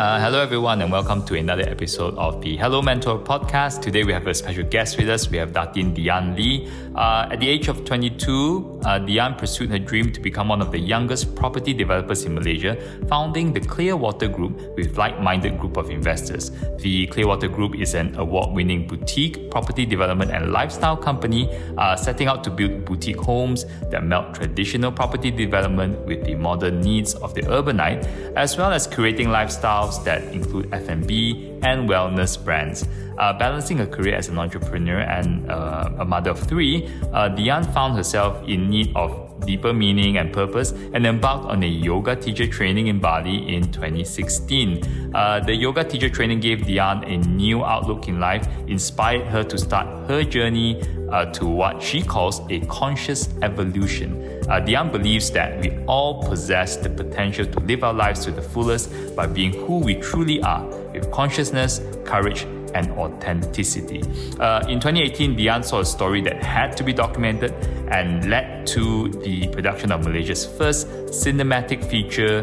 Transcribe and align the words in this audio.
Uh, 0.00 0.18
hello, 0.18 0.40
everyone, 0.40 0.82
and 0.82 0.90
welcome 0.90 1.24
to 1.24 1.36
another 1.36 1.62
episode 1.62 2.16
of 2.16 2.40
the 2.40 2.56
Hello 2.56 2.82
Mentor 2.82 3.20
podcast. 3.20 3.82
Today, 3.82 4.02
we 4.02 4.12
have 4.12 4.26
a 4.26 4.34
special 4.34 4.64
guest 4.64 4.98
with 4.98 5.08
us. 5.08 5.30
We 5.30 5.36
have 5.36 5.52
Datin 5.52 5.94
Dian 5.94 6.34
Lee. 6.34 6.68
Uh, 6.96 7.28
at 7.30 7.38
the 7.38 7.48
age 7.48 7.68
of 7.68 7.84
22, 7.84 8.80
uh, 8.84 8.98
Dian 8.98 9.34
pursued 9.34 9.70
her 9.70 9.78
dream 9.78 10.10
to 10.10 10.20
become 10.20 10.48
one 10.48 10.60
of 10.60 10.72
the 10.72 10.78
youngest 10.78 11.36
property 11.36 11.72
developers 11.72 12.24
in 12.24 12.34
Malaysia, 12.34 12.76
founding 13.08 13.52
the 13.52 13.60
Clearwater 13.60 14.26
Group 14.26 14.74
with 14.74 14.96
like-minded 14.96 15.56
group 15.58 15.76
of 15.76 15.88
investors. 15.90 16.50
The 16.78 17.06
Clearwater 17.08 17.48
Group 17.48 17.76
is 17.76 17.94
an 17.94 18.16
award-winning 18.16 18.88
boutique 18.88 19.50
property 19.50 19.86
development 19.86 20.32
and 20.32 20.50
lifestyle 20.50 20.96
company, 20.96 21.48
uh, 21.78 21.94
setting 21.94 22.26
out 22.26 22.42
to 22.44 22.50
build 22.50 22.84
boutique 22.84 23.18
homes 23.18 23.66
that 23.90 24.02
melt 24.02 24.34
traditional 24.34 24.90
property 24.90 25.30
development 25.30 25.98
with 26.06 26.24
the 26.24 26.32
modern 26.40 26.80
needs 26.80 27.14
of 27.14 27.34
the 27.34 27.42
urbanite, 27.42 28.04
as 28.36 28.56
well 28.56 28.72
as 28.72 28.86
creating 28.86 29.28
lifestyles 29.28 30.02
that 30.04 30.22
include 30.32 30.72
F&B 30.72 31.58
and 31.62 31.88
wellness 31.88 32.42
brands. 32.42 32.88
Uh, 33.18 33.36
balancing 33.38 33.80
a 33.80 33.86
career 33.86 34.14
as 34.14 34.28
an 34.28 34.38
entrepreneur 34.38 35.00
and 35.00 35.50
uh, 35.50 35.90
a 35.98 36.04
mother 36.04 36.30
of 36.30 36.38
three, 36.38 36.90
uh, 37.12 37.28
Dian 37.28 37.64
found 37.64 37.94
herself 37.94 38.42
in 38.48 38.70
need 38.70 38.96
of 38.96 39.30
deeper 39.44 39.72
meaning 39.72 40.16
and 40.16 40.32
purpose 40.32 40.72
and 40.94 41.06
embarked 41.06 41.44
on 41.44 41.62
a 41.62 41.66
yoga 41.66 42.16
teacher 42.16 42.46
training 42.46 42.86
in 42.86 42.98
Bali 42.98 43.54
in 43.54 43.70
2016. 43.72 45.14
Uh, 45.14 45.40
the 45.40 45.54
yoga 45.54 45.84
teacher 45.84 46.08
training 46.08 46.40
gave 46.40 46.66
Dian 46.66 47.04
a 47.04 47.16
new 47.18 47.64
outlook 47.64 48.08
in 48.08 48.20
life, 48.20 48.46
inspired 48.66 49.26
her 49.26 49.44
to 49.44 49.58
start 49.58 49.86
her 50.08 50.24
journey 50.24 50.80
uh, 51.10 51.26
to 51.26 51.46
what 51.46 51.82
she 51.82 52.02
calls 52.02 52.40
a 52.50 52.60
conscious 52.66 53.28
evolution. 53.42 54.39
Uh, 54.50 54.58
Dian 54.58 54.90
believes 54.90 55.30
that 55.30 55.60
we 55.60 55.70
all 55.86 56.24
possess 56.24 56.76
the 56.76 56.90
potential 56.90 57.46
to 57.46 57.60
live 57.60 57.84
our 57.84 57.94
lives 57.94 58.24
to 58.24 58.32
the 58.32 58.42
fullest 58.42 58.90
by 59.14 59.24
being 59.24 59.52
who 59.52 59.78
we 59.78 59.94
truly 59.94 60.42
are, 60.42 60.66
with 60.92 61.08
consciousness, 61.12 61.80
courage, 62.04 62.42
and 62.74 62.90
authenticity. 62.92 64.02
Uh, 64.40 64.66
in 64.68 64.80
2018, 64.80 65.36
Dian 65.36 65.62
saw 65.62 65.80
a 65.80 65.84
story 65.84 66.20
that 66.22 66.42
had 66.42 66.76
to 66.76 66.82
be 66.82 66.92
documented 66.92 67.52
and 67.92 68.28
led 68.28 68.66
to 68.66 69.08
the 69.24 69.46
production 69.48 69.92
of 69.92 70.04
Malaysia's 70.04 70.46
first 70.46 70.88
cinematic 71.10 71.84
feature 71.88 72.42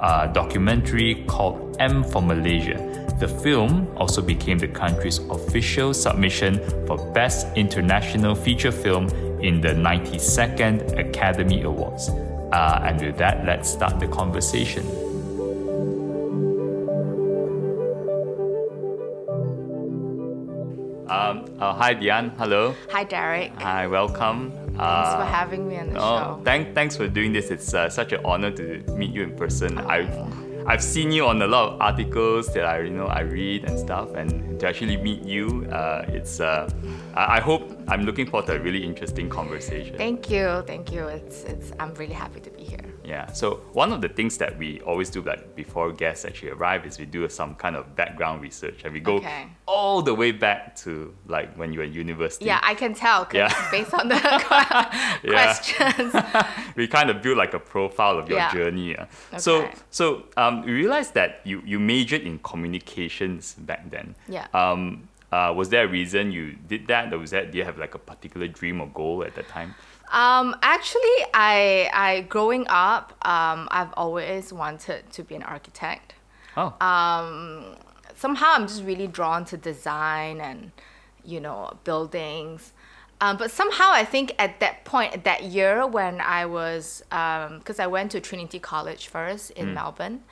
uh, 0.00 0.26
documentary 0.26 1.24
called 1.26 1.76
M 1.80 2.04
for 2.04 2.20
Malaysia. 2.20 2.92
The 3.18 3.28
film 3.28 3.88
also 3.96 4.20
became 4.20 4.58
the 4.58 4.68
country's 4.68 5.20
official 5.30 5.94
submission 5.94 6.60
for 6.86 6.98
Best 7.12 7.46
International 7.56 8.34
Feature 8.34 8.72
Film 8.72 9.08
in 9.40 9.60
the 9.60 9.68
92nd 9.68 10.98
Academy 10.98 11.62
Awards. 11.62 12.08
Uh, 12.52 12.80
and 12.84 13.00
with 13.00 13.16
that, 13.18 13.44
let's 13.44 13.68
start 13.68 13.98
the 14.00 14.06
conversation. 14.08 14.86
Um, 21.08 21.44
uh, 21.58 21.72
hi, 21.72 21.94
Dian. 21.94 22.30
Hello. 22.30 22.74
Hi, 22.90 23.04
Derek. 23.04 23.52
Hi, 23.60 23.86
welcome. 23.86 24.50
Thanks 24.50 24.80
uh, 24.80 25.18
for 25.18 25.24
having 25.24 25.68
me 25.68 25.78
on 25.78 25.92
the 25.92 25.98
oh, 25.98 26.18
show. 26.18 26.40
Thank, 26.44 26.74
thanks 26.74 26.96
for 26.96 27.08
doing 27.08 27.32
this. 27.32 27.50
It's 27.50 27.72
uh, 27.72 27.88
such 27.88 28.12
an 28.12 28.20
honor 28.24 28.50
to 28.52 28.82
meet 28.92 29.12
you 29.12 29.22
in 29.22 29.34
person. 29.36 29.78
I've 29.78 30.14
I've 30.68 30.82
seen 30.82 31.12
you 31.12 31.26
on 31.26 31.40
a 31.42 31.46
lot 31.46 31.74
of 31.74 31.80
articles 31.80 32.52
that 32.54 32.64
I 32.64 32.80
you 32.80 32.90
know 32.90 33.06
I 33.06 33.20
read 33.20 33.64
and 33.64 33.78
stuff, 33.78 34.14
and 34.14 34.58
to 34.58 34.68
actually 34.68 34.96
meet 34.96 35.22
you, 35.22 35.66
uh, 35.70 36.04
it's 36.08 36.40
uh, 36.40 36.68
I, 37.14 37.40
hope 37.40 37.70
I'm 37.86 38.02
looking 38.02 38.26
forward 38.26 38.46
to 38.46 38.56
a 38.56 38.58
really 38.58 38.82
interesting 38.82 39.28
conversation. 39.28 39.96
Thank 39.96 40.28
you, 40.28 40.64
thank 40.66 40.92
you. 40.92 41.06
It's 41.06 41.44
it's 41.44 41.72
I'm 41.78 41.94
really 41.94 42.14
happy 42.14 42.40
to 42.40 42.50
be 42.50 42.64
here. 42.64 42.85
Yeah. 43.06 43.30
So 43.32 43.60
one 43.72 43.92
of 43.92 44.00
the 44.00 44.08
things 44.08 44.36
that 44.38 44.58
we 44.58 44.80
always 44.80 45.10
do, 45.10 45.22
like 45.22 45.54
before 45.54 45.92
guests 45.92 46.24
actually 46.24 46.50
arrive, 46.50 46.84
is 46.86 46.98
we 46.98 47.06
do 47.06 47.28
some 47.28 47.54
kind 47.54 47.76
of 47.76 47.94
background 47.94 48.42
research, 48.42 48.82
and 48.84 48.92
we 48.92 48.98
go 49.00 49.14
Okay. 49.16 49.46
all 49.66 50.02
the 50.02 50.12
way 50.12 50.32
back 50.32 50.74
to 50.84 51.14
like 51.28 51.54
when 51.56 51.72
you 51.72 51.78
were 51.78 51.84
in 51.84 51.92
university. 51.92 52.46
Yeah, 52.46 52.58
I 52.62 52.74
can 52.74 52.94
tell 52.94 53.24
'cause 53.24 53.34
Yeah. 53.34 53.70
based 53.70 53.94
on 53.94 54.08
the 54.08 54.18
questions. 55.22 56.14
we 56.76 56.86
kind 56.88 57.10
of 57.10 57.22
build 57.22 57.38
like 57.38 57.54
a 57.54 57.60
profile 57.60 58.18
of 58.18 58.28
your 58.28 58.38
Yeah. 58.38 58.52
journey. 58.52 58.90
yeah. 58.92 59.06
So 59.38 59.62
Okay. 59.62 59.74
so 59.90 60.24
um, 60.36 60.62
we 60.66 60.72
realized 60.72 61.14
that 61.14 61.40
you 61.44 61.62
you 61.64 61.78
majored 61.78 62.22
in 62.22 62.38
communications 62.40 63.54
back 63.54 63.90
then. 63.90 64.14
Yeah. 64.28 64.46
Um, 64.52 65.08
uh, 65.32 65.52
was 65.56 65.68
there 65.68 65.84
a 65.84 65.88
reason 65.88 66.30
you 66.32 66.54
did 66.68 66.86
that, 66.86 67.12
or 67.12 67.18
was 67.18 67.30
that 67.30 67.50
do 67.52 67.58
you 67.58 67.64
have 67.64 67.78
like 67.78 67.94
a 67.94 67.98
particular 67.98 68.46
dream 68.48 68.80
or 68.80 68.86
goal 68.88 69.24
at 69.24 69.34
that 69.34 69.48
time? 69.48 69.74
Um, 70.12 70.56
actually, 70.62 71.16
I 71.34 71.90
I 71.92 72.20
growing 72.28 72.66
up, 72.68 73.12
um, 73.22 73.68
I've 73.70 73.92
always 73.94 74.52
wanted 74.52 75.10
to 75.12 75.22
be 75.22 75.34
an 75.34 75.42
architect. 75.42 76.14
Oh. 76.56 76.74
Um, 76.80 77.76
somehow 78.14 78.52
I'm 78.52 78.66
just 78.66 78.84
really 78.84 79.06
drawn 79.06 79.44
to 79.46 79.56
design 79.56 80.40
and 80.40 80.72
you 81.24 81.40
know 81.40 81.76
buildings. 81.84 82.72
Um, 83.20 83.38
but 83.38 83.50
somehow 83.50 83.88
I 83.90 84.04
think 84.04 84.34
at 84.38 84.60
that 84.60 84.84
point, 84.84 85.24
that 85.24 85.44
year 85.44 85.86
when 85.86 86.20
I 86.20 86.44
was, 86.44 87.02
because 87.08 87.80
I 87.80 87.86
went 87.86 88.10
to 88.12 88.20
Trinity 88.20 88.58
College 88.58 89.08
first 89.08 89.52
in 89.52 89.72
Melbourne, 89.72 90.22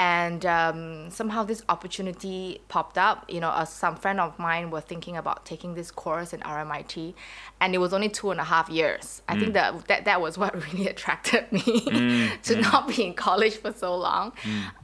and 0.00 0.46
um, 0.46 1.10
somehow 1.10 1.44
this 1.44 1.62
opportunity 1.68 2.62
popped 2.68 2.96
up. 2.96 3.26
You 3.28 3.38
know, 3.38 3.50
uh, 3.50 3.66
some 3.66 3.96
friend 3.96 4.18
of 4.18 4.38
mine 4.38 4.70
were 4.70 4.80
thinking 4.80 5.14
about 5.18 5.44
taking 5.44 5.74
this 5.74 5.90
course 5.90 6.32
in 6.32 6.40
RMIT, 6.40 7.12
and 7.60 7.74
it 7.74 7.78
was 7.78 7.92
only 7.92 8.08
two 8.08 8.30
and 8.30 8.40
a 8.40 8.44
half 8.44 8.70
years. 8.70 9.20
I 9.28 9.38
think 9.38 9.52
that, 9.52 9.88
that 9.88 10.06
that 10.06 10.22
was 10.22 10.38
what 10.38 10.54
really 10.72 10.88
attracted 10.88 11.52
me 11.52 12.30
to 12.44 12.56
not 12.62 12.88
be 12.88 13.04
in 13.04 13.12
college 13.12 13.56
for 13.58 13.74
so 13.74 13.94
long. 13.94 14.32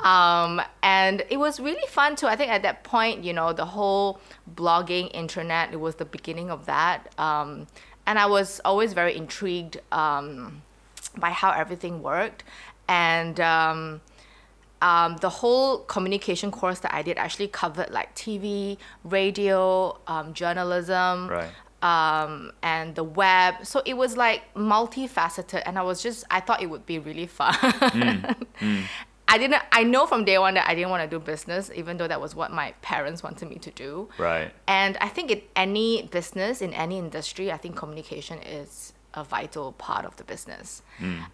Um, 0.00 0.60
and 0.82 1.24
it 1.30 1.38
was 1.38 1.60
really 1.60 1.88
fun 1.88 2.14
too. 2.16 2.26
I 2.26 2.36
think 2.36 2.52
at 2.52 2.60
that 2.64 2.84
point, 2.84 3.24
you 3.24 3.32
know, 3.32 3.54
the 3.54 3.64
whole 3.64 4.20
blogging, 4.54 5.10
internet, 5.14 5.72
it 5.72 5.80
was 5.80 5.94
the 5.94 6.04
beginning 6.04 6.50
of 6.50 6.66
that. 6.66 7.18
Um, 7.18 7.68
and 8.06 8.18
I 8.18 8.26
was 8.26 8.60
always 8.66 8.92
very 8.92 9.16
intrigued 9.16 9.80
um, 9.92 10.60
by 11.16 11.30
how 11.30 11.52
everything 11.52 12.02
worked. 12.02 12.44
And 12.86 13.40
um, 14.82 15.16
the 15.18 15.28
whole 15.30 15.78
communication 15.80 16.50
course 16.50 16.80
that 16.80 16.94
I 16.94 17.02
did 17.02 17.16
actually 17.18 17.48
covered 17.48 17.90
like 17.90 18.14
TV, 18.14 18.76
radio, 19.04 19.98
um, 20.06 20.34
journalism, 20.34 21.28
Right. 21.28 21.50
um, 21.82 22.52
and 22.62 22.94
the 22.94 23.04
web. 23.04 23.54
So 23.64 23.82
it 23.86 23.94
was 23.96 24.16
like 24.16 24.42
multifaceted, 24.54 25.62
and 25.66 25.78
I 25.78 25.82
was 25.82 26.02
just 26.02 26.24
I 26.30 26.40
thought 26.40 26.62
it 26.62 26.66
would 26.66 26.86
be 26.86 26.98
really 26.98 27.26
fun. 27.26 27.54
I 29.28 29.38
didn't. 29.38 29.60
I 29.72 29.82
know 29.82 30.06
from 30.06 30.24
day 30.24 30.38
one 30.38 30.54
that 30.54 30.68
I 30.68 30.74
didn't 30.76 30.90
want 30.90 31.02
to 31.02 31.08
do 31.08 31.18
business, 31.18 31.68
even 31.74 31.96
though 31.96 32.06
that 32.06 32.20
was 32.20 32.36
what 32.36 32.52
my 32.52 32.72
parents 32.82 33.22
wanted 33.24 33.48
me 33.48 33.56
to 33.56 33.70
do. 33.72 34.08
Right. 34.18 34.52
And 34.68 34.96
I 34.98 35.08
think 35.08 35.30
in 35.32 35.42
any 35.56 36.02
business, 36.02 36.62
in 36.62 36.72
any 36.72 36.96
industry, 36.98 37.50
I 37.50 37.56
think 37.56 37.74
communication 37.76 38.38
is 38.38 38.92
a 39.14 39.24
vital 39.24 39.72
part 39.72 40.04
of 40.04 40.14
the 40.16 40.22
business. 40.24 40.82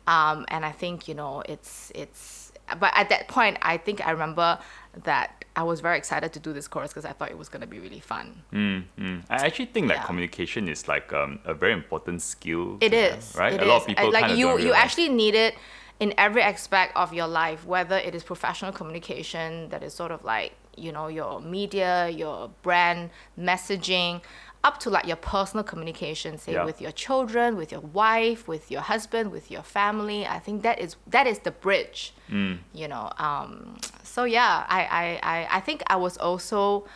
Um, 0.07 0.47
and 0.49 0.65
I 0.65 0.73
think 0.73 1.07
you 1.07 1.15
know 1.15 1.43
it's 1.47 1.93
it's. 1.95 2.42
But 2.79 2.93
at 2.95 3.09
that 3.11 3.29
point, 3.29 3.59
I 3.63 3.77
think 3.77 4.07
I 4.07 4.11
remember 4.11 4.59
that 5.05 5.45
I 5.55 5.63
was 5.63 5.81
very 5.81 5.99
excited 5.99 6.33
to 6.33 6.41
do 6.41 6.53
this 6.53 6.67
course 6.67 6.91
because 6.91 7.05
I 7.05 7.13
thought 7.13 7.31
it 7.31 7.37
was 7.37 7.49
going 7.49 7.61
to 7.61 7.67
be 7.67 7.79
really 7.79 8.01
fun. 8.01 8.43
Mm, 8.53 8.85
mm. 8.99 9.23
I 9.29 9.47
actually 9.47 9.67
think 9.67 9.89
that 9.89 9.99
Yeah. 9.99 10.05
communication 10.05 10.69
is 10.69 10.89
like 10.89 11.13
um, 11.13 11.41
a 11.45 11.55
very 11.55 11.73
important 11.73 12.23
skill. 12.23 12.79
It 12.81 12.95
is 12.95 13.33
have, 13.33 13.37
right. 13.37 13.53
it 13.55 13.63
a 13.63 13.67
lot 13.67 13.83
of 13.83 13.87
people 13.87 14.11
like 14.11 14.23
kind 14.23 14.33
of 14.33 14.39
you 14.39 14.59
you 14.59 14.73
actually 14.73 15.11
need 15.11 15.35
it 15.35 15.55
in 16.01 16.15
every 16.17 16.43
aspect 16.43 16.97
of 16.97 17.13
your 17.13 17.29
life 17.29 17.67
whether 17.67 17.97
it 17.97 18.15
is 18.15 18.23
professional 18.23 18.73
communication 18.73 19.69
that 19.69 19.83
is 19.83 19.93
sort 19.93 20.11
of 20.11 20.25
like 20.25 20.53
you 20.77 20.91
know 20.91 21.07
your 21.07 21.41
media 21.41 22.09
your 22.09 22.51
brand 22.63 23.11
messaging 23.39 24.21
up 24.65 24.79
to 24.79 24.89
like 24.91 25.07
your 25.07 25.17
personal 25.17 25.65
communication 25.65 26.39
say 26.39 26.53
Yeah. 26.53 26.65
with 26.65 26.81
your 26.81 26.93
children 26.93 27.57
with 27.57 27.71
your 27.73 27.81
wife 27.81 28.47
with 28.47 28.71
your 28.71 28.81
husband 28.83 29.33
with 29.33 29.51
your 29.51 29.63
family 29.63 30.25
i 30.27 30.39
think 30.39 30.63
that 30.63 30.79
is 30.79 30.97
that 31.09 31.27
is 31.27 31.41
the 31.41 31.51
bridge 31.51 32.15
Mm. 32.31 32.59
you 32.73 32.87
know 32.89 33.11
um, 33.19 33.77
so 34.05 34.25
yeah 34.25 34.65
I, 34.69 34.81
I, 35.03 35.07
I, 35.35 35.57
I 35.59 35.61
think 35.61 35.83
i 35.89 35.97
was 35.97 36.17
also 36.17 36.87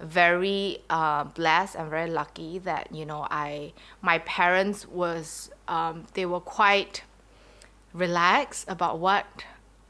very 0.00 0.78
uh, 0.88 1.24
blessed 1.24 1.74
and 1.76 1.90
very 1.90 2.10
lucky 2.10 2.58
that 2.60 2.84
you 2.94 3.04
know 3.04 3.26
i 3.30 3.72
my 4.02 4.18
parents 4.20 4.86
was 4.88 5.50
um, 5.68 6.04
they 6.14 6.24
were 6.26 6.40
quite 6.40 7.02
relaxed 7.92 8.64
about 8.68 8.98
what 8.98 9.26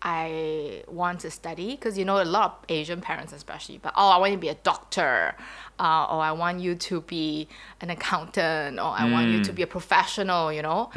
I 0.02 0.82
want 0.88 1.20
to 1.20 1.30
study 1.30 1.70
because 1.72 1.96
you 1.98 2.04
know 2.04 2.22
a 2.22 2.24
lot 2.24 2.44
of 2.44 2.64
Asian 2.68 3.00
parents 3.00 3.32
especially 3.32 3.78
but 3.78 3.92
oh 3.96 4.08
I 4.10 4.18
want 4.18 4.32
you 4.32 4.36
to 4.36 4.40
be 4.40 4.48
a 4.48 4.54
doctor 4.54 5.34
uh, 5.80 6.06
or 6.10 6.20
I 6.22 6.32
want 6.32 6.60
you 6.60 6.74
to 6.74 7.00
be 7.00 7.48
an 7.80 7.90
accountant 7.90 8.78
or 8.78 8.92
I 8.96 9.04
want 9.10 9.28
you 9.30 9.40
to 9.44 9.52
be 9.52 9.62
a 9.62 9.66
professional 9.66 10.52
you 10.52 10.62
know 10.62 10.90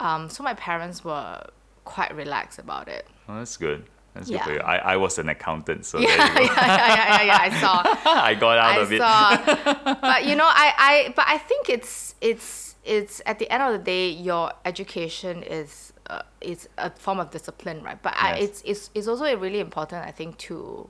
um, 0.00 0.28
so 0.30 0.42
my 0.42 0.54
parents 0.54 1.04
were 1.04 1.44
quite 1.84 2.14
relaxed 2.14 2.58
about 2.58 2.88
it 2.88 3.06
Oh, 3.28 3.34
that's 3.38 3.56
good. 3.56 3.84
That's 4.14 4.30
Yeah. 4.30 4.38
good 4.38 4.44
for 4.44 4.52
you. 4.54 4.60
I, 4.60 4.76
I 4.92 4.96
was 4.96 5.18
an 5.18 5.28
accountant, 5.28 5.84
so 5.84 5.98
yeah, 5.98 6.08
yeah, 6.08 6.40
yeah, 6.40 6.66
yeah, 6.66 7.06
yeah, 7.08 7.22
yeah, 7.22 7.38
I 7.40 7.60
saw 7.60 7.82
I 8.22 8.34
got 8.34 8.56
out 8.56 8.78
I 8.78 8.80
of 8.82 8.92
it. 8.92 8.98
saw, 9.02 9.94
but 10.00 10.24
you 10.24 10.36
know, 10.36 10.46
I, 10.46 10.72
I, 10.78 11.12
but 11.16 11.24
I 11.28 11.36
think 11.38 11.68
it's, 11.68 12.14
it's, 12.20 12.76
it's 12.84 13.20
at 13.26 13.40
the 13.40 13.50
end 13.50 13.62
of 13.64 13.72
the 13.72 13.78
day, 13.84 14.08
your 14.10 14.52
education 14.64 15.42
is 15.42 15.92
uh, 16.10 16.22
it's 16.40 16.68
a 16.78 16.90
form 16.90 17.18
of 17.20 17.30
discipline, 17.30 17.82
right? 17.82 18.00
But 18.02 18.14
I, 18.16 18.36
it's 18.38 18.62
it's 18.64 18.90
it's 18.94 19.08
also 19.08 19.24
really 19.36 19.60
important, 19.60 20.04
I 20.06 20.10
think, 20.12 20.38
to 20.48 20.88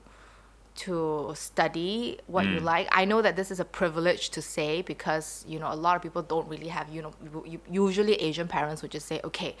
to 0.75 1.31
study 1.35 2.19
what 2.27 2.45
you 2.45 2.59
Mm. 2.59 2.63
like. 2.63 2.87
I 2.91 3.03
know 3.05 3.21
that 3.23 3.35
this 3.35 3.49
is 3.49 3.59
a 3.59 3.65
privilege 3.65 4.29
to 4.31 4.41
say 4.41 4.83
because 4.83 5.43
you 5.47 5.57
know 5.59 5.71
a 5.73 5.75
lot 5.75 5.95
of 5.95 6.01
people 6.03 6.21
don't 6.21 6.47
really 6.47 6.67
have 6.67 6.87
you 6.89 7.01
know 7.01 7.13
you- 7.33 7.43
you- 7.53 7.61
usually 7.85 8.13
Asian 8.15 8.47
parents 8.47 8.81
would 8.83 8.91
just 8.91 9.07
say 9.07 9.19
okay, 9.23 9.55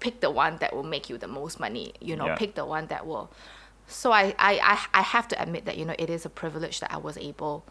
pick 0.00 0.20
the 0.20 0.30
one 0.30 0.56
that 0.58 0.74
will 0.74 0.82
make 0.82 1.08
you 1.10 1.16
the 1.18 1.28
most 1.28 1.60
money. 1.60 1.92
You 2.00 2.16
know, 2.16 2.26
Yeah. 2.26 2.34
pick 2.36 2.54
the 2.54 2.64
one 2.64 2.86
that 2.88 3.06
will. 3.06 3.30
So 3.86 4.12
I, 4.12 4.34
I 4.38 4.52
I 4.72 4.78
I 5.00 5.02
have 5.02 5.26
to 5.28 5.40
admit 5.42 5.64
that 5.66 5.76
you 5.78 5.84
know 5.84 5.94
it 5.98 6.10
is 6.10 6.24
a 6.26 6.30
privilege 6.30 6.80
that 6.80 6.92
I 6.92 6.96
was 6.98 7.16
able 7.18 7.64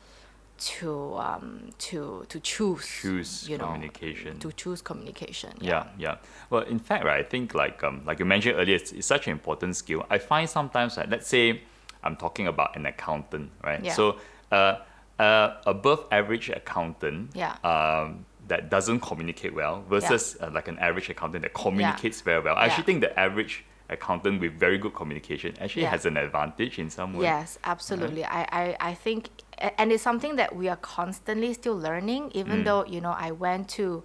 to 0.59 1.15
um 1.17 1.69
to 1.77 2.25
to 2.29 2.39
choose 2.39 2.85
Choose 3.01 3.49
you 3.49 3.57
know 3.57 3.65
communication. 3.67 4.39
to 4.39 4.51
choose 4.51 4.81
communication. 4.81 5.53
Yeah, 5.61 5.85
yeah. 5.97 6.17
Well, 6.49 6.63
in 6.63 6.79
fact, 6.79 7.05
right, 7.05 7.19
I 7.19 7.23
think 7.23 7.53
like 7.53 7.83
um, 7.83 8.01
like 8.05 8.19
you 8.19 8.25
mentioned 8.25 8.57
earlier, 8.57 8.75
it's, 8.75 8.91
it's 8.91 9.07
such 9.07 9.27
an 9.27 9.31
important 9.33 9.75
skill. 9.75 10.05
I 10.09 10.17
find 10.17 10.49
sometimes, 10.49 10.97
like, 10.97 11.09
let's 11.09 11.27
say 11.27 11.61
I'm 12.03 12.15
talking 12.15 12.47
about 12.47 12.75
an 12.75 12.85
accountant, 12.85 13.51
right? 13.63 13.83
Yeah. 13.83 13.93
So, 13.93 14.17
uh, 14.51 14.79
uh, 15.19 15.57
above 15.65 16.05
average 16.11 16.49
accountant, 16.49 17.31
Yeah. 17.35 17.55
um, 17.63 18.25
that 18.47 18.69
doesn't 18.69 19.01
communicate 19.01 19.53
well 19.53 19.83
versus 19.89 20.35
uh, 20.41 20.49
like 20.53 20.67
an 20.67 20.79
average 20.79 21.09
accountant 21.09 21.43
that 21.43 21.53
communicates 21.53 22.21
very 22.21 22.41
well. 22.41 22.55
I 22.55 22.65
actually 22.65 22.85
think 22.85 23.01
the 23.01 23.17
average 23.19 23.63
accountant 23.91 24.39
with 24.39 24.53
very 24.53 24.77
good 24.77 24.93
communication 24.93 25.55
actually 25.59 25.81
Yeah. 25.83 25.89
has 25.91 26.05
an 26.05 26.15
advantage 26.17 26.79
in 26.79 26.89
some 26.89 27.13
way. 27.13 27.23
Yes, 27.25 27.57
absolutely. 27.63 28.23
I, 28.23 28.41
I, 28.51 28.77
I 28.91 28.93
think, 28.93 29.29
and 29.59 29.91
it's 29.91 30.03
something 30.03 30.35
that 30.37 30.55
we 30.55 30.67
are 30.69 30.77
constantly 30.77 31.53
still 31.53 31.77
learning, 31.77 32.31
even 32.33 32.63
though, 32.63 32.85
you 32.85 33.01
know, 33.01 33.15
I 33.17 33.31
went 33.31 33.69
to 33.69 34.03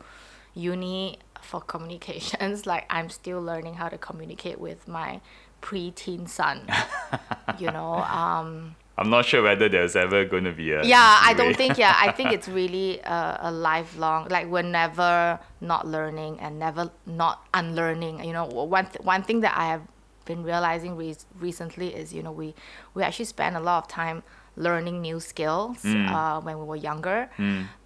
uni 0.54 1.18
for 1.40 1.60
communications, 1.60 2.66
like 2.72 2.86
I'm 2.90 3.10
still 3.10 3.40
learning 3.40 3.74
how 3.74 3.88
to 3.88 3.98
communicate 3.98 4.58
with 4.58 4.88
my 4.88 5.20
preteen 5.62 6.28
son, 6.28 6.66
you 7.58 7.70
know. 7.70 7.94
Um, 7.94 8.76
I'm 8.96 9.10
not 9.10 9.24
sure 9.24 9.42
whether 9.42 9.68
there's 9.68 9.96
ever 9.96 10.24
going 10.24 10.44
to 10.44 10.52
be 10.52 10.70
a. 10.72 10.84
yeah, 10.84 11.18
I 11.20 11.34
don't 11.34 11.56
think, 11.56 11.78
yeah, 11.78 11.96
I 11.98 12.12
think 12.12 12.32
it's 12.36 12.48
really 12.48 13.00
a, 13.00 13.38
a 13.42 13.50
lifelong, 13.50 14.28
like 14.28 14.46
we're 14.46 14.62
never 14.62 15.38
not 15.60 15.86
learning 15.86 16.38
and 16.40 16.58
never 16.58 16.90
not 17.06 17.46
unlearning. 17.52 18.24
You 18.24 18.32
know, 18.32 18.44
one, 18.46 18.86
th- 18.86 19.04
one 19.04 19.22
thing 19.22 19.40
that 19.40 19.56
I 19.56 19.66
have 19.66 19.82
been 20.24 20.42
realizing 20.44 20.96
re- 20.96 21.16
recently 21.38 21.94
is, 21.94 22.14
you 22.14 22.22
know, 22.22 22.32
we, 22.32 22.54
we 22.94 23.02
actually 23.02 23.24
spend 23.26 23.56
a 23.56 23.60
lot 23.60 23.84
of 23.84 23.88
time 23.88 24.22
learning 24.56 25.00
new 25.00 25.20
skills 25.20 25.82
Mm. 25.82 26.08
uh, 26.12 26.40
when 26.40 26.58
we 26.58 26.64
were 26.64 26.76
younger. 26.90 27.28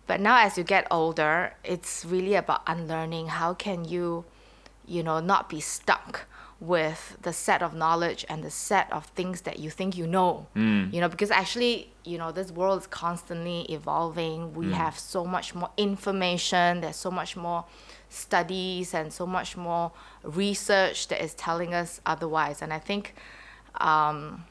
But 0.06 0.20
now 0.20 0.38
as 0.46 0.56
you 0.58 0.64
get 0.64 0.86
older, 0.90 1.52
it's 1.64 2.04
really 2.04 2.34
about 2.34 2.62
unlearning. 2.66 3.28
How 3.28 3.52
can 3.54 3.84
you, 3.84 4.24
you 4.86 5.02
know, 5.02 5.20
not 5.20 5.48
be 5.48 5.60
stuck 5.60 6.26
with 6.60 7.16
the 7.22 7.32
set 7.32 7.62
of 7.62 7.72
knowledge 7.72 8.24
and 8.28 8.42
the 8.42 8.50
set 8.50 8.90
of 8.92 9.04
things 9.14 9.42
that 9.42 9.58
you 9.60 9.70
think 9.70 9.96
you 9.96 10.06
know. 10.06 10.46
You 10.54 11.00
know, 11.00 11.08
because 11.08 11.30
actually, 11.30 11.92
you 12.04 12.18
know, 12.18 12.32
this 12.32 12.50
world 12.50 12.80
is 12.80 12.86
constantly 12.88 13.60
evolving. 13.72 14.54
We 14.54 14.72
have 14.72 14.98
so 14.98 15.24
much 15.24 15.54
more 15.54 15.70
information. 15.76 16.80
There's 16.80 16.96
so 16.96 17.10
much 17.10 17.36
more 17.36 17.64
studies 18.08 18.94
and 18.94 19.12
so 19.12 19.24
much 19.26 19.56
more 19.56 19.92
research 20.24 21.08
that 21.08 21.22
is 21.22 21.34
telling 21.34 21.74
us 21.74 22.00
otherwise. 22.06 22.60
And 22.62 22.72
I 22.72 22.78
think 22.80 23.14
um, 23.80 24.44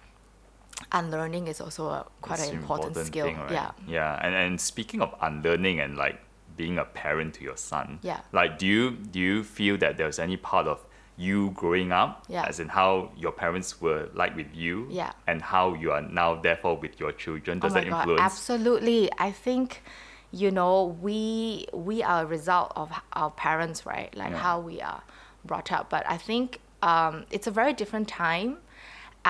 unlearning 0.92 1.48
is 1.48 1.62
also 1.62 1.88
a, 1.88 2.06
quite 2.22 2.40
It's 2.40 2.50
an 2.50 2.58
important, 2.58 2.96
skill. 2.98 3.26
thing, 3.26 3.38
right? 3.38 3.52
Yeah. 3.52 3.72
Yeah, 3.88 4.20
and, 4.22 4.34
and 4.36 4.60
speaking 4.62 5.02
of 5.02 5.14
unlearning 5.22 5.80
and 5.80 5.98
like 5.98 6.20
being 6.56 6.78
a 6.78 6.86
parent 6.86 7.36
to 7.36 7.44
your 7.44 7.58
son, 7.58 8.00
Yeah. 8.02 8.22
like 8.32 8.58
do 8.58 8.66
you 8.66 8.92
do 8.92 9.20
you 9.20 9.44
feel 9.44 9.78
that 9.78 9.98
there's 9.98 10.20
any 10.20 10.38
part 10.38 10.68
of 10.68 10.84
you 11.18 11.50
growing 11.52 11.92
up, 11.92 12.26
Yeah. 12.30 12.46
as 12.48 12.60
in 12.60 12.70
how 12.70 13.12
your 13.18 13.32
parents 13.32 13.82
were 13.82 14.10
like 14.14 14.36
with 14.36 14.54
you, 14.56 14.88
Yeah. 14.90 15.12
and 15.28 15.42
how 15.42 15.74
you 15.74 15.92
are 15.92 16.02
now 16.02 16.36
therefore 16.36 16.78
with 16.78 17.00
your 17.00 17.12
children? 17.12 17.60
Does 17.60 17.74
oh 17.74 17.76
my 17.76 17.84
that 17.90 18.06
God, 18.06 18.20
absolutely. 18.20 19.10
I 19.20 19.32
think, 19.32 19.84
you 20.32 20.52
know, 20.52 20.96
we 21.02 21.68
we 21.74 22.04
are 22.04 22.24
a 22.24 22.26
result 22.26 22.72
of 22.76 22.92
our 23.14 23.32
parents, 23.32 23.86
right? 23.86 24.16
Like 24.16 24.32
Yeah. 24.32 24.38
how 24.38 24.60
we 24.60 24.82
are 24.82 25.02
brought 25.46 25.72
up. 25.72 25.90
But 25.90 26.04
I 26.10 26.18
think 26.18 26.60
um, 26.84 27.26
it's 27.32 27.48
a 27.48 27.52
very 27.52 27.74
different 27.74 28.08
time. 28.08 28.58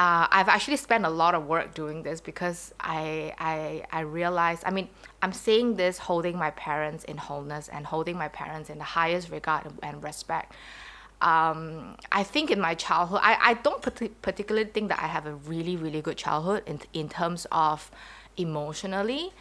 Uh, 0.02 0.26
I've 0.38 0.48
actually 0.56 0.78
spent 0.88 1.04
a 1.12 1.14
lot 1.24 1.34
of 1.38 1.42
work 1.56 1.68
doing 1.82 1.98
this 2.08 2.20
because 2.30 2.60
I 2.80 3.34
I 3.54 3.84
I 4.00 4.02
realized. 4.20 4.62
I 4.70 4.72
mean, 4.78 4.88
I'm 5.24 5.34
saying 5.46 5.68
this 5.84 5.96
holding 6.10 6.36
my 6.46 6.52
parents 6.68 7.02
in 7.12 7.18
wholeness 7.28 7.66
and 7.76 7.82
holding 7.94 8.16
my 8.24 8.30
parents 8.42 8.68
in 8.74 8.78
the 8.84 8.90
highest 9.00 9.26
regard 9.38 9.62
and- 9.88 10.04
respect 10.04 10.50
um, 11.22 11.96
I 12.12 12.24
think 12.34 12.52
in 12.52 12.60
my 12.62 12.76
childhood, 12.76 13.22
I, 13.24 13.34
I 13.50 13.54
don't 13.66 13.82
parti- 13.82 14.14
particularly 14.22 14.70
think 14.70 14.90
that 14.90 15.00
I 15.02 15.08
have 15.08 15.26
a 15.26 15.34
really, 15.34 15.76
really 15.76 16.02
good 16.08 16.18
childhood 16.26 16.62
in, 16.68 16.80
in 16.94 17.10
terms 17.10 17.48
of 17.52 17.90
emotionally. 18.38 19.32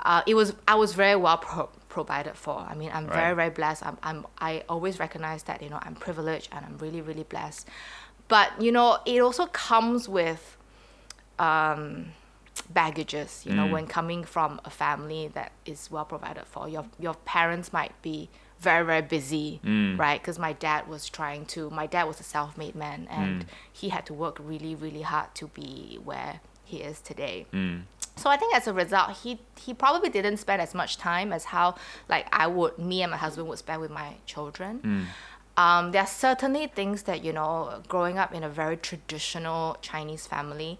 Uh, 0.00 0.20
it 0.26 0.34
was 0.34 0.54
I 0.68 0.74
was 0.74 0.92
very 0.92 1.16
well 1.16 1.38
pro- 1.38 1.70
provided 1.88 2.34
for. 2.36 2.58
I 2.58 2.74
mean, 2.74 2.90
I'm 2.92 3.06
very, 3.08 3.34
very 3.34 3.50
blessed. 3.50 3.86
I'm, 3.86 3.96
I'm, 4.02 4.26
I 4.38 4.64
always 4.68 4.98
recognize 4.98 5.44
that, 5.44 5.62
you 5.62 5.70
know, 5.70 5.78
I'm 5.80 5.94
privileged 5.94 6.48
and 6.52 6.60
I'm 6.66 6.76
really, 6.78 7.00
really 7.00 7.22
blessed. 7.22 7.68
But, 8.28 8.60
you 8.60 8.72
know, 8.72 8.98
it 9.04 9.20
also 9.20 9.46
comes 9.46 10.08
with 10.08 10.56
um, 11.38 12.12
baggages, 12.70 13.44
you 13.46 13.54
know, 13.54 13.66
mm. 13.66 13.72
when 13.72 13.86
coming 13.86 14.24
from 14.24 14.60
a 14.64 14.70
family 14.70 15.28
that 15.34 15.52
is 15.66 15.90
well 15.90 16.04
provided 16.04 16.46
for. 16.46 16.68
Your, 16.68 16.86
your 16.98 17.14
parents 17.14 17.72
might 17.72 18.00
be 18.02 18.30
very, 18.58 18.84
very 18.84 19.02
busy, 19.02 19.60
mm. 19.64 19.98
right? 19.98 20.20
Because 20.20 20.38
my 20.38 20.54
dad 20.54 20.88
was 20.88 21.08
trying 21.08 21.44
to, 21.46 21.68
my 21.70 21.86
dad 21.86 22.04
was 22.04 22.18
a 22.20 22.22
self 22.22 22.56
made 22.56 22.74
man 22.74 23.06
mm. 23.10 23.16
and 23.16 23.46
he 23.72 23.90
had 23.90 24.06
to 24.06 24.14
work 24.14 24.38
really, 24.40 24.74
really 24.74 25.02
hard 25.02 25.34
to 25.34 25.48
be 25.48 25.98
where 26.02 26.40
he 26.64 26.78
is 26.78 27.00
today. 27.00 27.46
So 28.16 28.30
I 28.30 28.36
think 28.36 28.54
as 28.54 28.66
a 28.68 28.72
result, 28.72 29.10
he 29.22 29.40
he 29.58 29.74
probably 29.74 30.08
didn't 30.08 30.36
spend 30.36 30.62
as 30.62 30.74
much 30.74 30.96
time 30.98 31.32
as 31.32 31.44
how 31.44 31.74
like 32.08 32.26
I 32.32 32.46
would, 32.46 32.78
me 32.78 33.02
and 33.02 33.10
my 33.10 33.16
husband 33.16 33.48
would 33.48 33.58
spend 33.58 33.80
with 33.80 33.90
my 33.90 34.14
children. 34.24 34.80
Um, 35.56 35.92
there 35.92 36.02
are 36.02 36.06
certainly 36.06 36.66
things 36.66 37.04
that 37.04 37.24
you 37.24 37.32
know, 37.32 37.80
growing 37.86 38.18
up 38.18 38.34
in 38.34 38.42
a 38.42 38.48
very 38.48 38.76
traditional 38.76 39.76
Chinese 39.82 40.26
family, 40.26 40.78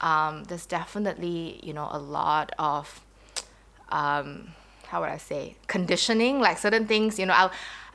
um, 0.00 0.44
there's 0.44 0.66
definitely 0.66 1.60
you 1.62 1.72
know 1.72 1.88
a 1.90 1.98
lot 1.98 2.52
of 2.58 3.00
um, 3.90 4.48
how 4.88 5.00
would 5.00 5.10
I 5.10 5.18
say 5.18 5.56
conditioning, 5.66 6.40
like 6.40 6.58
certain 6.58 6.86
things. 6.86 7.18
You 7.18 7.26
know, 7.26 7.34
I'll, 7.34 7.52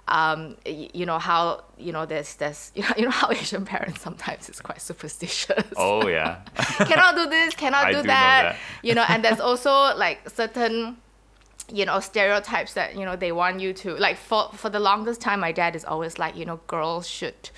um, 0.08 0.58
you 0.66 1.06
know 1.06 1.20
how 1.20 1.64
you 1.78 1.92
know 1.92 2.06
there's 2.06 2.36
there's 2.36 2.72
you 2.76 2.84
know, 2.88 2.90
you 2.98 3.04
know 3.06 3.12
how 3.12 3.32
Asian 3.32 3.66
parents 3.66 4.02
sometimes 4.02 4.50
is 4.50 4.60
quite 4.60 4.82
superstitious 4.82 5.64
oh 5.78 6.08
yeah, 6.08 6.42
cannot 6.56 7.16
do 7.16 7.26
this, 7.30 7.56
cannot 7.56 7.88
do, 7.92 8.02
do 8.02 8.04
that. 8.04 8.54
that. 8.54 8.58
You 8.82 8.96
know, 8.96 9.06
and 9.08 9.24
there's 9.24 9.40
also 9.40 9.96
like 9.96 10.30
certain, 10.30 10.98
you 11.72 11.86
know, 11.86 12.00
stereotypes 12.00 12.74
that 12.74 12.96
you 12.96 13.06
know 13.06 13.16
they 13.16 13.32
want 13.32 13.60
you 13.60 13.74
to 13.74 13.96
like. 13.96 14.18
For 14.18 14.50
for 14.54 14.70
the 14.70 14.80
longest 14.80 15.22
time, 15.22 15.40
my 15.40 15.52
dad 15.52 15.76
is 15.76 15.86
always 15.86 16.20
like, 16.20 16.36
you 16.36 16.46
know, 16.46 16.60
girls 16.68 17.08
should, 17.08 17.50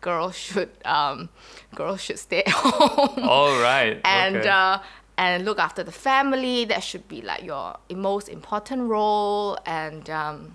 girls 0.00 0.36
should, 0.36 0.70
um, 0.84 1.28
girls 1.74 2.00
should 2.00 2.18
stay 2.18 2.42
at 2.44 2.48
home 2.52 3.28
all 3.28 3.60
right, 3.60 4.00
and 4.04 4.36
okay. 4.36 4.48
uh, 4.48 4.78
and 5.18 5.44
look 5.44 5.58
after 5.58 5.82
the 5.82 5.92
family. 5.92 6.64
That 6.64 6.82
should 6.82 7.08
be 7.08 7.22
like 7.22 7.44
your 7.44 7.76
most 7.94 8.28
important 8.28 8.88
role. 8.88 9.58
And 9.66 10.08
um, 10.10 10.54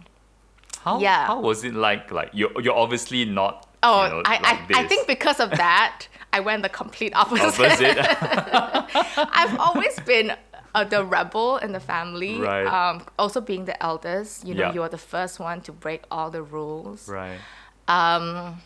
how 0.84 1.00
yeah. 1.00 1.28
how 1.28 1.42
was 1.42 1.64
it 1.64 1.74
like? 1.74 2.12
Like 2.12 2.30
you're 2.34 2.52
you're 2.62 2.78
obviously 2.78 3.26
not. 3.26 3.68
oh, 3.84 4.04
you 4.04 4.10
know, 4.10 4.22
I, 4.26 4.34
like 4.42 4.76
I 4.76 4.84
I 4.84 4.88
think 4.88 5.08
because 5.08 5.40
of 5.40 5.52
that, 5.52 6.08
I 6.32 6.40
went 6.40 6.64
the 6.64 6.70
complete 6.70 7.16
opposite. 7.16 7.60
opposite. 7.60 7.98
I've 9.18 9.60
always 9.60 10.00
been 10.02 10.34
uh, 10.76 10.84
the 10.84 11.04
rebel 11.04 11.58
in 11.58 11.72
the 11.72 11.80
family. 11.80 12.40
Right. 12.40 12.66
Um, 12.68 13.06
also 13.18 13.42
being 13.42 13.66
the 13.66 13.82
eldest, 13.84 14.46
you 14.46 14.54
know, 14.54 14.68
Yeah. 14.68 14.74
you're 14.74 14.90
the 14.90 14.98
first 14.98 15.40
one 15.40 15.62
to 15.62 15.72
break 15.72 16.04
all 16.12 16.30
the 16.32 16.42
rules. 16.44 17.08
right. 17.08 17.40
Um, 17.88 18.62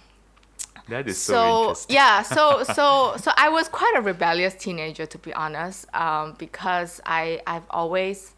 That 0.90 1.08
is 1.08 1.18
so, 1.18 1.34
so 1.34 1.60
interesting. 1.70 1.96
yeah, 1.96 2.22
so 2.38 2.64
so 2.64 3.16
so 3.18 3.32
I 3.38 3.48
was 3.50 3.70
quite 3.70 3.94
a 3.96 4.02
rebellious 4.02 4.54
teenager 4.54 5.06
to 5.06 5.18
be 5.18 5.34
honest, 5.34 5.86
um, 5.96 6.36
because 6.38 7.00
I 7.06 7.42
I've 7.48 7.68
always 7.70 8.36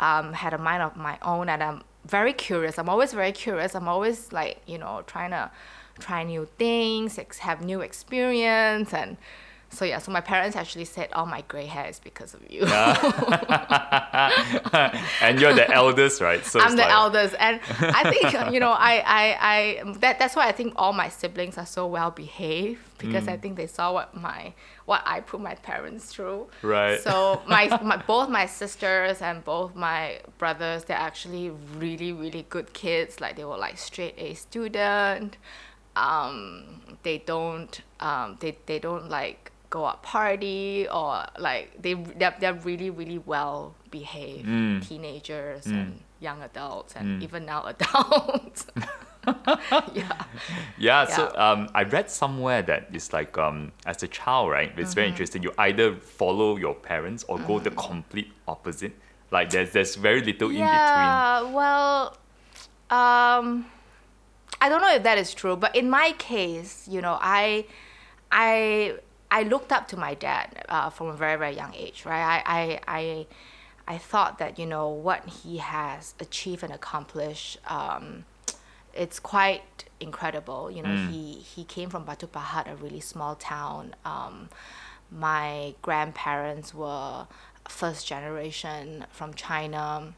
um, 0.00 0.32
had 0.32 0.54
a 0.54 0.58
mind 0.58 0.82
of 0.82 0.96
my 0.96 1.18
own 1.22 1.48
and 1.50 1.62
I'm 1.62 1.82
very 2.06 2.32
curious. 2.32 2.78
I'm 2.78 2.88
always 2.88 3.12
very 3.12 3.32
curious. 3.32 3.74
I'm 3.74 3.88
always 3.88 4.32
like 4.32 4.62
you 4.66 4.78
know 4.78 5.02
trying 5.06 5.30
to 5.32 5.50
try 5.98 6.22
new 6.24 6.48
things, 6.58 7.18
ex- 7.18 7.38
have 7.40 7.62
new 7.62 7.80
experience 7.82 8.94
and. 8.94 9.16
So 9.72 9.84
yeah, 9.86 9.98
so 9.98 10.12
my 10.12 10.20
parents 10.20 10.54
actually 10.56 10.84
said, 10.84 11.08
"All 11.14 11.26
my 11.26 11.42
gray 11.48 11.66
hair 11.66 11.86
is 11.88 11.98
because 11.98 12.34
of 12.34 12.40
you." 12.50 12.60
and 15.20 15.40
you're 15.40 15.54
the 15.54 15.70
eldest, 15.72 16.20
right? 16.20 16.44
So 16.44 16.60
I'm 16.60 16.76
the 16.76 16.82
like- 16.82 16.90
eldest, 16.90 17.34
and 17.38 17.60
I 17.80 18.10
think 18.10 18.50
you 18.54 18.60
know, 18.60 18.70
I, 18.72 19.02
I, 19.06 19.36
I 19.40 19.92
that, 19.98 20.18
that's 20.18 20.36
why 20.36 20.48
I 20.48 20.52
think 20.52 20.74
all 20.76 20.92
my 20.92 21.08
siblings 21.08 21.56
are 21.58 21.66
so 21.66 21.86
well 21.86 22.10
behaved 22.10 22.80
because 22.98 23.24
Mm. 23.24 23.32
I 23.32 23.36
think 23.36 23.56
they 23.56 23.66
saw 23.66 23.92
what 23.92 24.14
my 24.16 24.52
what 24.84 25.02
I 25.06 25.20
put 25.20 25.40
my 25.40 25.54
parents 25.56 26.06
through. 26.06 26.48
Right. 26.62 27.00
So 27.00 27.40
my, 27.46 27.68
my 27.82 27.96
both 27.96 28.28
my 28.28 28.46
sisters 28.46 29.22
and 29.22 29.44
both 29.44 29.74
my 29.74 30.20
brothers, 30.38 30.84
they're 30.84 30.96
actually 30.96 31.50
really 31.78 32.12
really 32.12 32.46
good 32.48 32.72
kids. 32.72 33.20
Like 33.20 33.36
they 33.36 33.44
were 33.44 33.56
like 33.56 33.78
straight 33.78 34.14
A 34.18 34.34
student. 34.34 35.36
Um, 35.96 36.80
they 37.02 37.18
don't 37.18 37.80
um, 38.00 38.36
they 38.40 38.56
they 38.66 38.78
don't 38.78 39.08
like 39.10 39.51
go 39.76 39.80
out 39.90 40.02
party 40.02 40.86
or 40.98 41.24
like 41.38 41.64
they 41.84 41.94
they're, 42.18 42.36
they're 42.40 42.60
really 42.68 42.90
really 43.00 43.18
well 43.34 43.74
behaved 43.90 44.46
Mm. 44.48 44.86
teenagers 44.88 45.64
and 45.66 46.00
young 46.20 46.40
adults 46.42 46.94
and 46.98 47.22
even 47.26 47.40
now 47.52 47.60
adults. 47.74 48.66
yeah. 49.94 50.24
Yeah, 50.78 51.04
so 51.06 51.22
um, 51.36 51.68
I 51.74 51.82
read 51.84 52.10
somewhere 52.10 52.62
that 52.62 52.88
it's 52.92 53.12
like 53.12 53.38
um, 53.38 53.72
as 53.86 54.02
a 54.02 54.08
child, 54.08 54.50
right? 54.50 54.70
It's 54.76 54.90
Mm-hmm. 54.90 54.94
very 54.94 55.08
interesting. 55.08 55.42
You 55.42 55.52
either 55.58 55.94
follow 55.96 56.56
your 56.56 56.74
parents 56.74 57.24
or 57.28 57.38
go 57.38 57.58
the 57.58 57.70
complete 57.70 58.30
opposite. 58.46 58.92
Like 59.30 59.50
there's 59.50 59.70
there's 59.72 59.94
very 59.96 60.20
little 60.22 60.50
in 60.50 60.56
between. 60.56 60.68
Yeah, 60.68 61.42
well, 61.58 62.16
um, 62.90 63.46
I 64.60 64.68
don't 64.68 64.80
know 64.82 64.94
if 64.94 65.02
that 65.08 65.18
is 65.18 65.32
true, 65.34 65.56
but 65.56 65.74
in 65.74 65.88
my 65.88 66.12
case, 66.18 66.86
you 66.88 67.00
know, 67.00 67.16
I, 67.20 67.64
I, 68.30 68.98
I 69.32 69.44
looked 69.44 69.72
up 69.72 69.88
to 69.88 69.96
my 69.96 70.12
dad 70.12 70.66
uh, 70.68 70.90
from 70.90 71.08
a 71.08 71.14
very 71.14 71.36
very 71.38 71.56
young 71.56 71.74
age, 71.74 72.04
right? 72.04 72.22
I, 72.22 72.42
I, 72.60 72.80
I, 72.86 73.26
I 73.94 73.98
thought 73.98 74.38
that 74.38 74.58
you 74.58 74.66
know 74.66 74.90
what 74.90 75.26
he 75.26 75.56
has 75.56 76.14
achieved 76.20 76.62
and 76.62 76.72
accomplished. 76.72 77.58
Um, 77.66 78.26
it's 78.92 79.18
quite 79.18 79.86
incredible. 80.00 80.70
You 80.70 80.82
know, 80.82 80.94
he 81.08 81.32
he 81.54 81.64
came 81.64 81.88
from 81.88 82.04
Batu 82.04 82.26
Pahat, 82.26 82.70
a 82.70 82.76
really 82.76 83.00
small 83.00 83.34
town. 83.34 83.96
Um, 84.04 84.50
my 85.10 85.74
grandparents 85.80 86.74
were 86.74 87.26
first 87.66 88.06
generation 88.06 89.06
from 89.10 89.32
China, 89.32 90.12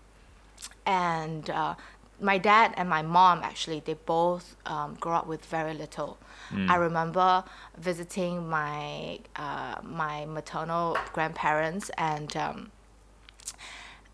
and 0.85 1.49
uh, 1.51 1.75
my 2.21 2.39
dad 2.39 2.75
and 2.77 2.89
my 2.89 3.03
mom 3.03 3.41
actually 3.45 3.81
they 3.85 3.95
both 3.95 4.57
um, 4.67 4.97
grew 4.99 5.13
up 5.13 5.29
with 5.29 5.45
very 5.47 5.75
little. 5.75 6.19
I 6.53 6.77
remember 6.77 7.45
visiting 7.79 8.49
my 8.49 9.19
uh, 9.37 9.77
my 9.83 10.25
maternal 10.27 10.97
grandparents 11.13 11.91
and. 11.99 12.37
Um, 12.37 12.71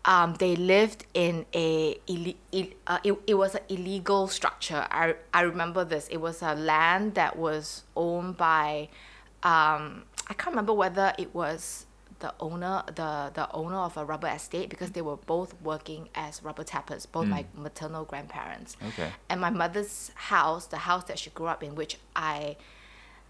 um, 0.03 0.33
they 0.39 0.55
lived 0.55 1.05
in 1.13 1.45
a 1.53 1.95
ille- 2.07 2.35
ill- 2.51 2.73
uh, 2.87 2.97
it, 3.03 3.13
it 3.27 3.35
was 3.35 3.53
an 3.53 3.61
illegal 3.69 4.27
structure. 4.27 4.87
I, 4.89 5.13
I 5.31 5.41
remember 5.41 5.85
this. 5.85 6.07
It 6.07 6.17
was 6.17 6.41
a 6.41 6.55
land 6.55 7.13
that 7.13 7.37
was 7.37 7.83
owned 7.95 8.35
by 8.35 8.89
um, 9.43 10.03
I 10.27 10.33
can't 10.33 10.51
remember 10.51 10.73
whether 10.73 11.13
it 11.17 11.33
was 11.35 11.85
the 12.21 12.33
owner 12.39 12.83
the 12.87 13.31
the 13.33 13.45
owner 13.61 13.77
of 13.89 13.97
a 13.97 14.03
rubber 14.05 14.27
estate 14.29 14.69
because 14.69 14.91
they 14.91 15.01
were 15.09 15.17
both 15.17 15.51
working 15.61 16.09
as 16.15 16.41
rubber 16.47 16.63
tappers, 16.63 17.05
both 17.05 17.27
my 17.27 17.45
maternal 17.55 18.03
grandparents. 18.05 18.77
Okay. 18.89 19.09
And 19.29 19.41
my 19.41 19.49
mother's 19.49 20.11
house, 20.15 20.63
the 20.67 20.77
house 20.89 21.03
that 21.09 21.17
she 21.19 21.29
grew 21.31 21.47
up 21.47 21.61
in, 21.63 21.75
which 21.75 21.97
I 22.15 22.55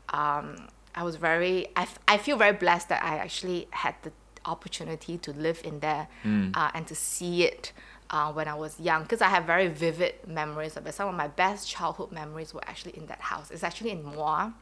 um, 0.10 0.68
I 0.94 1.04
was 1.04 1.16
very, 1.16 1.68
I, 1.76 1.84
f- 1.84 2.00
I 2.08 2.18
feel 2.18 2.38
very 2.38 2.54
blessed 2.54 2.90
that 2.90 3.02
I 3.04 3.18
actually 3.18 3.68
had 3.72 3.96
the 4.04 4.12
opportunity 4.46 5.18
to 5.20 5.32
live 5.32 5.62
in 5.64 5.80
there 5.80 6.08
uh, 6.54 6.70
and 6.74 6.86
to 6.88 6.96
see 6.96 7.44
it 7.44 7.72
uh, 8.12 8.32
when 8.34 8.48
I 8.48 8.54
was 8.56 8.80
young 8.80 9.04
because 9.04 9.22
I 9.22 9.30
have 9.30 9.46
very 9.46 9.68
vivid 9.70 10.16
memories 10.28 10.76
of 10.78 10.86
it. 10.86 10.94
Some 10.94 11.08
of 11.10 11.16
my 11.16 11.28
best 11.28 11.68
childhood 11.68 12.12
memories 12.12 12.54
were 12.54 12.62
actually 12.68 12.96
in 12.98 13.06
that 13.08 13.22
house. 13.22 13.50
It's 13.52 13.64
actually 13.64 13.92
in 13.92 14.04
Muar. 14.04 14.54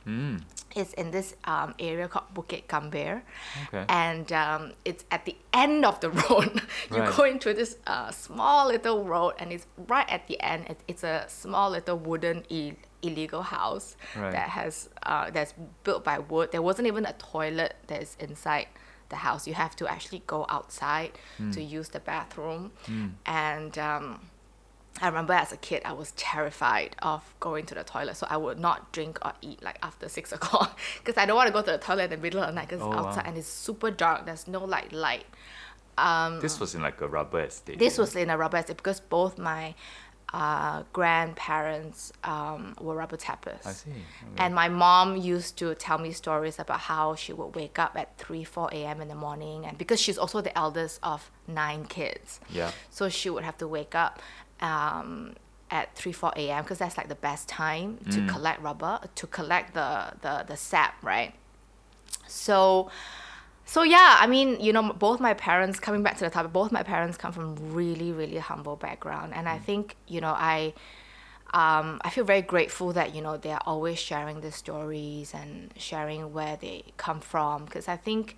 It's 0.75 0.94
in 0.94 1.10
this 1.10 1.36
um, 1.46 1.74
area 1.79 2.08
called 2.08 2.27
Bukit 2.36 2.68
Gambir. 2.68 3.22
Okay. 3.68 3.86
And 3.89 4.32
um, 4.32 4.74
it's 4.86 5.03
at 5.10 5.25
the 5.25 5.36
end 5.51 5.84
of 5.84 6.00
the 6.00 6.10
road. 6.29 6.62
you 6.91 6.98
Right. 7.01 7.15
go 7.15 7.24
into 7.24 7.53
this 7.53 7.77
uh, 7.88 8.12
small 8.12 8.68
little 8.68 9.03
road 9.03 9.34
and 9.39 9.51
it's 9.51 9.65
right 9.88 10.08
at 10.10 10.27
the 10.27 10.39
end. 10.41 10.68
It, 10.70 10.79
it's 10.88 11.03
a 11.03 11.25
small 11.27 11.72
little 11.72 11.98
wooden 11.98 12.44
Ill- 12.50 12.75
illegal 13.01 13.41
house 13.41 13.96
Right. 14.15 14.32
that 14.32 14.50
has 14.50 14.89
uh, 15.03 15.32
that's 15.32 15.53
built 15.84 16.03
by 16.03 16.20
wood. 16.20 16.51
There 16.51 16.62
wasn't 16.62 16.88
even 16.88 17.06
a 17.08 17.13
toilet 17.13 17.75
that 17.88 18.01
is 18.03 18.15
inside 18.20 18.68
the 19.10 19.18
house. 19.18 19.48
You 19.48 19.54
have 19.56 19.75
to 19.78 19.88
actually 19.88 20.24
go 20.28 20.46
outside 20.50 21.12
to 21.51 21.62
use 21.62 21.89
the 21.89 22.00
bathroom. 22.00 22.72
And 23.25 23.78
um, 23.78 24.20
I 25.01 25.08
remember 25.08 25.34
as 25.34 25.51
a 25.51 25.58
kid, 25.58 25.82
I 25.86 25.94
was 25.94 26.12
terrified 26.12 26.96
of 27.01 27.22
going 27.39 27.66
to 27.68 27.75
the 27.75 27.84
toilet. 27.84 28.16
So 28.18 28.28
I 28.30 28.38
would 28.38 28.60
not 28.60 28.92
drink 28.92 29.18
or 29.24 29.34
eat 29.42 29.62
like 29.63 29.78
after 29.84 30.10
six 30.18 30.32
o'clock 30.32 30.78
because 31.00 31.18
I 31.22 31.25
don't 31.25 31.36
want 31.36 31.48
to 31.48 31.54
go 31.54 31.62
to 31.62 31.72
the 31.72 31.78
toilet 31.78 32.06
in 32.06 32.10
the 32.12 32.18
middle 32.18 32.42
of 32.42 32.48
the 32.48 32.54
night 32.54 32.68
because 32.70 32.82
Oh, 32.82 32.88
it's 32.92 32.96
wow. 32.96 33.08
outside 33.08 33.25
and 33.28 33.38
it's 33.38 33.48
super 33.48 33.92
dark. 33.92 34.25
There's 34.25 34.48
no 34.48 34.63
like 34.63 34.92
light. 34.92 35.25
Um, 35.98 36.39
This 36.39 36.60
was 36.60 36.75
in 36.75 36.82
like 36.82 37.01
a 37.01 37.08
rubber 37.08 37.42
estate. 37.42 37.78
this 37.78 37.98
was 37.98 38.16
in 38.16 38.30
a 38.30 38.38
rubber 38.38 38.58
estate 38.58 38.78
because 38.78 39.00
both 39.01 39.38
my 39.38 39.75
uh, 40.33 40.83
grandparents 40.93 42.13
um, 42.24 42.75
were 42.79 42.95
rubber 42.95 43.17
tappers. 43.17 43.65
I 43.65 43.71
see. 43.71 43.89
Okay. 43.89 43.98
And 44.38 44.53
my 44.53 44.69
mom 44.69 45.17
used 45.17 45.57
to 45.57 45.74
tell 45.75 45.98
me 45.98 46.12
stories 46.12 46.59
about 46.59 46.81
how 46.81 47.15
she 47.15 47.33
would 47.33 47.55
wake 47.55 47.79
up 47.79 47.93
at 47.95 48.17
3, 48.17 48.43
4 48.43 48.69
a.m. 48.74 49.01
in 49.01 49.07
the 49.07 49.15
morning. 49.15 49.65
And 49.65 49.77
because 49.77 50.00
she's 50.00 50.17
also 50.17 50.41
the 50.41 50.55
eldest 50.57 51.00
of 51.01 51.31
nine 51.48 51.86
kids. 51.86 52.39
Yeah. 52.50 52.71
So 52.91 53.09
she 53.09 53.29
would 53.29 53.43
have 53.43 53.57
to 53.57 53.67
wake 53.67 53.95
up 53.95 54.21
um, 54.62 55.36
at 55.71 55.95
3, 55.95 56.12
4 56.12 56.33
a.m. 56.36 56.63
because 56.63 56.77
that's 56.77 56.98
like 56.98 57.09
the 57.09 57.15
best 57.15 57.48
time 57.48 57.98
to 58.12 58.25
collect 58.27 58.62
rubber, 58.62 59.00
to 59.15 59.27
collect 59.27 59.74
the, 59.74 60.13
the, 60.21 60.45
the 60.48 60.57
sap, 60.57 61.03
right? 61.03 61.33
So, 62.27 62.91
so 63.69 63.83
yeah, 63.83 64.17
I 64.19 64.25
mean, 64.25 64.59
you 64.59 64.73
know, 64.73 64.93
both 64.93 65.19
my 65.19 65.35
parents 65.35 65.79
coming 65.79 66.01
back 66.01 66.17
to 66.17 66.23
the 66.23 66.31
topic, 66.31 66.51
both 66.51 66.71
my 66.71 66.81
parents 66.81 67.17
come 67.17 67.31
from 67.31 67.55
really, 67.71 68.11
really 68.11 68.39
humble 68.39 68.75
background, 68.75 69.31
and 69.35 69.47
I 69.47 69.59
think 69.59 69.95
you 70.07 70.21
know, 70.21 70.33
I, 70.35 70.73
um, 71.53 72.01
I 72.03 72.09
feel 72.09 72.23
very 72.25 72.41
grateful 72.41 72.93
that 72.93 73.13
you 73.13 73.21
know 73.21 73.38
they 73.38 73.51
are 73.51 73.61
always 73.67 73.99
sharing 73.99 74.41
the 74.41 74.51
stories 74.51 75.35
and 75.35 75.71
sharing 75.77 76.33
where 76.33 76.57
they 76.57 76.83
come 76.97 77.19
from. 77.19 77.65
Because 77.65 77.88
I 77.88 77.95
think 77.95 78.38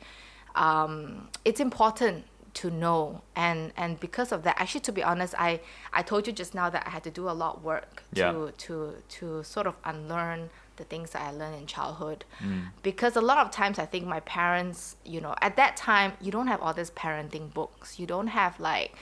um, 0.53 1.29
it's 1.45 1.61
important 1.61 2.25
to 2.55 2.69
know. 2.69 3.21
And 3.33 3.71
and 3.77 3.97
because 4.01 4.33
of 4.33 4.43
that 4.43 4.59
actually 4.59 4.81
to 4.81 4.91
be 4.91 5.01
honest 5.01 5.33
i 5.37 5.61
i 5.93 6.01
told 6.01 6.27
you 6.27 6.33
just 6.33 6.53
now 6.53 6.69
that 6.69 6.85
i 6.85 6.89
had 6.89 7.03
to 7.05 7.09
do 7.11 7.29
a 7.29 7.31
lot 7.31 7.57
of 7.57 7.63
work 7.63 8.03
to 8.33 8.51
to 8.65 8.95
to 9.07 9.43
sort 9.43 9.65
of 9.65 9.75
unlearn 9.85 10.49
the 10.77 10.83
things 10.83 11.11
that 11.11 11.21
i 11.21 11.31
learned 11.31 11.55
in 11.55 11.65
childhood 11.67 12.23
Mm. 12.43 12.67
because 12.83 13.15
a 13.15 13.21
lot 13.21 13.37
of 13.37 13.51
times 13.51 13.77
i 13.79 13.85
think 13.85 14.05
my 14.05 14.19
parents 14.21 14.95
you 15.05 15.19
know 15.21 15.35
at 15.41 15.55
that 15.57 15.77
time 15.77 16.13
you 16.21 16.31
don't 16.31 16.47
have 16.47 16.61
all 16.61 16.73
these 16.73 16.91
parenting 16.91 17.53
books 17.53 17.99
you 17.99 18.07
don't 18.07 18.27
have 18.27 18.59
like 18.59 18.93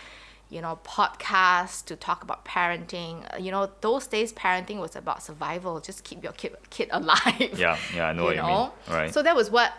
you 0.50 0.62
know 0.62 0.80
podcasts 0.84 1.86
to 1.86 1.96
talk 1.96 2.24
about 2.24 2.44
parenting 2.44 3.24
Uh, 3.34 3.38
you 3.38 3.52
know 3.52 3.70
those 3.82 4.08
days 4.08 4.34
parenting 4.34 4.80
was 4.80 4.96
about 4.96 5.22
survival 5.24 5.80
just 5.80 6.04
keep 6.04 6.24
your 6.24 6.34
kid, 6.34 6.56
kid 6.70 6.90
alive 7.00 7.52
Yeah, 7.66 7.78
yeah, 7.96 8.08
I 8.10 8.14
know 8.14 8.26
what 8.26 8.36
you 8.36 8.44
mean. 8.44 8.70
Right. 8.90 9.14
so 9.14 9.22
that 9.24 9.36
was 9.36 9.50
what 9.52 9.72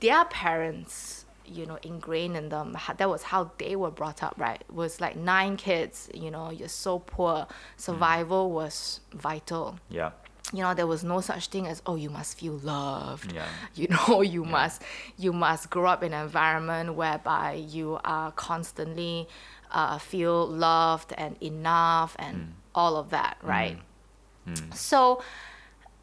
their 0.00 0.24
parents, 0.26 1.24
you 1.46 1.64
know, 1.64 1.78
ingrained 1.82 2.36
in 2.36 2.50
them. 2.50 2.76
That 2.98 3.08
was 3.08 3.22
how 3.22 3.50
they 3.56 3.74
were 3.76 3.90
brought 3.90 4.22
up, 4.22 4.34
right? 4.36 4.60
It 4.68 4.74
was 4.74 5.00
like 5.00 5.16
nine 5.16 5.56
kids, 5.56 6.10
you 6.12 6.30
know, 6.30 6.50
you're 6.50 6.68
so 6.68 6.98
poor. 6.98 7.46
Survival 7.78 8.50
was 8.50 9.00
vital. 9.12 9.78
yeah. 9.88 10.10
You 10.52 10.62
know, 10.62 10.74
there 10.74 10.86
was 10.86 11.02
no 11.02 11.20
such 11.20 11.48
thing 11.48 11.66
as 11.66 11.82
oh, 11.86 11.96
you 11.96 12.08
must 12.08 12.38
feel 12.38 12.58
loved. 12.58 13.32
Yeah. 13.32 13.46
You 13.74 13.88
know, 13.88 14.22
you 14.22 14.44
must 14.44 14.82
you 15.18 15.32
must 15.32 15.70
grow 15.70 15.86
up 15.86 16.02
in 16.02 16.12
an 16.12 16.24
environment 16.24 16.94
whereby 16.94 17.54
you 17.54 17.98
are 18.04 18.32
constantly 18.32 19.28
uh, 19.70 19.98
feel 19.98 20.46
loved 20.46 21.12
and 21.18 21.36
enough 21.42 22.16
and 22.18 22.54
all 22.74 22.96
of 22.96 23.10
that, 23.10 23.36
right? 23.42 23.78
So 24.72 25.22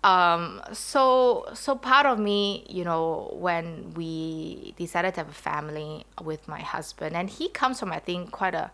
um 0.03 0.61
so 0.73 1.45
so 1.53 1.75
part 1.75 2.05
of 2.05 2.19
me 2.19 2.65
you 2.69 2.83
know 2.83 3.33
when 3.39 3.93
we 3.93 4.73
decided 4.77 5.13
to 5.13 5.21
have 5.21 5.29
a 5.29 5.33
family 5.33 6.05
with 6.21 6.45
my 6.47 6.59
husband 6.59 7.15
and 7.15 7.29
he 7.29 7.47
comes 7.49 7.79
from 7.79 7.91
i 7.91 7.99
think 7.99 8.29
quite 8.31 8.53
a 8.53 8.69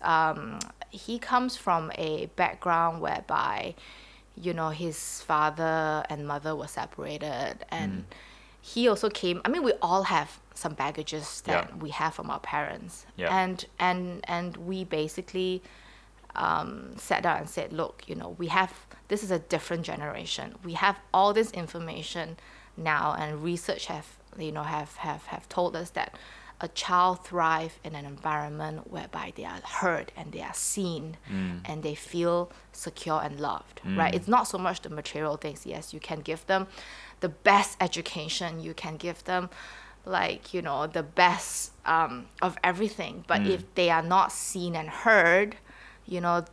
um 0.00 0.58
he 0.90 1.18
comes 1.18 1.56
from 1.58 1.92
a 1.96 2.26
background 2.36 3.02
whereby 3.02 3.74
you 4.40 4.52
know 4.52 4.68
his 4.70 5.22
father 5.22 6.04
and 6.10 6.26
mother 6.26 6.54
were 6.54 6.66
separated 6.68 7.64
and 7.70 8.04
he 8.60 8.86
also 8.88 9.08
came 9.08 9.40
i 9.44 9.48
mean 9.48 9.62
we 9.62 9.72
all 9.80 10.02
have 10.04 10.40
some 10.54 10.74
baggages 10.74 11.40
that 11.42 11.68
Yeah. 11.68 11.76
we 11.76 11.90
have 11.90 12.14
from 12.14 12.30
our 12.30 12.40
parents 12.40 13.06
Yeah. 13.16 13.34
and 13.36 13.64
and 13.78 14.24
and 14.28 14.56
we 14.56 14.84
basically 14.84 15.62
um, 16.34 16.94
sat 16.98 17.22
down 17.22 17.38
and 17.38 17.48
said, 17.48 17.72
look, 17.72 18.02
you 18.06 18.14
know, 18.14 18.30
we 18.36 18.48
have 18.48 18.70
this 19.08 19.22
is 19.22 19.30
a 19.30 19.38
different 19.38 19.84
generation. 19.86 20.54
We 20.62 20.74
have 20.74 20.98
all 21.14 21.32
this 21.32 21.50
information 21.52 22.36
now, 22.76 23.14
and 23.18 23.42
research 23.42 23.86
have 23.86 24.06
you 24.38 24.52
know 24.52 24.62
have 24.64 24.96
have 24.96 25.24
have 25.26 25.48
told 25.48 25.74
us 25.74 25.90
that 25.90 26.14
a 26.60 26.68
child 26.68 27.24
thrive 27.24 27.78
in 27.84 27.94
an 27.94 28.04
environment 28.04 28.90
whereby 28.90 29.32
they 29.36 29.44
are 29.44 29.60
heard 29.64 30.10
and 30.16 30.32
they 30.32 30.40
are 30.40 30.54
seen 30.54 31.16
mm. 31.30 31.60
and 31.64 31.82
they 31.82 31.94
feel 31.94 32.50
secure 32.72 33.20
and 33.22 33.38
loved 33.40 33.80
mm. 33.84 33.96
right? 33.96 34.14
It's 34.14 34.28
not 34.28 34.48
so 34.48 34.58
much 34.58 34.82
the 34.82 34.90
material 34.90 35.36
things. 35.36 35.66
Yes 35.66 35.92
you 35.92 36.00
can 36.00 36.20
give 36.20 36.46
them 36.46 36.66
the 37.20 37.28
best 37.28 37.76
education 37.80 38.60
you 38.60 38.74
can 38.74 38.96
give 38.96 39.24
them 39.24 39.50
like 40.04 40.54
you 40.54 40.62
know 40.62 40.86
the 40.86 41.02
best 41.02 41.72
um, 41.84 42.26
of 42.40 42.56
everything 42.62 43.24
but 43.26 43.40
mm. 43.40 43.50
if 43.50 43.74
they 43.74 43.90
are 43.90 44.02
not 44.02 44.32
seen 44.32 44.76
and 44.76 44.88
heard 44.88 45.56
you 46.06 46.20
know 46.20 46.44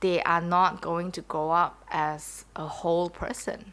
they 0.00 0.22
are 0.22 0.40
not 0.40 0.80
going 0.80 1.10
to 1.12 1.20
grow 1.22 1.50
up 1.50 1.84
as 1.90 2.44
a 2.56 2.66
whole 2.66 3.10
person. 3.10 3.72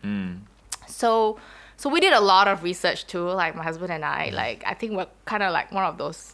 So 0.88 1.38
so 1.77 1.89
we 1.89 2.00
did 2.00 2.13
a 2.13 2.22
lot 2.22 2.48
of 2.48 2.63
research 2.63 3.05
too 3.08 3.27
like 3.29 3.55
my 3.55 3.63
husband 3.63 3.91
and 3.91 4.03
i 4.05 4.29
like 4.29 4.63
i 4.65 4.74
think 4.74 4.94
we're 4.94 5.08
kind 5.25 5.44
of 5.44 5.51
like 5.53 5.72
one 5.72 5.84
of 5.86 5.98
those 5.98 6.34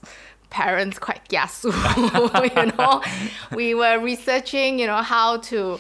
parents 0.50 1.00
quite 1.00 1.22
kiasu 1.30 1.72
you 2.56 2.72
know 2.78 3.02
we 3.56 3.74
were 3.74 4.00
researching 4.00 4.78
you 4.80 4.88
know 4.88 5.02
how 5.02 5.38
to 5.38 5.80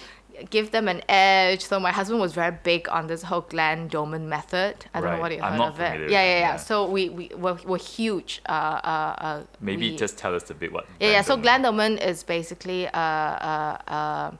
give 0.49 0.71
them 0.71 0.87
an 0.87 1.01
edge 1.09 1.61
so 1.61 1.79
my 1.79 1.91
husband 1.91 2.19
was 2.19 2.33
very 2.33 2.55
big 2.63 2.87
on 2.89 3.05
this 3.07 3.21
whole 3.21 3.41
glenn 3.41 3.87
doman 3.89 4.27
method 4.29 4.73
i 4.93 4.99
don't 4.99 5.09
Right. 5.09 5.15
know 5.15 5.21
what 5.21 5.31
you 5.35 5.41
I'm 5.41 5.51
heard 5.51 5.57
not 5.59 5.67
of 5.69 5.75
familiar 5.75 6.05
it 6.05 6.11
yeah 6.11 6.23
yeah 6.23 6.33
yeah 6.33 6.39
yeah. 6.39 6.55
so 6.55 6.89
we, 6.89 7.09
we 7.09 7.29
we're, 7.35 7.59
we're 7.65 7.77
huge 7.77 8.41
uh, 8.49 8.51
uh, 8.51 9.15
uh, 9.27 9.43
Maybe 9.59 9.91
we- 9.91 9.97
just 9.97 10.17
tell 10.17 10.33
us 10.33 10.49
a 10.49 10.53
bit 10.55 10.71
what. 10.71 10.85
yeah, 10.99 11.11
yeah. 11.11 11.21
So 11.21 11.37
Glenn 11.37 11.61
Doman 11.61 11.97
is 11.99 12.23
basically 12.23 12.85
a, 12.85 12.89
a, 12.97 14.37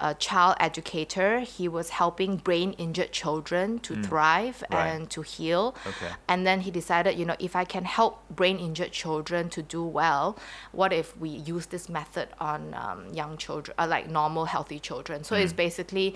a, 0.00 0.14
child 0.14 0.56
educator. 0.60 1.40
He 1.40 1.68
was 1.68 1.90
helping 1.90 2.36
brain 2.36 2.72
injured 2.78 3.12
children 3.12 3.78
to 3.80 3.94
thrive 4.02 4.62
Mm. 4.70 4.74
Right. 4.76 4.86
and 4.88 5.10
to 5.10 5.22
heal. 5.22 5.74
Okay. 5.86 6.10
And 6.28 6.46
then 6.46 6.60
he 6.60 6.70
decided, 6.70 7.18
you 7.18 7.24
know, 7.24 7.36
if 7.38 7.54
I 7.56 7.64
can 7.64 7.84
help 7.84 8.22
brain 8.30 8.58
injured 8.58 8.92
children 8.92 9.48
to 9.50 9.62
do 9.62 9.82
well, 9.82 10.36
what 10.72 10.92
if 10.92 11.16
we 11.16 11.28
use 11.28 11.66
this 11.66 11.88
method 11.88 12.28
on 12.40 12.74
um, 12.74 13.12
young 13.12 13.36
children, 13.36 13.74
uh, 13.78 13.86
like 13.88 14.08
normal 14.08 14.44
healthy 14.46 14.78
children? 14.78 15.24
So 15.24 15.34
Mm. 15.36 15.42
it's 15.44 15.52
basically 15.52 16.14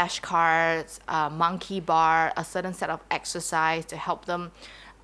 flashcards, 0.00 0.98
uh, 1.08 1.28
monkey 1.30 1.80
bar, 1.80 2.32
a 2.36 2.44
certain 2.44 2.74
set 2.74 2.90
of 2.90 3.00
exercise 3.10 3.84
to 3.86 3.96
help 3.96 4.24
them 4.26 4.52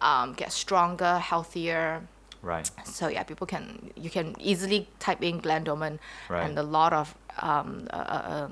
um, 0.01 0.33
get 0.35 0.53
stronger, 0.53 1.19
healthier 1.19 2.03
Right. 2.43 2.69
so 2.85 3.07
yeah 3.07 3.23
people 3.23 3.47
can 3.47 3.93
you 3.95 4.11
can 4.11 4.35
easily 4.41 4.89
type 4.99 5.23
in 5.23 5.39
Glenn 5.39 5.63
Doman 5.63 6.01
Right. 6.29 6.43
and 6.45 6.59
a 6.59 6.65
lot 6.65 6.93
of 6.93 7.15
um, 7.39 7.87
uh, 7.93 7.97
uh, 7.97 8.49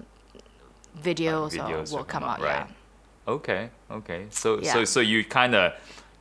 videos, 1.02 1.58
uh, 1.58 1.64
videos 1.66 1.92
will 1.92 2.04
come 2.04 2.22
come 2.22 2.24
out 2.24 2.40
right. 2.40 2.66
yeah 2.68 2.74
Okay. 3.28 3.70
Okay. 3.90 4.26
So 4.30 4.58
Yeah. 4.60 4.72
so 4.72 4.84
so 4.84 5.00
you 5.00 5.24
kind 5.24 5.54
of 5.54 5.72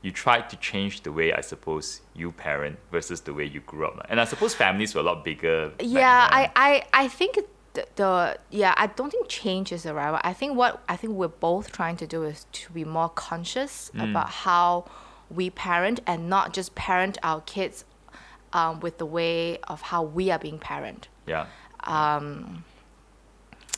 you 0.01 0.12
tried 0.12 0.50
to 0.51 0.56
change 0.58 1.01
the 1.01 1.12
way 1.12 1.34
I 1.34 1.42
suppose 1.42 2.01
you 2.13 2.32
parent 2.32 2.78
versus 2.92 3.22
the 3.22 3.34
way 3.34 3.46
you 3.46 3.62
grew 3.62 3.88
up, 3.88 4.06
and 4.10 4.20
I 4.22 4.25
suppose 4.25 4.54
families 4.54 4.94
were 4.94 5.01
a 5.01 5.06
lot 5.06 5.24
bigger. 5.25 5.72
yeah. 5.80 6.28
I, 6.30 6.51
I 6.56 6.84
i 6.94 7.08
think 7.08 7.39
the, 7.74 7.86
the 7.96 8.38
yeah 8.51 8.74
i 8.78 8.88
don't 8.88 9.10
think 9.12 9.28
change 9.28 9.72
is 9.72 9.84
the 9.84 9.94
right 9.94 10.12
word. 10.12 10.22
i 10.24 10.34
think 10.34 10.56
what 10.58 10.82
i 10.89 10.96
think 10.96 11.13
we're 11.13 11.28
both 11.50 11.72
trying 11.72 11.98
to 11.98 12.08
do 12.08 12.24
is 12.24 12.46
to 12.51 12.72
be 12.74 12.84
more 12.84 13.10
conscious 13.10 13.92
Mm. 13.96 14.10
about 14.12 14.30
how 14.30 14.86
we 15.30 15.50
parent 15.51 16.00
and 16.08 16.30
not 16.30 16.54
just 16.54 16.74
parent 16.75 17.18
our 17.24 17.42
kids 17.42 17.86
um, 18.54 18.80
with 18.82 18.98
the 18.98 19.06
way 19.06 19.60
of 19.68 19.82
how 19.92 20.01
we 20.04 20.32
are 20.32 20.39
being 20.39 20.60
parent 20.60 21.08
Yeah. 21.28 21.46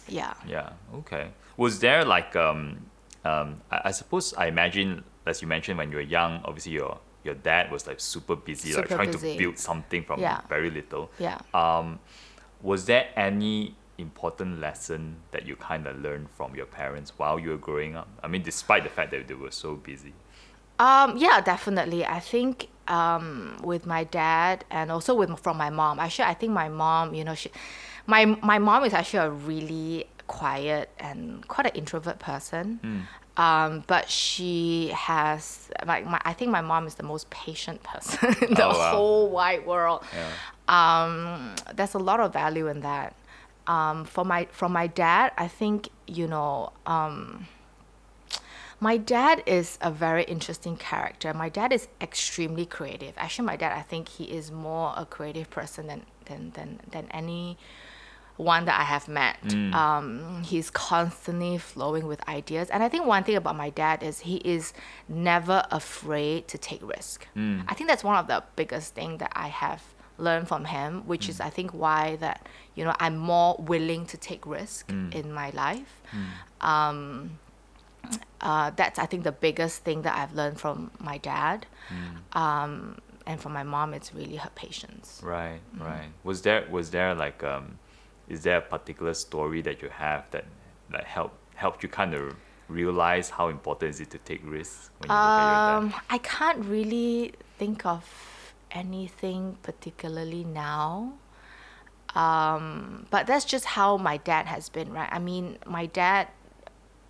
Yeah 0.08 0.34
Yeah. 0.48 0.70
Okay. 0.96 1.29
Was 1.58 1.79
there 1.79 2.03
like 2.05 2.36
um 2.36 2.77
um 3.24 3.62
I, 3.72 3.81
I 3.86 3.91
suppose 3.91 4.34
I 4.34 4.48
imagine 4.48 5.03
as 5.25 5.41
you 5.41 5.48
mentioned 5.48 5.77
when 5.77 5.91
you 5.91 5.98
were 5.98 6.01
young, 6.03 6.41
obviously 6.46 6.74
your 6.74 6.98
your 7.24 7.36
dad 7.36 7.72
was 7.72 7.86
like 7.86 8.00
super 8.00 8.36
busy, 8.36 8.74
like 8.74 8.88
trying 8.89 9.12
busy. 9.12 9.34
to 9.34 9.38
build 9.38 9.58
something 9.60 10.03
from 10.03 10.20
Yeah. 10.20 10.41
very 10.50 10.72
little. 10.72 11.12
yeah 11.20 11.38
Um, 11.53 12.00
was 12.62 12.86
there 12.86 13.10
any 13.15 13.75
important 13.98 14.60
lesson 14.60 15.17
that 15.31 15.46
you 15.46 15.55
kind 15.55 15.86
of 15.86 16.00
learned 16.01 16.27
from 16.31 16.55
your 16.55 16.65
parents 16.65 17.13
while 17.17 17.38
you 17.39 17.50
were 17.51 17.58
growing 17.58 17.96
up? 17.96 18.08
I 18.24 18.27
mean, 18.27 18.41
despite 18.41 18.84
the 18.84 18.89
fact 18.89 19.12
that 19.12 19.27
they 19.27 19.36
were 19.36 19.51
so 19.51 19.75
busy. 19.75 20.13
Um, 20.79 21.15
yeah, 21.17 21.41
definitely. 21.41 22.03
I 22.05 22.20
think 22.20 22.67
um, 22.88 23.58
with 23.63 23.86
my 23.86 24.03
dad 24.03 24.65
and 24.72 24.91
also 24.91 25.13
with 25.13 25.39
from 25.39 25.58
my 25.58 25.70
mom. 25.70 26.00
Actually, 26.00 26.25
I 26.25 26.34
think 26.34 26.51
my 26.53 26.70
mom, 26.70 27.13
you 27.13 27.24
know, 27.24 27.36
she, 27.36 27.51
my 28.13 28.23
my 28.51 28.59
mom 28.67 28.81
is 28.87 28.93
actually 28.99 29.23
a 29.29 29.31
really 29.51 29.89
quiet 30.27 30.85
and 31.07 31.47
quite 31.53 31.65
an 31.71 31.75
introvert 31.81 32.19
person. 32.31 32.65
Um, 33.37 33.71
but 33.93 34.05
she 34.09 34.91
has 35.09 35.69
like 35.91 36.03
my 36.13 36.19
I 36.31 36.33
think 36.37 36.49
my 36.51 36.61
mom 36.71 36.83
is 36.89 36.95
the 37.01 37.07
most 37.13 37.25
patient 37.29 37.79
person 37.91 38.19
in 38.47 38.53
the 38.59 38.65
Oh, 38.65 38.77
wow. 38.77 38.91
whole 38.91 39.25
wide 39.39 39.63
world. 39.71 40.00
Yeah. 40.19 40.31
Um, 40.77 41.55
there's 41.77 41.95
a 42.01 42.03
lot 42.09 42.19
of 42.19 42.29
value 42.33 42.67
in 42.74 42.79
that. 42.81 43.09
Um, 43.75 43.97
for 44.13 44.24
my 44.25 44.41
from 44.59 44.71
my 44.74 44.87
dad, 44.87 45.27
I 45.45 45.47
think 45.59 45.89
you 46.17 46.27
know. 46.33 46.51
Um, 46.85 47.47
my 48.79 48.97
dad 48.97 49.43
is 49.45 49.77
a 49.81 49.91
very 49.91 50.24
interesting 50.35 50.75
character. 50.75 51.33
My 51.35 51.50
dad 51.50 51.71
is 51.71 51.87
extremely 52.07 52.65
creative. 52.65 53.13
Actually, 53.15 53.45
my 53.45 53.55
dad, 53.55 53.71
I 53.77 53.83
think 53.91 54.09
he 54.17 54.24
is 54.39 54.51
more 54.51 54.93
a 54.97 55.05
creative 55.05 55.50
person 55.57 55.83
than 55.87 56.01
than 56.25 56.41
than, 56.57 56.69
than 56.93 57.05
any 57.21 57.57
one 58.41 58.65
that 58.65 58.77
I 58.79 58.83
have 58.83 59.07
met. 59.07 59.37
Um, 59.81 60.43
he's 60.51 60.69
constantly 60.69 61.57
flowing 61.57 62.05
with 62.11 62.21
ideas, 62.27 62.69
and 62.73 62.81
I 62.83 62.89
think 62.89 63.05
one 63.05 63.23
thing 63.23 63.35
about 63.35 63.55
my 63.55 63.69
dad 63.69 63.97
is 64.03 64.21
he 64.31 64.37
is 64.55 64.73
never 65.07 65.59
afraid 65.71 66.47
to 66.53 66.57
take 66.57 66.81
risk. 66.97 67.27
I 67.69 67.73
think 67.75 67.89
that's 67.89 68.03
one 68.03 68.17
of 68.17 68.27
the 68.27 68.43
biggest 68.55 68.95
thing 68.95 69.11
that 69.19 69.31
I 69.35 69.49
have 69.49 69.81
learned 70.17 70.47
from 70.47 70.65
him, 70.65 70.89
which 71.11 71.25
is 71.29 71.39
I 71.39 71.49
think 71.49 71.69
why 71.83 72.15
that 72.17 72.39
you 72.75 72.83
know 72.85 72.95
I'm 72.99 73.17
more 73.17 73.55
willing 73.73 74.05
to 74.13 74.17
take 74.29 74.43
risk 74.45 74.89
in 75.19 75.25
my 75.41 75.49
life. 75.51 75.93
Um, 76.61 77.39
uh, 78.41 78.71
that's 78.75 78.97
I 78.99 79.05
think 79.05 79.23
the 79.23 79.31
biggest 79.31 79.83
thing 79.83 80.01
that 80.01 80.15
I've 80.17 80.33
learned 80.35 80.59
from 80.59 80.91
my 80.99 81.17
dad, 81.19 81.65
um, 82.33 82.97
and 83.27 83.39
for 83.39 83.49
my 83.49 83.63
mom. 83.63 83.93
It's 83.93 84.13
really 84.13 84.37
her 84.37 84.49
patience. 84.55 85.21
Right, 85.23 85.59
Mm-hmm. 85.75 85.83
right. 85.85 86.09
Was 86.23 86.41
there 86.41 86.65
was 86.69 86.89
there 86.91 87.13
like 87.15 87.43
um, 87.43 87.77
is 88.31 88.44
there 88.44 88.57
a 88.57 88.61
particular 88.61 89.13
story 89.13 89.61
that 89.61 89.81
you 89.81 89.89
have 89.89 90.24
that 90.31 90.46
that 90.89 91.03
helped 91.03 91.37
helped 91.55 91.83
you 91.83 91.89
kind 91.89 92.13
of 92.13 92.24
realize 92.70 93.29
how 93.29 93.50
important 93.50 93.89
is 93.94 94.00
it 94.00 94.09
to 94.09 94.17
take 94.20 94.41
risks 94.46 94.89
Um. 95.09 95.94
I 96.09 96.17
can't 96.20 96.65
really 96.65 97.33
think 97.59 97.85
of 97.85 98.03
anything 98.72 99.57
particularly 99.61 100.44
now. 100.46 101.13
Um, 102.15 103.05
but 103.09 103.27
that's 103.27 103.46
just 103.46 103.65
how 103.65 103.98
my 103.98 104.17
dad 104.17 104.46
has 104.46 104.70
been, 104.70 104.91
right? 104.91 105.09
I 105.11 105.20
mean, 105.20 105.57
my 105.65 105.85
dad 105.85 106.27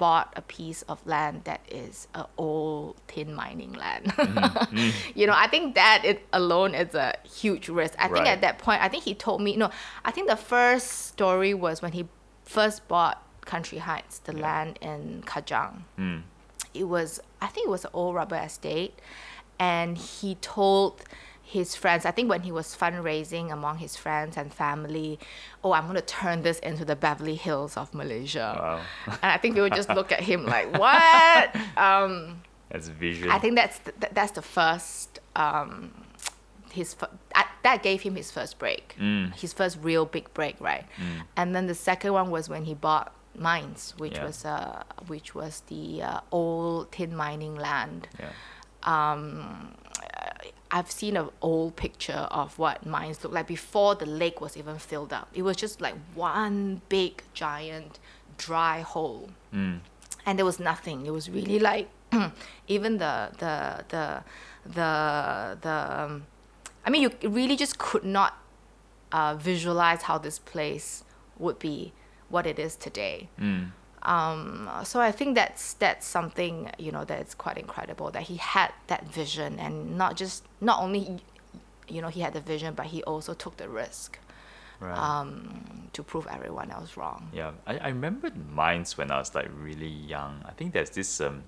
bought 0.01 0.33
a 0.35 0.41
piece 0.41 0.81
of 0.91 0.97
land 1.05 1.35
that 1.49 1.61
is 1.69 2.07
an 2.19 2.25
old 2.37 2.95
tin 3.07 3.29
mining 3.41 3.73
land. 3.83 4.05
Mm-hmm. 4.07 4.89
you 5.19 5.25
know, 5.27 5.33
I 5.35 5.47
think 5.53 5.75
that 5.75 6.01
it 6.11 6.17
alone 6.33 6.73
is 6.73 6.95
a 6.95 7.09
huge 7.39 7.69
risk. 7.69 7.93
I 7.99 8.07
think 8.07 8.25
Right. 8.25 8.35
at 8.35 8.41
that 8.41 8.57
point, 8.57 8.79
I 8.81 8.87
think 8.91 9.03
he 9.03 9.13
told 9.13 9.39
me, 9.41 9.55
no, 9.55 9.69
I 10.03 10.11
think 10.11 10.25
the 10.27 10.35
first 10.55 10.87
story 11.13 11.53
was 11.53 11.81
when 11.83 11.91
he 11.91 12.03
first 12.45 12.87
bought 12.87 13.17
Country 13.45 13.77
Heights, 13.79 14.19
the 14.27 14.33
land 14.33 14.79
in 14.81 15.23
Kajang 15.31 15.83
Mm. 15.99 16.21
it 16.73 16.85
was 16.95 17.19
I 17.41 17.47
think 17.53 17.67
it 17.67 17.71
was 17.77 17.85
an 17.85 17.91
old 17.93 18.13
rubber 18.15 18.37
estate, 18.49 18.93
and 19.59 19.97
he 19.97 20.29
told 20.41 21.03
his 21.51 21.75
friends. 21.75 22.05
I 22.05 22.11
think 22.11 22.29
when 22.29 22.41
he 22.47 22.51
was 22.51 22.67
fundraising 22.75 23.51
among 23.51 23.77
his 23.79 23.95
friends 23.95 24.37
and 24.37 24.53
family, 24.53 25.19
oh, 25.63 25.73
I'm 25.73 25.85
gonna 25.87 26.01
turn 26.01 26.43
this 26.43 26.59
into 26.59 26.83
the 26.85 26.95
Beverly 26.95 27.35
Hills 27.35 27.75
of 27.77 27.93
Malaysia. 27.93 28.49
Wow, 28.57 28.81
And 29.21 29.31
I 29.35 29.37
think 29.37 29.55
people 29.55 29.69
just 29.69 29.89
look 29.89 30.11
at 30.11 30.21
him 30.21 30.45
like, 30.45 30.67
what? 30.83 31.55
Um, 31.77 32.41
that's 32.69 32.87
vision. 32.87 33.29
I 33.29 33.37
think 33.39 33.55
that's 33.55 33.79
the, 33.79 33.93
that's 34.13 34.31
the 34.31 34.41
first. 34.41 35.19
Um, 35.35 35.91
his 36.71 36.93
fir- 36.93 37.09
that 37.63 37.83
gave 37.83 38.01
him 38.01 38.15
his 38.15 38.31
first 38.31 38.57
break, 38.57 38.95
Mm. 38.97 39.35
his 39.35 39.51
first 39.51 39.77
real 39.81 40.05
big 40.05 40.33
break, 40.33 40.55
right? 40.61 40.85
And 41.35 41.53
then 41.53 41.67
the 41.67 41.75
second 41.75 42.13
one 42.13 42.31
was 42.31 42.47
when 42.47 42.63
he 42.63 42.73
bought 42.73 43.13
mines, 43.37 43.93
which 43.97 44.15
Yeah. 44.15 44.25
was 44.25 44.45
uh, 44.45 44.83
which 45.07 45.35
was 45.35 45.63
the 45.67 46.01
uh, 46.01 46.19
old 46.31 46.91
tin 46.95 47.11
mining 47.15 47.55
land. 47.55 48.07
yeah. 48.17 48.31
Um, 48.83 49.75
I've 50.71 50.89
seen 50.89 51.17
an 51.17 51.29
old 51.41 51.75
picture 51.75 52.27
of 52.31 52.57
what 52.57 52.85
mines 52.85 53.21
looked 53.23 53.35
like 53.35 53.47
before 53.47 53.95
the 53.95 54.05
lake 54.05 54.39
was 54.39 54.55
even 54.55 54.77
filled 54.77 55.11
up. 55.11 55.27
It 55.33 55.41
was 55.41 55.57
just 55.57 55.81
like 55.81 55.95
one 56.15 56.81
big 56.89 57.23
giant 57.33 57.99
dry 58.37 58.81
hole 58.81 59.29
Mm. 59.53 59.79
and 60.25 60.37
there 60.39 60.45
was 60.45 60.59
nothing. 60.59 61.05
It 61.05 61.11
was 61.11 61.29
really 61.29 61.59
like 61.59 61.89
even 62.67 62.97
the 62.99 63.29
the 63.37 63.83
the 63.89 64.23
the 64.65 65.57
the. 65.61 66.01
Um, 66.01 66.25
I 66.85 66.89
mean, 66.89 67.01
you 67.03 67.29
really 67.29 67.57
just 67.57 67.77
could 67.77 68.03
not 68.03 68.37
uh, 69.11 69.35
visualize 69.35 70.03
how 70.03 70.17
this 70.17 70.39
place 70.39 71.03
would 71.37 71.59
be 71.59 71.93
what 72.29 72.47
it 72.47 72.57
is 72.57 72.75
today. 72.75 73.27
Mm. 73.39 73.71
Um, 74.03 74.69
so 74.83 74.99
I 74.99 75.11
think 75.11 75.35
that's 75.35 75.73
that's 75.73 76.07
something 76.07 76.71
you 76.79 76.91
know 76.91 77.05
that's 77.05 77.35
quite 77.35 77.57
incredible 77.57 78.09
that 78.11 78.23
he 78.23 78.37
had 78.37 78.71
that 78.87 79.07
vision 79.07 79.59
and 79.59 79.97
not 79.97 80.15
just 80.17 80.43
not 80.59 80.79
only 80.81 81.19
you 81.87 82.01
know 82.01 82.07
he 82.09 82.21
had 82.21 82.33
the 82.33 82.41
vision 82.41 82.73
but 82.73 82.87
he 82.87 83.03
also 83.03 83.33
took 83.33 83.57
the 83.57 83.69
risk 83.69 84.17
Right. 84.79 84.97
um, 84.97 85.89
to 85.93 86.01
prove 86.01 86.25
everyone 86.31 86.71
else 86.71 86.97
wrong. 86.97 87.29
Yeah, 87.31 87.51
I, 87.67 87.77
I 87.77 87.87
remember 87.89 88.31
mines 88.51 88.97
when 88.97 89.11
I 89.11 89.19
was 89.19 89.35
like 89.35 89.47
really 89.55 89.85
young. 89.85 90.41
I 90.43 90.53
think 90.53 90.73
there's 90.73 90.89
this 90.89 91.21
um, 91.21 91.43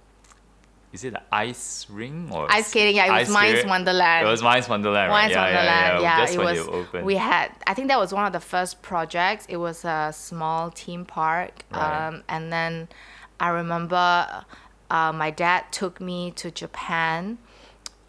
is 0.93 1.03
it 1.03 1.13
an 1.15 1.21
ice 1.31 1.87
ring 1.89 2.29
or 2.31 2.49
Ice 2.51 2.67
skating, 2.67 2.95
yeah, 2.95 3.07
it 3.07 3.19
was 3.21 3.29
Mines 3.29 3.59
skate? 3.59 3.67
Wonderland. 3.67 4.27
It 4.27 4.29
was 4.29 4.43
Mines 4.43 4.69
Wonderland, 4.69 5.09
right? 5.11 5.21
Once 5.23 5.31
yeah, 5.31 5.41
Wonderland, 5.43 5.69
yeah, 5.69 5.99
yeah, 6.01 6.17
Just 6.21 6.33
it 6.35 6.37
when 6.37 6.45
was. 6.45 6.59
it 6.59 6.69
opened. 6.71 7.05
We 7.05 7.15
had, 7.15 7.49
I 7.67 7.73
think 7.73 7.87
that 7.87 7.97
was 7.99 8.13
one 8.13 8.25
of 8.25 8.31
the 8.33 8.39
first 8.39 8.81
projects. 8.83 9.45
It 9.49 9.57
was 9.57 9.83
a 9.83 10.11
small 10.13 10.69
theme 10.69 11.03
park, 11.03 11.65
Right. 11.71 12.07
um, 12.07 12.23
and 12.29 12.53
then 12.53 12.87
I 13.39 13.49
remember 13.49 14.45
uh, 14.91 15.11
my 15.11 15.31
dad 15.31 15.65
took 15.71 15.99
me 15.99 16.31
to 16.31 16.51
Japan 16.51 17.39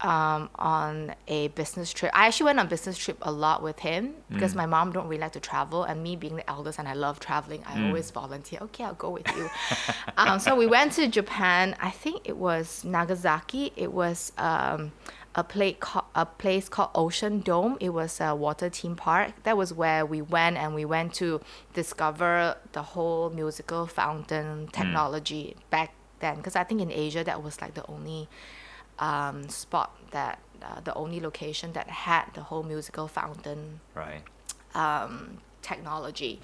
um, 0.05 0.49
on 0.55 1.15
a 1.27 1.47
business 1.59 1.89
trip. 1.97 2.11
I 2.13 2.27
actually 2.27 2.45
went 2.49 2.59
on 2.59 2.67
business 2.67 2.97
trip 2.97 3.17
a 3.21 3.31
lot 3.31 3.63
with 3.67 3.79
him 3.79 4.13
because 4.29 4.53
Mm. 4.53 4.57
my 4.61 4.67
mom 4.75 4.87
don't 4.95 5.07
really 5.07 5.21
like 5.21 5.33
to 5.33 5.39
travel, 5.51 5.83
and 5.83 5.95
me 6.07 6.15
being 6.15 6.35
the 6.41 6.47
eldest 6.49 6.77
and 6.79 6.87
I 6.87 6.93
love 6.93 7.19
traveling, 7.19 7.61
I 7.65 7.73
Mm. 7.77 7.85
always 7.87 8.11
volunteer. 8.11 8.59
Okay, 8.67 8.83
I'll 8.83 8.93
go 9.07 9.09
with 9.09 9.27
you. 9.37 9.49
um, 10.17 10.39
so 10.39 10.55
we 10.55 10.67
went 10.67 10.89
to 10.97 11.07
Japan. 11.07 11.75
I 11.81 11.91
think 12.03 12.17
it 12.31 12.37
was 12.37 12.65
Nagasaki. 12.85 13.65
It 13.75 13.91
was. 14.01 14.31
Um, 14.37 14.91
a, 15.37 15.43
place 15.43 15.75
called, 15.81 16.05
a 16.15 16.25
place 16.25 16.69
called 16.69 16.91
Ocean 16.95 17.41
Dome. 17.41 17.75
It 17.81 17.89
was 17.89 18.21
a 18.21 18.33
water 18.33 18.69
theme 18.69 18.95
park. 18.95 19.33
That 19.43 19.57
was 19.57 19.73
where 19.73 20.05
we 20.05 20.21
went, 20.21 20.55
and 20.55 20.73
we 20.73 20.85
went 20.85 21.13
to 21.15 21.41
discover 21.73 22.55
the 22.71 22.81
whole 22.81 23.29
musical 23.31 23.85
fountain 23.85 24.69
technology 24.71 25.57
back 25.69 25.91
then. 26.21 26.37
Because 26.37 26.55
I 26.55 26.63
think 26.63 26.79
in 26.79 26.89
Asia 26.89 27.21
that 27.25 27.43
was 27.43 27.59
like 27.61 27.73
the 27.73 27.85
only 27.87 28.29
um, 28.99 29.49
spot 29.49 29.91
that 30.11 30.39
uh, 30.61 30.79
the 30.81 30.93
only 30.93 31.19
location 31.19 31.73
that 31.73 31.89
had 31.89 32.25
the 32.33 32.41
whole 32.41 32.63
musical 32.63 33.07
fountain 33.07 33.79
right. 33.93 34.21
um, 34.73 35.37
technology. 35.61 36.39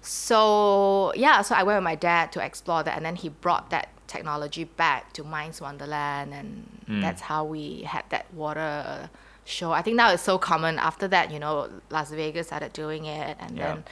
So 0.00 1.12
yeah, 1.14 1.42
so 1.42 1.54
I 1.54 1.62
went 1.62 1.76
with 1.78 1.84
my 1.84 1.94
dad 1.94 2.32
to 2.32 2.44
explore 2.44 2.82
that, 2.82 2.96
and 2.96 3.04
then 3.06 3.16
he 3.16 3.28
brought 3.28 3.70
that 3.70 3.88
technology 4.08 4.64
back 4.64 5.12
to 5.14 5.24
Mines 5.24 5.60
Wonderland, 5.60 6.34
and 6.34 6.66
Hmm. 6.86 7.00
that's 7.00 7.22
how 7.22 7.44
we 7.44 7.82
had 7.82 8.04
that 8.10 8.26
water 8.34 9.08
show. 9.44 9.72
I 9.72 9.82
think 9.82 9.96
now 9.96 10.12
it's 10.12 10.22
so 10.22 10.36
common. 10.38 10.78
After 10.78 11.06
that, 11.08 11.30
you 11.30 11.38
know, 11.38 11.68
Las 11.90 12.10
Vegas 12.10 12.48
started 12.48 12.72
doing 12.72 13.04
it, 13.06 13.36
and 13.40 13.56
Yeah. 13.56 13.64
then 13.64 13.84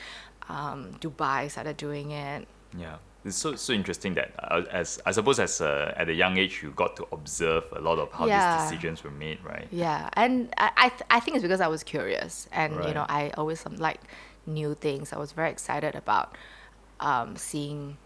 um, 0.49 0.92
Dubai 1.01 1.49
started 1.51 1.77
doing 1.77 2.11
it. 2.11 2.49
Yeah, 2.77 2.96
it's 3.25 3.37
so 3.37 3.55
so 3.57 3.73
interesting 3.73 4.15
that 4.15 4.33
uh, 4.39 4.63
as 4.71 4.99
I 5.05 5.13
suppose 5.13 5.39
as 5.39 5.61
uh, 5.61 5.93
at 5.97 6.09
a 6.09 6.15
young 6.15 6.39
age 6.39 6.63
you 6.63 6.71
got 6.71 6.97
to 6.97 7.07
observe 7.13 7.65
a 7.73 7.81
lot 7.81 7.99
of 7.99 8.11
how 8.13 8.27
Yeah. 8.27 8.37
these 8.39 8.63
decisions 8.63 9.05
were 9.05 9.11
made, 9.11 9.39
right? 9.45 9.69
Yeah, 9.71 10.09
and 10.15 10.49
I 10.57 10.71
I, 10.77 10.89
th- 10.89 11.03
I 11.11 11.21
think 11.21 11.37
it's 11.37 11.43
because 11.43 11.61
I 11.61 11.69
was 11.69 11.83
curious, 11.85 12.49
and 12.53 12.73
you 12.87 12.95
know, 12.95 13.07
I 13.09 13.31
always 13.37 13.65
um, 13.67 13.77
like 13.77 14.01
new 14.47 14.75
things. 14.75 15.13
I 15.13 15.19
was 15.19 15.33
very 15.33 15.51
excited 15.51 15.95
about 15.95 16.37
um, 17.01 17.37
seeing 17.37 17.97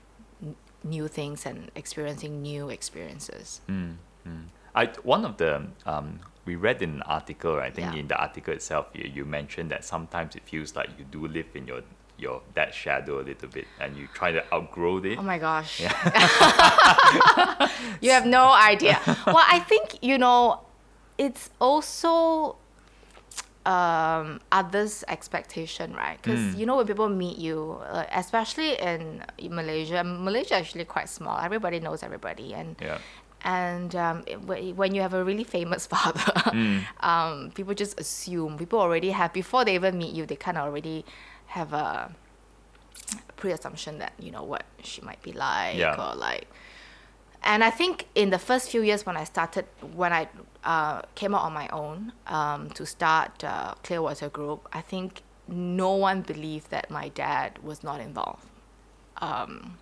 n- 0.42 0.56
new 0.82 1.08
things 1.08 1.46
and 1.46 1.70
experiencing 1.74 2.42
new 2.42 2.68
experiences. 2.70 3.60
Mm, 3.68 3.96
mm. 4.26 4.44
I 4.74 4.86
one 5.04 5.24
of 5.24 5.36
the 5.36 5.52
um, 5.86 6.20
we 6.44 6.56
read 6.56 6.82
in 6.82 6.90
an 6.96 7.02
article, 7.02 7.56
right? 7.56 7.70
I 7.72 7.74
think 7.74 7.92
Yeah. 7.94 8.00
in 8.00 8.08
the 8.08 8.16
article 8.20 8.52
itself, 8.52 8.86
you, 8.92 9.08
you 9.14 9.24
mentioned 9.24 9.70
that 9.70 9.84
sometimes 9.84 10.34
it 10.36 10.42
feels 10.42 10.74
like 10.74 10.90
you 10.98 11.04
do 11.04 11.26
live 11.26 11.46
in 11.54 11.66
your 11.68 11.82
your 12.24 12.40
that 12.56 12.72
shadow 12.72 13.20
a 13.20 13.24
little 13.28 13.52
bit, 13.52 13.68
and 13.78 13.92
you 14.00 14.08
try 14.16 14.32
to 14.32 14.40
outgrow 14.48 15.04
it. 15.04 15.20
Oh 15.20 15.22
my 15.22 15.36
gosh. 15.38 15.84
you 18.00 18.10
have 18.10 18.26
no 18.26 18.52
idea. 18.52 18.98
Well, 19.26 19.44
I 19.44 19.60
think, 19.60 20.02
you 20.02 20.18
know, 20.18 20.60
it's 21.18 21.50
also 21.60 22.56
um, 23.66 24.40
others' 24.52 25.04
expectation, 25.08 25.94
right? 25.94 26.18
Because, 26.20 26.40
Mm. 26.40 26.58
you 26.58 26.66
know, 26.66 26.76
when 26.76 26.86
people 26.86 27.08
meet 27.08 27.38
you, 27.38 27.80
uh, 27.88 28.04
especially 28.12 28.76
in 28.80 29.24
Malaysia, 29.48 30.04
Malaysia 30.04 30.56
actually 30.56 30.84
quite 30.84 31.08
small. 31.08 31.38
Everybody 31.40 31.80
knows 31.80 32.02
everybody. 32.02 32.52
And 32.54 32.76
Yeah. 32.80 32.98
and 33.44 33.92
um, 33.96 34.24
it, 34.26 34.40
when 34.80 34.94
you 34.96 35.02
have 35.04 35.12
a 35.12 35.20
really 35.24 35.44
famous 35.44 35.84
father, 35.92 36.32
Mm. 36.52 36.84
um, 37.00 37.50
people 37.56 37.74
just 37.76 37.96
assume. 38.00 38.56
People 38.56 38.80
already 38.80 39.10
have 39.12 39.32
before 39.32 39.64
they 39.64 39.74
even 39.76 39.96
meet 40.00 40.14
you, 40.16 40.24
they 40.24 40.36
kind 40.36 40.56
of 40.56 40.64
already 40.64 41.04
have 41.58 41.72
a 41.72 42.10
pre-assumption 43.36 43.98
that 43.98 44.12
you 44.18 44.30
know 44.34 44.42
what 44.52 44.64
she 44.82 45.00
might 45.08 45.22
be 45.22 45.32
like 45.32 45.76
Yeah. 45.76 45.94
or 46.04 46.14
like. 46.16 46.46
And 47.46 47.62
I 47.62 47.70
think 47.70 48.06
in 48.14 48.30
the 48.30 48.38
first 48.38 48.70
few 48.70 48.82
years 48.82 49.04
when 49.04 49.16
I 49.18 49.24
started, 49.24 49.66
when 49.94 50.12
I 50.20 50.28
uh, 50.64 51.02
came 51.14 51.34
out 51.36 51.42
on 51.42 51.52
my 51.52 51.68
own 51.68 52.12
um, 52.26 52.70
to 52.70 52.86
start 52.86 53.44
uh, 53.44 53.74
Clearwater 53.82 54.30
Group, 54.30 54.60
I 54.72 54.80
think 54.80 55.22
no 55.46 55.92
one 56.08 56.22
believed 56.22 56.70
that 56.70 56.90
my 56.90 57.08
dad 57.10 57.58
was 57.62 57.82
not 57.88 58.00
involved. 58.00 58.46
Um, 59.20 59.76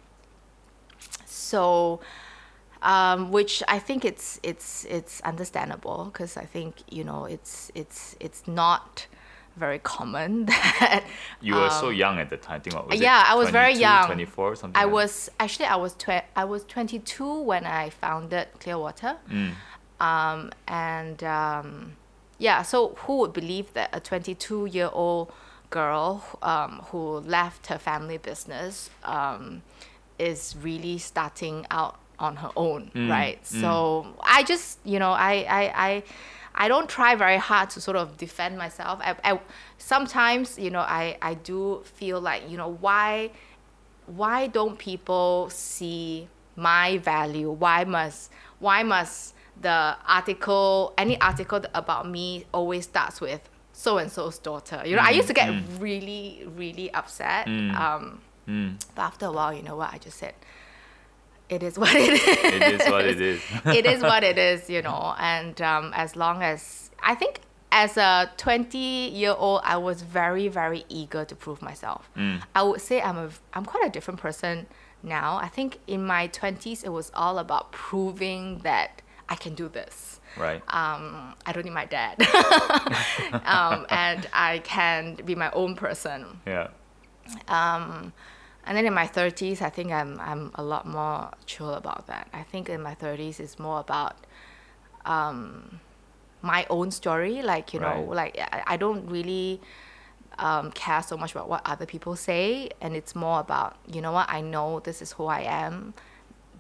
so 1.25 2.01
um, 2.83 3.31
which 3.31 3.63
I 3.69 3.79
think 3.79 4.05
it's 4.05 4.41
it's 4.43 4.85
it's 4.87 5.21
understandable 5.23 6.11
because 6.13 6.37
I 6.37 6.45
think 6.55 6.73
you 6.91 7.05
know 7.05 7.25
it's 7.27 7.71
it's 7.75 8.17
it's 8.19 8.43
not 8.49 9.07
very 9.57 9.79
common 9.79 10.47
that 10.47 11.05
You 11.41 11.55
were 11.55 11.71
so 11.71 11.89
um, 11.89 11.95
young 11.95 12.19
at 12.19 12.31
the 12.31 12.37
time. 12.37 12.57
I 12.57 12.59
think 12.61 12.75
what 12.77 12.89
was 12.89 13.01
it, 13.01 13.03
yeah, 13.05 13.25
I 13.27 13.35
was 13.35 13.51
very 13.51 13.75
young. 13.75 14.07
24 14.07 14.57
something. 14.57 14.81
I 14.81 14.85
like 14.85 14.93
was 14.95 15.31
actually 15.39 15.67
I 15.67 15.77
was 15.77 15.95
tw- 15.95 16.25
I 16.37 16.45
was 16.45 16.65
22 16.65 17.43
when 17.43 17.67
I 17.67 17.91
founded 17.91 18.49
Clearwater. 18.61 19.17
Mm, 19.31 19.53
um, 20.01 20.51
and 20.67 21.23
um, 21.25 21.93
yeah. 22.39 22.63
So 22.63 22.95
who 23.01 23.19
would 23.19 23.33
believe 23.33 23.73
that 23.75 23.91
a 23.93 24.01
22 24.01 24.67
year 24.67 24.91
old 24.93 25.33
girl 25.71 26.23
um, 26.43 26.83
who 26.91 27.19
left 27.21 27.67
her 27.69 27.79
family 27.79 28.19
business 28.19 28.91
um, 29.05 29.63
is 30.19 30.55
really 30.63 30.99
starting 30.99 31.67
out 31.71 31.99
on 32.19 32.37
her 32.37 32.51
own, 32.57 32.91
Mm, 32.95 33.11
right? 33.11 33.43
mm. 33.43 33.61
So 33.61 34.07
I 34.23 34.43
just 34.45 34.79
you 34.85 34.99
know 34.99 35.13
I 35.13 35.35
I. 35.49 35.63
I 35.89 36.03
I 36.55 36.69
don't 36.69 36.89
try 36.89 37.15
very 37.15 37.39
hard 37.39 37.71
to 37.71 37.81
sort 37.81 37.97
of 37.97 38.17
defend 38.17 38.59
myself. 38.59 39.01
I, 39.03 39.17
I, 39.25 39.41
sometimes, 39.79 40.59
you 40.59 40.71
know, 40.71 40.81
I, 40.81 41.17
I 41.23 41.35
do 41.35 41.83
feel 41.85 42.21
like, 42.21 42.49
you 42.49 42.57
know, 42.57 42.69
why 42.69 43.31
why 44.07 44.49
don't 44.49 44.79
people 44.79 45.49
see 45.51 46.29
my 46.57 46.99
value? 46.99 47.51
Why 47.51 47.85
must 47.85 48.31
why 48.59 48.83
must 48.83 49.35
the 49.61 49.97
article 50.07 50.93
any 50.99 51.21
article 51.21 51.63
about 51.75 52.09
me 52.09 52.47
always 52.53 52.85
starts 52.85 53.21
with 53.21 53.49
so 53.73 53.99
and 53.99 54.11
so's 54.11 54.39
daughter? 54.39 54.83
You 54.85 54.97
know, 54.97 55.03
I 55.03 55.11
used 55.11 55.29
to 55.29 55.35
get 55.35 55.51
really 55.79 56.47
really 56.57 56.93
upset. 56.93 57.47
Mm. 57.47 57.75
Um, 57.75 58.21
mm. 58.49 58.85
but 58.95 59.03
after 59.03 59.27
a 59.27 59.33
while, 59.33 59.55
you 59.55 59.63
know 59.63 59.77
what? 59.77 59.93
I 59.93 59.99
just 59.99 60.19
said, 60.19 60.35
it 61.53 61.63
is 61.63 61.79
what 61.79 61.95
it 61.95 62.15
is. 62.15 62.23
It 62.27 62.81
is 62.81 62.91
what 62.91 63.05
it 63.05 63.21
is. 63.21 63.43
it 63.67 63.87
is 63.87 64.03
what 64.03 64.25
it 64.25 64.39
is, 64.39 64.71
you 64.71 64.81
know. 64.81 65.15
And 65.19 65.61
um, 65.61 65.93
as 65.95 66.17
long 66.17 66.43
as 66.43 66.91
I 67.03 67.15
think 67.15 67.41
as 67.71 67.97
a 67.97 68.31
20 68.39 68.79
year 68.79 69.35
old, 69.37 69.61
I 69.65 69.77
was 69.77 70.03
very, 70.03 70.49
very 70.49 70.85
eager 70.89 71.25
to 71.25 71.35
prove 71.37 71.61
myself. 71.61 72.11
Mm. 72.17 72.43
I 72.55 72.63
would 72.63 72.81
say 72.81 73.03
I'm 73.03 73.19
a 73.19 73.31
I'm 73.53 73.67
quite 73.67 73.87
a 73.87 73.91
different 73.91 74.19
person 74.19 74.67
now. 75.03 75.37
I 75.37 75.49
think 75.49 75.79
in 75.87 76.05
my 76.07 76.29
20s, 76.29 76.85
it 76.85 76.91
was 76.91 77.11
all 77.15 77.39
about 77.39 77.73
proving 77.73 78.61
that 78.61 79.03
I 79.29 79.35
can 79.35 79.55
do 79.55 79.69
this. 79.69 80.21
Right. 80.39 80.63
Um, 80.69 81.35
I 81.45 81.53
don't 81.53 81.65
need 81.65 81.75
my 81.75 81.85
dad, 81.85 82.17
um, 83.45 83.87
and 83.91 84.27
I 84.33 84.63
can 84.65 85.17
be 85.17 85.35
my 85.35 85.51
own 85.51 85.77
person. 85.77 86.41
yeah. 86.47 86.69
Um, 87.49 88.13
and 88.65 88.77
then 88.77 88.87
in 88.87 88.95
my 88.95 89.07
30s, 89.07 89.61
I 89.61 89.71
think 89.71 89.91
I'm, 89.91 90.21
I'm 90.21 90.53
a 90.55 90.63
lot 90.63 90.87
more 90.87 91.31
chill 91.47 91.75
about 91.75 92.07
that. 92.07 92.29
I 92.33 92.43
think 92.43 92.69
in 92.69 92.83
my 92.83 92.95
30s, 92.95 93.41
it's 93.41 93.59
more 93.59 93.81
about 93.81 94.17
um, 95.05 95.81
my 96.43 96.67
own 96.71 96.91
story. 96.91 97.43
Like, 97.43 97.75
you 97.75 97.81
know, 97.81 98.09
like 98.09 98.39
I, 98.39 98.63
I 98.67 98.77
don't 98.77 99.07
really 99.09 99.61
um, 100.39 100.71
care 100.73 101.03
so 101.03 101.17
much 101.17 101.33
about 101.33 101.49
what 101.49 101.63
other 101.65 101.87
people 101.87 102.15
say. 102.15 102.71
And 102.81 102.95
it's 102.95 103.15
more 103.17 103.41
about, 103.41 103.77
you 103.87 104.01
know 104.01 104.13
what, 104.13 104.29
I 104.29 104.41
know 104.41 104.81
this 104.81 105.03
is 105.03 105.13
who 105.13 105.27
I 105.27 105.41
am. 105.41 105.95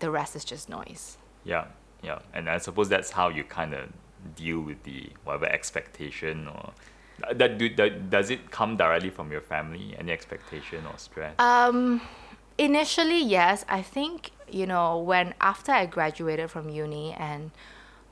The 0.00 0.10
rest 0.10 0.34
is 0.34 0.44
just 0.44 0.68
noise. 0.68 1.18
Yeah, 1.44 1.66
yeah, 2.02 2.18
and 2.34 2.48
I 2.48 2.58
suppose 2.58 2.88
that's 2.88 3.10
how 3.10 3.28
you 3.28 3.44
kind 3.44 3.74
of 3.74 3.88
deal 4.36 4.60
with 4.60 4.82
the 4.82 5.10
whatever 5.24 5.46
expectation 5.46 6.48
or 6.48 6.72
that 7.32 7.58
do 7.58 7.74
that 7.76 8.10
does 8.10 8.30
it 8.30 8.50
come 8.50 8.76
directly 8.76 9.10
from 9.10 9.30
your 9.32 9.40
family? 9.40 9.94
Any 9.98 10.12
expectation 10.12 10.84
or 10.86 10.98
stress? 10.98 11.34
Um, 11.38 12.00
initially, 12.58 13.22
yes. 13.22 13.64
I 13.68 13.82
think 13.82 14.30
you 14.50 14.66
know 14.66 14.98
when 14.98 15.34
after 15.40 15.72
I 15.72 15.86
graduated 15.86 16.50
from 16.50 16.68
uni 16.68 17.12
and 17.12 17.50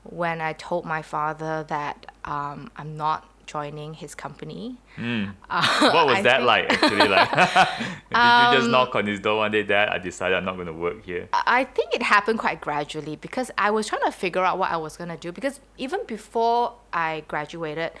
when 0.03 0.41
I 0.41 0.53
told 0.53 0.85
my 0.85 1.01
father 1.01 1.63
that 1.67 2.07
um, 2.25 2.71
I'm 2.75 2.97
not 2.97 3.27
joining 3.45 3.93
his 3.93 4.15
company. 4.15 4.77
What 4.97 6.05
was 6.07 6.17
I 6.17 6.21
that 6.21 6.37
think- 6.37 6.47
like 6.47 6.71
actually? 6.71 7.07
Like, 7.07 7.29
did 8.09 8.53
you 8.53 8.59
just 8.59 8.69
knock 8.69 8.95
on 8.95 9.05
his 9.05 9.19
door 9.19 9.37
one 9.37 9.51
day, 9.51 9.63
Dad? 9.63 9.89
I 9.89 9.97
decided 9.97 10.37
I'm 10.37 10.45
not 10.45 10.55
going 10.55 10.67
to 10.67 10.73
work 10.73 11.03
here. 11.05 11.27
I 11.33 11.65
think 11.65 11.93
it 11.93 12.01
happened 12.01 12.39
quite 12.39 12.61
gradually 12.61 13.15
because 13.17 13.51
I 13.57 13.69
was 13.71 13.87
trying 13.87 14.03
to 14.05 14.11
figure 14.11 14.43
out 14.43 14.57
what 14.57 14.71
I 14.71 14.77
was 14.77 14.95
gonna 14.97 15.17
do 15.17 15.31
because 15.31 15.59
even 15.77 15.99
before 16.07 16.73
I 16.93 17.23
graduated, 17.27 17.91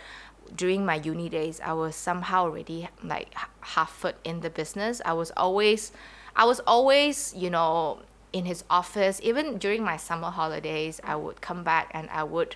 during 0.55 0.85
my 0.85 0.95
uni 0.95 1.29
days, 1.29 1.59
I 1.63 1.73
was 1.73 1.95
somehow 1.95 2.43
already 2.43 2.89
like 3.03 3.33
half 3.61 3.91
foot 3.91 4.15
in 4.23 4.41
the 4.41 4.49
business. 4.49 5.01
I 5.05 5.13
was 5.13 5.31
always, 5.37 5.91
I 6.35 6.45
was 6.45 6.59
always, 6.61 7.33
you 7.35 7.49
know, 7.49 7.99
in 8.33 8.45
his 8.45 8.63
office. 8.69 9.19
Even 9.23 9.57
during 9.57 9.83
my 9.83 9.97
summer 9.97 10.29
holidays, 10.29 10.99
I 11.03 11.15
would 11.15 11.41
come 11.41 11.63
back 11.63 11.91
and 11.93 12.09
I 12.09 12.23
would 12.23 12.55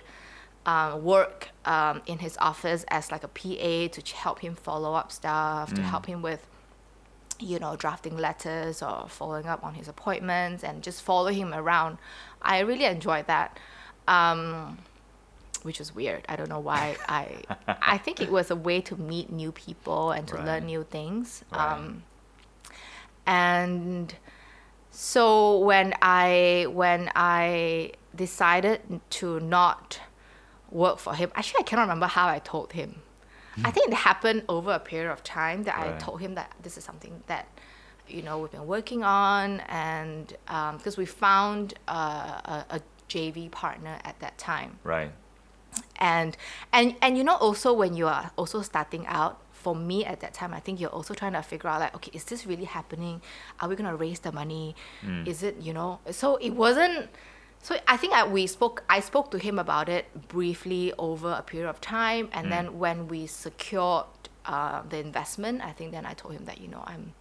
um, 0.64 1.04
work 1.04 1.50
um, 1.64 2.02
in 2.06 2.18
his 2.18 2.36
office 2.38 2.84
as 2.88 3.10
like 3.10 3.24
a 3.24 3.28
PA 3.28 3.92
to 3.94 4.14
help 4.16 4.40
him 4.40 4.54
follow 4.54 4.94
up 4.94 5.12
stuff, 5.12 5.72
to 5.74 5.82
help 5.82 6.06
him 6.06 6.22
with 6.22 6.46
you 7.38 7.58
know, 7.58 7.76
drafting 7.76 8.16
letters 8.16 8.82
or 8.82 9.06
following 9.08 9.46
up 9.46 9.62
on 9.64 9.74
his 9.74 9.88
appointments 9.88 10.64
and 10.64 10.82
just 10.82 11.02
follow 11.02 11.30
him 11.30 11.52
around. 11.52 11.98
I 12.40 12.60
really 12.60 12.84
enjoyed 12.84 13.26
that. 13.26 13.58
Um, 14.08 14.78
which 15.66 15.80
is 15.80 15.94
weird. 15.94 16.24
I 16.28 16.36
don't 16.36 16.48
know 16.48 16.60
why. 16.70 16.96
I 17.08 17.42
I 17.94 17.98
think 17.98 18.20
it 18.20 18.30
was 18.30 18.50
a 18.50 18.56
way 18.68 18.80
to 18.82 18.94
meet 18.96 19.30
new 19.42 19.50
people 19.52 20.12
and 20.12 20.26
to 20.28 20.36
Right. 20.36 20.46
learn 20.46 20.66
new 20.66 20.84
things. 20.84 21.44
Right. 21.50 21.72
Um, 21.72 22.04
and 23.26 24.14
so 24.90 25.58
when 25.58 25.92
I 26.00 26.66
when 26.70 27.10
I 27.14 27.92
decided 28.14 28.80
to 29.18 29.40
not 29.40 30.00
work 30.70 30.98
for 30.98 31.14
him, 31.14 31.30
actually 31.34 31.60
I 31.60 31.64
cannot 31.64 31.82
remember 31.82 32.06
how 32.06 32.28
I 32.28 32.38
told 32.38 32.72
him. 32.72 33.02
I 33.64 33.70
think 33.70 33.88
it 33.88 33.94
happened 33.94 34.42
over 34.48 34.70
a 34.72 34.78
period 34.78 35.10
of 35.10 35.24
time 35.24 35.64
that 35.64 35.76
I 35.78 35.98
told 35.98 36.20
him 36.20 36.34
that 36.34 36.52
this 36.62 36.76
is 36.78 36.84
something 36.84 37.22
that 37.26 37.46
you 38.06 38.22
know 38.22 38.38
we've 38.38 38.50
been 38.58 38.66
working 38.66 39.02
on, 39.02 39.60
and 39.68 40.26
because 40.76 40.96
we 40.96 41.06
found 41.06 41.74
uh, 41.88 42.54
a, 42.54 42.76
a 42.76 42.80
JV 43.08 43.50
partner 43.50 43.98
at 44.04 44.18
that 44.20 44.36
time 44.36 44.78
Right. 44.84 45.10
And 45.98 46.36
and 46.72 46.94
and 47.02 47.16
you 47.18 47.24
know 47.24 47.36
also 47.36 47.72
when 47.72 47.94
you 47.94 48.06
are 48.06 48.30
also 48.36 48.62
starting 48.62 49.06
out 49.06 49.40
for 49.66 49.74
me 49.74 50.04
at 50.04 50.20
that 50.20 50.32
time 50.32 50.54
i 50.54 50.60
think 50.60 50.78
you're 50.80 50.90
also 50.90 51.12
trying 51.12 51.32
to 51.32 51.42
figure 51.42 51.68
out 51.68 51.80
like 51.80 51.94
okay 51.94 52.10
is 52.14 52.24
this 52.24 52.46
really 52.46 52.64
happening? 52.64 53.20
Are 53.60 53.68
we 53.68 53.74
going 53.74 53.90
to 53.90 53.96
raise 53.96 54.20
the 54.20 54.30
money? 54.30 54.76
Mm. 55.04 55.26
Is 55.26 55.42
it 55.42 55.56
you 55.60 55.72
know? 55.72 55.98
So 56.10 56.36
it 56.36 56.50
wasn't 56.50 57.08
so 57.62 57.76
i 57.88 57.96
think 57.96 58.12
I, 58.12 58.26
we 58.28 58.46
spoke 58.46 58.84
i 58.88 59.00
spoke 59.00 59.30
to 59.32 59.38
him 59.38 59.58
about 59.58 59.88
it 59.88 60.28
briefly 60.28 60.92
over 60.98 61.32
a 61.32 61.42
period 61.42 61.68
of 61.68 61.80
time. 61.80 62.28
And 62.32 62.46
mm. 62.46 62.50
then 62.50 62.78
when 62.78 63.08
we 63.08 63.26
secured 63.26 64.06
uh, 64.44 64.82
the 64.88 64.98
investment 64.98 65.62
i 65.64 65.72
think 65.72 65.90
then 65.90 66.06
i 66.06 66.14
told 66.14 66.34
him 66.34 66.44
that 66.44 66.60
you 66.60 66.68
know 66.68 66.84
i'm 66.86 67.12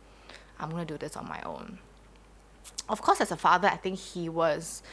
i'm 0.60 0.70
going 0.70 0.86
to 0.86 0.94
do 0.94 0.98
this 0.98 1.18
on 1.18 1.28
my 1.28 1.42
own. 1.42 1.80
Of 2.88 3.02
course 3.02 3.22
as 3.22 3.32
a 3.32 3.38
father 3.38 3.68
i 3.68 3.78
think 3.78 3.98
he 3.98 4.30
was 4.30 4.84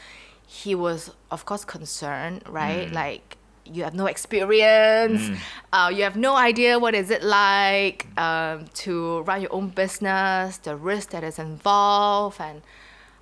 he 0.47 0.73
was 0.73 1.11
of 1.29 1.45
course 1.45 1.63
concerned 1.65 2.43
right? 2.47 2.89
Mm. 2.89 2.93
Like 2.93 3.37
you 3.65 3.83
have 3.83 3.93
no 3.93 4.05
experience 4.07 5.29
uh, 5.71 5.89
you 5.93 6.03
have 6.03 6.15
no 6.17 6.35
idea 6.35 6.77
what 6.77 6.93
is 6.93 7.09
it 7.09 7.23
like 7.23 8.07
um, 8.19 8.65
to 8.73 9.21
run 9.21 9.41
your 9.41 9.53
own 9.53 9.69
business 9.69 10.57
the 10.57 10.75
risk 10.75 11.09
that 11.11 11.23
is 11.23 11.39
involved 11.39 12.39
and 12.41 12.61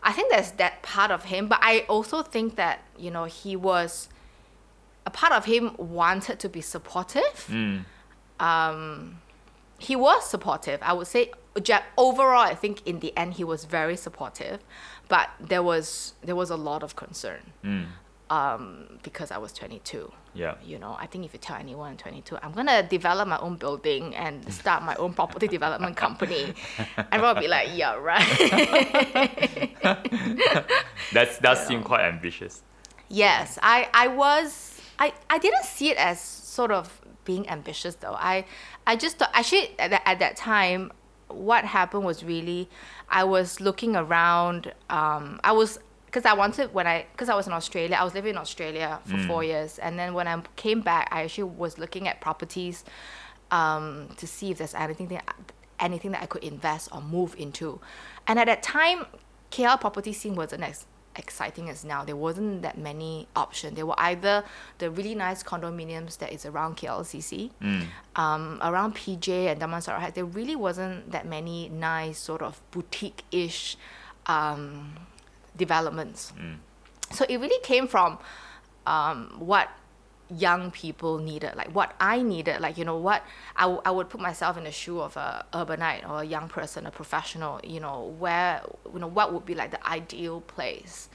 i 0.04 0.12
think 0.12 0.32
there's 0.32 0.52
that 0.54 0.82
part 0.82 1.12
of 1.12 1.26
him 1.26 1.48
but 1.48 1.60
i 1.62 1.80
also 1.88 2.22
think 2.24 2.56
that 2.56 2.80
you 2.98 3.12
know 3.12 3.26
he 3.26 3.56
was 3.56 4.10
a 5.06 5.10
part 5.12 5.32
of 5.34 5.46
him 5.46 5.76
wanted 5.78 6.40
to 6.40 6.50
be 6.50 6.62
supportive 6.62 7.48
um, 8.40 9.20
he 9.78 9.96
was 9.96 10.28
supportive. 10.30 10.80
I 10.82 10.94
would 10.94 11.08
say 11.08 11.32
overall, 11.98 12.40
I 12.40 12.56
think 12.56 12.86
in 12.88 13.00
the 13.00 13.16
end 13.18 13.34
he 13.36 13.44
was 13.44 13.66
very 13.66 13.98
supportive, 13.98 14.60
but 15.10 15.30
there 15.40 15.64
was 15.64 16.14
there 16.24 16.36
was 16.36 16.50
a 16.50 16.56
lot 16.56 16.84
of 16.84 16.96
concern 16.96 17.42
um, 18.30 19.00
because 19.04 19.32
I 19.32 19.38
was 19.38 19.52
22. 19.54 20.12
Yeah. 20.34 20.56
You 20.66 20.80
know, 20.80 20.96
I 20.98 21.08
think 21.08 21.26
if 21.26 21.34
you 21.34 21.40
tell 21.40 21.58
anyone 21.58 21.98
22, 21.98 22.38
I'm 22.42 22.54
gonna 22.54 22.84
develop 22.84 23.28
my 23.28 23.38
own 23.40 23.56
building 23.56 24.16
and 24.16 24.52
start 24.62 24.84
my 24.84 24.96
own 24.96 25.14
property 25.14 25.48
development 25.48 25.98
company, 25.98 26.54
everyone 27.12 27.36
will 27.36 27.42
be 27.42 27.48
like, 27.48 27.70
yeah, 27.74 27.96
right. 27.96 28.26
That's 31.14 31.38
that 31.40 31.58
seemed 31.68 31.86
quite 31.86 32.06
ambitious. 32.06 32.64
Yes, 33.10 33.60
I, 33.62 33.90
I 33.94 34.08
was 34.08 34.82
I, 35.00 35.14
I 35.30 35.38
didn't 35.38 35.66
see 35.66 35.90
it 35.90 35.98
as 35.98 36.22
sort 36.22 36.72
of 36.72 37.02
being 37.26 37.50
ambitious 37.50 37.96
though. 37.96 38.16
I 38.16 38.46
I 38.88 38.96
just 38.96 39.18
thought 39.18 39.32
actually 39.34 39.78
at 39.80 39.90
that, 39.92 40.04
at 40.06 40.20
that 40.20 40.38
time 40.38 40.92
what 41.28 41.66
happened 41.66 42.04
was 42.04 42.24
really 42.24 42.70
I 43.10 43.24
was 43.24 43.60
looking 43.60 43.96
around 43.96 44.74
um, 44.90 45.40
I 45.44 45.52
was 45.52 45.80
because 46.12 46.26
I 46.26 46.34
wanted 46.34 46.74
when 46.74 46.88
I 46.88 47.06
because 47.14 47.30
I 47.30 47.36
was 47.36 47.48
in 47.48 47.54
Australia 47.54 47.96
I 48.00 48.04
was 48.04 48.14
living 48.14 48.32
in 48.32 48.38
Australia 48.38 49.00
for 49.06 49.18
four 49.28 49.44
years 49.44 49.80
and 49.80 49.98
then 49.98 50.14
when 50.14 50.28
I 50.28 50.42
came 50.58 50.82
back 50.82 51.08
I 51.12 51.24
actually 51.24 51.46
was 51.46 51.78
looking 51.78 52.08
at 52.08 52.20
properties 52.20 52.84
um, 53.50 54.10
to 54.18 54.28
see 54.28 54.52
if 54.52 54.58
there's 54.58 54.76
anything 54.76 55.08
that 55.08 55.24
anything 55.80 56.12
that 56.12 56.22
I 56.22 56.26
could 56.26 56.44
invest 56.44 56.90
or 56.92 57.02
move 57.02 57.36
into 57.38 57.80
and 58.28 58.38
at 58.38 58.48
that 58.48 58.62
time 58.62 59.06
KL 59.52 59.80
property 59.80 60.14
scene 60.14 60.36
wasn't 60.36 60.64
as 60.64 60.86
exciting 61.18 61.70
as 61.70 61.84
now. 61.84 62.06
There 62.06 62.16
wasn't 62.16 62.62
that 62.62 62.78
many 62.78 63.28
options. 63.36 63.76
There 63.76 63.86
were 63.86 64.00
either 64.00 64.46
the 64.78 64.90
really 64.90 65.14
nice 65.14 65.44
condominiums 65.44 66.18
that 66.20 66.32
is 66.32 66.46
around 66.46 66.78
KLCC, 66.78 67.52
um, 68.16 68.60
around 68.62 68.96
PJ 68.96 69.28
and 69.52 69.60
Damansara 69.60 70.00
Heights. 70.00 70.16
There 70.16 70.26
really 70.26 70.56
wasn't 70.56 71.12
that 71.12 71.26
many 71.26 71.68
nice 71.68 72.18
sort 72.18 72.42
of 72.42 72.62
boutique-ish 72.72 73.76
um, 74.28 74.94
developments. 75.56 76.34
So 77.12 77.26
it 77.28 77.38
really 77.38 77.62
came 77.64 77.88
from 77.88 78.20
um, 78.88 79.36
what 79.40 79.70
young 80.30 80.72
people 80.72 81.18
needed, 81.18 81.56
like 81.58 81.76
what 81.76 81.94
I 82.00 82.22
needed, 82.22 82.62
like, 82.62 82.78
you 82.78 82.86
know, 82.86 82.98
what 82.98 83.22
I, 83.58 83.64
w- 83.64 83.82
I 83.84 83.92
would 83.92 84.10
put 84.10 84.22
myself 84.22 84.58
in 84.58 84.64
the 84.64 84.72
shoe 84.72 85.02
of 85.02 85.18
a 85.18 85.46
urbanite 85.52 86.10
or 86.10 86.22
a 86.22 86.24
young 86.24 86.48
person, 86.48 86.86
a 86.86 86.92
professional, 86.92 87.60
you 87.66 87.82
know, 87.82 88.16
where, 88.18 88.62
you 88.94 89.00
know, 89.00 89.08
what 89.08 89.34
would 89.34 89.46
be 89.46 89.56
like 89.56 89.72
the 89.72 89.86
ideal 89.86 90.40
place 90.40 91.10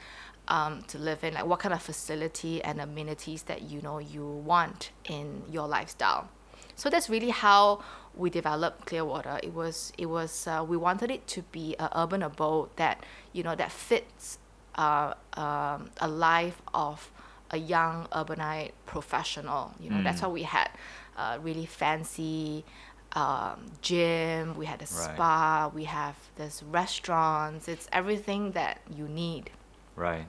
um, 0.49 0.83
to 0.83 0.99
live 0.99 1.23
in, 1.23 1.33
like 1.33 1.47
what 1.47 1.59
kind 1.59 1.73
of 1.73 1.81
facility 1.81 2.61
and 2.63 2.79
amenities 2.79 3.41
that, 3.43 3.63
you 3.63 3.81
know, 3.81 3.97
you 3.97 4.23
want 4.23 4.91
in 5.09 5.41
your 5.49 5.67
lifestyle. 5.67 6.29
So 6.75 6.91
that's 6.91 7.09
really 7.09 7.31
how 7.31 7.81
we 8.13 8.29
developed 8.29 8.85
Clearwater. 8.85 9.39
It 9.41 9.53
was, 9.53 9.93
it 9.97 10.05
was, 10.05 10.45
uh, 10.45 10.63
we 10.67 10.77
wanted 10.77 11.09
it 11.09 11.25
to 11.27 11.41
be 11.41 11.75
an 11.79 11.89
urban 11.95 12.21
abode 12.21 12.69
that, 12.75 13.03
you 13.37 13.43
know, 13.43 13.55
that 13.55 13.71
fits 13.71 14.39
uh, 14.75 15.13
um, 15.33 15.89
a 16.01 16.07
life 16.07 16.59
of 16.73 17.11
a 17.51 17.57
young 17.57 18.07
urbanite 18.11 18.71
professional. 18.85 19.73
You 19.79 19.91
know, 19.91 20.01
that's 20.03 20.21
why 20.21 20.27
we 20.27 20.43
had 20.43 20.69
uh, 21.15 21.37
really 21.41 21.65
fancy 21.67 22.65
um, 23.13 23.71
gym. 23.81 24.57
We 24.57 24.65
had 24.65 24.81
a 24.81 24.85
Right. 24.85 25.13
spa. 25.15 25.71
We 25.73 25.85
have 25.85 26.15
this 26.35 26.63
restaurants. 26.63 27.67
It's 27.67 27.87
everything 27.93 28.51
that 28.51 28.81
you 28.93 29.07
need. 29.07 29.51
Right. 29.95 30.25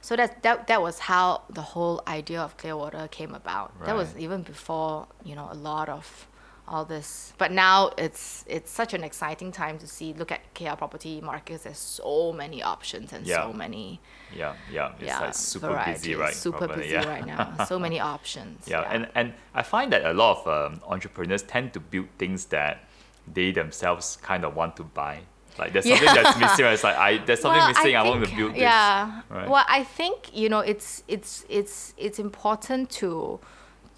So 0.00 0.14
that 0.14 0.42
that 0.44 0.68
that 0.68 0.80
was 0.80 1.00
how 1.00 1.42
the 1.50 1.62
whole 1.74 2.00
idea 2.06 2.40
of 2.40 2.56
Clearwater 2.56 3.08
came 3.08 3.34
about. 3.34 3.72
That 3.84 3.96
was 3.96 4.16
even 4.16 4.42
before 4.42 5.08
you 5.24 5.34
know 5.34 5.48
a 5.50 5.58
lot 5.70 5.88
of 5.88 6.28
all 6.68 6.84
this. 6.84 7.32
But 7.38 7.52
now 7.52 7.92
it's 7.96 8.44
it's 8.48 8.70
such 8.70 8.92
an 8.94 9.04
exciting 9.04 9.52
time 9.52 9.78
to 9.78 9.86
see. 9.86 10.12
Look 10.14 10.32
at 10.32 10.40
KL 10.54 10.76
property 10.76 11.20
markets. 11.20 11.64
There's 11.64 11.78
so 11.78 12.32
many 12.32 12.62
options 12.62 13.12
and 13.12 13.26
Yeah. 13.26 13.42
so 13.44 13.52
many 13.52 14.00
Yeah. 14.34 14.54
Yeah. 14.72 14.92
It's 14.98 15.02
yeah 15.06 15.20
like 15.20 15.34
super 15.34 15.68
variety. 15.68 15.92
busy, 15.92 16.14
right? 16.16 16.34
Super 16.34 16.58
Probably, 16.58 16.82
busy 16.82 16.94
yeah. 16.94 17.08
right 17.08 17.26
now. 17.26 17.54
So 17.66 17.78
many 17.78 18.00
options. 18.00 18.66
Yeah, 18.66 18.82
and 18.90 19.08
and 19.14 19.32
I 19.54 19.62
find 19.62 19.92
that 19.92 20.04
a 20.04 20.12
lot 20.12 20.38
of 20.38 20.46
um, 20.72 20.80
entrepreneurs 20.88 21.42
tend 21.42 21.72
to 21.74 21.80
build 21.80 22.08
things 22.18 22.46
that 22.46 22.84
they 23.32 23.52
themselves 23.52 24.18
kind 24.22 24.44
of 24.44 24.54
want 24.56 24.76
to 24.76 24.82
buy. 24.84 25.20
Like 25.58 25.72
there's 25.72 25.86
something 25.88 26.04
Yeah. 26.04 26.22
that's 26.22 26.38
missing. 26.38 26.66
It's 26.66 26.84
like 26.84 26.96
I 26.96 27.18
there's 27.24 27.40
something 27.40 27.58
Well, 27.58 27.68
missing. 27.68 27.96
I, 27.96 28.02
want 28.02 28.24
to 28.28 28.36
build 28.36 28.52
this. 28.54 28.60
Yeah. 28.60 29.22
Right. 29.30 29.48
Well, 29.48 29.64
I 29.68 29.84
think 29.84 30.34
you 30.34 30.48
know 30.48 30.60
it's 30.60 31.02
it's 31.08 31.44
it's 31.48 31.94
it's 31.96 32.18
important 32.18 32.90
to 33.00 33.40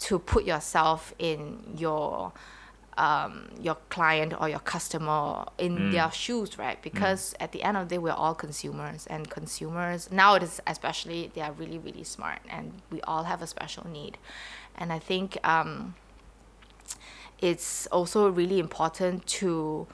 to 0.01 0.19
put 0.21 0.45
yourself 0.45 1.13
in 1.19 1.75
your 1.77 2.33
um, 3.07 3.49
your 3.67 3.77
client 3.91 4.35
or 4.41 4.49
your 4.49 4.59
customer 4.75 5.45
in 5.59 5.73
Mm. 5.79 5.93
their 5.93 6.11
shoes, 6.13 6.59
right? 6.59 6.79
Because 6.83 7.35
at 7.45 7.53
the 7.53 7.63
end 7.63 7.77
of 7.77 7.89
the 7.89 7.95
day, 7.95 7.99
we're 7.99 8.13
all 8.25 8.35
consumers, 8.35 9.07
and 9.07 9.31
consumers 9.31 10.11
nowadays, 10.11 10.61
especially, 10.67 11.31
they 11.35 11.41
are 11.41 11.53
really 11.53 11.79
really 11.79 12.05
smart, 12.05 12.41
and 12.57 12.65
we 12.91 13.01
all 13.03 13.25
have 13.25 13.41
a 13.43 13.47
special 13.47 13.87
need, 13.99 14.19
and 14.77 14.93
I 14.93 14.99
think. 14.99 15.39
Um, 15.55 15.95
it's 17.41 17.87
also 17.93 18.29
really 18.29 18.59
important 18.59 19.25
to 19.27 19.87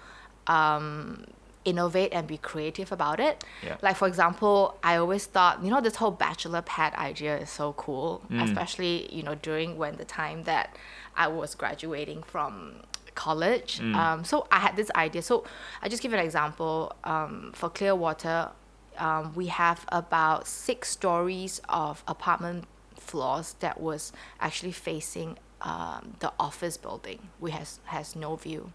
um, 0.47 1.25
innovate 1.65 2.11
and 2.13 2.27
be 2.27 2.39
creative 2.39 2.91
about 2.93 3.21
it. 3.21 3.45
Yeah. 3.63 3.77
Like 3.83 3.97
for 3.97 4.09
example, 4.09 4.77
I 4.83 4.97
always 4.97 5.27
thought, 5.27 5.63
you 5.63 5.71
know, 5.71 5.81
this 5.81 5.97
whole 5.97 6.11
bachelor 6.11 6.63
pad 6.63 6.95
idea 6.95 7.37
is 7.39 7.51
so 7.51 7.75
cool, 7.75 8.23
Mm. 8.31 8.43
especially 8.45 9.13
you 9.15 9.23
know 9.23 9.35
during 9.35 9.77
when 9.77 9.97
the 9.97 10.05
time 10.05 10.45
that 10.45 10.77
I 11.17 11.29
was 11.29 11.55
graduating 11.55 12.23
from 12.23 12.77
college. 13.15 13.79
Mm. 13.79 13.95
Um, 13.95 14.25
so 14.25 14.47
I 14.51 14.59
had 14.59 14.77
this 14.77 14.91
idea. 14.97 15.23
So 15.23 15.45
I 15.83 15.89
just 15.89 16.03
give 16.03 16.13
an 16.13 16.21
example. 16.21 16.95
Um, 17.05 17.53
for 17.55 17.69
Clearwater, 17.71 18.51
um, 18.99 19.35
we 19.35 19.47
have 19.47 19.85
about 19.89 20.47
six 20.47 20.91
stories 20.91 21.61
of 21.69 22.03
apartment 22.07 22.65
floors 22.97 23.57
that 23.61 23.81
was 23.81 24.13
actually 24.41 24.73
facing 24.73 25.39
um, 25.61 26.15
the 26.21 26.33
office 26.39 26.77
building. 26.77 27.29
We 27.41 27.51
has 27.53 27.81
has 27.85 28.17
no 28.17 28.37
view. 28.37 28.73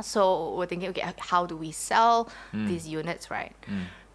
So 0.00 0.54
we're 0.54 0.66
thinking, 0.66 0.90
okay, 0.90 1.12
how 1.18 1.44
do 1.46 1.56
we 1.56 1.72
sell 1.72 2.30
these 2.52 2.86
units, 2.86 3.32
right? 3.32 3.52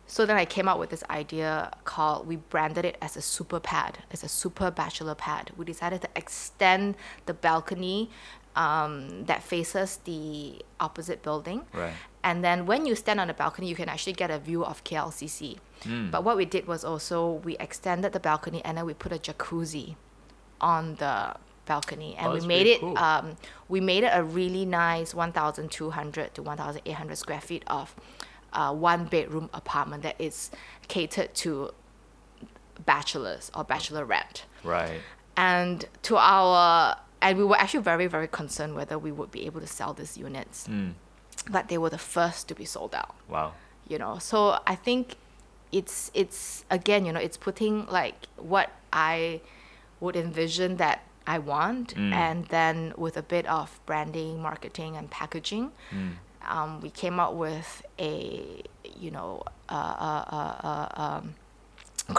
So 0.08 0.26
then 0.26 0.38
I 0.38 0.46
came 0.46 0.68
up 0.68 0.80
with 0.80 0.92
this 0.92 1.04
idea 1.10 1.72
called, 1.86 2.28
we 2.28 2.36
branded 2.36 2.86
it 2.86 2.98
as 3.02 3.18
a 3.18 3.22
super 3.22 3.60
pad, 3.60 4.00
as 4.12 4.24
a 4.24 4.28
super 4.28 4.70
bachelor 4.70 5.16
pad. 5.16 5.52
We 5.58 5.66
decided 5.66 6.02
to 6.02 6.10
extend 6.16 6.96
the 7.26 7.34
balcony 7.34 8.10
um, 8.56 9.26
that 9.26 9.44
faces 9.44 10.00
the 10.06 10.64
opposite 10.80 11.22
building. 11.24 11.66
Right. 11.74 11.94
And 12.24 12.44
then 12.44 12.66
when 12.66 12.86
you 12.86 12.96
stand 12.96 13.20
on 13.20 13.28
the 13.28 13.34
balcony, 13.34 13.68
you 13.68 13.76
can 13.76 13.90
actually 13.90 14.14
get 14.14 14.32
a 14.32 14.40
view 14.40 14.64
of 14.64 14.84
KLCC. 14.84 15.58
But 16.12 16.24
what 16.24 16.38
we 16.38 16.46
did 16.46 16.66
was 16.66 16.86
also 16.86 17.42
we 17.44 17.58
extended 17.58 18.14
the 18.14 18.20
balcony 18.20 18.62
and 18.64 18.78
then 18.78 18.86
we 18.86 18.94
put 18.94 19.12
a 19.12 19.18
jacuzzi 19.18 19.96
on 20.62 20.96
the 20.96 21.36
balcony 21.66 22.16
and 22.18 22.28
Oh, 22.28 22.34
we 22.36 22.40
made 22.48 22.68
it 22.68 22.80
cool. 22.80 22.98
um, 22.98 23.36
we 23.68 23.82
made 23.82 24.04
it 24.06 24.12
a 24.14 24.24
really 24.24 24.66
nice 24.66 25.14
1200 25.14 26.34
to 26.36 26.42
1800 26.44 27.16
square 27.18 27.42
feet 27.42 27.64
of 27.68 27.94
uh, 28.54 28.74
one 28.74 29.06
bedroom 29.06 29.50
apartment 29.54 30.04
that 30.04 30.16
is 30.20 30.52
catered 30.88 31.34
to 31.36 31.72
bachelors 32.86 33.52
or 33.56 33.64
bachelorette 33.66 34.44
Right. 34.64 35.02
and 35.38 35.86
to 36.04 36.18
our 36.18 36.98
and 37.24 37.32
we 37.42 37.46
were 37.52 37.60
actually 37.64 37.84
very 37.94 38.08
very 38.18 38.28
concerned 38.40 38.72
whether 38.80 38.98
we 39.06 39.12
would 39.18 39.32
be 39.38 39.42
able 39.50 39.62
to 39.68 39.72
sell 39.80 39.94
these 40.00 40.14
units 40.28 40.58
Mm. 40.68 40.92
but 41.56 41.64
they 41.70 41.78
were 41.84 41.90
the 41.98 42.04
first 42.16 42.40
to 42.50 42.54
be 42.62 42.66
sold 42.76 42.94
out 43.02 43.14
Wow. 43.36 43.50
you 43.92 43.98
know 44.02 44.14
so 44.30 44.38
i 44.74 44.76
think 44.86 45.04
it's 45.80 45.98
it's 46.22 46.40
again 46.78 47.02
you 47.08 47.12
know 47.16 47.24
it's 47.28 47.40
putting 47.48 47.76
like 48.00 48.18
what 48.54 48.68
i 49.12 49.42
would 50.02 50.16
envision 50.26 50.78
that 50.84 50.98
i 51.36 51.38
want 51.54 51.88
Mm. 51.96 52.14
and 52.26 52.38
then 52.58 52.76
with 53.04 53.16
a 53.24 53.26
bit 53.36 53.46
of 53.60 53.68
branding 53.90 54.34
marketing 54.50 54.92
and 55.00 55.06
packaging 55.20 55.66
Mm. 55.92 56.12
um, 56.54 56.70
we 56.84 56.90
came 57.04 57.18
up 57.26 57.34
with 57.46 57.70
a 58.12 58.14
you 59.04 59.12
know 59.18 59.30
a, 59.70 59.82
a, 60.10 60.14
a, 60.40 60.42
a, 60.72 61.02
um, 61.06 61.24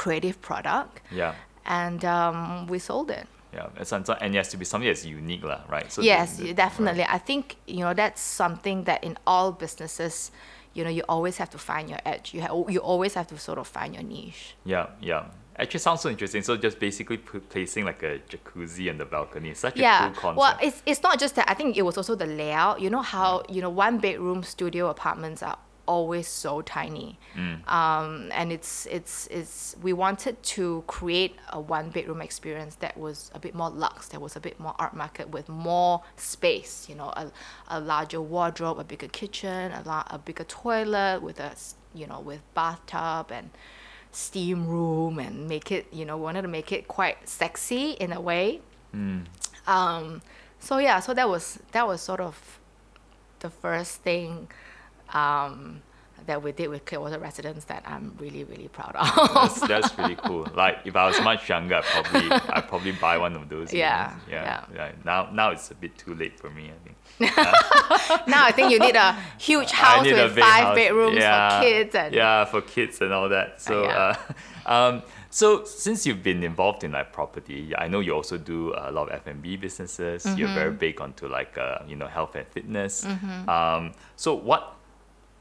creative 0.03 0.37
product 0.49 0.95
Yeah. 1.21 1.35
and 1.83 2.01
um, 2.05 2.67
we 2.73 2.79
sold 2.91 3.11
it 3.21 3.27
Yeah. 3.55 3.69
And 3.77 3.87
so- 4.07 4.19
and 4.21 4.35
it 4.35 4.39
has 4.39 4.49
to 4.51 4.57
be 4.57 4.65
something 4.65 4.89
that's 4.91 5.05
unique, 5.07 5.45
lah, 5.45 5.61
right? 5.71 5.91
So 5.93 6.03
yes 6.03 6.37
the- 6.37 6.47
the- 6.47 6.55
definitely 6.55 7.05
i 7.05 7.19
think 7.19 7.57
you 7.67 7.81
know 7.85 7.95
that's 7.95 8.21
something 8.21 8.85
that 8.85 9.05
in 9.05 9.17
all 9.27 9.53
businesses 9.53 10.31
you 10.77 10.83
know 10.85 10.91
you 10.91 11.03
always 11.09 11.37
have 11.39 11.51
to 11.51 11.59
find 11.59 11.89
your 11.89 12.01
edge 12.05 12.35
you, 12.35 12.41
ha- 12.43 12.53
you 12.69 12.81
always 12.81 13.15
have 13.15 13.27
to 13.29 13.39
sort 13.39 13.59
of 13.59 13.67
find 13.69 13.95
your 13.95 14.03
niche 14.03 14.57
Yeah, 14.65 14.87
yeah. 15.01 15.25
Actually, 15.57 15.79
sounds 15.87 16.01
so 16.01 16.09
interesting. 16.11 16.43
So 16.43 16.57
just 16.57 16.81
basically 16.81 17.19
p- 17.19 17.39
placing 17.39 17.85
like 17.85 18.03
a 18.03 18.19
jacuzzi 18.31 18.91
on 18.91 18.99
the 18.99 19.05
balcony. 19.05 19.55
Such 19.55 19.77
yeah 19.77 20.07
a 20.07 20.11
cool 20.11 20.21
concept. 20.21 20.37
well 20.43 20.55
it's, 20.67 20.83
it's 20.85 21.03
not 21.07 21.21
just 21.21 21.35
that 21.37 21.47
i 21.49 21.55
think 21.55 21.77
it 21.77 21.83
was 21.83 21.97
also 21.97 22.17
the 22.17 22.27
layout 22.27 22.81
you 22.83 22.91
know 22.91 23.03
how 23.03 23.29
you 23.49 23.61
know 23.63 23.71
one 23.71 23.99
bedroom 23.99 24.43
studio 24.43 24.89
apartments 24.91 25.43
are 25.45 25.57
always 25.87 26.27
so 26.29 26.63
tiny 26.63 27.19
Mm. 27.37 27.69
um, 27.69 28.31
and 28.33 28.53
it's 28.53 28.87
it's 28.87 29.27
it's 29.29 29.77
we 29.83 29.93
wanted 29.93 30.41
to 30.55 30.85
create 30.87 31.35
a 31.53 31.61
one 31.61 31.91
bedroom 31.91 32.21
experience 32.23 32.77
that 32.77 32.97
was 32.97 33.31
a 33.35 33.39
bit 33.39 33.55
more 33.55 33.71
luxe 33.71 34.09
that 34.09 34.21
was 34.21 34.37
a 34.37 34.41
bit 34.41 34.59
more 34.61 34.75
art 34.79 34.95
market 34.95 35.29
with 35.31 35.49
more 35.49 36.03
space 36.17 36.87
you 36.89 36.95
know 36.95 37.09
a, 37.17 37.31
a 37.69 37.81
larger 37.81 38.21
wardrobe 38.21 38.79
a 38.79 38.85
bigger 38.85 39.09
kitchen 39.09 39.73
a, 39.73 39.83
la- 39.85 40.07
a 40.11 40.19
bigger 40.19 40.45
toilet 40.45 41.21
with 41.23 41.41
a, 41.41 41.53
you 41.95 42.07
know 42.07 42.21
with 42.21 42.41
bathtub 42.55 43.31
and 43.33 43.51
steam 44.13 44.67
room 44.69 45.19
and 45.19 45.49
make 45.49 45.73
it 45.73 45.87
you 45.93 46.05
know 46.05 46.17
wanted 46.17 46.43
to 46.43 46.49
make 46.49 46.71
it 46.71 46.87
quite 46.87 47.29
sexy 47.29 47.93
in 47.93 48.13
a 48.13 48.21
way 48.21 48.61
Mm. 48.95 49.25
um, 49.67 50.23
so 50.61 50.79
yeah, 50.79 51.01
so 51.01 51.13
that 51.15 51.29
was 51.29 51.59
that 51.73 51.85
was 51.87 52.01
sort 52.01 52.21
of 52.21 52.61
the 53.41 53.51
first 53.51 54.03
thing 54.03 54.49
um, 55.13 55.83
that 56.27 56.43
we 56.43 56.53
did 56.53 56.69
with 56.69 56.87
Clearwater 56.87 57.19
Residence 57.19 57.65
that 57.67 57.83
I'm 57.87 58.15
really 58.19 58.45
really 58.45 58.69
proud 58.69 58.97
of. 58.97 59.35
that's, 59.35 59.61
that's 59.61 59.99
really 59.99 60.15
cool. 60.27 60.47
Like 60.55 60.79
if 60.87 60.97
I 60.97 61.07
was 61.07 61.21
much 61.21 61.49
younger, 61.49 61.77
I 61.77 61.83
probably 61.83 62.29
I 62.33 62.61
probably 62.63 62.93
buy 62.93 63.19
one 63.19 63.35
of 63.37 63.49
those. 63.49 63.73
Yeah, 63.73 64.11
units. 64.11 64.25
yeah, 64.31 64.65
yeah. 64.75 64.93
Now 65.05 65.29
now 65.33 65.51
it's 65.51 65.71
a 65.71 65.75
bit 65.75 65.99
too 65.99 66.15
late 66.15 66.39
for 66.41 66.51
me. 66.51 66.71
I 66.71 66.79
think. 66.85 66.97
now 68.27 68.45
I 68.47 68.53
think 68.53 68.73
you 68.73 68.79
need 68.79 68.97
a 68.97 69.17
huge 69.39 69.71
house 69.85 70.05
with 70.05 70.35
five 70.39 70.65
house. 70.65 70.75
bedrooms 70.77 71.17
Yeah, 71.17 71.61
for 71.61 71.65
kids 71.67 71.95
and 71.95 72.15
yeah, 72.15 72.45
for 72.47 72.61
kids 72.63 73.01
and 73.03 73.13
all 73.13 73.29
that. 73.29 73.61
So, 73.61 73.83
yeah. 73.85 74.17
uh, 74.67 74.71
um, 74.73 75.03
so 75.31 75.65
since 75.65 76.07
you've 76.07 76.23
been 76.23 76.43
involved 76.43 76.85
in 76.85 76.93
like 76.93 77.13
property, 77.13 77.73
I 77.77 77.87
know 77.89 78.01
you 78.01 78.13
also 78.15 78.39
do 78.39 78.73
a 78.77 78.91
lot 78.91 79.09
of 79.11 79.15
F 79.15 79.27
and 79.27 79.43
B 79.43 79.57
businesses. 79.57 80.25
You're 80.39 80.49
very 80.49 80.71
Mm-hmm. 80.71 80.79
big 80.79 81.01
onto 81.01 81.29
like 81.29 81.59
uh, 81.59 81.81
you 81.87 81.97
know 81.97 82.07
health 82.07 82.35
and 82.35 82.47
fitness. 82.49 83.05
Um, 83.47 83.93
so 84.17 84.35
what 84.35 84.75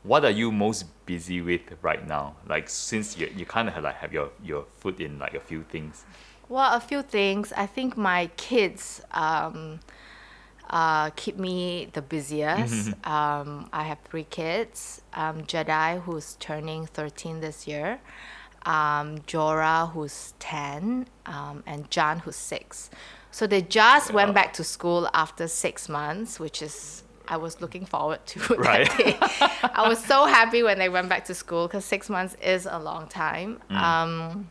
what 0.03 0.25
are 0.25 0.31
you 0.31 0.51
most 0.51 0.85
busy 1.05 1.41
with 1.41 1.61
right 1.81 2.05
now? 2.07 2.35
Like 2.47 2.69
since 2.69 3.17
you 3.17 3.29
you 3.35 3.45
kind 3.45 3.69
of 3.69 3.83
like 3.83 3.95
have 3.95 4.13
your 4.13 4.29
your 4.43 4.65
foot 4.79 4.99
in 4.99 5.19
like 5.19 5.33
a 5.33 5.39
few 5.39 5.63
things. 5.63 6.03
Well, 6.49 6.73
a 6.73 6.79
few 6.79 7.01
things. 7.01 7.53
I 7.55 7.65
think 7.65 7.97
my 7.97 8.27
kids 8.37 9.01
um, 9.11 9.79
uh, 10.69 11.09
keep 11.11 11.37
me 11.37 11.89
the 11.93 12.01
busiest. 12.01 12.89
um, 13.07 13.69
I 13.71 13.83
have 13.83 13.99
three 14.03 14.25
kids. 14.25 15.01
Um, 15.13 15.43
Jedi, 15.43 16.01
who's 16.01 16.35
turning 16.39 16.85
13 16.85 17.39
this 17.39 17.65
year, 17.67 17.99
um, 18.65 19.19
Jora, 19.19 19.91
who's 19.91 20.33
10, 20.39 21.07
um, 21.25 21.63
and 21.65 21.89
John, 21.89 22.19
who's 22.19 22.35
6. 22.35 22.89
So 23.31 23.47
they 23.47 23.61
just 23.61 24.09
Yeah. 24.09 24.15
went 24.17 24.33
back 24.33 24.53
to 24.53 24.63
school 24.63 25.09
after 25.13 25.47
six 25.47 25.87
months, 25.89 26.39
which 26.39 26.61
is. 26.61 27.03
I 27.27 27.37
was 27.37 27.61
looking 27.61 27.85
forward 27.85 28.25
to 28.27 28.39
Right. 28.57 28.87
that 28.89 28.97
day. 28.97 29.69
I 29.73 29.87
was 29.87 30.03
so 30.03 30.25
happy 30.25 30.61
when 30.63 30.77
they 30.79 30.89
went 30.89 31.09
back 31.09 31.25
to 31.25 31.33
school 31.33 31.67
because 31.67 31.85
six 31.85 32.09
months 32.09 32.35
is 32.41 32.65
a 32.69 32.79
long 32.79 33.07
time. 33.07 33.61
Um, 33.69 34.49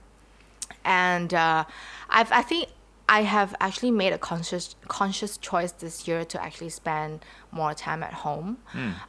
and 0.84 1.32
uh, 1.34 1.64
I've 2.08 2.32
I 2.32 2.42
think 2.42 2.68
I 3.08 3.22
have 3.22 3.54
actually 3.60 3.90
made 3.90 4.12
a 4.12 4.18
conscious 4.18 4.74
conscious 4.88 5.36
choice 5.36 5.72
this 5.72 6.08
year 6.08 6.24
to 6.24 6.42
actually 6.42 6.70
spend 6.70 7.24
more 7.50 7.74
time 7.74 8.02
at 8.02 8.14
home, 8.14 8.56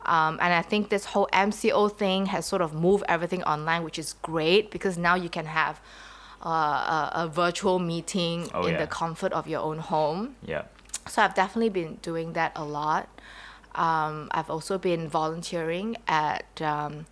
um, 0.06 0.34
and 0.42 0.54
I 0.54 0.62
think 0.62 0.90
this 0.90 1.06
whole 1.06 1.30
MCO 1.32 1.96
thing 1.96 2.26
has 2.28 2.46
sort 2.46 2.62
of 2.62 2.74
moved 2.74 3.06
everything 3.08 3.44
online, 3.44 3.84
which 3.84 3.98
is 3.98 4.14
great 4.22 4.72
because 4.72 4.98
now 4.98 5.16
you 5.16 5.30
can 5.30 5.46
have 5.46 5.80
uh, 6.46 6.50
a, 6.50 7.12
a 7.24 7.28
virtual 7.28 7.80
meeting 7.80 8.50
Oh, 8.54 8.66
in 8.66 8.74
yeah. 8.74 8.80
the 8.82 8.88
comfort 8.88 9.32
of 9.32 9.48
your 9.48 9.62
own 9.62 9.80
home. 9.80 10.36
Yeah. 10.44 10.64
So 11.08 11.22
I've 11.22 11.34
definitely 11.36 11.70
been 11.70 11.96
doing 12.02 12.34
that 12.34 12.52
a 12.56 12.64
lot. 12.66 13.08
Um, 13.76 14.28
I've 14.32 14.50
also 14.50 14.78
been 14.78 15.08
volunteering 15.10 15.98
at 16.08 16.62
um, 16.62 17.06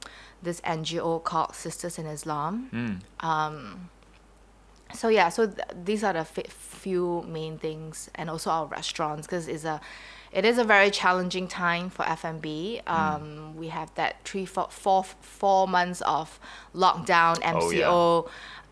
this 0.43 0.62
NGO 0.62 1.24
called 1.24 1.56
Sisters 1.56 1.97
in 1.97 2.06
Islam. 2.06 3.02
Um, 3.19 3.89
so 4.93 5.08
yeah, 5.08 5.30
so 5.30 5.47
th- 5.47 5.67
these 5.86 6.04
are 6.04 6.13
the 6.13 6.26
fi- 6.26 6.43
few 6.50 7.24
main 7.28 7.58
things, 7.58 8.10
and 8.15 8.30
also 8.30 8.50
our 8.50 8.65
restaurants 8.65 9.26
because 9.26 9.47
it's 9.47 9.63
a, 9.63 9.80
it 10.34 10.43
is 10.45 10.58
a 10.58 10.63
very 10.63 10.91
challenging 10.91 11.47
time 11.47 11.89
for 11.89 12.04
F&B. 12.08 12.82
Um, 12.88 13.56
We 13.56 13.67
have 13.69 13.93
that 13.95 14.17
three, 14.26 14.45
four, 14.45 14.67
four, 14.69 15.04
four 15.21 15.67
months 15.67 16.02
of 16.02 16.39
lockdown, 16.76 17.39
Oh. 17.43 17.69
MCO. 17.71 18.30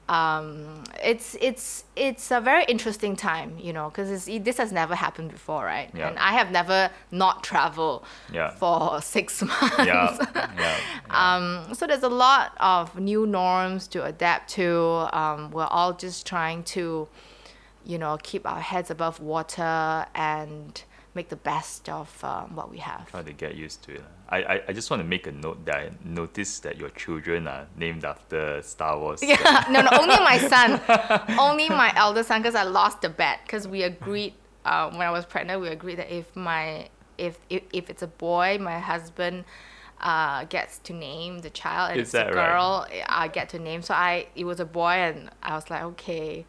Um, 0.09 0.83
it's 1.03 1.37
it's 1.39 1.83
it's 1.95 2.31
a 2.31 2.41
very 2.41 2.63
interesting 2.65 3.15
time, 3.15 3.57
you 3.59 3.71
know, 3.73 3.89
because 3.89 4.25
this 4.25 4.57
has 4.57 4.71
never 4.71 4.95
happened 4.95 5.29
before, 5.31 5.63
right? 5.63 5.89
Yeah. 5.93 6.07
And 6.09 6.17
I 6.17 6.31
have 6.33 6.49
never 6.51 6.89
not 7.11 7.43
traveled 7.43 8.03
Yeah. 8.33 8.49
for 8.55 9.01
six 9.01 9.41
months. 9.49 9.77
Yeah. 9.85 10.17
yeah. 10.57 10.77
Um, 11.11 11.73
so 11.73 11.87
there's 11.87 12.03
a 12.03 12.09
lot 12.27 12.53
of 12.59 12.99
new 12.99 13.25
norms 13.25 13.87
to 13.89 14.03
adapt 14.05 14.49
to. 14.51 15.07
Um, 15.11 15.51
we're 15.51 15.65
all 15.65 15.93
just 15.93 16.25
trying 16.25 16.63
to, 16.75 17.07
you 17.85 17.97
know, 17.97 18.17
keep 18.21 18.45
our 18.47 18.61
heads 18.61 18.89
above 18.91 19.19
water 19.19 20.05
and 20.15 20.83
make 21.19 21.29
the 21.37 21.43
best 21.53 21.89
of 21.89 22.07
um, 22.23 22.55
what 22.55 22.67
we 22.73 22.79
have. 22.89 23.03
try 23.11 23.23
to 23.31 23.33
get 23.45 23.53
used 23.65 23.79
to 23.83 23.91
it. 23.99 24.03
I, 24.35 24.37
I, 24.53 24.55
I 24.69 24.71
just 24.79 24.89
want 24.91 25.01
to 25.03 25.09
make 25.15 25.25
a 25.27 25.35
note 25.45 25.59
that 25.67 25.75
I 25.83 25.89
noticed 26.21 26.63
that 26.63 26.75
your 26.81 26.91
children 27.03 27.39
are 27.53 27.65
named 27.83 28.03
after 28.13 28.41
Star 28.73 28.93
Wars. 29.01 29.21
Yeah, 29.21 29.65
no, 29.73 29.81
no, 29.81 29.89
only 30.03 30.19
my 30.31 30.37
son, 30.53 30.69
only 31.47 31.67
my 31.83 31.91
elder 32.03 32.23
son, 32.23 32.41
because 32.41 32.55
I 32.55 32.63
lost 32.63 33.01
the 33.01 33.09
bet. 33.09 33.37
Because 33.43 33.67
we 33.67 33.83
agreed 33.83 34.33
uh, 34.65 34.89
when 34.91 35.05
I 35.11 35.11
was 35.11 35.25
pregnant, 35.25 35.61
we 35.61 35.67
agreed 35.79 35.97
that 36.01 36.11
if 36.21 36.27
my 36.35 36.89
if 37.17 37.35
if, 37.49 37.63
if 37.79 37.89
it's 37.89 38.03
a 38.03 38.07
boy, 38.07 38.57
my 38.61 38.79
husband 38.79 39.43
uh, 39.99 40.45
gets 40.45 40.77
to 40.87 40.93
name 40.93 41.39
the 41.39 41.49
child, 41.49 41.91
and 41.91 41.99
Is 41.99 42.09
it's 42.09 42.13
a 42.13 42.17
that 42.17 42.35
right? 42.35 42.49
girl. 42.51 42.87
I 43.23 43.27
get 43.27 43.49
to 43.49 43.59
name. 43.59 43.81
So 43.81 43.93
I 43.93 44.27
it 44.35 44.45
was 44.45 44.59
a 44.59 44.65
boy, 44.81 44.93
and 45.07 45.29
I 45.43 45.55
was 45.55 45.69
like, 45.69 45.83
okay. 45.93 46.45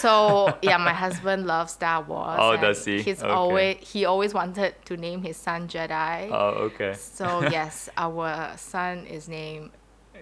So 0.00 0.56
yeah, 0.62 0.76
my 0.78 0.92
husband 0.92 1.46
loves 1.46 1.72
Star 1.72 2.02
Wars. 2.02 2.38
Oh, 2.40 2.56
does 2.56 2.84
he? 2.84 3.02
He's 3.02 3.22
Okay. 3.22 3.30
always 3.32 3.76
he 3.80 4.04
always 4.04 4.32
wanted 4.34 4.74
to 4.86 4.96
name 4.96 5.22
his 5.22 5.36
son 5.36 5.68
Jedi. 5.68 6.28
Oh, 6.30 6.68
okay. 6.72 6.94
So 6.94 7.42
yes, 7.50 7.88
our 7.96 8.52
son 8.56 9.06
is 9.06 9.28
named 9.28 9.70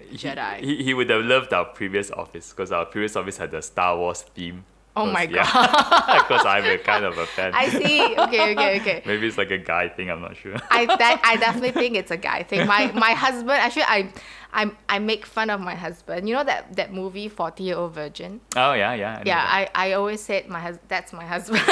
He- 0.09 0.17
Jedi. 0.17 0.61
He, 0.61 0.83
he 0.85 0.95
would 0.95 1.11
have 1.11 1.25
loved 1.25 1.53
our 1.53 1.65
previous 1.67 2.11
office 2.11 2.51
because 2.51 2.73
our 2.73 2.87
previous 2.87 3.15
office 3.17 3.37
had 3.37 3.51
the 3.51 3.63
Star 3.63 3.97
Wars 3.97 4.23
theme. 4.23 4.65
Oh 4.95 5.07
my 5.07 5.25
God. 5.27 5.47
Because 6.23 6.45
I'm 6.45 6.65
a 6.67 6.77
kind 6.79 7.05
of 7.05 7.17
a 7.19 7.27
fan. 7.27 7.53
I 7.55 7.69
see. 7.69 8.03
Okay, 8.25 8.53
okay, 8.53 8.81
okay. 8.81 9.03
Maybe 9.07 9.27
it's 9.27 9.39
like 9.39 9.51
a 9.51 9.59
guy 9.59 9.89
thing. 9.89 10.11
I'm 10.11 10.21
not 10.21 10.37
sure. 10.37 10.55
I 10.71 10.83
I 11.25 11.37
definitely 11.37 11.73
think 11.73 11.97
it's 11.97 12.11
a 12.11 12.17
guy 12.17 12.43
thing. 12.43 12.67
My 12.67 12.93
my 12.93 13.13
husband 13.13 13.53
actually 13.53 13.85
I 13.85 14.13
I 14.53 14.71
I 14.89 14.99
make 14.99 15.25
fun 15.25 15.49
of 15.51 15.61
my 15.61 15.75
husband. 15.75 16.29
You 16.29 16.35
know 16.37 16.45
that 16.45 16.77
that 16.77 16.93
movie 16.93 17.29
Forty 17.29 17.65
Year 17.65 17.77
Old 17.77 17.95
Virgin. 17.95 18.41
Oh 18.57 18.75
yeah, 18.75 18.93
yeah. 18.95 19.15
I 19.19 19.23
Yeah, 19.25 19.35
that. 19.45 19.71
I, 19.75 19.89
I 19.89 19.93
always 19.95 20.21
said 20.21 20.49
my 20.49 20.61
hus- 20.61 20.79
that's 20.89 21.13
my 21.15 21.25
husband. 21.25 21.63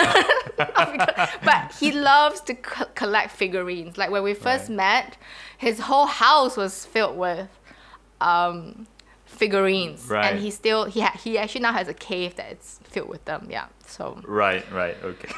but 1.44 1.72
he 1.78 1.92
loves 1.92 2.40
to 2.42 2.54
co- 2.54 2.86
collect 2.94 3.30
figurines. 3.32 3.98
Like 3.98 4.10
when 4.10 4.22
we 4.22 4.34
first 4.34 4.68
Right. 4.68 4.76
met, 4.76 5.16
his 5.58 5.80
whole 5.80 6.06
house 6.06 6.56
was 6.56 6.84
filled 6.86 7.16
with 7.18 7.48
um, 8.20 8.86
figurines, 9.40 10.00
Right. 10.08 10.26
and 10.26 10.40
he 10.44 10.50
still 10.50 10.82
he 10.94 11.00
ha- 11.06 11.18
he 11.24 11.30
actually 11.42 11.62
now 11.62 11.72
has 11.80 11.88
a 11.88 11.94
cave 12.10 12.32
that's 12.36 12.78
filled 12.92 13.08
with 13.08 13.24
them. 13.24 13.48
Yeah, 13.50 13.66
so 13.86 14.02
Right, 14.42 14.64
right, 14.80 14.96
okay. 15.10 15.30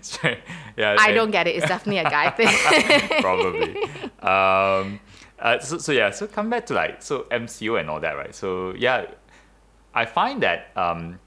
Sorry. 0.00 0.38
yeah. 0.76 0.96
I 0.98 1.12
don't 1.12 1.32
get 1.32 1.46
it. 1.48 1.56
It's 1.56 1.66
definitely 1.74 1.98
a 1.98 2.10
guy 2.18 2.30
thing. 2.38 3.20
probably. 3.28 3.70
um, 4.22 5.00
uh, 5.38 5.58
so, 5.58 5.78
so 5.78 5.90
yeah, 5.92 6.10
so 6.10 6.26
come 6.26 6.48
back 6.48 6.64
to 6.66 6.74
like 6.74 7.02
so 7.02 7.14
MCO 7.30 7.78
and 7.80 7.90
all 7.90 8.00
that, 8.00 8.14
right? 8.16 8.34
So 8.34 8.74
yeah, 8.86 9.06
I 9.94 10.04
find 10.06 10.42
that 10.42 10.70
um, 10.76 11.18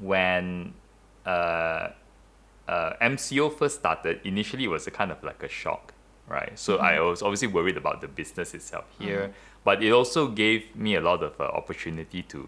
when 0.00 0.74
uh, 1.24 1.88
uh, 2.68 2.92
MCO 3.00 3.56
first 3.56 3.76
started, 3.76 4.20
initially 4.24 4.64
it 4.64 4.68
was 4.76 4.86
a 4.86 4.90
kind 4.90 5.10
of 5.12 5.22
like 5.22 5.42
a 5.42 5.48
shock, 5.48 5.92
right? 6.28 6.58
So 6.58 6.76
I 6.78 7.00
was 7.00 7.22
obviously 7.22 7.48
worried 7.48 7.76
about 7.76 8.00
the 8.00 8.08
business 8.08 8.54
itself 8.54 8.84
here, 8.98 9.32
but 9.66 9.82
it 9.82 9.92
also 10.00 10.22
gave 10.42 10.62
me 10.76 10.94
a 10.94 11.02
lot 11.10 11.20
of 11.28 11.34
uh, 11.40 11.44
opportunity 11.60 12.22
to 12.32 12.40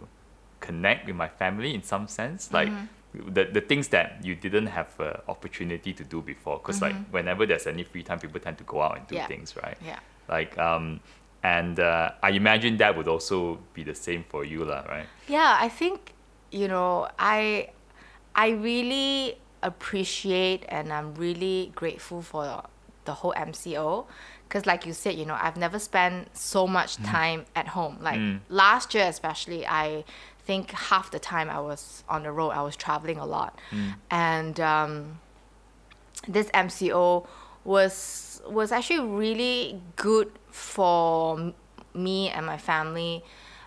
connect 0.60 1.06
with 1.08 1.16
my 1.16 1.28
family 1.40 1.70
in 1.74 1.82
some 1.82 2.06
sense, 2.08 2.42
like. 2.58 2.70
The, 3.36 3.44
the 3.56 3.62
things 3.70 3.88
that 3.96 4.20
you 4.22 4.34
didn't 4.36 4.66
have 4.78 4.90
uh, 5.00 5.14
opportunity 5.34 5.92
to 5.94 6.04
do 6.04 6.20
before 6.20 6.58
because 6.60 6.82
like 6.86 6.94
whenever 7.10 7.46
there's 7.48 7.66
any 7.66 7.82
free 7.82 8.02
time 8.08 8.18
people 8.20 8.38
tend 8.38 8.58
to 8.58 8.64
go 8.68 8.82
out 8.84 8.94
and 8.98 9.04
do 9.08 9.14
Yeah. 9.16 9.26
things 9.32 9.56
right 9.56 9.78
yeah. 9.80 9.98
like 10.28 10.52
um 10.60 11.00
and 11.42 11.80
uh, 11.80 12.10
i 12.22 12.30
imagine 12.42 12.76
that 12.84 12.92
would 12.96 13.08
also 13.08 13.58
be 13.72 13.82
the 13.82 13.94
same 14.06 14.22
for 14.28 14.44
you 14.44 14.60
lah, 14.70 14.82
right 14.94 15.08
Yeah, 15.26 15.56
I 15.58 15.68
think 15.80 16.12
you 16.52 16.68
know 16.68 17.08
I 17.18 17.40
I 18.36 18.48
really 18.68 19.40
appreciate 19.64 20.60
and 20.68 20.92
I'm 20.92 21.14
really 21.16 21.72
grateful 21.74 22.20
for 22.22 22.44
the 23.08 23.14
whole 23.24 23.34
MCO 23.34 24.04
because 24.48 24.64
like 24.64 24.86
you 24.86 24.94
said, 24.94 25.14
you 25.14 25.26
know, 25.26 25.36
I've 25.38 25.56
never 25.56 25.78
spent 25.78 26.34
so 26.36 26.66
much 26.66 26.96
mm. 26.96 27.04
time 27.04 27.44
at 27.54 27.68
home. 27.68 27.98
Like 28.00 28.18
mm. 28.18 28.40
last 28.48 28.94
year 28.94 29.04
especially, 29.04 29.66
I 29.66 30.04
think 30.44 30.70
half 30.70 31.10
the 31.10 31.18
time 31.18 31.50
I 31.50 31.60
was 31.60 32.02
on 32.08 32.22
the 32.22 32.32
road, 32.32 32.50
I 32.50 32.62
was 32.62 32.74
traveling 32.74 33.18
a 33.18 33.26
lot. 33.26 33.58
Mm. 33.70 33.94
And 34.10 34.60
um 34.60 35.20
this 36.26 36.48
MCO 36.48 37.26
was 37.64 38.40
was 38.48 38.72
actually 38.72 39.06
really 39.06 39.82
good 39.96 40.32
for 40.50 41.52
me 41.94 42.30
and 42.30 42.46
my 42.46 42.56
family 42.56 43.22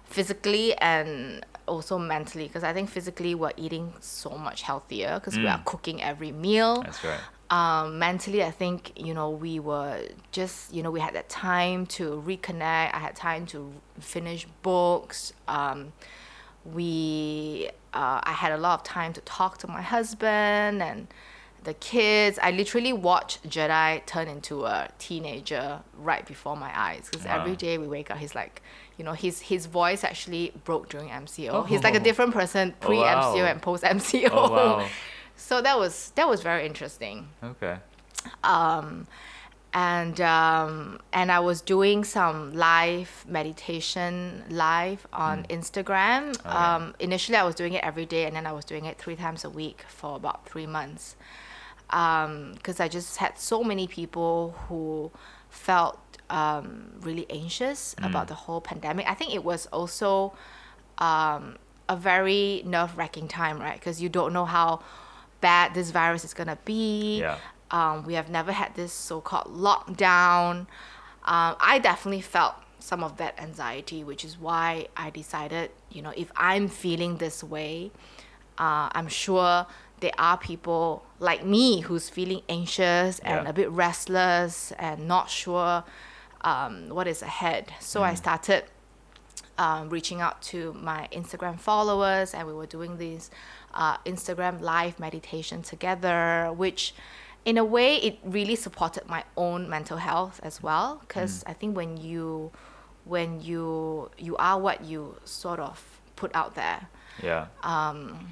physically 0.05 0.75
and 0.77 1.45
also 1.67 1.99
mentally. 1.99 2.47
Because 2.47 2.63
I 2.63 2.73
think 2.73 2.89
physically 2.89 3.35
we're 3.35 3.53
eating 3.55 3.93
so 3.99 4.31
much 4.31 4.63
healthier 4.63 5.19
because 5.19 5.37
we 5.37 5.45
are 5.45 5.61
cooking 5.63 6.01
every 6.01 6.31
meal. 6.31 6.81
That's 6.81 7.03
right 7.03 7.19
um, 7.51 7.99
mentally, 7.99 8.43
I 8.43 8.51
think 8.51 8.93
you 8.95 9.13
know 9.13 9.29
we 9.29 9.59
were 9.59 10.01
just 10.31 10.73
you 10.73 10.81
know 10.81 10.89
we 10.91 10.99
had 11.01 11.13
that 11.15 11.29
time 11.29 11.85
to 11.97 12.23
reconnect. 12.25 12.93
I 12.93 12.99
had 12.99 13.15
time 13.15 13.45
to 13.47 13.71
finish 13.99 14.47
books. 14.63 15.33
Um, 15.47 15.91
we 16.65 17.69
uh, 17.93 18.21
I 18.23 18.31
had 18.31 18.51
a 18.53 18.57
lot 18.57 18.79
of 18.79 18.83
time 18.83 19.13
to 19.13 19.21
talk 19.21 19.57
to 19.59 19.67
my 19.67 19.81
husband 19.81 20.81
and 20.81 21.07
the 21.63 21.73
kids. 21.75 22.39
I 22.41 22.51
literally 22.51 22.93
watched 22.93 23.47
Jedi 23.47 24.05
turn 24.05 24.27
into 24.27 24.65
a 24.65 24.89
teenager 24.97 25.81
right 25.97 26.25
before 26.25 26.55
my 26.55 26.71
eyes 26.79 27.09
because 27.11 27.25
every 27.25 27.51
Wow. 27.51 27.57
day 27.57 27.77
we 27.77 27.87
wake 27.87 28.09
up, 28.11 28.17
he's 28.17 28.35
like. 28.35 28.61
You 28.97 29.05
know, 29.05 29.13
his 29.13 29.39
his 29.41 29.65
voice 29.65 30.03
actually 30.03 30.51
broke 30.63 30.89
during 30.89 31.09
MCO. 31.09 31.65
He's 31.67 31.83
like 31.83 31.95
a 31.95 31.99
different 31.99 32.33
person 32.35 32.75
pre 32.81 32.97
MCO 32.97 33.33
Oh, 33.33 33.35
wow. 33.39 33.45
and 33.45 33.59
post 33.59 33.83
MCO. 33.83 34.29
Oh, 34.31 34.51
wow. 34.51 34.87
So 35.41 35.61
that 35.61 35.77
was 35.77 36.11
that 36.15 36.27
was 36.27 36.41
very 36.41 36.65
interesting 36.65 37.27
okay 37.43 37.77
and 39.73 40.19
um, 40.21 40.99
and 41.13 41.31
I 41.31 41.39
was 41.39 41.61
doing 41.61 42.03
some 42.03 42.53
live 42.53 43.25
meditation 43.27 44.43
live 44.49 45.07
on 45.13 45.43
Instagram. 45.45 46.35
Hmm. 46.35 46.47
Oh, 46.47 46.51
yeah. 46.51 46.75
Um, 46.75 46.95
initially, 46.99 47.37
I 47.37 47.43
was 47.43 47.55
doing 47.55 47.73
it 47.73 47.83
every 47.83 48.05
day, 48.05 48.25
and 48.25 48.35
then 48.35 48.45
I 48.45 48.51
was 48.51 48.65
doing 48.65 48.85
it 48.85 48.97
three 48.97 49.15
times 49.15 49.45
a 49.45 49.49
week 49.49 49.83
for 49.87 50.15
about 50.15 50.45
three 50.47 50.67
months. 50.67 51.15
Because 51.87 52.79
I 52.79 52.87
just 52.87 53.17
had 53.17 53.37
so 53.37 53.63
many 53.63 53.87
people 53.87 54.55
who 54.67 55.11
felt 55.49 55.99
um, 56.29 56.93
really 57.01 57.25
anxious 57.29 57.95
Hmm. 57.97 58.05
about 58.05 58.27
the 58.27 58.35
whole 58.35 58.61
pandemic. 58.61 59.09
I 59.09 59.13
think 59.13 59.33
it 59.33 59.43
was 59.43 59.67
also 59.67 60.33
um, 60.97 61.57
a 61.87 61.95
very 61.95 62.61
nerve 62.65 62.97
wracking 62.97 63.27
time, 63.27 63.59
right? 63.59 63.79
Because 63.79 64.01
you 64.01 64.09
don't 64.09 64.33
know 64.33 64.45
how 64.45 64.81
bad 65.41 65.73
this 65.73 65.91
virus 65.91 66.23
is 66.23 66.33
gonna 66.33 66.57
be. 66.65 67.19
Yeah. 67.19 67.37
Um, 67.71 68.05
we 68.05 68.13
have 68.15 68.29
never 68.29 68.51
had 68.51 68.75
this 68.75 68.91
so-called 68.93 69.47
lockdown. 69.47 70.67
Um, 71.23 71.55
I 71.59 71.79
definitely 71.81 72.21
felt 72.21 72.55
some 72.79 73.03
of 73.03 73.17
that 73.17 73.39
anxiety, 73.39 74.03
which 74.03 74.25
is 74.25 74.37
why 74.39 74.87
I 74.97 75.09
decided, 75.09 75.71
you 75.91 76.01
know, 76.01 76.13
if 76.17 76.31
I'm 76.35 76.67
feeling 76.67 77.17
this 77.17 77.43
way, 77.43 77.91
uh, 78.57 78.89
I'm 78.91 79.07
sure 79.07 79.67
there 80.01 80.11
are 80.17 80.37
people 80.37 81.05
like 81.19 81.45
me 81.45 81.81
who's 81.81 82.09
feeling 82.09 82.41
anxious 82.49 83.19
and 83.19 83.43
Yeah. 83.45 83.49
a 83.49 83.53
bit 83.53 83.69
restless 83.69 84.71
and 84.79 85.07
not 85.07 85.29
sure 85.29 85.83
um, 86.43 86.89
what 86.89 87.07
is 87.07 87.21
ahead. 87.21 87.71
So 87.79 88.01
I 88.03 88.15
started 88.15 88.63
um, 89.59 89.89
reaching 89.89 90.21
out 90.21 90.41
to 90.43 90.73
my 90.73 91.07
Instagram 91.11 91.59
followers, 91.59 92.33
and 92.33 92.47
we 92.47 92.53
were 92.53 92.65
doing 92.65 92.97
these 92.97 93.29
uh, 93.73 93.97
Instagram 94.05 94.61
live 94.61 94.99
meditation 94.99 95.61
together, 95.61 96.51
which 96.55 96.93
in 97.45 97.57
a 97.57 97.65
way 97.65 97.95
it 97.97 98.19
really 98.23 98.55
supported 98.55 99.07
my 99.07 99.23
own 99.35 99.69
mental 99.69 99.97
health 99.97 100.39
as 100.43 100.61
well. 100.61 101.01
Because 101.01 101.43
i 101.47 101.53
think 101.53 101.75
when 101.75 101.97
you 101.97 102.51
when 103.05 103.41
you 103.41 104.09
you 104.17 104.35
are 104.37 104.59
what 104.59 104.83
you 104.83 105.15
sort 105.25 105.59
of 105.59 106.01
put 106.15 106.33
out 106.35 106.55
there. 106.55 106.87
Yeah. 107.21 107.47
Um, 107.63 108.31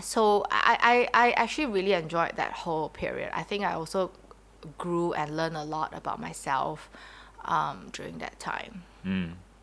so 0.00 0.46
I, 0.50 1.08
I, 1.12 1.26
I 1.26 1.30
actually 1.32 1.66
really 1.66 1.92
enjoyed 1.92 2.36
that 2.36 2.52
whole 2.52 2.88
period. 2.88 3.30
I 3.34 3.42
think 3.42 3.64
I 3.64 3.74
also 3.74 4.12
grew 4.78 5.12
and 5.12 5.36
learned 5.36 5.56
a 5.56 5.64
lot 5.64 5.92
about 5.94 6.20
myself 6.20 6.88
um, 7.44 7.88
during 7.92 8.18
that 8.18 8.38
time. 8.38 8.84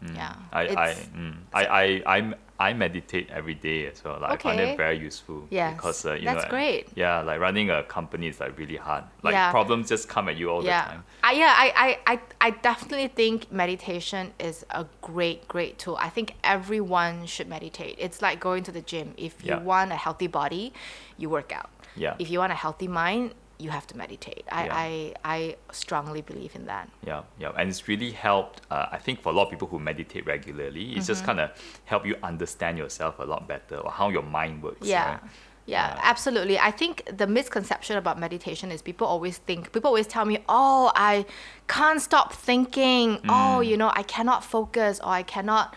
Yeah. 0.02 0.36
I 0.54 0.62
I, 0.62 0.93
mm, 0.93 1.36
I 1.54 1.66
I 1.66 2.18
I 2.18 2.34
I 2.60 2.74
meditate 2.74 3.30
every 3.30 3.54
day 3.54 3.86
as 3.86 4.04
well. 4.04 4.18
Like, 4.20 4.32
I 4.32 4.38
find 4.38 4.60
it 4.60 4.78
very 4.78 4.98
useful. 4.98 5.45
Yes, 5.52 5.76
Because 5.76 6.06
uh, 6.06 6.14
you 6.14 6.26
that's 6.26 6.43
know, 6.45 6.50
great. 6.50 6.88
Yeah, 6.95 7.22
like 7.22 7.39
running 7.39 7.70
a 7.70 7.84
company 7.84 8.28
is 8.28 8.39
like 8.39 8.58
really 8.58 8.78
hard. 8.78 9.04
Like 9.22 9.34
Yeah. 9.34 9.52
problems 9.52 9.89
just 9.89 10.10
come 10.10 10.28
at 10.28 10.38
you 10.38 10.50
all 10.50 10.62
the 10.62 10.70
time. 10.72 11.04
I, 11.24 11.34
yeah, 11.34 11.54
I, 11.56 11.98
I, 12.06 12.14
I, 12.14 12.20
I 12.41 12.50
definitely 12.52 13.10
think 13.10 13.52
meditation 13.52 14.34
is 14.39 14.66
a 14.72 14.86
great, 15.02 15.48
great 15.48 15.78
tool. 15.78 15.98
I 16.00 16.10
think 16.10 16.34
everyone 16.43 17.28
should 17.28 17.48
meditate. 17.48 17.95
It's 18.00 18.22
like 18.24 18.39
going 18.39 18.64
to 18.64 18.72
the 18.72 18.82
gym. 18.82 19.14
If 19.18 19.43
you 19.43 19.52
Yeah. 19.52 19.60
want 19.60 19.91
a 19.91 19.95
healthy 19.95 20.28
body, 20.28 20.74
you 21.18 21.30
work 21.30 21.52
out. 21.52 21.70
Yeah. 21.95 22.16
If 22.18 22.30
you 22.32 22.39
want 22.39 22.52
a 22.52 22.56
healthy 22.56 22.88
mind, 22.88 23.34
you 23.60 23.70
have 23.72 23.88
to 23.88 23.97
meditate. 23.97 24.45
I, 24.51 24.66
Yeah. 24.66 24.76
I, 24.76 25.14
I 25.38 25.55
strongly 25.72 26.22
believe 26.22 26.55
in 26.55 26.66
that. 26.68 26.89
Yeah, 27.05 27.24
yeah, 27.39 27.51
and 27.58 27.70
it's 27.70 27.88
really 27.88 28.12
helped. 28.12 28.62
Uh, 28.70 28.86
I 28.91 28.97
think 28.97 29.22
for 29.22 29.30
a 29.30 29.36
lot 29.36 29.45
of 29.45 29.49
people 29.49 29.68
who 29.68 29.80
meditate 29.80 30.26
regularly, 30.28 30.84
it's 30.91 30.91
Mm-hmm. 30.91 31.05
just 31.08 31.26
kind 31.26 31.39
of 31.39 31.49
help 31.86 32.05
you 32.05 32.16
understand 32.24 32.78
yourself 32.78 33.18
a 33.20 33.24
lot 33.24 33.47
better 33.47 33.78
or 33.78 33.91
how 33.91 34.10
your 34.10 34.24
mind 34.24 34.62
works. 34.64 34.86
Yeah. 34.88 35.12
right? 35.12 35.20
Yeah, 35.66 35.95
Yeah. 35.95 35.99
absolutely. 36.03 36.58
I 36.60 36.72
think 36.72 37.03
the 37.22 37.28
misconception 37.28 37.97
about 37.97 38.18
meditation 38.20 38.72
is 38.72 38.82
people 38.82 39.05
always 39.08 39.38
think, 39.39 39.72
people 39.74 39.89
always 39.89 40.08
tell 40.08 40.24
me, 40.26 40.38
oh, 40.47 40.91
I 40.95 41.26
can't 41.68 42.01
stop 42.01 42.34
thinking. 42.34 43.20
Oh, 43.28 43.60
Mm. 43.60 43.68
you 43.68 43.76
know, 43.78 43.91
I 43.93 44.03
cannot 44.03 44.43
focus 44.43 44.99
or 44.99 45.10
I 45.10 45.24
cannot. 45.24 45.76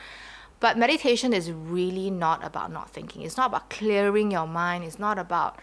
But 0.60 0.76
meditation 0.76 1.32
is 1.32 1.50
really 1.50 2.10
not 2.10 2.44
about 2.44 2.70
not 2.70 2.90
thinking. 2.90 3.22
It's 3.22 3.38
not 3.38 3.46
about 3.46 3.70
clearing 3.70 4.30
your 4.30 4.46
mind. 4.46 4.84
It's 4.84 4.98
not 4.98 5.18
about 5.18 5.58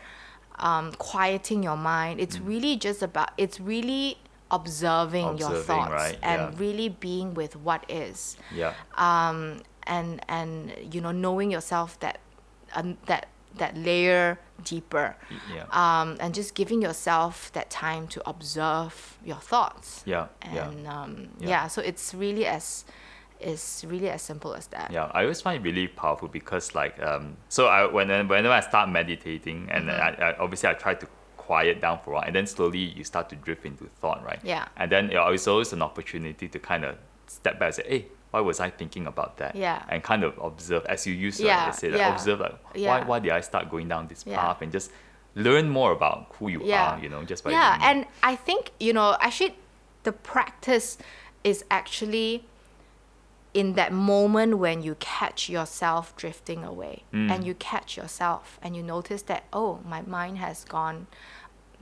um, 0.60 0.92
quieting 0.94 1.64
your 1.64 1.78
mind. 1.78 2.20
Mm. 2.20 2.24
It's 2.24 2.40
really 2.40 2.76
just 2.78 3.02
about, 3.02 3.32
it's 3.38 3.60
really 3.60 4.18
observing, 4.52 5.38
your 5.38 5.56
thoughts 5.62 5.92
right, 5.92 6.18
and 6.24 6.42
yeah. 6.54 6.60
really 6.60 6.90
being 6.90 7.34
with 7.34 7.56
what 7.56 7.84
is 7.90 8.38
Yeah. 8.54 8.74
um, 8.96 9.62
and 9.84 10.22
and 10.28 10.74
you 10.94 11.02
know 11.02 11.12
knowing 11.12 11.52
yourself 11.52 12.00
that 12.00 12.20
um, 12.76 12.98
that 13.08 13.28
that 13.58 13.76
layer 13.78 14.40
deeper 14.64 15.16
yeah. 15.54 15.66
um, 15.72 16.18
and 16.20 16.34
just 16.34 16.54
giving 16.56 16.82
yourself 16.82 17.52
that 17.54 17.70
time 17.70 18.08
to 18.08 18.22
observe 18.30 19.18
your 19.24 19.38
thoughts 19.38 20.04
Yeah, 20.06 20.28
yeah. 20.54 20.70
and 20.70 20.88
um, 20.88 21.30
Yeah. 21.40 21.50
yeah. 21.50 21.68
so 21.68 21.82
it's 21.82 22.14
really 22.14 22.46
as 22.46 22.86
it's 23.40 23.84
really 23.86 24.10
as 24.10 24.22
simple 24.22 24.54
as 24.56 24.68
that 24.68 24.92
Yeah, 24.92 25.12
I 25.14 25.22
always 25.24 25.42
find 25.42 25.64
it 25.64 25.68
really 25.68 25.88
powerful 25.88 26.28
because 26.28 26.74
like 26.76 27.02
um, 27.02 27.38
so 27.50 27.68
I 27.68 27.86
when 27.86 28.08
whenever 28.28 28.50
I 28.54 28.60
start 28.62 28.90
meditating 28.90 29.70
and 29.72 29.88
Mm-hmm. 29.90 30.22
I, 30.22 30.30
I, 30.32 30.38
obviously 30.38 30.70
I 30.70 30.74
try 30.74 30.94
to 30.96 31.08
quiet 31.38 31.80
down 31.80 32.00
for 32.04 32.12
a 32.12 32.14
while 32.16 32.24
and 32.26 32.36
then 32.36 32.46
slowly 32.48 32.80
you 32.80 33.04
start 33.04 33.30
to 33.30 33.36
drift 33.36 33.66
into 33.66 33.86
thought, 34.02 34.24
right? 34.24 34.40
Yeah. 34.44 34.68
And 34.76 34.92
then 34.92 35.08
you 35.10 35.14
know, 35.16 35.28
it's 35.30 35.48
always 35.48 35.72
an 35.74 35.82
opportunity 35.82 36.48
to 36.50 36.60
kind 36.60 36.84
of 36.84 36.98
step 37.28 37.60
back 37.60 37.68
and 37.68 37.76
say, 37.76 37.84
hey, 37.88 38.06
why 38.32 38.42
was 38.42 38.60
I 38.60 38.70
thinking 38.70 39.08
about 39.08 39.38
that? 39.38 39.56
Yeah. 39.56 39.82
And 39.88 40.04
kind 40.04 40.24
of 40.26 40.38
observe 40.40 40.86
as 40.88 41.08
you 41.08 41.14
used 41.14 41.38
to 41.40 41.46
Yeah, 41.46 41.72
say, 41.72 41.90
like, 41.90 42.00
yeah. 42.00 42.12
observe 42.12 42.40
like 42.42 42.58
why 42.74 42.80
Yeah. 42.82 43.06
why 43.06 43.20
did 43.20 43.32
I 43.32 43.42
start 43.42 43.70
going 43.70 43.88
down 43.88 44.08
this 44.08 44.26
Yeah. 44.28 44.36
path 44.42 44.62
and 44.62 44.72
just 44.72 44.92
learn 45.36 45.70
more 45.70 45.92
about 45.92 46.34
who 46.40 46.50
you 46.50 46.72
are, 46.74 47.00
you 47.00 47.08
know, 47.10 47.24
just 47.24 47.44
by 47.44 47.52
yeah 47.52 47.78
and 47.90 48.06
i 48.24 48.36
think 48.36 48.72
you 48.80 48.92
know 48.92 49.16
actually 49.22 49.56
the 50.04 50.12
practice 50.12 50.98
is 51.44 51.64
actually 51.70 52.44
in 53.60 53.74
that 53.74 53.92
moment 54.14 54.52
when 54.64 54.78
you 54.88 54.94
catch 55.18 55.40
yourself 55.58 56.04
drifting 56.24 56.62
away 56.74 56.96
Mm. 57.14 57.32
and 57.32 57.40
you 57.48 57.54
catch 57.72 57.90
yourself 58.00 58.44
and 58.64 58.70
you 58.78 58.84
notice 58.96 59.24
that 59.32 59.42
oh 59.62 59.72
my 59.94 60.02
mind 60.18 60.36
has 60.48 60.58
gone 60.78 61.00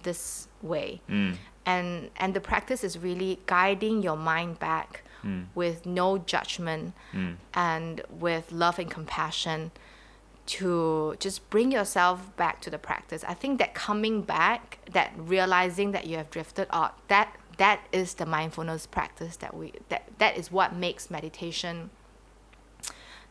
this 0.07 0.47
way 0.71 0.89
Mm. 1.09 1.33
and 1.73 1.87
and 2.21 2.29
the 2.37 2.43
practice 2.51 2.81
is 2.89 2.93
really 3.07 3.33
guiding 3.55 3.95
your 4.07 4.19
mind 4.33 4.53
back 4.69 4.89
Mm. 5.23 5.45
with 5.61 5.77
no 6.01 6.07
judgment 6.33 6.93
Mm. 7.13 7.35
and 7.71 7.93
with 8.25 8.45
love 8.63 8.77
and 8.83 8.89
compassion 8.99 9.71
to 10.45 11.15
just 11.19 11.49
bring 11.49 11.71
yourself 11.71 12.17
back 12.37 12.61
to 12.61 12.69
the 12.69 12.77
practice. 12.77 13.23
I 13.27 13.33
think 13.33 13.57
that 13.61 13.73
coming 13.73 14.21
back, 14.21 14.77
that 14.97 15.09
realizing 15.17 15.91
that 15.95 16.05
you 16.05 16.17
have 16.17 16.29
drifted 16.29 16.67
out, 16.69 16.93
that 17.07 17.35
that 17.57 17.81
is 17.91 18.15
the 18.15 18.25
mindfulness 18.25 18.85
practice 18.85 19.37
that 19.37 19.55
we 19.55 19.73
that 19.89 20.07
that 20.17 20.37
is 20.37 20.51
what 20.51 20.75
makes 20.75 21.09
meditation 21.09 21.89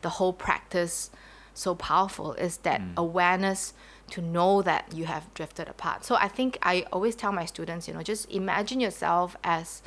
the 0.03 0.11
whole 0.11 0.33
practice 0.33 1.11
so 1.55 1.75
powerful 1.75 2.35
is 2.35 2.59
that 2.59 2.81
mm. 2.81 2.93
awareness 2.97 3.73
to 4.11 4.21
know 4.21 4.61
that 4.63 4.93
you 4.93 5.07
have 5.07 5.33
drifted 5.35 5.69
apart. 5.69 6.05
So 6.05 6.17
I 6.17 6.29
think 6.29 6.59
I 6.63 6.85
always 6.93 7.15
tell 7.15 7.33
my 7.33 7.47
students, 7.47 7.89
you 7.89 7.95
know, 7.95 8.03
just 8.03 8.31
imagine 8.31 8.81
yourself 8.81 9.37
as 9.43 9.83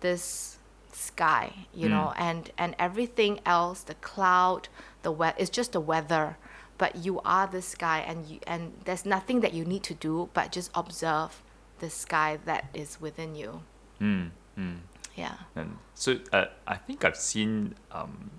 this 0.00 0.58
sky, 0.92 1.66
you 1.74 1.88
know, 1.88 2.12
mm. 2.14 2.20
and 2.20 2.50
and 2.56 2.76
everything 2.78 3.40
else, 3.44 3.82
the 3.82 3.94
cloud, 3.94 4.68
the 5.02 5.10
weather, 5.10 5.36
it's 5.38 5.50
just 5.50 5.72
the 5.72 5.80
weather. 5.80 6.36
But 6.78 6.96
you 6.96 7.20
are 7.24 7.46
the 7.46 7.62
sky, 7.62 8.04
and 8.06 8.26
you 8.26 8.38
and 8.46 8.74
there's 8.84 9.06
nothing 9.06 9.40
that 9.40 9.54
you 9.54 9.64
need 9.64 9.82
to 9.84 9.94
do 9.94 10.28
but 10.34 10.52
just 10.52 10.70
observe 10.74 11.42
the 11.78 11.88
sky 11.88 12.38
that 12.44 12.66
is 12.74 13.00
within 13.00 13.34
you. 13.34 13.62
Mm. 14.00 14.30
Mm. 14.58 14.78
Yeah. 15.14 15.34
And 15.54 15.76
so 15.94 16.18
uh, 16.32 16.46
I 16.66 16.76
think 16.76 17.04
I've 17.04 17.16
seen, 17.16 17.74
um, 17.90 18.30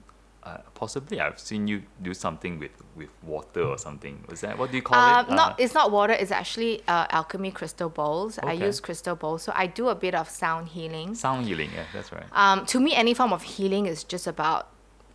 uh, 0.43 0.57
possibly 0.75 1.19
I've 1.19 1.39
seen 1.39 1.67
you 1.67 1.81
do 2.01 2.13
something 2.13 2.59
with, 2.59 2.71
with 2.95 3.09
water 3.23 3.63
or 3.63 3.77
something. 3.77 4.23
Was 4.29 4.41
that 4.41 4.57
what 4.57 4.71
do 4.71 4.77
you 4.77 4.83
call 4.83 4.97
Um, 4.99 5.25
it? 5.25 5.31
not 5.33 5.51
Uh, 5.53 5.55
it's 5.63 5.73
not 5.73 5.91
water. 5.91 6.13
It's 6.13 6.31
actually 6.31 6.81
uh, 6.87 7.07
alchemy 7.09 7.51
crystal 7.51 7.89
bowls. 7.89 8.37
I 8.39 8.53
use 8.53 8.79
crystal 8.79 9.15
bowls, 9.15 9.41
so 9.43 9.51
I 9.55 9.65
do 9.67 9.89
a 9.89 9.95
bit 9.95 10.13
of 10.15 10.29
sound 10.29 10.69
healing. 10.69 11.15
sound 11.15 11.45
healing. 11.47 11.71
Yeah, 11.73 11.85
that's 11.93 12.11
right. 12.11 12.25
Um, 12.31 12.65
to 12.67 12.79
me, 12.79 12.93
any 12.93 13.13
form 13.13 13.33
of 13.33 13.41
healing 13.43 13.87
is 13.87 14.03
just 14.03 14.27
about 14.27 14.67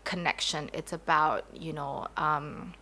connection. 0.05 0.69
It's 0.73 0.93
about 0.93 1.45
you 1.55 1.73
know 1.73 2.09
um, 2.17 2.75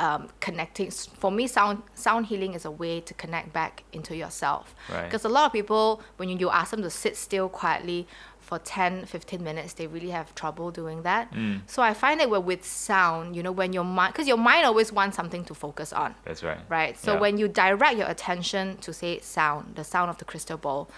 um, 0.00 0.28
connecting. 0.40 0.90
For 0.90 1.30
me, 1.30 1.46
sound 1.46 1.82
sound 1.94 2.26
healing 2.26 2.54
is 2.54 2.64
a 2.64 2.70
way 2.70 3.00
to 3.00 3.14
connect 3.14 3.52
back 3.52 3.84
into 3.92 4.16
yourself. 4.16 4.74
Right. 4.90 5.04
Because 5.04 5.24
a 5.24 5.28
lot 5.28 5.46
of 5.46 5.52
people, 5.52 6.02
when 6.16 6.28
you, 6.28 6.36
you 6.38 6.50
ask 6.50 6.70
them 6.70 6.82
to 6.82 6.90
sit 6.90 7.16
still 7.16 7.48
quietly 7.48 8.06
for 8.40 8.58
10, 8.58 9.06
15 9.06 9.42
minutes, 9.42 9.72
they 9.72 9.86
really 9.86 10.10
have 10.10 10.34
trouble 10.34 10.70
doing 10.70 11.02
that. 11.02 11.32
Mm. 11.32 11.62
So 11.66 11.82
I 11.82 11.94
find 11.94 12.20
that 12.20 12.28
with 12.28 12.64
sound, 12.64 13.34
you 13.34 13.42
know, 13.42 13.52
when 13.52 13.72
your 13.72 13.84
mind, 13.84 14.12
because 14.12 14.28
your 14.28 14.36
mind 14.36 14.66
always 14.66 14.92
wants 14.92 15.16
something 15.16 15.44
to 15.46 15.54
focus 15.54 15.92
on 15.94 16.14
That's 16.24 16.42
right. 16.42 16.58
right? 16.68 16.98
So 16.98 17.14
Yeah. 17.14 17.20
when 17.20 17.38
you 17.38 17.48
direct 17.48 17.96
your 17.96 18.06
attention 18.08 18.76
to 18.78 18.92
say 18.92 19.20
sound, 19.20 19.76
the 19.76 19.84
sound 19.84 20.10
of 20.10 20.18
the 20.18 20.26
crystal 20.26 20.58
ball, 20.58 20.90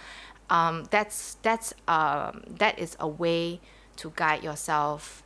um, 0.51 0.85
that's 0.91 1.35
that's 1.43 1.73
um, 1.89 2.43
that 2.49 2.79
is 2.79 2.97
a 3.01 3.09
way 3.09 3.61
to 3.97 4.13
guide 4.17 4.43
yourself 4.43 5.23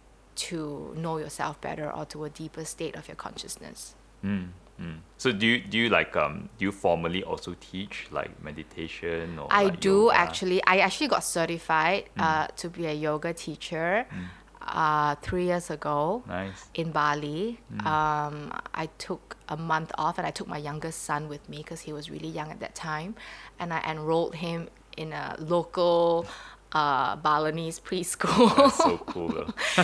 to 0.48 0.94
know 0.96 1.18
yourself 1.18 1.60
better 1.60 1.90
or 1.96 2.04
to 2.12 2.24
a 2.24 2.30
deeper 2.30 2.64
state 2.64 2.94
of 2.96 3.08
your 3.08 3.16
consciousness. 3.16 3.94
Mm, 4.24 4.48
mm. 4.80 4.98
So 5.16 5.32
do 5.32 5.46
you 5.46 5.58
do 5.72 5.76
you 5.78 5.88
like 5.88 6.16
um 6.16 6.48
do 6.58 6.64
you 6.68 6.72
formally 6.72 7.22
also 7.24 7.54
teach 7.60 8.06
like 8.10 8.30
meditation 8.42 9.38
or 9.38 9.46
I 9.50 9.64
like 9.64 9.80
do 9.80 9.96
yoga? 10.12 10.16
actually. 10.24 10.58
I 10.64 10.78
actually 10.86 11.08
got 11.08 11.24
certified 11.24 12.04
Mm. 12.16 12.22
uh, 12.26 12.46
to 12.60 12.66
be 12.68 12.86
a 12.86 12.92
yoga 13.06 13.32
teacher 13.32 14.06
uh, 14.60 15.14
three 15.22 15.46
years 15.50 15.70
ago. 15.70 16.22
Nice. 16.28 16.68
in 16.74 16.92
Bali. 16.92 17.58
Mm. 17.72 17.86
Um, 17.86 18.34
I 18.74 18.86
took 18.98 19.36
a 19.48 19.56
month 19.56 19.90
off 19.96 20.18
and 20.18 20.26
I 20.26 20.30
took 20.30 20.48
my 20.48 20.58
youngest 20.58 21.02
son 21.08 21.28
with 21.32 21.42
me 21.48 21.58
because 21.58 21.80
he 21.88 21.92
was 21.92 22.10
really 22.10 22.28
young 22.28 22.50
at 22.50 22.60
that 22.60 22.74
time. 22.74 23.14
And 23.58 23.72
I 23.72 23.80
enrolled 23.92 24.34
him 24.36 24.68
in 24.96 25.12
a 25.12 25.34
local 25.38 26.26
uh, 26.72 27.16
Balinese 27.16 27.80
preschool. 27.80 28.54
That's 28.56 28.76
so 28.76 28.98
cool. 28.98 29.28
though. 29.28 29.52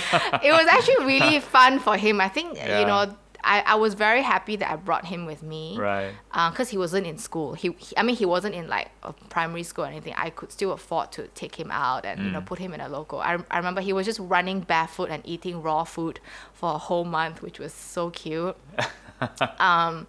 it 0.42 0.52
was 0.52 0.66
actually 0.70 1.04
really 1.06 1.40
fun 1.56 1.78
for 1.80 1.96
him. 1.96 2.20
I 2.20 2.28
think, 2.28 2.56
Yeah. 2.56 2.80
you 2.80 2.86
know, 2.86 3.16
I, 3.44 3.60
I 3.60 3.74
was 3.76 3.94
very 3.94 4.22
happy 4.22 4.56
that 4.56 4.68
I 4.68 4.74
brought 4.74 5.04
him 5.04 5.24
with 5.24 5.40
me 5.42 5.76
Right. 5.78 6.12
because 6.50 6.68
he 6.70 6.78
wasn't 6.78 7.06
in 7.06 7.16
school. 7.16 7.54
He, 7.54 7.70
he, 7.78 7.96
I 7.96 8.02
mean, 8.02 8.16
he 8.16 8.24
wasn't 8.26 8.56
in 8.56 8.66
like 8.66 8.90
a 9.04 9.12
primary 9.12 9.62
school 9.62 9.84
or 9.84 9.88
anything. 9.88 10.14
I 10.16 10.30
could 10.30 10.50
still 10.50 10.72
afford 10.72 11.12
to 11.12 11.28
take 11.28 11.54
him 11.54 11.70
out 11.70 12.04
and 12.04 12.24
you 12.24 12.30
know 12.32 12.40
Mm. 12.40 12.46
put 12.46 12.58
him 12.58 12.72
in 12.74 12.80
a 12.80 12.88
local. 12.88 13.20
I, 13.20 13.38
I 13.50 13.56
remember 13.58 13.80
he 13.82 13.92
was 13.92 14.04
just 14.04 14.18
running 14.18 14.60
barefoot 14.60 15.10
and 15.10 15.22
eating 15.24 15.62
raw 15.62 15.84
food 15.84 16.18
for 16.54 16.74
a 16.74 16.78
whole 16.78 17.04
month, 17.04 17.40
which 17.40 17.60
was 17.60 17.72
so 17.72 18.10
cute. 18.10 18.56
um, 19.60 20.08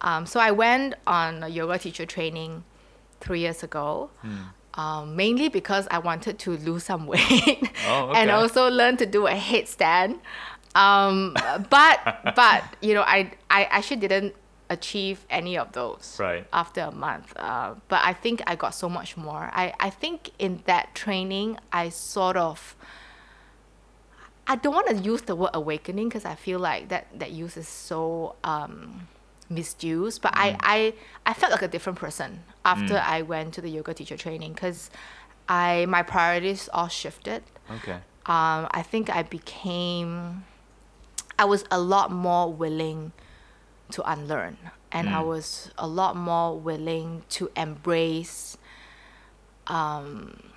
um, 0.00 0.24
so 0.26 0.40
I 0.40 0.50
went 0.50 0.94
on 1.06 1.42
a 1.42 1.48
yoga 1.48 1.78
teacher 1.78 2.06
training 2.06 2.64
three 3.20 3.40
years 3.40 3.62
ago. 3.62 4.10
Um, 4.74 5.16
mainly 5.16 5.48
because 5.50 5.86
I 5.90 5.98
wanted 5.98 6.38
to 6.40 6.56
lose 6.56 6.84
some 6.84 7.06
weight 7.12 7.70
Oh, 7.86 8.12
and 8.14 8.30
also 8.30 8.70
learn 8.70 8.96
to 8.98 9.06
do 9.06 9.26
a 9.26 9.34
headstand. 9.34 10.18
Um, 10.74 11.36
but 11.70 12.32
but 12.34 12.64
you 12.80 12.94
know 12.94 13.02
I 13.02 13.32
I 13.50 13.64
actually 13.64 13.98
didn't 13.98 14.34
achieve 14.70 15.26
any 15.28 15.58
of 15.58 15.72
those 15.72 16.16
Right. 16.18 16.46
after 16.50 16.80
a 16.80 16.90
month. 16.90 17.34
Uh, 17.36 17.74
but 17.88 18.00
I 18.02 18.14
think 18.14 18.42
I 18.46 18.56
got 18.56 18.74
so 18.74 18.88
much 18.88 19.18
more. 19.18 19.50
I, 19.52 19.74
I 19.78 19.90
think 19.90 20.30
in 20.38 20.62
that 20.64 20.94
training 20.94 21.58
I 21.70 21.90
sort 21.90 22.38
of 22.38 22.74
I 24.46 24.56
don't 24.56 24.74
want 24.74 24.88
to 24.88 24.96
use 24.96 25.22
the 25.22 25.36
word 25.36 25.50
awakening 25.54 26.08
because 26.08 26.24
I 26.24 26.34
feel 26.34 26.58
like 26.58 26.88
that 26.88 27.06
that 27.18 27.30
use 27.32 27.56
is 27.58 27.68
so 27.68 28.36
um, 28.42 29.08
misused. 29.52 30.22
But 30.22 30.32
I, 30.34 30.56
I 30.60 30.94
I 31.26 31.34
felt 31.34 31.52
like 31.52 31.62
a 31.62 31.68
different 31.68 31.98
person 31.98 32.44
after 32.64 32.96
I 32.98 33.22
went 33.22 33.54
to 33.54 33.60
the 33.60 33.68
yoga 33.68 33.92
teacher 33.94 34.16
training 34.16 34.52
because 34.54 34.90
I 35.48 35.86
my 35.88 36.02
priorities 36.02 36.68
all 36.72 36.88
shifted 36.88 37.42
Okay. 37.70 37.98
um, 38.26 38.68
I 38.70 38.82
think 38.82 39.10
I 39.10 39.22
became, 39.22 40.44
I 41.38 41.44
was 41.44 41.64
a 41.70 41.80
lot 41.80 42.10
more 42.12 42.52
willing 42.52 43.12
to 43.90 44.02
unlearn, 44.10 44.56
and 44.92 45.08
I 45.08 45.20
Mm. 45.22 45.26
was 45.26 45.70
a 45.76 45.86
lot 45.86 46.14
more 46.16 46.58
willing 46.58 47.24
to 47.30 47.50
embrace 47.56 48.56
um, 49.66 50.52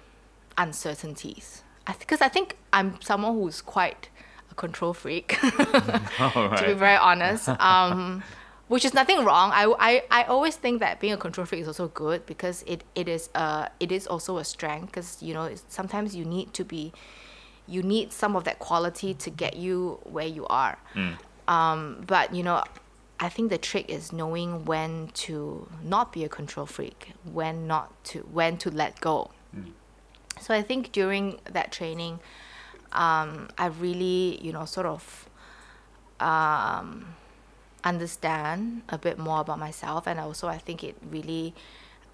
uncertainties. 0.57 1.63
Because 1.99 2.21
I, 2.21 2.29
think 2.29 2.57
I'm 2.73 2.99
someone 3.01 3.33
who's 3.35 3.61
quite 3.61 4.09
a 4.51 4.55
control 4.55 4.93
freak, 4.93 5.37
All 6.19 6.49
to 6.57 6.63
be 6.67 6.73
very 6.73 6.97
honest. 6.97 7.49
Um, 7.59 8.23
which 8.67 8.83
is 8.83 8.93
nothing 8.93 9.23
wrong. 9.23 9.51
I, 9.53 9.73
I, 9.79 10.03
I 10.09 10.23
always 10.23 10.55
think 10.55 10.79
that 10.79 10.99
being 10.99 11.13
a 11.13 11.17
control 11.17 11.45
freak 11.45 11.61
is 11.61 11.67
also 11.67 11.87
good 11.89 12.25
because 12.25 12.63
it, 12.65 12.83
it 12.95 13.07
is 13.07 13.29
uh 13.35 13.69
it 13.79 13.91
is 13.91 14.07
also 14.07 14.37
a 14.37 14.43
strength 14.43 14.87
because 14.87 15.21
you 15.21 15.33
know 15.33 15.49
sometimes 15.67 16.15
you 16.15 16.25
need 16.25 16.53
to 16.53 16.63
be 16.63 16.91
you 17.67 17.81
need 17.83 18.11
some 18.11 18.35
of 18.35 18.43
that 18.43 18.59
quality 18.59 19.13
to 19.13 19.29
get 19.29 19.55
you 19.55 19.99
where 20.03 20.27
you 20.27 20.45
are. 20.47 20.77
Um, 21.47 22.03
but 22.07 22.33
you 22.33 22.43
know, 22.43 22.63
I 23.19 23.29
think 23.29 23.49
the 23.49 23.57
trick 23.57 23.89
is 23.89 24.11
knowing 24.11 24.65
when 24.65 25.09
to 25.25 25.67
not 25.83 26.11
be 26.11 26.23
a 26.23 26.29
control 26.29 26.65
freak, 26.65 27.13
when 27.23 27.67
not 27.67 28.03
to 28.05 28.19
when 28.31 28.57
to 28.57 28.71
let 28.71 28.99
go. 28.99 29.31
So 30.41 30.53
I 30.53 30.61
think 30.61 30.91
during 30.91 31.39
that 31.51 31.71
training, 31.71 32.19
um, 32.91 33.49
I 33.57 33.67
really 33.67 34.39
you 34.41 34.51
know 34.51 34.65
sort 34.65 34.85
of 34.85 35.29
um, 36.19 37.15
understand 37.85 38.81
a 38.89 38.97
bit 38.97 39.17
more 39.17 39.41
about 39.41 39.59
myself, 39.59 40.07
and 40.07 40.19
also 40.19 40.47
I 40.47 40.57
think 40.57 40.83
it 40.83 40.95
really 41.09 41.53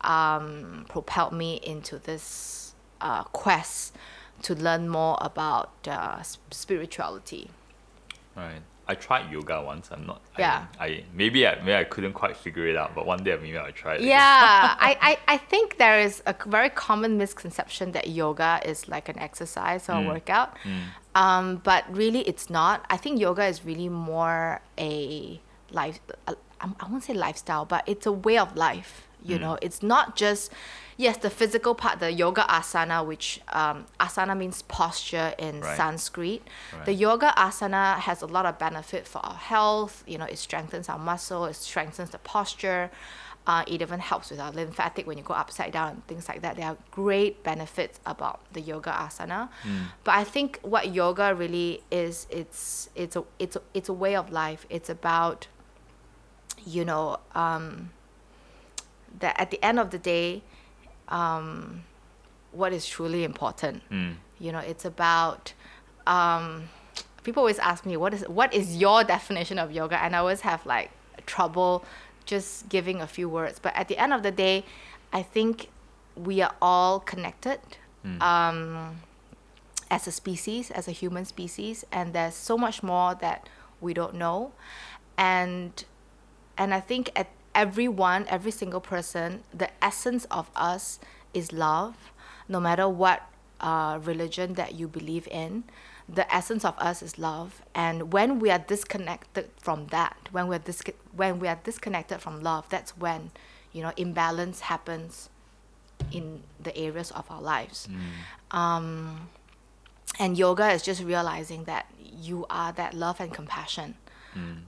um, 0.01 0.85
propelled 0.89 1.33
me 1.33 1.59
into 1.63 1.97
this 1.97 2.73
uh, 2.99 3.23
quest 3.23 3.95
to 4.43 4.55
learn 4.55 4.89
more 4.89 5.17
about 5.21 5.71
uh, 5.87 6.21
spirituality. 6.51 7.49
Right. 8.35 8.61
I 8.87 8.95
tried 8.95 9.31
yoga 9.31 9.61
once. 9.61 9.89
I'm 9.91 10.05
not. 10.05 10.21
Yeah. 10.37 10.65
I, 10.79 10.85
I 10.85 11.03
maybe 11.13 11.47
I 11.47 11.55
maybe 11.59 11.75
I 11.75 11.85
couldn't 11.85 12.13
quite 12.13 12.35
figure 12.35 12.67
it 12.67 12.75
out, 12.75 12.93
but 12.93 13.05
one 13.05 13.23
day 13.23 13.37
maybe 13.41 13.57
I'll 13.57 13.71
try 13.71 13.95
it. 13.95 14.01
Yeah, 14.01 14.17
I, 14.19 14.97
I, 15.01 15.33
I 15.35 15.37
think 15.37 15.77
there 15.77 15.99
is 15.99 16.21
a 16.25 16.35
very 16.45 16.69
common 16.69 17.17
misconception 17.17 17.93
that 17.93 18.09
yoga 18.09 18.59
is 18.65 18.89
like 18.89 19.07
an 19.07 19.17
exercise 19.19 19.87
or 19.87 19.93
a 19.93 20.07
workout. 20.07 20.57
Um, 21.15 21.61
but 21.63 21.85
really, 21.95 22.21
it's 22.21 22.49
not. 22.49 22.85
I 22.89 22.97
think 22.97 23.19
yoga 23.19 23.45
is 23.45 23.63
really 23.63 23.89
more 23.89 24.61
a 24.77 25.39
life, 25.73 25.99
a, 26.27 26.35
I 26.59 26.69
I 26.79 26.87
won't 26.89 27.03
say 27.03 27.13
lifestyle, 27.13 27.65
but 27.65 27.83
it's 27.87 28.05
a 28.05 28.11
way 28.11 28.37
of 28.37 28.55
life. 28.55 29.07
You 29.23 29.37
know, 29.37 29.55
it's 29.61 29.83
not 29.83 30.15
just, 30.15 30.51
yes, 30.97 31.17
the 31.17 31.29
physical 31.29 31.75
part, 31.75 31.99
the 31.99 32.11
yoga 32.11 32.41
asana, 32.49 33.05
which 33.05 33.39
um, 33.49 33.85
asana 33.99 34.35
means 34.35 34.63
posture 34.63 35.35
in 35.37 35.61
Right. 35.61 35.77
Sanskrit. 35.77 36.41
The 36.85 36.93
yoga 36.93 37.31
asana 37.37 37.99
has 37.99 38.23
a 38.23 38.25
lot 38.25 38.47
of 38.47 38.57
benefit 38.57 39.05
for 39.07 39.19
our 39.23 39.35
health. 39.35 40.03
You 40.07 40.17
know, 40.17 40.25
it 40.25 40.39
strengthens 40.39 40.89
our 40.89 40.97
muscle, 40.97 41.45
it 41.45 41.53
strengthens 41.55 42.09
the 42.09 42.17
posture. 42.17 42.89
Uh, 43.45 43.63
it 43.67 43.81
even 43.83 43.99
helps 43.99 44.31
with 44.31 44.39
our 44.39 44.51
lymphatic 44.51 45.05
when 45.05 45.17
you 45.19 45.23
go 45.23 45.35
upside 45.35 45.71
down 45.73 45.89
and 45.93 46.07
things 46.07 46.27
like 46.27 46.41
that. 46.41 46.55
There 46.57 46.65
are 46.65 46.77
great 46.89 47.43
benefits 47.43 47.99
about 48.07 48.39
the 48.53 48.61
yoga 48.61 48.89
asana. 48.91 49.49
But 50.03 50.13
I 50.15 50.23
think 50.23 50.59
what 50.63 50.93
yoga 50.95 51.35
really 51.35 51.83
is, 51.91 52.25
it's 52.31 52.89
it's 52.95 53.15
a 53.15 53.23
it's 53.37 53.55
a, 53.55 53.61
it's 53.75 53.89
a 53.89 53.93
way 53.93 54.15
of 54.15 54.31
life. 54.31 54.65
It's 54.69 54.89
about, 54.89 55.47
you 56.65 56.85
know, 56.85 57.19
um, 57.35 57.91
that 59.19 59.39
at 59.39 59.51
the 59.51 59.63
end 59.63 59.79
of 59.79 59.91
the 59.91 59.99
day, 59.99 60.43
um, 61.09 61.83
what 62.51 62.73
is 62.73 62.87
truly 62.87 63.23
important. 63.23 63.81
Mm. 63.89 64.15
You 64.39 64.51
know, 64.51 64.59
it's 64.59 64.85
about. 64.85 65.53
Um, 66.07 66.69
people 67.23 67.41
always 67.41 67.59
ask 67.59 67.85
me 67.85 67.95
what 67.95 68.13
is 68.13 68.23
what 68.27 68.53
is 68.53 68.77
your 68.77 69.03
definition 69.03 69.59
of 69.59 69.71
yoga, 69.71 70.01
and 70.01 70.15
I 70.15 70.19
always 70.19 70.41
have 70.41 70.65
like 70.65 70.91
trouble 71.25 71.85
just 72.25 72.69
giving 72.69 73.01
a 73.01 73.07
few 73.07 73.29
words. 73.29 73.59
But 73.59 73.75
at 73.75 73.87
the 73.87 73.97
end 73.97 74.13
of 74.13 74.23
the 74.23 74.31
day, 74.31 74.65
I 75.13 75.21
think 75.21 75.69
we 76.15 76.41
are 76.41 76.55
all 76.61 76.99
connected. 76.99 77.59
Um, 78.19 79.01
as 79.91 80.07
a 80.07 80.11
species, 80.11 80.71
as 80.71 80.87
a 80.87 80.91
human 80.91 81.25
species, 81.25 81.85
and 81.91 82.13
there's 82.13 82.33
so 82.33 82.57
much 82.57 82.81
more 82.81 83.13
that 83.15 83.47
we 83.79 83.93
don't 83.93 84.15
know, 84.15 84.53
and 85.17 85.83
and 86.57 86.73
I 86.73 86.79
think 86.79 87.11
at 87.15 87.29
everyone, 87.55 88.25
every 88.27 88.51
single 88.51 88.81
person, 88.81 89.43
the 89.53 89.69
essence 89.83 90.25
of 90.25 90.49
us 90.55 90.99
is 91.33 91.51
love, 91.51 92.11
no 92.47 92.59
matter 92.59 92.87
what 92.87 93.29
uh, 93.59 93.99
religion 94.03 94.53
that 94.55 94.75
you 94.75 94.87
believe 94.87 95.27
in. 95.29 95.63
The 96.09 96.33
essence 96.33 96.65
of 96.65 96.77
us 96.77 97.01
is 97.01 97.17
love, 97.17 97.61
and 97.73 98.11
when 98.11 98.39
we 98.39 98.49
are 98.49 98.59
disconnected 98.59 99.49
from 99.57 99.87
that, 99.87 100.17
when 100.31 100.47
we're 100.47 100.59
dis- 100.59 100.81
when 101.15 101.39
we 101.39 101.47
are 101.47 101.57
disconnected 101.63 102.19
from 102.19 102.41
love, 102.43 102.67
that's 102.67 102.97
when, 102.97 103.31
you 103.71 103.81
know, 103.81 103.93
imbalance 103.95 104.61
happens 104.61 105.29
in 106.11 106.43
the 106.61 106.75
areas 106.75 107.11
of 107.11 107.29
our 107.31 107.41
lives. 107.41 107.87
Um, 108.49 109.29
and 110.19 110.37
yoga 110.37 110.69
is 110.71 110.81
just 110.81 111.01
realizing 111.01 111.63
that 111.65 111.85
you 111.99 112.45
are 112.49 112.73
that 112.73 112.93
love 112.93 113.21
and 113.21 113.31
compassion 113.33 113.95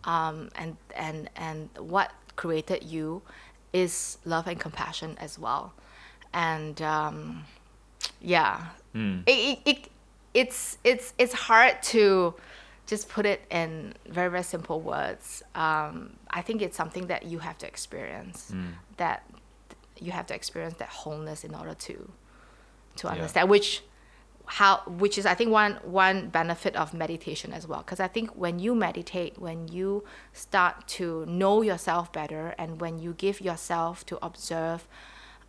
um, 0.03 0.49
and 0.55 0.78
and 0.95 1.30
and 1.36 1.70
what 1.78 2.11
created 2.36 2.84
you 2.84 3.22
is 3.72 4.18
love 4.26 4.47
and 4.47 4.59
compassion 4.59 5.16
as 5.20 5.38
well. 5.39 5.74
And 6.34 6.82
um, 6.82 7.45
yeah. 8.22 8.68
It, 8.95 9.32
it, 9.32 9.59
it, 9.66 9.89
it's 10.34 10.78
it's 10.84 11.14
it's 11.18 11.34
hard 11.34 11.82
to 11.84 12.34
just 12.86 13.07
put 13.09 13.26
it 13.26 13.41
in 13.49 13.93
very 14.07 14.30
very 14.30 14.43
simple 14.43 14.82
words. 14.82 15.41
Um, 15.55 16.14
i 16.30 16.41
think 16.41 16.61
it's 16.61 16.76
something 16.78 17.07
that 17.07 17.24
you 17.26 17.39
have 17.39 17.57
to 17.59 17.68
experience. 17.68 18.53
That 18.97 19.24
you 19.99 20.11
have 20.11 20.28
to 20.28 20.36
experience 20.36 20.76
that 20.78 20.89
wholeness 20.89 21.43
in 21.43 21.55
order 21.55 21.74
to 21.88 22.11
to 22.97 23.07
Yeah. 23.07 23.14
understand 23.14 23.49
which 23.49 23.84
how 24.46 24.82
which 24.88 25.18
is 25.18 25.26
i 25.26 25.34
think 25.34 25.50
one 25.50 25.74
one 25.84 26.30
benefit 26.30 26.76
of 26.76 26.94
meditation 26.94 27.54
as 27.54 27.68
well. 27.68 27.80
Because 27.80 28.00
i 28.00 28.08
think 28.08 28.32
when 28.32 28.60
you 28.60 28.76
meditate 28.76 29.39
when 29.39 29.68
you 29.68 30.04
start 30.34 30.88
to 30.88 31.26
know 31.26 31.62
yourself 31.62 32.12
better 32.12 32.54
and 32.58 32.82
when 32.82 33.00
you 33.00 33.14
give 33.14 33.39
yourself 33.41 34.06
to 34.06 34.24
observe 34.26 34.88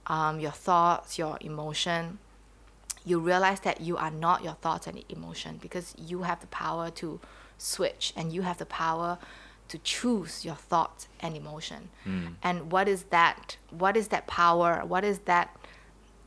um, 0.07 0.39
your 0.39 0.53
thoughts 0.53 1.19
your 1.19 1.39
emotion 1.41 2.19
you 3.05 3.19
realize 3.19 3.61
that 3.61 3.81
you 3.81 3.97
are 3.97 4.11
not 4.11 4.43
your 4.43 4.55
thoughts 4.55 4.87
and 4.87 5.03
emotion 5.09 5.59
because 5.61 5.95
you 5.99 6.23
have 6.23 6.41
the 6.41 6.47
power 6.47 6.91
to 6.91 7.21
switch 7.59 8.13
and 8.17 8.33
you 8.33 8.43
have 8.43 8.59
the 8.59 8.67
power 8.67 9.19
to 9.69 9.79
choose 9.79 10.45
your 10.45 10.55
thoughts 10.55 11.09
and 11.21 11.37
emotion. 11.37 11.89
And 12.43 12.71
what 12.71 12.87
is 12.89 13.05
that 13.05 13.57
what 13.71 13.97
is 13.97 14.09
that 14.09 14.27
power 14.27 14.83
what 14.87 15.05
is 15.05 15.21
that 15.21 15.57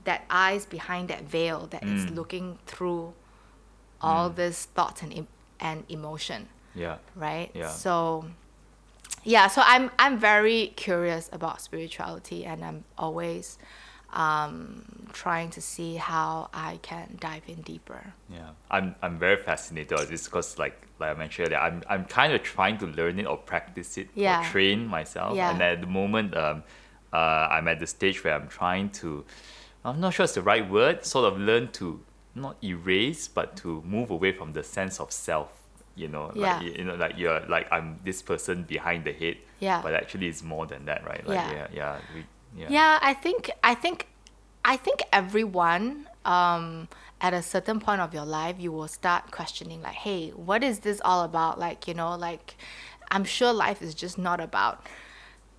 that 0.10 0.20
eyes 0.46 0.64
behind 0.78 1.04
that 1.14 1.24
veil 1.38 1.60
that 1.74 1.84
is 1.84 2.02
looking 2.20 2.48
through 2.72 3.14
all 4.02 4.30
these 4.42 4.60
thoughts 4.76 5.00
and 5.04 5.28
and 5.60 5.84
emotion 5.98 6.42
Yeah. 6.84 6.98
right 7.16 7.50
Yeah. 7.54 7.70
so 7.86 8.26
yeah 9.24 9.48
so 9.56 9.60
i'm 9.74 9.86
i'm 10.04 10.16
very 10.32 10.62
curious 10.86 11.26
about 11.38 11.56
spirituality 11.62 12.40
and 12.50 12.60
i'm 12.68 12.80
always 12.98 13.58
um, 14.14 15.08
trying 15.12 15.50
to 15.58 15.62
see 15.62 15.96
how 15.98 16.50
i 16.54 16.80
can 16.90 17.18
dive 17.20 17.44
in 17.54 17.60
deeper 17.72 18.02
Yeah, 18.38 18.52
I'm 18.76 18.88
I'm 19.04 19.16
very 19.20 19.40
fascinated 19.50 19.94
with 20.00 20.10
this 20.14 20.24
because 20.28 20.50
like 20.64 20.78
like 21.00 21.12
I 21.16 21.18
mentioned 21.24 21.48
earlier, 21.48 21.60
I'm 21.68 21.78
I'm 21.94 22.06
kind 22.20 22.32
of 22.36 22.42
trying 22.56 22.78
to 22.84 22.88
learn 23.00 23.16
it 23.22 23.28
or 23.32 23.38
practice 23.54 23.92
it 24.02 24.08
Yeah. 24.16 24.40
or 24.40 24.44
train 24.54 24.80
myself. 24.98 25.32
Yeah. 25.36 25.50
And 25.52 25.62
at 25.62 25.82
the 25.86 25.92
moment, 26.02 26.30
um, 26.46 26.58
uh, 27.20 27.56
I'm 27.56 27.68
at 27.74 27.80
the 27.84 27.88
stage 27.98 28.18
where 28.24 28.34
I'm 28.40 28.48
trying 28.60 28.88
to, 29.02 29.10
I'm 29.88 30.00
not 30.00 30.14
sure 30.14 30.24
it's 30.26 30.34
the 30.34 30.42
right 30.42 30.68
word, 30.70 31.06
sort 31.06 31.26
of 31.32 31.40
learn 31.40 31.72
to 31.74 32.02
not 32.36 32.58
erase 32.64 33.28
but 33.28 33.56
to 33.58 33.82
move 33.86 34.10
away 34.12 34.32
from 34.32 34.52
the 34.54 34.64
sense 34.64 35.00
of 35.00 35.12
self. 35.12 35.52
You 35.96 36.08
know, 36.08 36.32
Yeah. 36.36 36.60
like 36.60 36.78
you 36.78 36.84
know, 36.84 36.96
like 36.96 37.18
you're 37.18 37.40
like 37.48 37.68
I'm 37.72 37.98
this 38.04 38.22
person 38.22 38.64
behind 38.64 39.04
the 39.06 39.14
head. 39.14 39.38
Yeah. 39.60 39.82
But 39.82 39.94
actually, 39.96 40.28
it's 40.28 40.44
more 40.44 40.68
than 40.68 40.86
that, 40.86 41.04
right? 41.06 41.26
Like, 41.28 41.38
Yeah. 41.38 41.52
yeah, 41.54 41.68
yeah, 41.74 41.98
we, 42.14 42.26
yeah. 42.56 42.68
yeah 42.70 43.00
i 43.02 43.14
think 43.14 43.52
i 43.64 43.74
think 43.76 44.08
i 44.64 44.78
think 44.78 45.02
everyone 45.12 46.08
um 46.26 46.88
at 47.20 47.34
a 47.34 47.42
certain 47.42 47.80
point 47.80 48.00
of 48.02 48.14
your 48.14 48.26
life 48.26 48.56
you 48.58 48.72
will 48.72 48.88
start 48.88 49.32
questioning 49.32 49.82
like 49.82 49.94
hey 50.08 50.30
what 50.30 50.64
is 50.64 50.80
this 50.80 51.02
all 51.04 51.24
about 51.24 51.60
like 51.60 51.88
you 51.90 51.94
know 51.94 52.16
like 52.16 52.56
i'm 53.12 53.26
sure 53.26 53.52
life 53.52 53.82
is 53.82 53.94
just 53.94 54.18
not 54.18 54.40
about 54.40 54.76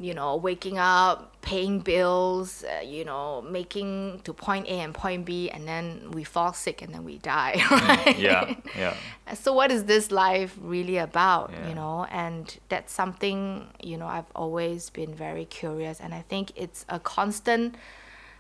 you 0.01 0.15
know 0.15 0.37
waking 0.37 0.79
up 0.79 1.41
paying 1.43 1.81
bills 1.81 2.65
uh, 2.65 2.81
you 2.83 3.05
know 3.05 3.43
making 3.43 4.21
to 4.23 4.33
point 4.33 4.65
a 4.67 4.79
and 4.81 4.95
point 4.95 5.25
b 5.25 5.51
and 5.51 5.67
then 5.67 6.11
we 6.13 6.23
fall 6.23 6.53
sick 6.53 6.83
and 6.83 6.95
then 6.95 7.03
we 7.05 7.19
die 7.19 7.55
right 7.71 8.19
Yeah, 8.19 8.55
yeah. 8.77 8.95
so 9.35 9.53
what 9.53 9.71
is 9.73 9.85
this 9.85 10.11
life 10.13 10.57
really 10.61 10.99
about 10.99 11.51
Yeah. 11.53 11.69
you 11.69 11.75
know 11.75 12.05
and 12.11 12.57
that's 12.69 12.93
something 12.93 13.67
you 13.83 13.97
know 13.97 14.07
i've 14.07 14.31
always 14.37 14.89
been 14.91 15.15
very 15.15 15.45
curious 15.47 15.99
and 16.01 16.15
i 16.15 16.23
think 16.29 16.53
it's 16.55 16.85
a 16.89 17.01
constant 17.01 17.75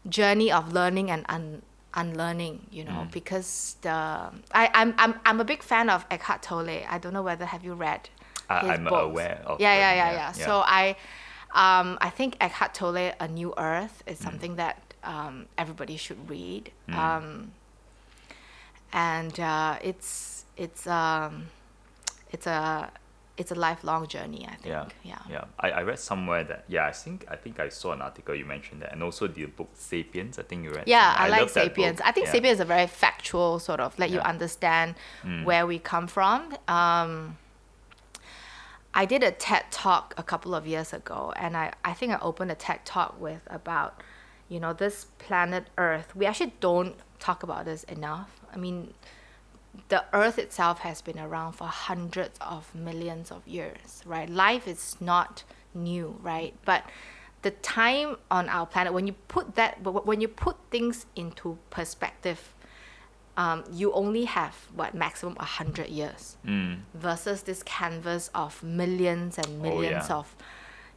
journey 0.08 0.50
of 0.52 0.72
learning 0.72 1.10
and 1.10 1.24
un- 1.28 1.62
unlearning 1.94 2.66
you 2.70 2.84
know 2.84 3.00
Mm. 3.08 3.10
because 3.12 3.76
the 3.82 3.90
I, 3.90 4.70
I'm, 4.74 4.94
I'm 4.98 5.14
i'm 5.24 5.40
a 5.40 5.44
big 5.44 5.62
fan 5.62 5.88
of 5.90 6.06
eckhart 6.10 6.42
tolle 6.42 6.84
i 6.88 6.98
don't 6.98 7.12
know 7.12 7.22
whether 7.22 7.46
have 7.46 7.64
you 7.64 7.74
read 7.74 8.08
I- 8.50 8.76
books? 8.76 8.92
aware 9.10 9.42
of 9.44 9.60
yeah 9.60 9.74
yeah 9.74 9.94
yeah, 9.94 10.10
yeah 10.12 10.32
yeah. 10.36 10.46
so 10.46 10.62
i 10.64 10.96
um, 11.52 11.96
i 12.00 12.10
think 12.10 12.36
eckhart 12.40 12.74
tolle 12.74 13.12
a 13.20 13.28
new 13.28 13.52
earth 13.56 14.02
Mm. 14.06 14.12
is 14.12 14.18
something 14.18 14.56
that 14.56 14.76
um, 15.04 15.46
everybody 15.56 15.96
should 15.96 16.28
read 16.28 16.70
um, 16.92 17.52
and 18.92 19.38
uh, 19.40 19.76
it's 19.82 20.44
it's 20.56 20.86
um, 20.86 21.46
it's 22.32 22.46
a 22.46 22.90
it's 23.36 23.52
a 23.52 23.54
lifelong 23.54 24.08
journey. 24.08 24.44
I 24.48 24.54
think. 24.56 24.66
Yeah, 24.66 24.86
Yeah. 25.04 25.18
yeah. 25.30 25.44
I, 25.60 25.70
I 25.70 25.82
read 25.82 25.98
somewhere 26.00 26.42
that 26.44 26.64
yeah, 26.68 26.86
I 26.86 26.92
think 26.92 27.24
I 27.30 27.36
think 27.36 27.60
I 27.60 27.68
saw 27.68 27.92
an 27.92 28.02
article 28.02 28.34
you 28.34 28.44
mentioned 28.44 28.82
that, 28.82 28.92
and 28.92 29.02
also 29.02 29.28
the 29.28 29.44
book 29.46 29.68
*Sapiens*. 29.74 30.38
I 30.38 30.42
think 30.42 30.64
you 30.64 30.70
read. 30.70 30.84
Yeah, 30.88 31.12
somewhere. 31.14 31.26
I, 31.26 31.28
like 31.30 31.40
love 31.42 31.50
*Sapiens*. 31.50 32.00
I 32.04 32.10
think 32.12 32.26
yeah. 32.26 32.32
*Sapiens* 32.32 32.54
is 32.54 32.60
a 32.60 32.64
very 32.64 32.86
factual 32.88 33.58
sort 33.60 33.78
of 33.80 33.96
let 33.98 34.10
you 34.10 34.16
Yeah. 34.16 34.24
Mm. 34.24 34.30
understand 34.30 34.94
where 35.44 35.66
we 35.66 35.78
come 35.78 36.06
from. 36.08 36.56
I 38.94 39.04
did 39.04 39.22
a 39.22 39.30
TED 39.30 39.64
talk 39.70 40.14
a 40.16 40.22
couple 40.22 40.54
of 40.54 40.66
years 40.66 40.92
ago, 40.92 41.32
and 41.36 41.56
I, 41.56 41.72
I 41.84 41.92
think 41.92 42.12
I 42.12 42.18
opened 42.20 42.50
a 42.50 42.54
TED 42.54 42.84
talk 42.84 43.20
with 43.20 43.42
about, 43.46 44.02
you 44.48 44.58
know, 44.60 44.72
this 44.72 45.06
planet 45.18 45.68
Earth. 45.76 46.16
We 46.16 46.26
actually 46.26 46.54
don't 46.60 46.96
talk 47.18 47.42
about 47.42 47.64
this 47.64 47.84
enough. 47.84 48.30
I 48.52 48.56
mean, 48.56 48.94
the 49.88 50.04
Earth 50.12 50.38
itself 50.38 50.80
has 50.80 51.02
been 51.02 51.18
around 51.18 51.52
for 51.52 51.66
hundreds 51.66 52.38
of 52.40 52.74
millions 52.74 53.30
of 53.30 53.46
years, 53.46 54.02
right? 54.04 54.28
Life 54.28 54.66
is 54.66 54.96
not 55.00 55.44
new, 55.74 56.18
right? 56.22 56.54
But 56.64 56.84
the 57.42 57.50
time 57.52 58.16
on 58.30 58.48
our 58.48 58.66
planet 58.66 58.92
when 58.92 59.06
you 59.06 59.12
put 59.28 59.54
that 59.54 59.80
when 59.82 60.20
you 60.20 60.26
put 60.28 60.56
things 60.70 61.06
into 61.14 61.56
perspective 61.70 62.52
um, 63.38 63.62
you 63.72 63.92
only 63.92 64.24
have 64.24 64.54
what 64.74 64.94
maximum 64.94 65.34
100 65.36 65.88
years 65.88 66.36
Mm. 66.44 66.80
versus 66.94 67.42
this 67.42 67.62
canvas 67.62 68.30
of 68.34 68.62
millions 68.62 69.38
and 69.38 69.62
millions 69.62 70.06
Oh, 70.10 70.14
yeah. 70.14 70.18
of 70.20 70.36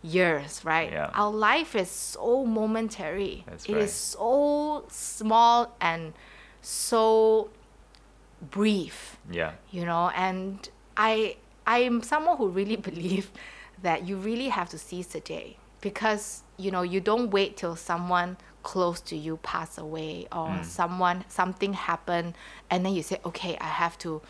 years 0.03 0.65
right 0.65 0.91
Yeah. 0.91 1.11
our 1.13 1.31
life 1.31 1.75
is 1.75 1.89
so 1.91 2.43
momentary 2.45 3.43
That's 3.47 3.65
It 3.69 3.77
is 3.77 3.77
right. 3.77 3.89
so 3.89 4.85
small 4.89 5.75
and 5.79 6.13
so 6.61 7.49
brief 8.41 9.17
Yeah. 9.29 9.51
you 9.69 9.85
know 9.85 10.09
and 10.15 10.67
i 10.97 11.35
i 11.67 11.79
am 11.79 12.01
someone 12.01 12.37
who 12.37 12.47
really 12.49 12.75
believe 12.89 13.29
that 13.83 14.07
you 14.07 14.17
really 14.17 14.49
have 14.49 14.69
to 14.69 14.77
seize 14.77 15.07
the 15.07 15.19
day 15.19 15.57
because 15.81 16.41
you 16.57 16.71
know 16.71 16.81
you 16.81 16.99
don't 16.99 17.29
wait 17.31 17.55
till 17.57 17.75
someone 17.75 18.37
close 18.63 19.01
to 19.01 19.15
you 19.15 19.37
pass 19.37 19.77
away 19.77 20.27
or 20.31 20.47
mm. 20.47 20.65
someone 20.65 21.23
something 21.27 21.73
happen 21.73 22.35
and 22.69 22.85
then 22.85 22.93
you 22.93 23.03
say 23.03 23.19
okay 23.25 23.57
i 23.59 23.67
have 23.67 23.97
to 23.97 24.21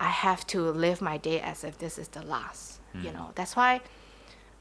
i 0.00 0.08
have 0.08 0.46
to 0.46 0.70
live 0.70 1.00
my 1.00 1.16
day 1.16 1.40
as 1.40 1.64
if 1.64 1.78
this 1.78 1.98
is 1.98 2.08
the 2.08 2.22
last 2.22 2.80
you 2.94 3.10
mm. 3.10 3.14
know? 3.14 3.30
That's 3.34 3.54
why 3.56 3.80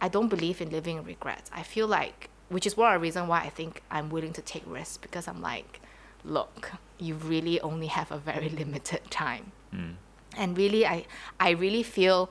i 0.01 0.07
don't 0.07 0.27
believe 0.27 0.61
in 0.61 0.69
living 0.69 0.97
in 0.97 1.03
regrets. 1.03 1.49
I 1.53 1.63
feel 1.63 1.87
like 1.87 2.29
which 2.49 2.65
is 2.65 2.77
one 2.77 2.93
of 2.93 2.99
the 2.99 3.03
reasons 3.03 3.27
why 3.27 3.41
i 3.41 3.49
think 3.49 3.81
i'm 3.91 4.09
willing 4.09 4.31
to 4.31 4.41
take 4.41 4.63
risks 4.65 4.97
because 4.97 5.27
i'm 5.27 5.41
like 5.41 5.81
look 6.23 6.71
you 6.97 7.15
really 7.15 7.59
only 7.61 7.87
have 7.87 8.11
a 8.11 8.17
very 8.17 8.49
limited 8.61 9.01
time. 9.09 9.51
Mm. 9.73 9.95
And 10.37 10.57
really 10.57 10.85
i 10.85 11.05
i 11.39 11.51
really 11.51 11.83
feel 11.83 12.29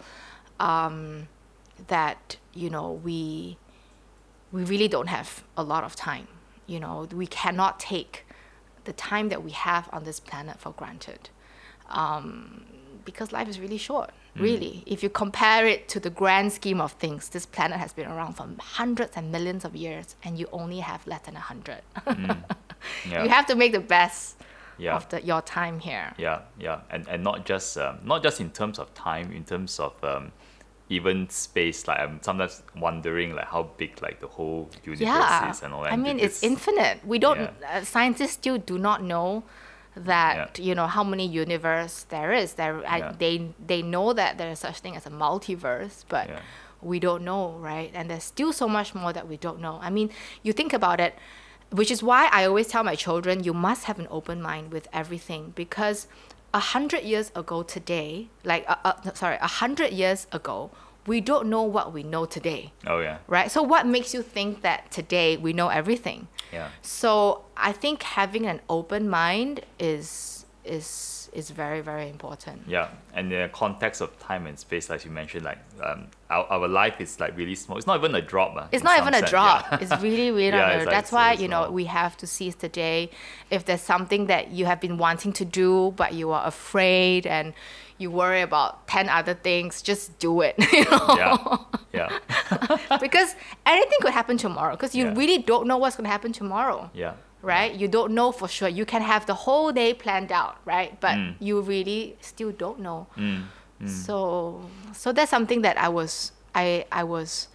um, 0.58 1.28
that 1.88 2.36
you 2.54 2.70
know 2.70 2.92
we 2.92 3.58
we 4.52 4.64
really 4.64 4.88
don't 4.88 5.08
have 5.08 5.44
a 5.56 5.62
lot 5.62 5.84
of 5.84 5.94
time 5.94 6.28
you 6.66 6.80
know 6.80 7.06
we 7.12 7.26
cannot 7.26 7.78
take 7.80 8.24
the 8.84 8.92
time 8.92 9.28
that 9.30 9.42
we 9.42 9.50
have 9.50 9.88
on 9.92 10.04
this 10.04 10.20
planet 10.20 10.58
for 10.58 10.70
granted. 10.72 11.30
Um, 11.88 12.64
because 13.04 13.30
life 13.32 13.48
is 13.48 13.60
really 13.60 13.78
short 13.78 14.10
really. 14.34 14.82
If 14.84 15.02
you 15.02 15.08
compare 15.08 15.66
it 15.66 15.88
to 15.88 15.98
the 16.00 16.10
grand 16.10 16.52
scheme 16.52 16.80
of 16.80 16.92
things 16.92 17.28
this 17.30 17.46
planet 17.46 17.78
has 17.78 17.92
been 17.94 18.06
around 18.08 18.34
for 18.34 18.46
hundreds 18.60 19.16
and 19.16 19.32
millions 19.32 19.64
of 19.64 19.74
years 19.74 20.14
and 20.24 20.38
you 20.38 20.46
only 20.52 20.80
have 20.80 21.06
less 21.06 21.22
than 21.22 21.36
a 21.36 21.40
hundred. 21.40 21.80
Yeah. 23.08 23.22
you 23.24 23.28
have 23.30 23.46
to 23.46 23.54
make 23.56 23.72
the 23.72 23.80
best 23.80 24.36
Yeah. 24.78 24.96
of 24.96 25.08
the, 25.08 25.22
your 25.22 25.40
time 25.42 25.80
here. 25.80 26.12
Yeah, 26.18 26.42
yeah, 26.60 26.80
and 26.90 27.08
and 27.08 27.22
not 27.24 27.46
just 27.46 27.78
um, 27.78 27.98
not 28.04 28.22
just 28.22 28.40
in 28.40 28.50
terms 28.50 28.78
of 28.78 28.92
time, 28.94 29.32
in 29.32 29.44
terms 29.44 29.80
of 29.80 29.92
um, 30.04 30.32
even 30.88 31.28
space. 31.28 31.86
Like 31.88 31.98
I'm 32.00 32.22
sometimes 32.22 32.62
wondering 32.76 33.34
like 33.34 33.46
how 33.48 33.64
big 33.76 34.00
like 34.02 34.20
the 34.20 34.28
whole 34.28 34.70
universe 34.84 35.00
yeah 35.06 35.50
is 35.50 35.62
and 35.62 35.74
all 35.74 35.82
that. 35.82 35.92
i 35.92 35.96
mean 35.96 36.18
it- 36.18 36.24
it's 36.24 36.42
infinite 36.42 37.04
we 37.04 37.18
don't 37.18 37.40
yeah. 37.40 37.50
uh, 37.78 37.84
scientists 37.84 38.32
still 38.32 38.58
do 38.58 38.78
not 38.78 39.02
know 39.02 39.42
that 39.96 40.58
Yeah. 40.58 40.64
you 40.68 40.74
know 40.74 40.86
how 40.86 41.02
many 41.02 41.26
universe 41.26 42.04
there 42.10 42.32
is 42.32 42.54
there 42.54 42.86
I, 42.86 43.12
they 43.18 43.50
they 43.66 43.80
know 43.82 44.12
that 44.12 44.36
there 44.38 44.50
is 44.50 44.58
such 44.58 44.78
thing 44.80 44.94
as 44.96 45.06
a 45.06 45.10
multiverse 45.10 46.04
but 46.08 46.28
we 46.82 47.00
don't 47.00 47.24
know 47.24 47.52
right 47.58 47.90
and 47.94 48.10
there's 48.10 48.24
still 48.24 48.52
so 48.52 48.68
much 48.68 48.94
more 48.94 49.12
that 49.12 49.26
we 49.26 49.36
don't 49.38 49.60
know 49.60 49.78
i 49.82 49.90
mean 49.90 50.10
you 50.42 50.52
think 50.52 50.72
about 50.74 51.00
it 51.00 51.14
which 51.70 51.90
is 51.90 52.02
why 52.02 52.28
i 52.30 52.44
always 52.44 52.68
tell 52.68 52.84
my 52.84 52.94
children 52.94 53.42
you 53.42 53.54
must 53.54 53.84
have 53.84 53.98
an 53.98 54.06
open 54.10 54.40
mind 54.42 54.70
with 54.70 54.86
everything 54.92 55.52
because 55.56 56.06
a 56.56 56.62
hundred 56.74 57.02
years 57.12 57.28
ago 57.42 57.62
today 57.62 58.28
like 58.50 58.64
uh, 58.66 58.76
uh, 58.88 59.12
sorry 59.12 59.36
a 59.50 59.52
hundred 59.62 59.90
years 59.92 60.26
ago 60.32 60.70
we 61.06 61.20
don't 61.20 61.46
know 61.54 61.62
what 61.76 61.92
we 61.92 62.02
know 62.02 62.24
today 62.36 62.72
Oh 62.86 62.98
yeah, 63.00 63.18
right? 63.28 63.48
So 63.52 63.62
what 63.62 63.86
makes 63.86 64.10
you 64.16 64.22
think 64.22 64.62
that 64.62 64.90
today 64.90 65.36
we 65.36 65.52
know 65.52 65.68
everything? 65.68 66.26
yeah, 66.52 66.70
So 66.82 67.44
I 67.68 67.72
think 67.82 68.02
having 68.02 68.44
an 68.46 68.60
open 68.68 69.02
mind 69.08 69.60
is 69.78 70.45
is 70.66 71.12
is 71.32 71.50
very 71.50 71.80
very 71.82 72.08
important. 72.08 72.62
yeah. 72.66 72.88
And 73.12 73.30
the 73.30 73.50
context 73.52 74.00
of 74.00 74.08
time 74.18 74.46
and 74.46 74.58
space, 74.58 74.88
like 74.88 75.04
you 75.04 75.10
mentioned, 75.10 75.44
like 75.44 75.58
um, 75.82 76.06
our, 76.30 76.44
our 76.46 76.68
life 76.68 77.00
is 77.00 77.20
like 77.20 77.36
really 77.36 77.54
small. 77.54 77.76
It's 77.78 77.86
not 77.86 77.98
even 77.98 78.14
a 78.14 78.22
drop. 78.22 78.56
Uh, 78.56 78.66
It's 78.72 78.84
not 78.84 78.98
even 79.00 79.12
a 79.14 79.20
drop. 79.26 79.66
yeah. 79.70 79.78
It's 79.82 80.02
really, 80.02 80.30
really 80.40 80.56
Yeah, 80.56 80.78
like 80.78 80.88
That's 80.88 81.12
why 81.12 81.32
you 81.32 81.48
know 81.48 81.70
we 81.70 81.84
have 81.86 82.16
to 82.18 82.26
seize 82.26 82.56
the 82.56 82.68
day. 82.68 83.10
If 83.50 83.64
there's 83.66 83.82
something 83.82 84.26
that 84.26 84.50
you 84.50 84.64
have 84.66 84.80
been 84.80 84.96
wanting 84.98 85.32
to 85.34 85.44
do 85.44 85.92
but 85.96 86.14
you 86.14 86.30
are 86.32 86.46
afraid 86.46 87.26
and 87.26 87.52
you 87.98 88.10
worry 88.10 88.40
about 88.42 88.86
ten 88.88 89.08
other 89.08 89.34
things, 89.34 89.82
just 89.82 90.18
do 90.18 90.40
it. 90.42 90.54
You 90.72 90.84
know. 90.90 91.16
yeah, 91.16 91.38
yeah, 91.92 92.98
because 93.00 93.34
anything 93.64 93.98
could 94.02 94.12
happen 94.12 94.36
tomorrow. 94.36 94.72
Because 94.76 94.94
you 94.94 95.04
Yeah. 95.06 95.14
really 95.20 95.38
don't 95.38 95.66
know 95.66 95.78
what's 95.78 95.96
gonna 95.96 96.08
happen 96.16 96.32
tomorrow. 96.32 96.90
yeah, 96.94 97.14
right? 97.46 97.72
You 97.72 97.86
don't 97.88 98.12
know 98.12 98.32
for 98.32 98.48
sure. 98.48 98.68
You 98.68 98.84
can 98.84 99.02
have 99.02 99.24
the 99.26 99.34
whole 99.46 99.70
day 99.72 99.94
planned 99.94 100.32
out, 100.32 100.56
right? 100.64 100.98
But 101.00 101.16
Mm. 101.16 101.34
you 101.38 101.60
really 101.62 102.16
still 102.20 102.52
don't 102.52 102.80
know. 102.80 103.06
So 103.86 104.68
so 104.92 105.12
that's 105.12 105.30
something 105.30 105.62
that 105.62 105.76
I 105.78 105.88
was 105.88 106.32
I 106.54 106.86
I 106.90 107.04
was 107.04 107.48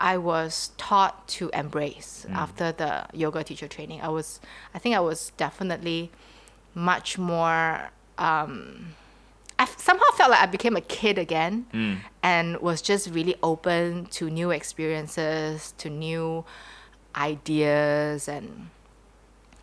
I 0.00 0.16
was 0.18 0.72
taught 0.76 1.14
to 1.38 1.50
embrace 1.54 2.26
after 2.34 2.72
the 2.72 2.92
yoga 3.12 3.44
teacher 3.44 3.68
training. 3.68 4.00
I 4.02 4.08
was 4.08 4.40
I 4.74 4.78
think 4.80 4.96
I 4.96 5.00
was 5.10 5.30
definitely 5.36 6.10
much 6.74 7.18
more 7.18 7.90
um 8.18 8.94
I 9.58 9.64
somehow 9.78 10.10
felt 10.16 10.30
like 10.34 10.42
I 10.42 10.46
became 10.46 10.74
a 10.76 10.80
kid 10.98 11.16
again 11.18 11.66
and 12.22 12.46
was 12.60 12.82
just 12.82 13.04
really 13.14 13.36
open 13.42 14.06
to 14.18 14.28
new 14.28 14.50
experiences, 14.50 15.72
to 15.78 15.88
new 15.90 16.44
ideas 17.14 18.26
and 18.28 18.70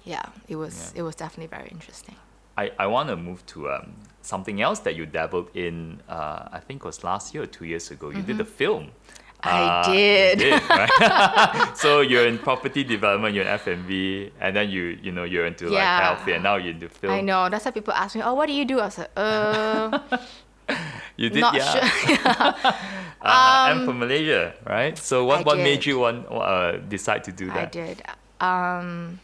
yeah, 0.03 0.23
it 0.47 0.55
was 0.55 0.93
it 0.95 1.01
was 1.01 1.15
definitely 1.15 1.47
very 1.47 1.69
interesting. 1.69 2.15
I, 2.57 2.71
I 2.77 2.87
want 2.87 3.09
to 3.09 3.15
move 3.15 3.45
to 3.47 3.71
um, 3.71 3.93
something 4.21 4.61
else 4.61 4.79
that 4.79 4.95
you 4.95 5.05
dabbled 5.05 5.49
in. 5.55 6.01
Uh, 6.09 6.49
I 6.51 6.59
think 6.59 6.83
it 6.83 6.85
was 6.85 7.03
last 7.03 7.33
year 7.33 7.43
or 7.43 7.47
two 7.47 7.65
years 7.65 7.89
ago. 7.91 8.09
You 8.11 8.21
did 8.21 8.39
a 8.41 8.45
film. 8.45 8.83
Mm-hmm. 8.91 9.47
I 9.47 9.61
Uh, 9.81 9.93
did. 9.93 10.41
You 10.41 10.49
did 10.51 10.69
right? 10.69 11.71
so 11.83 12.01
you're 12.01 12.27
in 12.27 12.37
property 12.37 12.83
development. 12.83 13.33
You're 13.33 13.45
in 13.47 13.49
F&B, 13.57 14.31
and 14.39 14.53
then 14.55 14.69
you 14.69 14.99
you 15.01 15.11
know 15.11 15.23
you're 15.23 15.47
into 15.47 15.65
like 15.65 15.81
Yeah. 15.81 16.01
health, 16.13 16.27
and 16.27 16.43
now 16.43 16.57
you're 16.61 16.73
into 16.77 16.89
film. 16.89 17.13
I 17.13 17.21
know. 17.21 17.49
That's 17.49 17.65
why 17.65 17.71
people 17.71 17.93
ask 17.95 18.13
me, 18.15 18.21
"Oh, 18.21 18.35
what 18.35 18.45
do 18.45 18.53
you 18.53 18.65
do?" 18.65 18.77
I 18.79 18.85
was 18.85 18.97
like, 18.99 19.11
"Uh, 19.17 19.97
You 21.17 21.29
did, 21.29 21.41
not 21.41 21.53
yeah. 21.55 21.71
sure." 21.73 21.85
Uh, 23.21 23.69
and 23.69 23.85
from 23.85 23.99
Malaysia, 23.99 24.53
right? 24.65 24.97
So 24.97 25.25
what 25.25 25.39
I 25.39 25.43
what 25.43 25.57
made 25.57 25.85
you 25.85 25.99
want 25.99 26.25
uh, 26.29 26.77
decide 26.89 27.23
to 27.25 27.31
do 27.31 27.47
that? 27.53 27.57
I 27.57 27.65
did. 27.69 28.01
Um, 28.41 29.19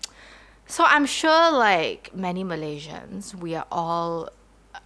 so 0.67 0.83
I'm 0.85 1.05
sure, 1.05 1.51
like 1.51 2.13
many 2.13 2.43
Malaysians, 2.43 3.33
we 3.33 3.55
are 3.55 3.65
all 3.71 4.29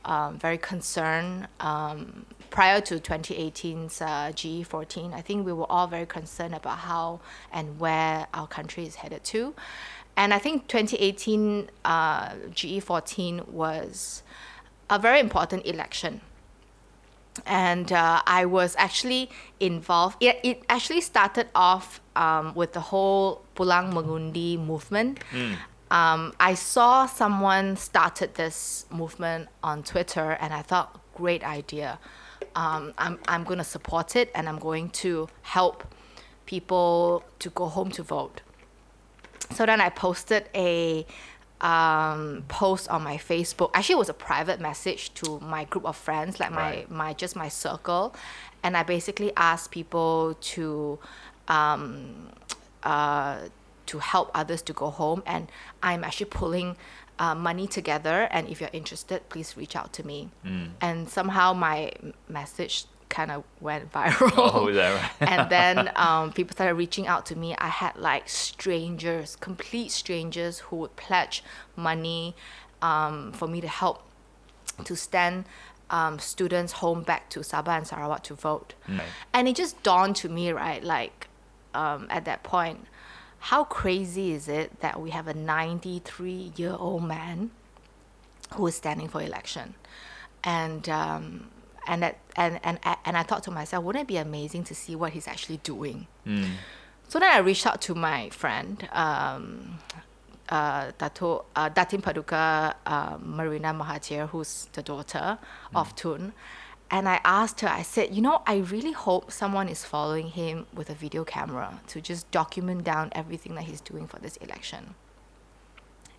um, 0.06 0.38
very 0.38 0.58
concerned. 0.58 1.48
Um, 1.60 2.26
prior 2.50 2.82
to 2.82 3.00
2018's 3.00 4.02
uh, 4.02 4.06
GE14, 4.34 5.14
I 5.14 5.22
think 5.22 5.46
we 5.46 5.54
were 5.54 5.72
all 5.72 5.88
very 5.88 6.06
concerned 6.06 6.54
about 6.54 6.80
how 6.80 7.22
and 7.52 7.80
where 7.80 8.28
our 8.34 8.48
country 8.48 8.86
is 8.86 8.96
headed 8.96 9.24
to. 9.26 9.56
And 10.18 10.34
I 10.34 10.40
think 10.40 10.68
2018 10.68 11.70
uh, 11.86 12.30
GE14 12.52 13.48
was 13.48 14.22
a 14.90 15.00
very 15.00 15.20
important 15.20 15.66
election 15.66 16.22
and 17.46 17.92
uh, 17.92 18.22
I 18.26 18.46
was 18.46 18.76
actually 18.78 19.30
involved. 19.60 20.18
It, 20.20 20.40
it 20.44 20.64
actually 20.70 21.02
started 21.02 21.48
off 21.56 22.02
um, 22.16 22.54
with 22.56 22.74
the 22.74 22.82
whole 22.82 23.44
Pulang 23.56 23.94
Mengundi 23.94 24.60
movement. 24.60 25.20
Um, 25.92 26.34
I 26.40 26.54
saw 26.56 27.06
someone 27.06 27.76
started 27.76 28.36
this 28.36 28.86
movement 28.90 29.50
on 29.62 29.84
Twitter, 29.84 30.38
and 30.40 30.54
I 30.54 30.62
thought, 30.62 31.00
great 31.16 31.44
idea. 31.44 32.00
Um, 32.56 32.94
I'm 32.98 33.20
I'm 33.28 33.44
going 33.44 33.60
to 33.60 33.64
support 33.66 34.16
it, 34.16 34.32
and 34.34 34.48
I'm 34.50 34.58
going 34.58 34.90
to 35.04 35.28
help 35.44 35.84
people 36.46 37.24
to 37.40 37.50
go 37.50 37.66
home 37.68 37.92
to 37.92 38.04
vote. 38.04 38.42
So 39.52 39.66
then 39.66 39.82
I 39.82 39.90
posted 39.90 40.50
a 40.56 41.06
um, 41.60 42.46
post 42.48 42.88
on 42.90 43.04
my 43.04 43.18
Facebook. 43.18 43.72
Actually, 43.74 43.94
it 43.94 44.00
was 44.00 44.10
a 44.10 44.14
private 44.14 44.60
message 44.62 45.14
to 45.16 45.40
my 45.42 45.66
group 45.66 45.86
of 45.86 45.98
friends, 45.98 46.40
like 46.40 46.52
my, 46.52 46.70
Right. 46.72 46.92
my 46.92 47.14
just 47.14 47.36
my 47.36 47.50
circle, 47.50 48.16
and 48.64 48.78
I 48.78 48.84
basically 48.84 49.32
asked 49.36 49.72
people 49.72 50.38
to 50.56 51.00
um, 51.50 52.30
uh, 52.84 53.40
to 53.92 54.00
help 54.00 54.32
others 54.34 54.62
to 54.64 54.74
go 54.74 54.90
home. 54.90 55.22
And 55.26 55.52
I'm 55.84 56.04
actually 56.06 56.32
pulling 56.42 56.78
uh, 57.20 57.36
money 57.36 57.68
together. 57.68 58.28
And 58.32 58.48
if 58.48 58.62
you're 58.62 58.70
interested, 58.72 59.28
please 59.28 59.58
reach 59.58 59.76
out 59.76 59.92
to 59.94 60.06
me. 60.06 60.30
And 60.80 61.10
somehow 61.10 61.54
my 61.54 61.92
message 62.30 62.86
kind 63.10 63.32
of 63.32 63.44
went 63.60 63.92
viral 63.98 64.32
Oh, 64.38 64.72
right? 64.72 65.12
and 65.20 65.50
then 65.50 65.92
um, 65.98 66.32
people 66.32 66.54
started 66.54 66.76
reaching 66.76 67.08
out 67.08 67.26
to 67.28 67.36
me. 67.36 67.54
I 67.58 67.68
had 67.68 67.98
like 67.98 68.30
strangers, 68.30 69.36
complete 69.36 69.92
strangers, 69.92 70.60
who 70.60 70.78
would 70.78 70.96
pledge 70.96 71.44
money 71.76 72.34
um, 72.82 73.34
for 73.34 73.48
me 73.48 73.60
to 73.60 73.68
help 73.68 74.04
to 74.86 74.96
send 74.96 75.44
um, 75.90 76.18
students 76.18 76.72
home 76.74 77.04
back 77.04 77.30
to 77.32 77.42
Sabah 77.42 77.78
and 77.78 77.86
Sarawak 77.86 78.24
to 78.24 78.36
vote. 78.36 78.74
Right. 78.88 79.02
And 79.34 79.50
it 79.50 79.58
just 79.58 79.84
dawned 79.84 80.16
to 80.18 80.30
me, 80.30 80.54
right? 80.54 80.82
Like, 80.82 81.28
um, 81.74 82.08
at 82.10 82.24
that 82.26 82.44
point, 82.44 82.88
how 83.42 83.64
crazy 83.64 84.32
is 84.32 84.48
it 84.48 84.80
that 84.82 85.02
we 85.02 85.10
have 85.10 85.28
a 85.28 85.34
93 85.34 86.54
year 86.56 86.76
old 86.78 87.04
man 87.04 87.50
who 88.54 88.68
is 88.68 88.76
standing 88.76 89.08
for 89.08 89.22
election? 89.22 89.74
And 90.44 90.88
um, 90.88 91.50
and 91.88 92.04
that 92.04 92.20
and, 92.36 92.60
and 92.64 92.80
and 93.06 93.18
I 93.18 93.24
thought 93.24 93.44
to 93.44 93.52
myself, 93.52 93.84
wouldn't 93.84 94.04
it 94.04 94.08
be 94.08 94.18
amazing 94.18 94.64
to 94.66 94.76
see 94.76 94.96
what 94.96 95.14
he's 95.14 95.28
actually 95.28 95.58
doing? 95.58 96.08
So 97.08 97.20
then 97.20 97.32
I 97.32 97.40
reached 97.40 97.66
out 97.66 97.82
to 97.82 97.96
my 97.96 98.30
friend, 98.30 98.88
um, 98.94 99.80
uh, 100.48 100.92
Dato, 100.98 101.46
uh, 101.56 101.70
Datin 101.70 102.02
Paduka 102.02 102.76
uh, 102.86 103.18
Marina 103.20 103.74
Mahathir, 103.74 104.30
who's 104.30 104.68
the 104.74 104.82
daughter 104.84 105.38
of 105.76 105.96
Tun. 105.96 106.32
And 106.94 107.08
I 107.08 107.22
asked 107.24 107.62
her, 107.62 107.70
I 107.70 107.84
said, 107.84 108.14
you 108.14 108.22
know, 108.22 108.42
I 108.46 108.58
really 108.58 108.92
hope 108.92 109.32
someone 109.32 109.70
is 109.70 109.86
following 109.86 110.28
him 110.28 110.66
with 110.74 110.90
a 110.90 110.94
video 110.94 111.24
camera 111.24 111.80
to 111.88 112.02
just 112.02 112.30
document 112.32 112.84
down 112.84 113.12
everything 113.14 113.56
that 113.56 113.64
he's 113.64 113.80
doing 113.80 114.08
for 114.08 114.20
this 114.20 114.36
election. 114.38 114.96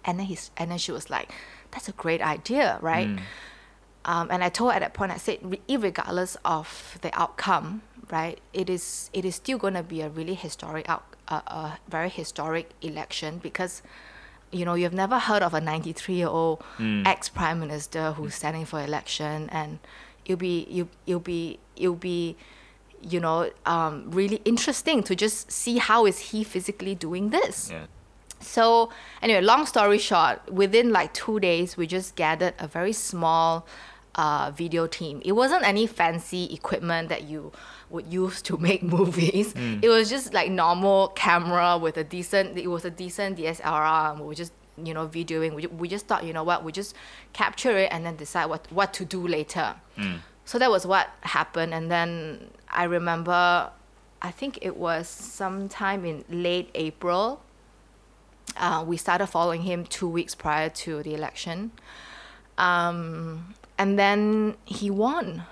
And 0.04 0.18
then 0.18 0.26
he's, 0.26 0.50
and 0.56 0.70
then 0.70 0.78
she 0.78 0.90
was 0.90 1.10
like, 1.10 1.30
that's 1.70 1.88
a 1.88 1.92
great 1.92 2.22
idea, 2.22 2.78
right? 2.80 3.06
Um, 4.06 4.28
and 4.30 4.42
I 4.42 4.48
told 4.48 4.72
her 4.72 4.76
at 4.76 4.80
that 4.80 4.94
point, 4.94 5.12
I 5.12 5.18
said, 5.18 5.38
re- 5.42 5.60
regardless 5.76 6.36
of 6.44 6.98
the 7.02 7.16
outcome, 7.16 7.82
right, 8.10 8.40
it 8.52 8.68
is 8.70 9.10
it 9.12 9.24
is 9.24 9.36
still 9.36 9.58
going 9.58 9.74
to 9.74 9.82
be 9.82 10.00
a 10.00 10.08
really 10.08 10.34
historic 10.34 10.88
out, 10.88 11.04
uh, 11.28 11.40
a 11.46 11.78
very 11.88 12.08
historic 12.08 12.70
election 12.80 13.38
because, 13.38 13.80
you 14.50 14.64
know, 14.64 14.74
you've 14.74 14.92
never 14.92 15.18
heard 15.20 15.42
of 15.42 15.54
a 15.54 15.60
93 15.60 16.14
year 16.16 16.26
old 16.26 16.64
ex 17.06 17.28
prime 17.28 17.60
minister 17.60 18.12
who's 18.12 18.34
standing 18.34 18.64
for 18.64 18.82
election, 18.82 19.48
and 19.50 19.78
it'll 20.24 20.38
be 20.38 20.66
you 20.70 20.88
it'll 21.06 21.20
be 21.20 21.58
it'll 21.76 21.94
be, 21.94 22.36
you 23.00 23.20
know, 23.20 23.50
um, 23.66 24.10
really 24.10 24.40
interesting 24.44 25.02
to 25.04 25.14
just 25.16 25.50
see 25.50 25.78
how 25.78 26.06
is 26.06 26.18
he 26.18 26.44
physically 26.44 26.94
doing 26.94 27.30
this. 27.30 27.70
Yeah. 27.70 27.86
So 28.40 28.90
anyway, 29.20 29.40
long 29.40 29.66
story 29.66 29.98
short, 29.98 30.52
within 30.52 30.90
like 30.90 31.14
two 31.14 31.38
days, 31.40 31.76
we 31.76 31.86
just 31.86 32.16
gathered 32.16 32.54
a 32.58 32.66
very 32.66 32.92
small 32.92 33.66
uh, 34.16 34.50
video 34.54 34.86
team. 34.86 35.22
It 35.24 35.32
wasn't 35.32 35.66
any 35.66 35.86
fancy 35.86 36.52
equipment 36.52 37.08
that 37.08 37.24
you 37.24 37.52
would 37.90 38.12
use 38.12 38.42
to 38.42 38.56
make 38.68 38.82
movies. 38.82 39.54
It 39.56 39.88
was 39.88 40.10
just 40.10 40.34
like 40.34 40.50
normal 40.50 41.08
camera 41.08 41.78
with 41.78 41.96
a 41.96 42.04
decent. 42.04 42.58
It 42.58 42.68
was 42.68 42.84
a 42.84 42.90
decent 42.90 43.38
DSLR. 43.38 44.10
And 44.12 44.20
we 44.20 44.26
were 44.26 44.34
just 44.34 44.52
you 44.76 44.94
know 44.94 45.06
videoing. 45.08 45.54
We, 45.54 45.66
we 45.66 45.88
just 45.88 46.06
thought 46.06 46.24
you 46.24 46.32
know 46.32 46.44
what 46.44 46.64
we 46.64 46.72
just 46.72 46.94
capture 47.32 47.76
it 47.76 47.88
and 47.92 48.04
then 48.06 48.16
decide 48.16 48.46
what 48.46 48.66
what 48.70 48.92
to 48.94 49.04
do 49.04 49.26
later. 49.26 49.76
So 50.44 50.58
that 50.58 50.70
was 50.70 50.86
what 50.86 51.10
happened, 51.22 51.74
and 51.74 51.90
then 51.90 52.50
I 52.68 52.84
remember. 52.84 53.70
I 54.24 54.30
think 54.30 54.60
it 54.62 54.76
was 54.76 55.08
sometime 55.08 56.04
in 56.04 56.24
late 56.30 56.70
April 56.76 57.42
uh, 58.56 58.84
we 58.86 58.96
started 58.96 59.26
following 59.26 59.62
him 59.62 59.84
two 59.84 60.08
weeks 60.08 60.34
prior 60.34 60.68
to 60.68 61.02
the 61.02 61.14
election. 61.14 61.72
Um, 62.58 63.54
and 63.78 63.98
then 63.98 64.56
he 64.64 64.90
won. 64.90 65.44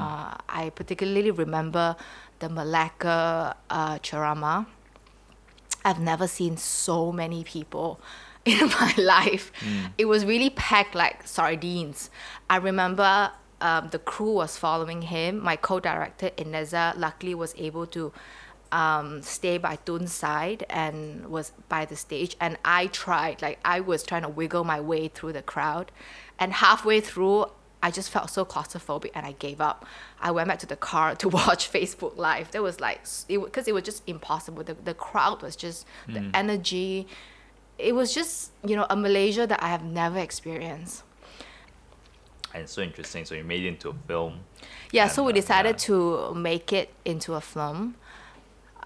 Uh, 0.00 0.36
I 0.48 0.70
particularly 0.74 1.30
remember 1.30 1.96
the 2.38 2.48
Malacca 2.48 3.56
uh, 3.68 3.98
ceramah. 4.02 4.66
I've 5.84 6.00
never 6.00 6.26
seen 6.26 6.56
so 6.56 7.12
many 7.12 7.44
people 7.44 8.00
in 8.60 8.68
my 8.68 8.94
life. 8.98 9.50
It 9.96 10.04
was 10.04 10.24
really 10.24 10.50
packed 10.50 10.94
like 10.94 11.26
sardines. 11.26 12.10
I 12.50 12.56
remember 12.56 13.32
um, 13.60 13.88
the 13.88 13.98
crew 13.98 14.34
was 14.34 14.58
following 14.58 15.02
him. 15.02 15.42
My 15.42 15.56
co-director 15.56 16.30
Ineza 16.36 16.96
luckily 16.98 17.34
was 17.34 17.54
able 17.56 17.86
to 17.88 18.12
um, 18.70 19.22
stay 19.22 19.56
by 19.56 19.76
Tun's 19.76 20.12
side 20.12 20.66
and 20.68 21.26
was 21.28 21.52
by 21.68 21.84
the 21.86 21.96
stage. 21.96 22.36
And 22.40 22.58
I 22.64 22.88
tried, 22.88 23.40
like 23.40 23.60
I 23.64 23.80
was 23.80 24.02
trying 24.02 24.22
to 24.22 24.28
wiggle 24.28 24.64
my 24.64 24.80
way 24.80 25.08
through 25.08 25.32
the 25.32 25.42
crowd. 25.42 25.92
And 26.38 26.52
halfway 26.52 27.00
through, 27.00 27.46
I 27.82 27.90
just 27.90 28.10
felt 28.10 28.30
so 28.30 28.44
claustrophobic 28.44 29.10
and 29.14 29.24
I 29.24 29.32
gave 29.32 29.60
up. 29.60 29.86
I 30.20 30.32
went 30.32 30.48
back 30.48 30.58
to 30.58 30.66
the 30.66 30.76
car 30.76 31.14
to 31.22 31.28
watch 31.28 31.72
Facebook 31.72 32.16
Live. 32.16 32.50
There 32.50 32.62
was 32.62 32.80
like, 32.80 33.02
because 33.28 33.66
it, 33.66 33.70
it 33.70 33.72
was 33.72 33.84
just 33.84 34.02
impossible. 34.06 34.64
The, 34.64 34.74
the 34.74 34.94
crowd 34.94 35.40
was 35.40 35.56
just, 35.56 35.86
the 36.08 36.30
energy. 36.34 37.06
It 37.78 37.94
was 37.94 38.14
just, 38.14 38.52
you 38.64 38.76
know, 38.76 38.86
a 38.88 38.96
Malaysia 38.96 39.46
that 39.46 39.62
I 39.62 39.68
have 39.68 39.84
never 39.84 40.18
experienced. 40.18 41.02
And 42.54 42.68
so 42.68 42.82
interesting. 42.82 43.24
So 43.24 43.34
you 43.34 43.42
made 43.42 43.64
it 43.64 43.68
into 43.68 43.88
a 43.90 43.94
film. 44.06 44.40
Yeah, 44.92 45.08
so 45.08 45.24
we 45.24 45.30
And, 45.30 45.38
uh, 45.38 45.40
decided 45.40 45.74
yeah. 45.74 45.86
to 45.86 46.34
make 46.34 46.72
it 46.72 46.94
into 47.04 47.34
a 47.34 47.40
film 47.40 47.96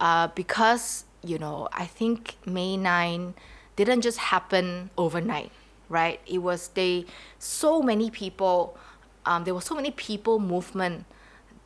uh, 0.01 0.29
because, 0.29 1.05
you 1.23 1.39
know, 1.39 1.69
I 1.73 1.85
think 1.85 2.37
May 2.47 2.77
9 2.79 3.35
didn't 3.77 4.01
just 4.01 4.19
happen 4.19 4.91
overnight, 4.97 5.53
right? 5.89 6.21
It 6.27 6.39
was 6.39 6.69
they, 6.69 7.05
so 7.39 7.83
many 7.83 8.11
people, 8.11 8.79
um, 9.27 9.45
there 9.45 9.55
were 9.55 9.61
so 9.61 9.75
many 9.75 9.91
people 9.91 10.39
movement 10.39 11.05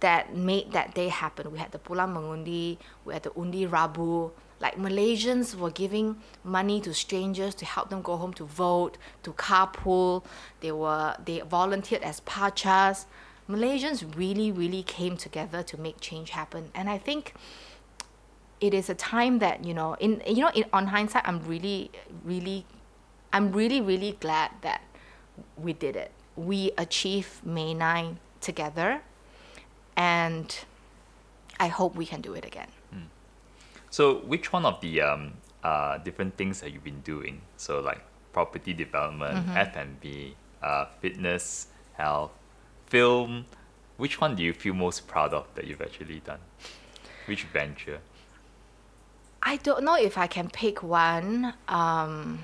that 0.00 0.34
made 0.34 0.72
that 0.72 0.94
day 0.94 1.08
happen. 1.08 1.52
We 1.52 1.58
had 1.58 1.70
the 1.70 1.78
Pulang 1.78 2.14
Mengundi, 2.14 2.78
we 3.04 3.14
had 3.14 3.22
the 3.22 3.32
Undi 3.38 3.66
Rabu. 3.66 4.32
Like 4.62 4.76
Malaysians 4.76 5.56
were 5.56 5.72
giving 5.72 6.16
money 6.44 6.80
to 6.82 6.94
strangers 6.94 7.52
to 7.56 7.64
help 7.64 7.90
them 7.90 8.00
go 8.00 8.16
home 8.16 8.32
to 8.34 8.44
vote, 8.44 8.96
to 9.24 9.32
carpool. 9.32 10.24
They 10.60 10.70
were 10.70 11.16
they 11.22 11.40
volunteered 11.40 12.02
as 12.02 12.20
PACAs. 12.20 13.06
Malaysians 13.48 14.16
really, 14.16 14.52
really 14.52 14.84
came 14.84 15.16
together 15.16 15.64
to 15.64 15.76
make 15.76 16.00
change 16.00 16.30
happen. 16.30 16.70
And 16.76 16.88
I 16.88 16.96
think 16.96 17.34
it 18.62 18.72
is 18.72 18.88
a 18.88 18.94
time 18.94 19.40
that 19.40 19.64
you 19.64 19.74
know 19.74 19.94
in 19.94 20.22
you 20.24 20.40
know 20.40 20.50
in 20.54 20.64
on 20.72 20.86
hindsight 20.86 21.22
i'm 21.26 21.40
really 21.46 21.90
really 22.24 22.64
i'm 23.32 23.50
really 23.50 23.80
really 23.80 24.12
glad 24.20 24.52
that 24.60 24.82
we 25.56 25.72
did 25.72 25.96
it 25.96 26.12
we 26.36 26.70
achieved 26.78 27.44
may 27.44 27.74
9 27.74 28.18
together 28.40 29.02
and 29.96 30.64
i 31.58 31.66
hope 31.66 31.96
we 31.96 32.06
can 32.06 32.20
do 32.20 32.34
it 32.34 32.44
again 32.44 32.68
So 33.92 34.20
which 34.20 34.52
one 34.52 34.64
of 34.64 34.80
the 34.80 35.02
um, 35.02 35.34
uh, 35.62 35.98
different 35.98 36.36
things 36.38 36.62
that 36.62 36.72
you've 36.72 36.82
been 36.82 37.02
doing? 37.02 37.42
So 37.58 37.80
like 37.80 38.00
property 38.32 38.72
development, 38.72 39.46
F&B, 39.54 40.34
uh, 40.62 40.86
fitness, 41.00 41.66
health, 41.92 42.32
film. 42.86 43.44
Which 43.98 44.18
one 44.18 44.34
do 44.34 44.42
you 44.42 44.54
feel 44.54 44.72
most 44.72 45.06
proud 45.06 45.34
of 45.34 45.46
that 45.54 45.66
you've 45.66 45.82
actually 45.82 46.20
done? 46.20 46.40
Which 47.26 47.44
venture? 47.44 48.00
I 49.42 49.56
don't 49.58 49.84
know 49.84 49.96
if 49.96 50.16
I 50.16 50.26
can 50.26 50.48
pick 50.48 50.82
one. 50.82 51.52
Um, 51.68 52.38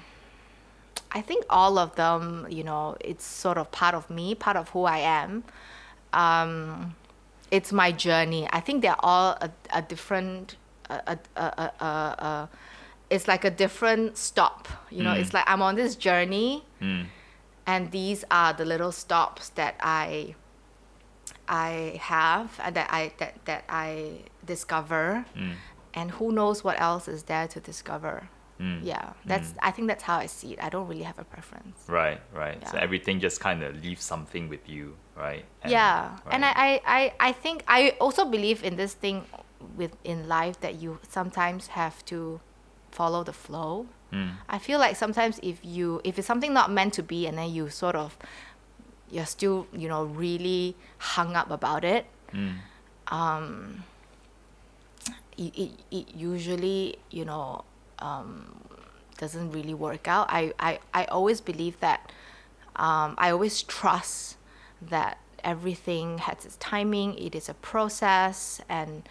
I 1.12 1.22
think 1.22 1.46
all 1.48 1.78
of 1.78 1.94
them, 1.96 2.46
you 2.50 2.62
know, 2.62 2.96
it's 3.00 3.24
sort 3.24 3.56
of 3.56 3.70
part 3.72 3.94
of 3.94 4.10
me, 4.10 4.34
part 4.34 4.58
of 4.58 4.68
who 4.68 4.84
I 4.84 4.98
am. 4.98 5.44
Um, 6.12 6.94
it's 7.50 7.72
my 7.72 7.90
journey. 7.92 8.46
I 8.52 8.60
think 8.60 8.82
they're 8.82 9.02
all 9.02 9.38
a, 9.40 9.50
a 9.72 9.80
different, 9.80 10.56
a, 10.90 11.18
a, 11.36 11.40
a, 11.40 11.84
a, 11.84 12.48
it's 13.10 13.28
like 13.28 13.44
a 13.44 13.50
different 13.50 14.16
stop. 14.16 14.68
You 14.90 15.02
know, 15.02 15.12
it's 15.12 15.30
mm. 15.30 15.34
like 15.34 15.44
I'm 15.46 15.62
on 15.62 15.74
this 15.74 15.96
journey, 15.96 16.64
mm. 16.80 17.06
and 17.66 17.90
these 17.90 18.24
are 18.30 18.52
the 18.52 18.64
little 18.64 18.92
stops 18.92 19.50
that 19.50 19.76
I, 19.80 20.34
I 21.48 21.98
have 22.02 22.58
and 22.62 22.74
that 22.76 22.88
I 22.92 23.12
that 23.18 23.44
that 23.46 23.64
I 23.68 24.20
discover. 24.44 25.24
Mm. 25.36 25.54
And 25.94 26.10
who 26.12 26.30
knows 26.32 26.62
what 26.62 26.80
else 26.80 27.08
is 27.08 27.24
there 27.24 27.48
to 27.48 27.60
discover. 27.60 28.28
Yeah 28.82 29.12
that's 29.24 29.54
i 29.62 29.70
think 29.70 29.86
that's 29.86 30.02
how 30.02 30.18
i 30.18 30.26
see 30.26 30.54
it. 30.54 30.58
I 30.62 30.68
don't 30.68 30.88
really 30.88 31.04
have 31.04 31.18
a 31.18 31.24
preference. 31.24 31.84
Right, 31.86 32.20
right. 32.34 32.66
So 32.68 32.76
everything 32.78 33.20
just 33.20 33.40
kind 33.40 33.62
of 33.62 33.82
leaves 33.84 34.02
something 34.02 34.48
with 34.48 34.68
you, 34.68 34.96
right? 35.16 35.44
And- 35.62 35.70
yeah 35.70 36.18
and 36.30 36.44
I. 36.44 36.52
I, 36.56 36.80
I 36.86 37.12
i 37.28 37.32
think 37.32 37.62
i 37.68 37.90
also 38.00 38.24
believe 38.24 38.64
in 38.64 38.76
this 38.76 38.94
thing 38.94 39.24
with 39.76 39.96
in 40.04 40.28
life 40.28 40.60
that 40.60 40.74
you 40.76 40.98
sometimes 41.08 41.68
have 41.68 42.04
to 42.06 42.40
follow 42.90 43.22
the 43.24 43.32
flow 43.32 43.86
Mm. 44.10 44.30
i 44.48 44.58
feel 44.58 44.78
like 44.78 44.96
sometimes 44.96 45.38
if 45.42 45.58
you 45.62 46.00
if 46.02 46.18
it's 46.18 46.26
something 46.26 46.54
not 46.54 46.72
meant 46.72 46.94
to 46.94 47.02
be 47.02 47.26
and 47.26 47.36
then 47.36 47.52
you 47.52 47.68
sort 47.68 47.94
of 47.94 48.16
you're 49.10 49.26
still 49.26 49.66
you 49.70 49.86
know 49.86 50.04
really 50.04 50.74
hung 50.98 51.36
up 51.36 51.50
about 51.50 51.84
it 51.84 52.06
Mm. 52.32 52.54
um, 53.08 53.84
it, 55.36 55.52
it, 55.56 55.70
it 55.90 56.14
usually 56.14 56.96
you 57.10 57.24
know 57.24 57.64
um, 57.98 58.56
doesn't 59.18 59.50
really 59.52 59.74
work 59.74 60.08
out 60.08 60.26
I, 60.30 60.52
I, 60.58 60.78
I 60.94 61.04
always 61.06 61.40
believe 61.40 61.78
that 61.80 62.10
um, 62.76 63.14
I 63.18 63.30
always 63.30 63.62
trust 63.62 64.36
that 64.80 65.18
everything 65.44 66.18
has 66.18 66.44
its 66.44 66.56
timing 66.56 67.14
it 67.18 67.34
is 67.34 67.48
a 67.48 67.54
process 67.54 68.60
and 68.68 69.02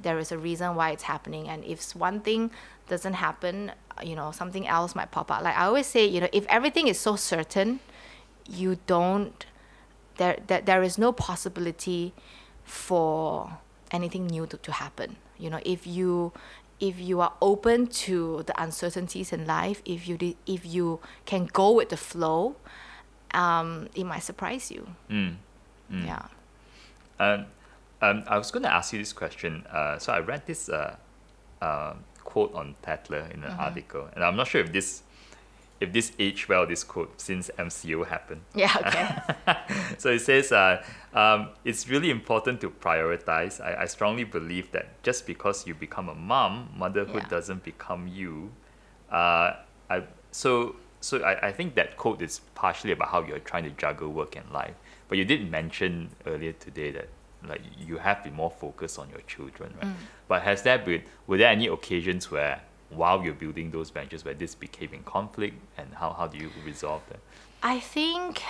there 0.00 0.18
is 0.18 0.32
a 0.32 0.38
reason 0.38 0.74
why 0.74 0.90
it's 0.90 1.04
happening 1.04 1.48
and 1.48 1.64
if 1.64 1.94
one 1.94 2.20
thing 2.20 2.50
doesn't 2.88 3.14
happen 3.14 3.72
you 4.02 4.16
know 4.16 4.30
something 4.32 4.66
else 4.66 4.94
might 4.94 5.10
pop 5.10 5.30
up 5.30 5.42
like 5.42 5.56
I 5.56 5.66
always 5.66 5.86
say 5.86 6.06
you 6.06 6.20
know 6.20 6.28
if 6.32 6.46
everything 6.46 6.88
is 6.88 6.98
so 6.98 7.16
certain 7.16 7.80
you 8.48 8.78
don't 8.86 9.46
there, 10.16 10.38
there, 10.46 10.60
there 10.60 10.82
is 10.82 10.98
no 10.98 11.12
possibility 11.12 12.12
for 12.64 13.58
anything 13.90 14.26
new 14.26 14.46
to, 14.46 14.56
to 14.56 14.72
happen. 14.72 15.16
You 15.38 15.50
know, 15.50 15.60
if 15.64 15.86
you 15.86 16.32
if 16.80 16.98
you 16.98 17.20
are 17.20 17.32
open 17.40 17.86
to 17.86 18.42
the 18.46 18.60
uncertainties 18.60 19.32
in 19.32 19.46
life, 19.46 19.82
if 19.84 20.08
you 20.08 20.16
did, 20.16 20.36
if 20.46 20.66
you 20.66 20.98
can 21.26 21.46
go 21.46 21.72
with 21.72 21.90
the 21.90 21.96
flow, 21.96 22.56
um, 23.32 23.88
it 23.94 24.04
might 24.04 24.22
surprise 24.22 24.70
you. 24.70 24.88
Mm. 25.08 25.36
Yeah. 25.90 26.26
Um, 27.20 27.46
um, 28.02 28.24
I 28.26 28.36
was 28.36 28.50
going 28.50 28.64
to 28.64 28.72
ask 28.72 28.92
you 28.92 28.98
this 28.98 29.12
question. 29.14 29.64
Uh, 29.72 29.98
so 29.98 30.12
I 30.12 30.20
read 30.20 30.42
this 30.46 30.68
uh, 30.68 30.96
uh, 31.62 31.94
quote 32.24 32.52
on 32.54 32.74
Tatler 32.82 33.32
in 33.32 33.42
an 33.44 33.50
Mm-hmm. 33.50 33.60
article, 33.60 34.08
and 34.14 34.24
I'm 34.24 34.36
not 34.36 34.48
sure 34.48 34.60
if 34.60 34.72
this 34.72 35.02
if 35.80 35.92
this 35.92 36.12
aged 36.20 36.48
well 36.48 36.64
this 36.64 36.84
quote 36.84 37.20
since 37.20 37.50
MCO 37.58 38.06
happened. 38.06 38.42
Yeah. 38.54 38.70
Okay. 38.86 39.56
so 39.98 40.10
it 40.10 40.20
says, 40.20 40.52
uh, 40.52 40.80
um, 41.12 41.48
it's 41.64 41.88
really 41.88 42.08
important 42.10 42.60
to 42.60 42.70
prioritize. 42.70 43.60
I, 43.60 43.82
I 43.82 43.86
strongly 43.86 44.22
believe 44.22 44.70
that 44.72 45.02
just 45.02 45.26
because 45.26 45.66
you 45.66 45.74
become 45.74 46.08
a 46.08 46.14
mom, 46.14 46.68
motherhood 46.76 47.24
Yeah. 47.24 47.28
doesn't 47.28 47.64
become 47.64 48.06
you. 48.06 48.52
Uh, 49.10 49.54
I, 49.90 50.04
so 50.30 50.76
so 51.00 51.18
I, 51.24 51.48
I 51.48 51.52
think 51.52 51.74
that 51.74 51.96
quote 51.96 52.22
is 52.22 52.40
partially 52.54 52.92
about 52.92 53.08
how 53.08 53.22
you're 53.24 53.40
trying 53.40 53.64
to 53.64 53.70
juggle 53.70 54.10
work 54.10 54.36
and 54.36 54.48
life. 54.52 54.76
But 55.08 55.18
you 55.18 55.24
did 55.24 55.50
mention 55.50 56.10
earlier 56.26 56.52
today 56.52 56.92
that 56.92 57.08
like 57.48 57.60
you 57.78 57.98
have 57.98 58.22
been 58.22 58.34
more 58.34 58.50
focused 58.50 58.98
on 58.98 59.08
your 59.10 59.20
children, 59.22 59.74
right? 59.82 59.92
But 60.28 60.42
has 60.42 60.62
there 60.62 60.78
been 60.78 61.02
were 61.26 61.38
there 61.38 61.50
any 61.50 61.66
occasions 61.66 62.30
where 62.30 62.62
while 62.90 63.22
you're 63.24 63.34
building 63.34 63.70
those 63.70 63.90
ventures 63.90 64.24
where 64.24 64.34
this 64.34 64.54
became 64.54 64.92
in 64.92 65.02
conflict 65.02 65.56
and 65.78 65.92
how, 65.94 66.12
how 66.12 66.26
do 66.26 66.38
you 66.38 66.50
resolve 66.64 67.02
that? 67.08 67.20
I 67.62 67.80
think 67.80 68.42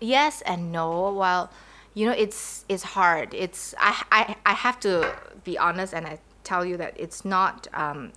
yes 0.00 0.42
and 0.42 0.72
no. 0.72 1.12
Well, 1.12 1.50
you 1.94 2.06
know, 2.06 2.12
it's 2.12 2.64
it's 2.68 2.82
hard. 2.82 3.34
It's 3.34 3.74
I 3.78 4.04
I, 4.12 4.36
I 4.46 4.52
have 4.52 4.78
to 4.80 5.14
be 5.44 5.56
honest 5.58 5.94
and 5.94 6.06
I 6.06 6.18
tell 6.44 6.64
you 6.64 6.76
that 6.76 6.94
it's 6.96 7.24
not 7.24 7.66
um, 7.72 8.12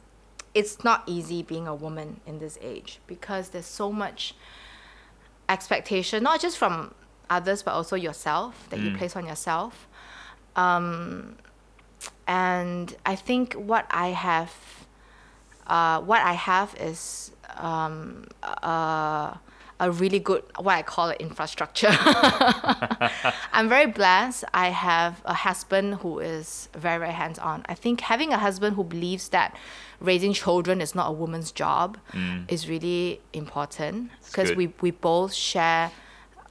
it's 0.53 0.84
not 0.84 1.03
easy 1.05 1.43
being 1.43 1.67
a 1.67 1.76
woman 1.76 2.19
in 2.26 2.39
this 2.39 2.57
age 2.61 2.99
because 3.07 3.49
there's 3.49 3.65
so 3.65 3.91
much 3.91 4.36
expectation, 5.47 6.24
not 6.24 6.41
just 6.41 6.57
from 6.57 6.93
others 7.30 7.63
but 7.63 7.72
also 7.72 7.95
yourself 7.95 8.67
that 8.69 8.80
you 8.80 8.95
place 8.97 9.15
on 9.15 9.26
yourself. 9.26 9.88
Um, 10.55 11.37
and 12.27 12.95
I 13.05 13.15
think 13.15 13.53
what 13.53 13.85
I 13.89 14.09
have, 14.09 14.53
uh, 15.67 16.01
what 16.01 16.21
I 16.21 16.33
have 16.33 16.75
is 16.79 17.31
um, 17.57 18.27
uh, 18.43 19.35
a 19.79 19.91
really 19.91 20.19
good 20.19 20.43
what 20.59 20.75
I 20.75 20.83
call 20.83 21.09
it 21.09 21.19
infrastructure. 21.19 21.89
I'm 23.51 23.67
very 23.67 23.87
blessed. 23.87 24.43
I 24.53 24.69
have 24.69 25.21
a 25.25 25.33
husband 25.33 25.95
who 25.95 26.19
is 26.19 26.69
very 26.73 26.99
very 26.99 27.11
hands 27.13 27.39
on. 27.39 27.65
I 27.67 27.73
think 27.73 28.01
having 28.01 28.31
a 28.31 28.37
husband 28.37 28.75
who 28.75 28.83
believes 28.83 29.29
that 29.29 29.55
raising 29.99 30.33
children 30.33 30.81
is 30.81 30.93
not 30.95 31.09
a 31.09 31.11
woman's 31.11 31.51
job 31.51 31.97
is 32.47 32.69
really 32.69 33.21
important 33.33 34.11
because 34.27 34.49
we 34.55 34.67
we 34.81 34.91
both 34.91 35.33
share 35.33 35.91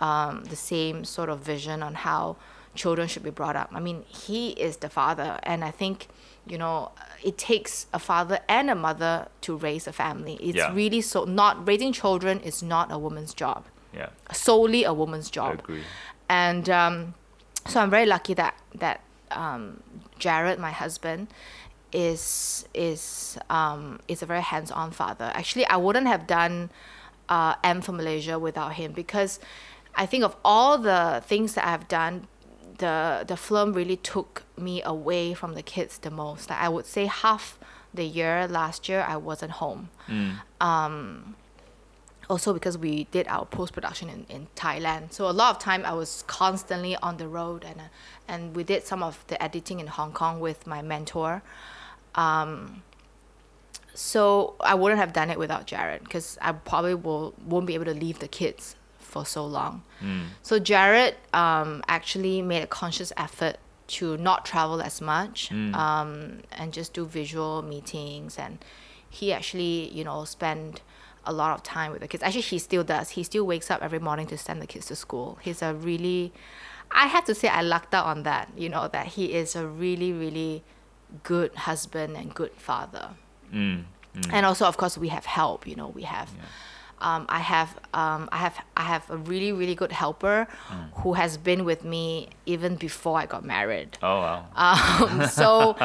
um, 0.01 0.44
the 0.44 0.57
same 0.57 1.05
sort 1.05 1.28
of 1.28 1.38
vision 1.40 1.82
on 1.82 1.94
how 1.94 2.36
children 2.83 3.07
should 3.12 3.26
be 3.31 3.35
brought 3.41 3.57
up. 3.62 3.68
I 3.78 3.81
mean, 3.87 3.99
he 4.24 4.43
is 4.66 4.74
the 4.85 4.89
father, 5.01 5.31
and 5.53 5.59
I 5.70 5.72
think 5.81 5.97
you 6.53 6.59
know 6.62 6.76
it 7.31 7.37
takes 7.51 7.72
a 7.93 8.01
father 8.11 8.39
and 8.49 8.66
a 8.70 8.74
mother 8.87 9.14
to 9.47 9.51
raise 9.68 9.85
a 9.93 9.95
family. 10.05 10.35
It's 10.49 10.57
Yeah. 10.62 10.72
really 10.81 11.03
so 11.12 11.18
not 11.41 11.55
raising 11.70 11.93
children 12.03 12.41
is 12.51 12.59
not 12.74 12.87
a 12.97 12.99
woman's 13.07 13.33
job, 13.43 13.61
Yeah, 14.01 14.09
solely 14.33 14.83
a 14.93 14.95
woman's 15.03 15.28
I 15.31 15.37
job. 15.39 15.53
agree. 15.64 15.85
And 16.47 16.64
um, 16.83 16.95
so 17.70 17.74
I'm 17.83 17.91
very 17.99 18.09
lucky 18.16 18.35
that 18.43 18.55
that 18.85 18.99
um, 19.43 19.62
Jared, 20.24 20.59
my 20.68 20.72
husband, 20.85 21.22
is 21.93 22.22
is 22.74 23.03
um, 23.59 23.83
is 24.09 24.22
a 24.22 24.26
very 24.26 24.43
hands-on 24.53 24.91
father. 25.01 25.28
Actually, 25.35 25.66
I 25.66 25.76
wouldn't 25.85 26.07
have 26.14 26.26
done 26.26 26.70
uh, 27.28 27.55
M 27.64 27.81
for 27.83 27.93
Malaysia 27.93 28.39
without 28.39 28.72
him 28.81 28.93
because 28.93 29.33
I 30.03 30.07
think 30.07 30.22
of 30.24 30.35
all 30.45 30.78
the 30.78 31.22
things 31.31 31.55
that 31.55 31.64
I've 31.66 31.87
done, 31.89 32.14
the 32.81 33.24
the 33.26 33.37
film 33.37 33.72
really 33.72 33.97
took 33.97 34.43
me 34.57 34.83
away 34.83 35.35
from 35.35 35.55
the 35.55 35.62
kids 35.62 35.99
the 35.99 36.11
most. 36.11 36.51
Like 36.51 36.61
I 36.61 36.68
would 36.68 36.87
say 36.87 37.07
half 37.07 37.59
the 37.95 38.05
year 38.05 38.47
last 38.49 38.89
year 38.89 39.03
I 39.14 39.16
wasn't 39.16 39.53
home 39.62 39.89
also 42.31 42.55
because 42.55 42.78
we 42.78 43.05
did 43.11 43.26
our 43.26 43.45
post 43.45 43.72
production 43.72 44.09
in, 44.09 44.24
in 44.28 44.47
Thailand. 44.55 45.12
So 45.12 45.28
a 45.28 45.33
lot 45.33 45.57
of 45.57 45.59
time 45.61 45.85
I 45.85 45.93
was 45.93 46.22
constantly 46.28 46.95
on 46.97 47.16
the 47.16 47.26
road 47.26 47.64
and 47.64 47.81
uh, 47.81 47.85
and 48.28 48.55
we 48.55 48.62
did 48.62 48.87
some 48.87 49.03
of 49.03 49.24
the 49.26 49.43
editing 49.43 49.81
in 49.81 49.89
Hong 49.89 50.12
Kong 50.12 50.39
with 50.39 50.66
my 50.66 50.81
mentor. 50.81 51.43
Um, 52.14 52.83
so 53.95 54.55
I 54.61 54.74
wouldn't 54.76 55.01
have 55.01 55.12
done 55.12 55.31
it 55.31 55.39
without 55.39 55.66
Jared 55.66 56.05
because 56.05 56.39
I 56.41 56.53
probably 56.53 56.95
will 56.95 57.35
won't 57.45 57.66
be 57.66 57.74
able 57.74 57.87
to 57.87 57.95
leave 57.95 58.20
the 58.20 58.28
kids 58.28 58.76
for 59.11 59.25
so 59.27 59.45
long. 59.45 59.83
So 60.43 60.59
Jared 60.59 61.17
um, 61.33 61.83
actually 61.89 62.43
made 62.43 62.63
a 62.63 62.67
conscious 62.67 63.13
effort 63.17 63.57
to 63.99 64.17
not 64.17 64.45
travel 64.45 64.81
as 64.81 65.01
much 65.01 65.51
um, 65.75 66.41
and 66.53 66.73
just 66.73 66.93
do 66.95 67.05
visual 67.05 67.63
meetings. 67.63 68.39
And 68.39 68.65
he 69.09 69.33
actually 69.33 69.91
you 69.93 70.05
know 70.05 70.25
spend 70.25 70.81
a 71.25 71.33
lot 71.33 71.55
of 71.55 71.63
time 71.63 71.93
with 71.93 72.01
the 72.01 72.09
kids. 72.09 72.23
Actually 72.23 72.43
he 72.43 72.59
still 72.59 72.85
does. 72.85 73.11
He 73.11 73.23
still 73.25 73.47
wakes 73.47 73.71
up 73.71 73.83
every 73.83 73.99
morning 73.99 74.27
to 74.29 74.39
send 74.39 74.63
the 74.63 74.67
kids 74.67 74.87
to 74.87 74.97
school. 74.97 75.39
He's 75.43 75.63
a 75.63 75.75
really 75.75 76.33
i 76.93 77.07
have 77.07 77.25
to 77.25 77.35
say 77.35 77.47
i 77.47 77.63
lucked 77.63 77.95
out 77.95 78.05
on 78.05 78.25
that 78.25 78.49
you 78.57 78.69
know 78.69 78.89
that 78.89 79.07
he 79.15 79.33
is 79.33 79.55
a 79.55 79.65
really 79.65 80.13
really 80.13 80.61
good 81.23 81.55
husband 81.55 82.17
and 82.17 82.35
good 82.35 82.53
father. 82.57 83.11
Mm, 83.53 83.85
and 84.31 84.47
also 84.47 84.65
of 84.67 84.77
course 84.77 84.97
we 84.99 85.09
have 85.09 85.25
help 85.25 85.67
you 85.67 85.77
know 85.77 85.89
we 85.89 86.03
have 86.03 86.31
um, 87.01 87.26
I 87.28 87.38
have 87.40 87.70
um, 87.94 88.28
I 88.32 88.38
have 88.38 88.57
I 88.76 88.82
have 88.82 89.09
a 89.11 89.16
really 89.16 89.53
really 89.53 89.74
good 89.74 89.92
helper 89.92 90.46
Mm. 90.70 91.03
who 91.03 91.14
has 91.14 91.36
been 91.36 91.64
with 91.64 91.84
me 91.84 92.28
even 92.46 92.76
before 92.76 93.18
I 93.18 93.26
got 93.26 93.44
married. 93.44 93.98
Oh 94.03 94.20
wow. 94.20 94.46
Um, 94.55 95.26
so 95.40 95.76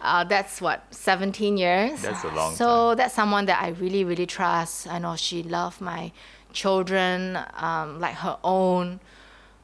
uh, 0.00 0.24
that's 0.24 0.60
what 0.60 0.84
17 0.90 1.56
years. 1.56 2.02
That's 2.02 2.24
a 2.24 2.28
long 2.28 2.54
So 2.54 2.94
that's 2.94 3.14
someone 3.14 3.46
that 3.46 3.62
I 3.62 3.68
really 3.70 4.04
really 4.04 4.26
trust. 4.26 4.86
I 4.86 4.98
know 4.98 5.16
she 5.16 5.42
loved 5.42 5.80
my 5.80 6.12
children 6.52 7.38
um, 7.56 8.00
like 8.00 8.16
her 8.16 8.36
own. 8.42 9.00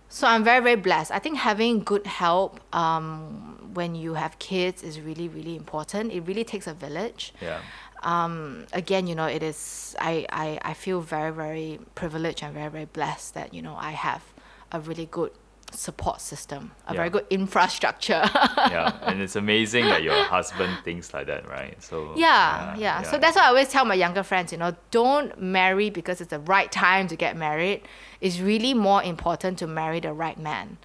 So 0.08 0.26
I'm 0.28 0.44
very 0.44 0.62
very 0.62 0.76
blessed. 0.76 1.10
I 1.10 1.18
think 1.18 1.38
having 1.38 1.80
good 1.80 2.06
help 2.06 2.60
um, 2.74 3.70
when 3.74 3.94
you 3.96 4.14
have 4.14 4.38
kids 4.38 4.82
is 4.82 5.00
really 5.00 5.28
really 5.28 5.56
important. 5.56 6.12
It 6.12 6.20
really 6.20 6.44
takes 6.44 6.66
a 6.66 6.74
village 6.74 7.32
yeah. 7.40 7.60
Um, 8.04 8.66
again, 8.72 9.06
you 9.06 9.14
know, 9.14 9.26
it 9.26 9.42
is, 9.42 9.96
I, 9.98 10.26
I, 10.30 10.58
I 10.62 10.74
feel 10.74 11.00
very, 11.00 11.32
very 11.32 11.80
privileged 11.94 12.42
and 12.42 12.54
very, 12.54 12.70
very 12.70 12.84
blessed 12.84 13.34
that, 13.34 13.54
you 13.54 13.62
know, 13.62 13.76
I 13.76 13.92
have 13.92 14.22
a 14.70 14.78
really 14.78 15.06
good 15.06 15.32
support 15.72 16.20
system, 16.20 16.72
a 16.86 16.94
very 16.94 17.10
good 17.10 17.26
infrastructure. 17.30 18.22
yeah, 18.56 18.98
and 19.02 19.20
it's 19.20 19.36
amazing 19.36 19.86
that 19.86 20.02
your 20.02 20.22
husband 20.24 20.76
thinks 20.84 21.12
like 21.14 21.26
that, 21.26 21.48
right? 21.48 21.82
So 21.82 22.12
yeah, 22.16 22.76
yeah, 22.76 23.02
So 23.02 23.18
that's 23.18 23.36
what 23.36 23.46
I 23.46 23.48
always 23.48 23.68
tell 23.68 23.84
my 23.84 23.94
younger 23.94 24.22
friends, 24.22 24.52
you 24.52 24.58
know, 24.58 24.76
don't 24.90 25.40
marry 25.40 25.90
because 25.90 26.20
it's 26.20 26.30
the 26.30 26.38
right 26.40 26.70
time 26.70 27.08
to 27.08 27.16
get 27.16 27.36
married. 27.36 27.82
It's 28.20 28.38
really 28.38 28.74
more 28.74 29.02
important 29.02 29.58
to 29.60 29.66
marry 29.66 30.00
the 30.00 30.12
right 30.12 30.38
man. 30.38 30.78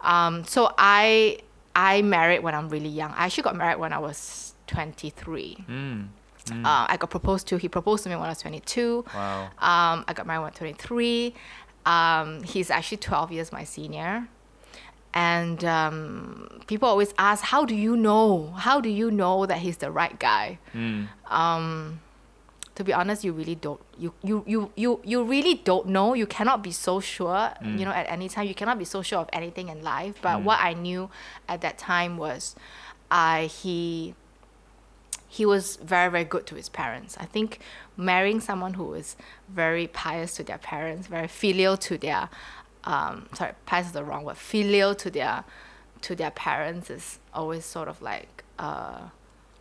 Um, 0.00 0.44
so 0.44 0.74
I, 0.76 1.38
I 1.74 2.02
married 2.02 2.42
when 2.42 2.54
I'm 2.54 2.68
really 2.68 2.88
young. 2.88 3.12
I 3.12 3.26
actually 3.26 3.44
got 3.44 3.56
married 3.56 3.78
when 3.78 3.92
I 3.92 3.98
was 3.98 4.54
23. 4.66 5.64
Mm, 5.68 6.08
Uh, 6.50 6.86
I 6.88 6.96
got 6.98 7.08
proposed 7.10 7.46
to. 7.48 7.56
He 7.56 7.68
proposed 7.68 8.02
to 8.04 8.10
me 8.10 8.16
when 8.16 8.26
I 8.26 8.28
was 8.30 8.38
22. 8.42 9.04
wow. 9.14 9.44
Um, 9.44 10.04
I 10.06 10.12
got 10.14 10.26
married 10.26 10.40
when 10.40 10.46
I 10.48 10.50
was 10.50 10.58
23. 10.58 11.34
Um, 11.86 12.42
he's 12.42 12.70
actually 12.70 12.98
12 12.98 13.32
years 13.32 13.52
my 13.52 13.64
senior. 13.64 14.28
And 15.14 15.64
um, 15.64 16.60
people 16.66 16.88
always 16.88 17.14
ask, 17.18 17.44
how 17.44 17.64
do 17.64 17.74
you 17.74 17.96
know? 17.96 18.50
How 18.56 18.80
do 18.80 18.88
you 18.90 19.10
know 19.10 19.46
that 19.46 19.58
he's 19.58 19.76
the 19.78 19.90
right 19.90 20.18
guy? 20.18 20.58
Mm, 20.74 21.06
To 22.74 22.82
be 22.82 22.92
honest, 22.92 23.22
you 23.22 23.32
really 23.32 23.54
don't. 23.54 23.80
You, 23.96 24.12
you, 24.24 24.42
you, 24.46 24.72
you, 24.74 25.00
you 25.04 25.22
really 25.22 25.54
don't 25.54 25.86
know. 25.86 26.14
You 26.14 26.26
cannot 26.26 26.62
be 26.64 26.72
so 26.72 26.98
sure, 26.98 27.52
you 27.62 27.84
know, 27.84 27.92
at 27.92 28.10
any 28.10 28.28
time. 28.28 28.48
You 28.48 28.54
cannot 28.54 28.78
be 28.80 28.84
so 28.84 29.00
sure 29.00 29.20
of 29.20 29.28
anything 29.32 29.68
in 29.68 29.82
life. 29.84 30.16
But 30.20 30.42
what 30.42 30.58
I 30.60 30.72
knew 30.74 31.08
at 31.48 31.60
that 31.60 31.78
time 31.78 32.16
was 32.16 32.56
I, 33.12 33.44
he, 33.44 34.16
he 35.34 35.44
was 35.44 35.76
very 35.76 36.10
very 36.10 36.24
good 36.24 36.46
to 36.46 36.54
his 36.54 36.68
parents 36.68 37.16
i 37.18 37.24
think 37.24 37.58
marrying 37.96 38.40
someone 38.40 38.74
who 38.74 38.94
is 38.94 39.16
very 39.48 39.86
pious 39.88 40.34
to 40.36 40.42
their 40.44 40.58
parents 40.58 41.08
very 41.08 41.26
filial 41.26 41.76
to 41.76 41.98
their 41.98 42.28
um, 42.84 43.26
sorry 43.32 43.52
pious 43.66 43.86
is 43.86 43.92
the 43.92 44.04
wrong 44.04 44.24
word 44.24 44.36
filial 44.36 44.94
to 44.94 45.10
their 45.10 45.44
to 46.02 46.14
their 46.14 46.30
parents 46.30 46.88
is 46.90 47.18
always 47.32 47.64
sort 47.64 47.88
of 47.88 48.00
like 48.00 48.44
uh, 48.58 49.00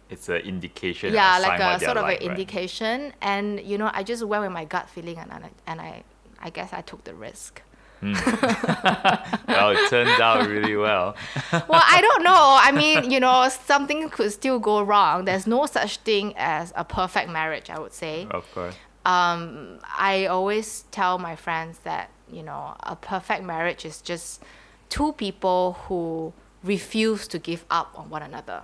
it's 0.10 0.30
an 0.30 0.42
indication. 0.42 1.14
yeah 1.14 1.40
like 1.40 1.60
a 1.60 1.84
sort 1.84 1.98
of 1.98 2.04
like, 2.04 2.22
an 2.22 2.28
right? 2.28 2.38
indication 2.38 3.14
and 3.22 3.60
you 3.62 3.78
know 3.78 3.90
i 3.94 4.04
just 4.04 4.24
went 4.24 4.44
with 4.44 4.52
my 4.52 4.66
gut 4.66 4.88
feeling 4.90 5.18
and, 5.18 5.32
and, 5.32 5.46
I, 5.46 5.52
and 5.66 5.82
I 5.82 6.04
i 6.40 6.50
guess 6.52 6.72
i 6.74 6.82
took 6.82 7.04
the 7.04 7.16
risk 7.16 7.62
well, 9.48 9.72
it 9.72 9.90
turned 9.90 10.22
out 10.22 10.48
really 10.48 10.76
well. 10.76 11.16
well, 11.52 11.84
I 11.86 12.02
don't 12.02 12.24
know. 12.24 12.58
I 12.62 12.72
mean, 12.72 13.12
you 13.12 13.20
know, 13.20 13.48
something 13.50 14.10
could 14.10 14.32
still 14.32 14.60
go 14.60 14.82
wrong. 14.82 15.26
There's 15.26 15.48
no 15.48 15.66
such 15.66 15.98
thing 15.98 16.34
as 16.38 16.74
a 16.76 16.84
perfect 16.84 17.30
marriage, 17.30 17.70
I 17.70 17.80
would 17.80 17.94
say. 17.94 18.28
Of 18.30 18.52
course. 18.54 18.76
Um, 19.06 19.80
I 19.98 20.28
always 20.28 20.86
tell 20.92 21.18
my 21.18 21.36
friends 21.36 21.80
that, 21.80 22.10
you 22.32 22.44
know, 22.44 22.76
a 22.82 22.96
perfect 22.96 23.44
marriage 23.44 23.86
is 23.86 24.02
just 24.02 24.42
two 24.90 25.14
people 25.14 25.74
who 25.88 26.34
refuse 26.64 27.28
to 27.28 27.40
give 27.40 27.66
up 27.70 27.94
on 27.96 28.10
one 28.10 28.22
another. 28.22 28.64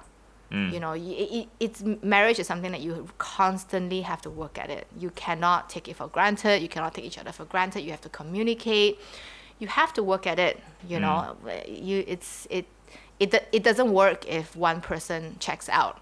Mm. 0.51 0.73
You 0.73 0.79
know, 0.79 0.91
y- 0.91 0.97
it, 1.37 1.47
it's 1.59 1.83
marriage 2.01 2.39
is 2.39 2.47
something 2.47 2.71
that 2.71 2.81
you 2.81 3.07
constantly 3.19 4.01
have 4.01 4.21
to 4.23 4.29
work 4.29 4.57
at 4.57 4.69
it. 4.69 4.87
You 4.97 5.11
cannot 5.11 5.69
take 5.69 5.87
it 5.87 5.95
for 5.95 6.07
granted. 6.07 6.61
You 6.61 6.69
cannot 6.69 6.93
take 6.95 7.05
each 7.05 7.17
other 7.19 7.31
for 7.31 7.45
granted. 7.45 7.81
You 7.81 7.91
have 7.91 8.01
to 8.01 8.09
communicate. 8.09 8.99
You 9.59 9.67
have 9.67 9.93
to 9.93 10.01
work 10.03 10.25
at 10.25 10.39
it. 10.39 10.59
You 10.87 10.97
Mm. 10.97 11.01
know, 11.01 11.37
you 11.67 12.03
it's 12.07 12.47
it 12.49 12.65
it 13.19 13.47
it 13.51 13.63
doesn't 13.63 13.91
work 13.93 14.25
if 14.27 14.55
one 14.55 14.81
person 14.81 15.35
checks 15.39 15.69
out. 15.69 15.99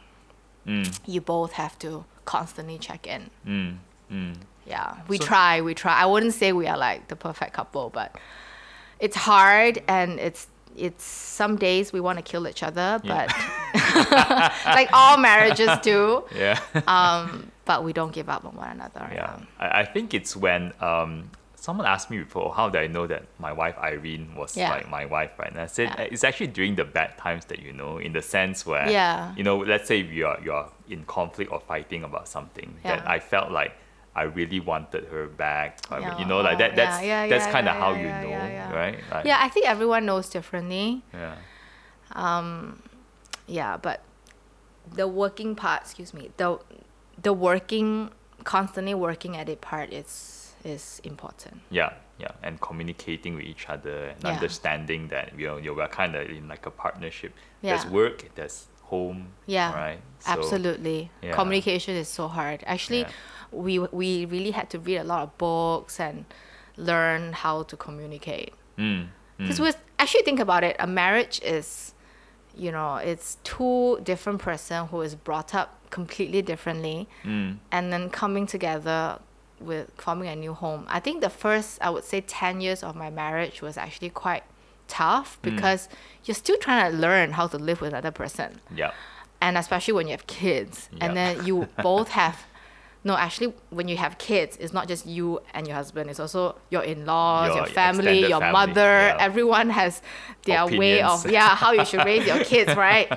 Mm, 0.65 0.97
You 1.05 1.21
both 1.21 1.53
have 1.53 1.77
to 1.79 2.05
constantly 2.25 2.77
check 2.77 3.07
in. 3.07 3.29
mm, 3.45 3.77
mm. 4.11 4.35
Yeah, 4.65 4.95
we 5.07 5.17
So- 5.17 5.25
try. 5.25 5.61
We 5.61 5.73
try. 5.73 5.93
I 6.03 6.05
wouldn't 6.05 6.33
say 6.33 6.51
we 6.53 6.67
are 6.67 6.77
like 6.77 7.07
the 7.07 7.15
perfect 7.15 7.53
couple, 7.53 7.89
but 7.89 8.15
it's 8.99 9.15
hard 9.15 9.81
and 9.87 10.19
it's 10.19 10.47
it's 10.77 11.03
some 11.03 11.55
days 11.57 11.91
we 11.91 11.99
want 11.99 12.17
to 12.19 12.23
kill 12.23 12.47
each 12.47 12.63
other, 12.63 12.99
Yeah. 13.03 13.25
but 13.27 14.53
like 14.65 14.89
all 14.93 15.17
marriages 15.17 15.69
do. 15.81 16.23
Yeah. 16.35 16.59
Um, 16.87 17.51
but 17.65 17.83
we 17.83 17.93
don't 17.93 18.13
give 18.13 18.29
up 18.29 18.45
on 18.45 18.55
one 18.55 18.69
another. 18.69 19.09
Yeah, 19.13 19.39
I, 19.59 19.81
I 19.81 19.85
think 19.85 20.13
it's 20.13 20.35
when 20.35 20.71
um, 20.79 21.29
someone 21.55 21.85
asked 21.85 22.09
me 22.09 22.19
before, 22.19 22.53
how 22.53 22.69
did 22.69 22.79
I 22.81 22.87
know 22.87 23.07
that 23.07 23.23
my 23.39 23.51
wife 23.51 23.75
Irene 23.77 24.35
was 24.35 24.55
Yeah. 24.55 24.69
like 24.69 24.89
my 24.89 25.05
wife, 25.05 25.31
right? 25.37 25.51
And 25.51 25.59
I 25.59 25.65
said 25.65 25.89
Yeah. 25.97 26.03
it's 26.11 26.23
actually 26.23 26.47
during 26.47 26.75
the 26.75 26.85
bad 26.85 27.17
times 27.17 27.45
that 27.45 27.59
you 27.59 27.73
know, 27.73 27.97
in 27.97 28.13
the 28.13 28.21
sense 28.21 28.65
where, 28.65 28.89
Yeah. 28.89 29.33
you 29.35 29.43
know, 29.43 29.57
let's 29.57 29.87
say 29.87 29.97
you're 30.01 30.37
you're 30.43 30.69
in 30.89 31.03
conflict 31.05 31.51
or 31.51 31.59
fighting 31.59 32.03
about 32.03 32.27
something 32.29 32.75
that 32.83 33.05
I 33.07 33.19
felt 33.19 33.51
like 33.51 33.73
I 34.17 34.23
really 34.23 34.59
wanted 34.59 35.05
her 35.05 35.27
back. 35.27 35.79
I 35.91 35.99
mean, 35.99 36.17
you 36.19 36.25
know, 36.25 36.41
like 36.41 36.57
that. 36.57 36.75
That's 36.75 37.03
yeah, 37.03 37.23
yeah, 37.23 37.29
that's 37.29 37.45
yeah, 37.45 37.51
kind 37.51 37.67
of 37.69 37.75
yeah, 37.75 37.79
how 37.81 37.91
yeah, 37.91 37.97
you 38.01 38.07
know, 38.25 38.29
yeah, 38.35 38.47
yeah. 38.47 38.73
right? 38.73 38.99
Like, 39.11 39.25
Yeah, 39.25 39.37
I 39.39 39.47
think 39.47 39.69
everyone 39.69 40.05
knows 40.07 40.27
differently. 40.27 41.03
yeah. 41.13 41.35
Um, 42.13 42.81
yeah, 43.45 43.77
but 43.77 44.01
the 44.91 45.07
working 45.07 45.55
part, 45.55 45.83
excuse 45.83 46.13
me, 46.13 46.31
the 46.37 46.57
the 47.21 47.31
working 47.33 48.09
constantly 48.43 48.95
working 48.95 49.37
at 49.37 49.49
it 49.49 49.61
part 49.61 49.93
is 49.93 50.53
is 50.63 50.99
important. 51.03 51.61
Yeah, 51.69 51.93
yeah, 52.17 52.31
and 52.41 52.59
communicating 52.59 53.35
with 53.35 53.45
each 53.45 53.69
other 53.69 53.97
and 54.15 54.23
Yeah. 54.23 54.33
understanding 54.33 55.09
that 55.09 55.37
you 55.37 55.45
know 55.47 55.57
you're 55.57 55.87
kind 55.89 56.15
of 56.15 56.27
in 56.29 56.47
like 56.47 56.65
a 56.65 56.71
partnership. 56.71 57.33
Yeah. 57.61 57.77
There's 57.77 57.85
work, 57.91 58.17
there's 58.35 58.67
home. 58.83 59.27
Yeah, 59.45 59.73
right. 59.75 59.99
So, 60.19 60.31
Absolutely. 60.31 61.11
yeah. 61.21 61.33
Communication 61.33 61.95
is 61.95 62.07
so 62.07 62.27
hard. 62.27 62.63
Actually, 62.65 63.01
Yeah. 63.01 63.11
We 63.51 63.79
we 63.79 64.25
really 64.25 64.51
had 64.51 64.69
to 64.71 64.79
read 64.79 64.97
a 64.97 65.03
lot 65.03 65.23
of 65.23 65.37
books 65.37 65.99
and 65.99 66.25
learn 66.77 67.33
how 67.33 67.63
to 67.63 67.75
communicate. 67.77 68.53
Mm, 68.77 69.07
Because 69.37 69.57
mm, 69.59 69.63
with 69.63 69.77
actually 69.99 70.23
think 70.23 70.39
about 70.39 70.63
it, 70.63 70.75
a 70.79 70.85
marriage 70.87 71.41
is, 71.43 71.93
you 72.55 72.71
know, 72.71 72.95
it's 72.97 73.37
two 73.43 73.99
different 74.03 74.39
person 74.39 74.87
who 74.87 75.01
is 75.01 75.15
brought 75.15 75.55
up 75.55 75.69
completely 75.89 76.41
differently, 76.41 77.07
mm, 77.23 77.57
and 77.71 77.91
then 77.93 78.09
coming 78.09 78.45
together 78.45 79.19
with 79.59 79.89
forming 79.97 80.27
a 80.27 80.35
new 80.35 80.53
home. 80.53 80.85
I 80.87 80.99
think 80.99 81.21
the 81.21 81.29
first, 81.31 81.79
I 81.81 81.89
would 81.89 82.03
say, 82.03 82.21
ten 82.21 82.61
years 82.61 82.83
of 82.83 82.95
my 82.95 83.09
marriage 83.09 83.61
was 83.61 83.77
actually 83.77 84.09
quite 84.11 84.43
tough 84.87 85.37
because 85.41 85.89
you're 86.23 86.35
still 86.35 86.57
trying 86.57 86.89
to 86.91 86.97
learn 86.97 87.31
how 87.33 87.45
to 87.47 87.57
live 87.57 87.81
with 87.81 87.89
another 87.91 88.09
person 88.11 88.61
yeah. 88.73 88.91
and 89.41 89.57
especially 89.57 89.93
when 89.93 90.07
you 90.07 90.11
have 90.11 90.25
kids 90.27 90.87
Yep. 90.93 91.01
and 91.03 91.17
then 91.17 91.45
you 91.45 91.67
both 91.83 92.07
have 92.11 92.45
no 93.03 93.15
actually 93.15 93.53
when 93.69 93.87
you 93.87 93.97
have 93.97 94.17
kids 94.17 94.57
it's 94.59 94.73
not 94.73 94.87
just 94.87 95.05
you 95.05 95.39
and 95.53 95.67
your 95.67 95.75
husband 95.75 96.09
it's 96.09 96.19
also 96.19 96.55
your 96.69 96.83
in-laws 96.83 97.47
Your 97.49 97.57
your, 97.57 97.65
family 97.67 98.19
your 98.21 98.39
family, 98.39 98.51
mother 98.51 98.81
yeah. 98.81 99.17
everyone 99.19 99.69
has 99.69 100.01
their 100.45 100.65
way 100.67 101.01
of 101.01 101.29
yeah 101.29 101.55
how 101.55 101.71
you 101.71 101.85
should 101.85 102.03
raise 102.05 102.25
your 102.27 102.43
kids 102.51 102.75
right 102.75 103.11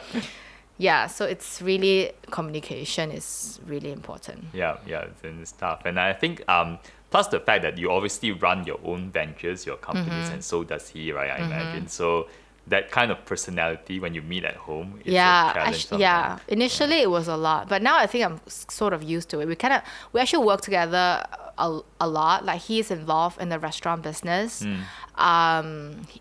yeah 0.78 1.07
so 1.07 1.24
it's 1.24 1.61
really 1.62 2.12
communication 2.31 3.11
is 3.11 3.61
really 3.66 3.93
important 3.93 4.45
Yeah, 4.53 4.78
yeah, 4.87 5.07
it's, 5.22 5.53
tough. 5.53 5.83
And 5.85 5.99
I 6.01 6.12
think 6.14 6.43
um, 6.49 6.78
plus 7.11 7.28
the 7.28 7.41
fact 7.41 7.62
that 7.62 7.76
you 7.76 7.91
obviously 7.91 8.33
run 8.33 8.64
your 8.64 8.78
own 8.85 9.11
ventures, 9.11 9.66
your 9.66 9.76
companies, 9.76 10.26
Mm-hmm. 10.26 10.35
and 10.35 10.45
so 10.45 10.64
does 10.64 10.89
he, 10.89 11.12
right? 11.12 11.31
I 11.31 11.45
imagine. 11.45 11.87
So 11.89 12.28
that 12.70 12.90
kind 12.90 13.10
of 13.10 13.18
personality 13.32 13.98
when 14.02 14.12
you 14.16 14.22
meet 14.32 14.44
at 14.44 14.56
home 14.66 14.90
is 15.04 15.12
yeah 15.12 15.50
a 15.50 15.54
challenge. 15.54 15.84
actu- 15.84 15.98
yeah 15.98 16.38
initially 16.56 16.98
it 17.06 17.10
was 17.10 17.26
a 17.28 17.36
lot 17.36 17.68
but 17.72 17.80
now 17.82 17.96
i 18.04 18.06
think 18.06 18.22
i'm 18.26 18.40
sort 18.48 18.92
of 18.96 19.00
used 19.02 19.28
to 19.32 19.40
it 19.40 19.46
we 19.52 19.54
kind 19.64 19.74
of 19.74 19.80
we 20.12 20.20
actually 20.20 20.44
work 20.44 20.60
together 20.68 21.24
a, 21.58 21.80
a 22.00 22.08
lot 22.08 22.44
like 22.44 22.60
he's 22.62 22.90
involved 22.90 23.36
in 23.42 23.48
the 23.54 23.58
restaurant 23.58 24.00
business 24.02 24.50
Hmm. 24.62 24.80
um, 25.16 25.68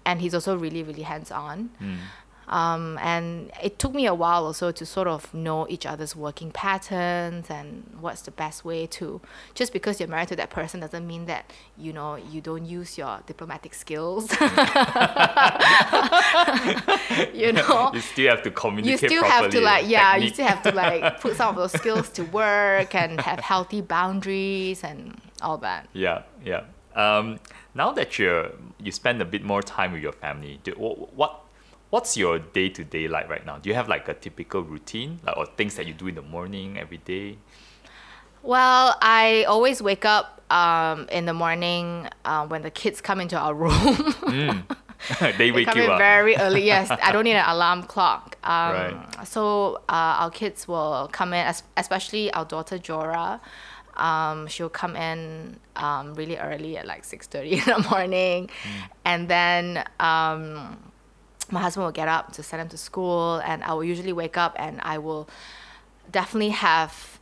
and 0.06 0.16
he's 0.22 0.34
also 0.34 0.58
really 0.58 0.84
really 0.84 1.04
hands-on 1.04 1.70
Hmm. 1.80 1.96
Um, 2.50 2.98
and 3.02 3.52
it 3.64 3.78
took 3.80 3.94
me 3.94 4.06
a 4.08 4.14
while 4.14 4.46
also 4.46 4.72
to 4.72 4.86
sort 4.86 5.08
of 5.08 5.32
know 5.34 5.68
each 5.70 5.86
other's 5.86 6.16
working 6.16 6.52
patterns 6.52 7.48
and 7.50 7.84
what's 8.02 8.22
the 8.24 8.32
best 8.32 8.66
way 8.66 8.86
to 8.88 9.22
just 9.54 9.72
because 9.72 10.00
you're 10.00 10.10
married 10.10 10.28
to 10.30 10.36
that 10.36 10.50
person 10.50 10.80
doesn't 10.80 11.06
mean 11.08 11.26
that 11.26 11.52
you 11.78 11.94
know 11.94 12.16
you 12.16 12.42
don't 12.42 12.66
use 12.66 12.98
your 12.98 13.20
diplomatic 13.28 13.74
skills 13.74 14.32
you 17.34 17.52
know 17.54 17.92
You 17.94 18.02
still 18.02 18.30
have 18.32 18.44
to 18.44 18.52
communicate. 18.52 19.02
you 19.04 19.08
still 19.10 19.24
have 19.24 19.50
to 19.52 19.62
like 19.62 19.88
yeah 19.88 20.16
you 20.16 20.30
still 20.30 20.48
have 20.48 20.62
to 20.64 20.72
like 20.72 21.20
put 21.22 21.36
some 21.36 21.50
of 21.50 21.56
those 21.56 21.72
skills 21.74 22.10
to 22.12 22.24
work 22.26 22.96
and 22.96 23.20
have 23.22 23.40
healthy 23.40 23.82
boundaries 23.82 24.84
and 24.84 25.20
all 25.42 25.58
that 25.60 25.88
Yeah, 25.94 26.24
yeah. 26.44 26.64
Um, 26.96 27.40
now 27.76 27.92
that 27.94 28.18
you're 28.20 28.52
you 28.80 28.92
spend 28.92 29.22
a 29.22 29.26
bit 29.26 29.44
more 29.44 29.62
time 29.62 29.94
with 29.94 30.02
your 30.02 30.12
family, 30.12 30.60
do, 30.64 30.72
what 30.74 31.42
what's 31.90 32.16
your 32.18 32.40
day 32.40 32.70
to 32.70 32.84
day 32.84 33.08
like 33.08 33.30
right 33.30 33.46
now? 33.46 33.58
Do 33.58 33.70
you 33.70 33.76
have 33.76 33.88
like 33.90 34.08
a 34.08 34.14
typical 34.14 34.62
routine, 34.64 35.20
like 35.26 35.38
or 35.38 35.46
things 35.58 35.76
that 35.76 35.86
you 35.88 35.94
do 35.94 36.08
in 36.08 36.16
the 36.16 36.22
morning 36.22 36.78
every 36.78 36.98
day? 36.98 37.38
well 38.42 38.96
i 39.02 39.44
always 39.50 39.82
wake 39.82 40.06
up 40.06 40.42
um, 40.50 41.08
in 41.12 41.26
the 41.26 41.34
morning 41.34 42.08
uh, 42.24 42.48
when 42.48 42.62
the 42.62 42.72
kids 42.72 43.02
come 43.02 43.20
into 43.20 43.38
our 43.38 43.54
room 43.66 44.16
they 45.20 45.32
they 45.38 45.52
wake 45.52 45.68
come 45.68 45.78
you 45.78 45.84
in 45.84 45.90
up. 45.92 45.98
very 45.98 46.36
early 46.46 46.64
yes 46.64 46.90
i 46.90 47.12
don't 47.12 47.26
need 47.26 47.34
an 47.36 47.44
alarm 47.50 47.84
clock 47.84 48.38
um, 48.46 48.74
Right. 48.74 49.28
so 49.28 49.76
uh, 49.90 50.22
our 50.24 50.30
kids 50.32 50.68
will 50.70 51.10
come 51.12 51.34
in 51.34 51.54
especially 51.76 52.32
our 52.34 52.46
daughter 52.46 52.78
jora 52.80 53.42
um, 53.98 54.48
she'll 54.48 54.70
come 54.70 54.96
in 54.96 55.60
um, 55.76 56.14
really 56.16 56.38
early 56.38 56.78
at 56.78 56.86
like 56.88 57.04
6.30 57.04 57.52
in 57.52 57.84
the 57.84 57.90
morning 57.90 58.48
Mm. 58.64 58.90
and 59.04 59.28
then 59.28 59.84
um, 60.00 60.78
my 61.52 61.60
husband 61.62 61.86
will 61.86 61.92
get 61.92 62.08
up 62.08 62.32
to 62.34 62.44
send 62.44 62.62
him 62.62 62.70
to 62.70 62.78
school 62.78 63.38
and 63.46 63.64
i 63.64 63.74
will 63.74 63.84
usually 63.84 64.14
wake 64.14 64.38
up 64.38 64.56
and 64.58 64.80
i 64.82 64.98
will 64.98 65.28
definitely 66.12 66.50
have 66.50 67.20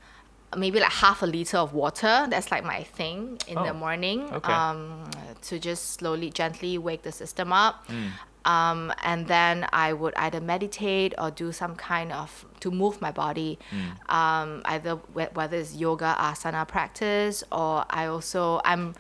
maybe 0.58 0.80
like 0.80 0.92
half 0.92 1.22
a 1.22 1.26
liter 1.26 1.58
of 1.58 1.74
water 1.74 2.26
that's 2.30 2.52
like 2.52 2.64
my 2.64 2.84
thing 2.84 3.38
in 3.48 3.58
Oh, 3.58 3.66
the 3.66 3.74
morning 3.74 4.22
okay. 4.32 4.54
um, 4.54 5.04
to 5.44 5.60
just 5.60 5.92
slowly 5.96 6.30
gently 6.30 6.78
wake 6.78 7.04
the 7.04 7.12
system 7.12 7.52
up 7.52 7.86
Mm. 7.88 8.10
um, 8.46 8.94
and 9.04 9.28
then 9.28 9.68
i 9.74 9.92
would 9.92 10.14
either 10.16 10.40
meditate 10.40 11.14
or 11.18 11.32
do 11.32 11.52
some 11.52 11.76
kind 11.76 12.14
of 12.14 12.46
to 12.62 12.72
move 12.72 13.02
my 13.02 13.12
body 13.12 13.60
Mm. 13.72 14.14
um, 14.20 14.62
either 14.66 14.96
whether 15.14 15.58
it's 15.58 15.76
yoga 15.76 16.16
asana 16.18 16.66
practice 16.68 17.44
or 17.52 17.84
i 17.90 18.06
also 18.06 18.62
i'm 18.64 18.96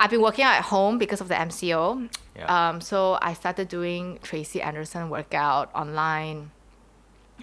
i've 0.00 0.10
been 0.10 0.22
working 0.28 0.44
out 0.48 0.54
at 0.56 0.64
home 0.74 0.98
because 0.98 1.20
of 1.20 1.28
the 1.28 1.34
mco 1.48 2.08
Yeah. 2.36 2.48
um, 2.54 2.80
so 2.80 3.18
i 3.22 3.32
started 3.34 3.66
doing 3.68 4.18
tracy 4.28 4.60
anderson 4.60 5.02
workout 5.10 5.66
online 5.82 6.50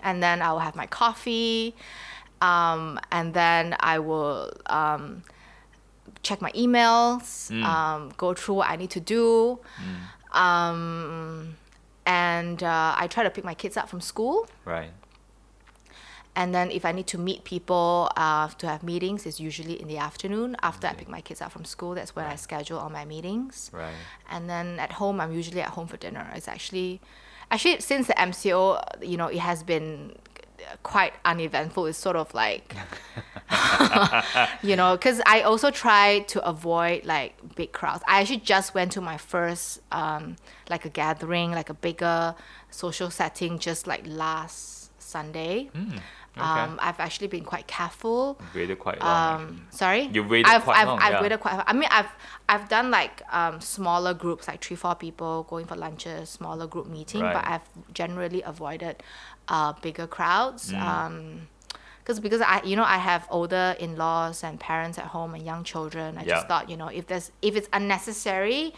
and 0.03 0.21
then 0.21 0.37
I 0.43 0.51
will 0.51 0.59
have 0.67 0.75
my 0.75 0.85
coffee, 0.85 1.73
um, 2.39 2.99
and 3.11 3.33
then 3.33 3.75
I 3.79 3.97
will 3.97 4.51
um, 4.67 5.23
check 6.21 6.39
my 6.39 6.51
emails, 6.51 7.49
Mm. 7.51 7.63
um, 7.63 8.11
go 8.15 8.35
through 8.35 8.55
what 8.61 8.69
I 8.69 8.75
need 8.75 8.91
to 8.91 8.99
do, 9.17 9.57
um, 10.33 11.55
and 12.05 12.61
uh, 12.61 12.93
I 12.95 13.07
try 13.07 13.23
to 13.23 13.31
pick 13.31 13.43
my 13.43 13.55
kids 13.55 13.75
up 13.75 13.89
from 13.89 13.99
school. 14.01 14.47
Right. 14.65 14.91
And 16.37 16.53
then 16.53 16.69
if 16.69 16.85
I 16.85 16.91
need 16.91 17.07
to 17.07 17.17
meet 17.17 17.43
people 17.45 18.11
uh, 18.15 18.47
to 18.59 18.67
have 18.67 18.83
meetings, 18.83 19.25
it's 19.25 19.39
usually 19.39 19.81
in 19.81 19.87
the 19.87 19.97
afternoon 19.97 20.55
after 20.61 20.85
I 20.85 20.93
pick 20.93 21.09
my 21.09 21.19
kids 21.19 21.41
up 21.41 21.51
from 21.51 21.65
school. 21.65 21.95
That's 21.95 22.15
when 22.15 22.27
I 22.27 22.35
schedule 22.35 22.77
all 22.77 22.91
my 22.91 23.05
meetings. 23.05 23.71
Right. 23.73 23.95
And 24.29 24.47
then 24.47 24.79
at 24.79 24.91
home, 24.91 25.19
I'm 25.19 25.33
usually 25.33 25.61
at 25.61 25.69
home 25.69 25.87
for 25.87 25.97
dinner. 25.97 26.31
It's 26.35 26.47
actually, 26.47 27.01
actually 27.49 27.79
since 27.79 28.05
the 28.05 28.13
MCO, 28.13 28.79
you 29.01 29.17
know, 29.17 29.29
it 29.29 29.39
has 29.39 29.63
been 29.63 30.15
quite 30.83 31.13
uneventful. 31.25 31.87
It's 31.87 31.97
sort 31.97 32.15
of 32.15 32.31
like 32.35 32.75
you 34.61 34.75
know, 34.75 34.95
because 34.95 35.19
I 35.25 35.41
also 35.41 35.71
try 35.71 36.19
to 36.19 36.47
avoid 36.47 37.03
like 37.03 37.55
big 37.55 37.71
crowds. 37.71 38.03
I 38.07 38.21
actually 38.21 38.41
just 38.41 38.75
went 38.75 38.91
to 38.91 39.01
my 39.01 39.17
first 39.17 39.79
um, 39.91 40.35
like 40.69 40.85
a 40.85 40.89
gathering, 40.89 41.49
like 41.49 41.71
a 41.71 41.73
bigger 41.73 42.35
social 42.69 43.09
setting, 43.09 43.57
just 43.57 43.87
like 43.87 44.03
last 44.05 44.91
Sunday. 45.01 45.71
Hmm, 46.37 46.59
Um, 46.59 46.79
I've 46.81 46.99
actually 46.99 47.27
been 47.27 47.43
quite 47.43 47.67
careful. 47.67 48.39
Waited 48.55 48.79
quite 48.79 49.01
long. 49.01 49.41
Um, 49.41 49.67
sorry. 49.71 50.09
You've 50.13 50.29
waited 50.29 50.49
I've, 50.49 50.63
quite 50.63 50.77
I've, 50.77 50.87
long, 50.87 50.99
I've 51.01 51.13
yeah. 51.13 51.21
waited 51.21 51.39
quite. 51.39 51.63
I 51.65 51.73
mean, 51.73 51.89
I've 51.91 52.09
I've 52.49 52.69
done 52.69 52.91
like 52.91 53.21
um, 53.33 53.59
smaller 53.61 54.13
groups, 54.13 54.47
like 54.47 54.63
three, 54.63 54.75
four 54.77 54.95
people 54.95 55.43
going 55.49 55.65
for 55.65 55.75
lunches, 55.75 56.29
smaller 56.29 56.67
group 56.67 56.87
meeting. 56.87 57.21
But 57.21 57.45
I've 57.45 57.67
generally 57.93 58.41
avoided 58.43 59.03
uh, 59.47 59.73
bigger 59.81 60.07
crowds. 60.07 60.71
Mm. 60.71 60.81
Um, 60.81 61.47
because 62.03 62.21
because 62.21 62.39
I 62.39 62.61
you 62.63 62.77
know 62.77 62.85
I 62.85 62.97
have 62.97 63.27
older 63.29 63.75
in-laws 63.79 64.41
and 64.41 64.57
parents 64.57 64.97
at 64.97 65.05
home 65.07 65.33
and 65.35 65.45
young 65.45 65.65
children. 65.65 66.17
I 66.17 66.21
Yeah. 66.23 66.35
just 66.35 66.47
thought 66.47 66.69
you 66.69 66.77
know 66.77 66.87
if 66.87 67.07
there's 67.07 67.31
if 67.41 67.55
it's 67.57 67.67
unnecessary, 67.73 68.73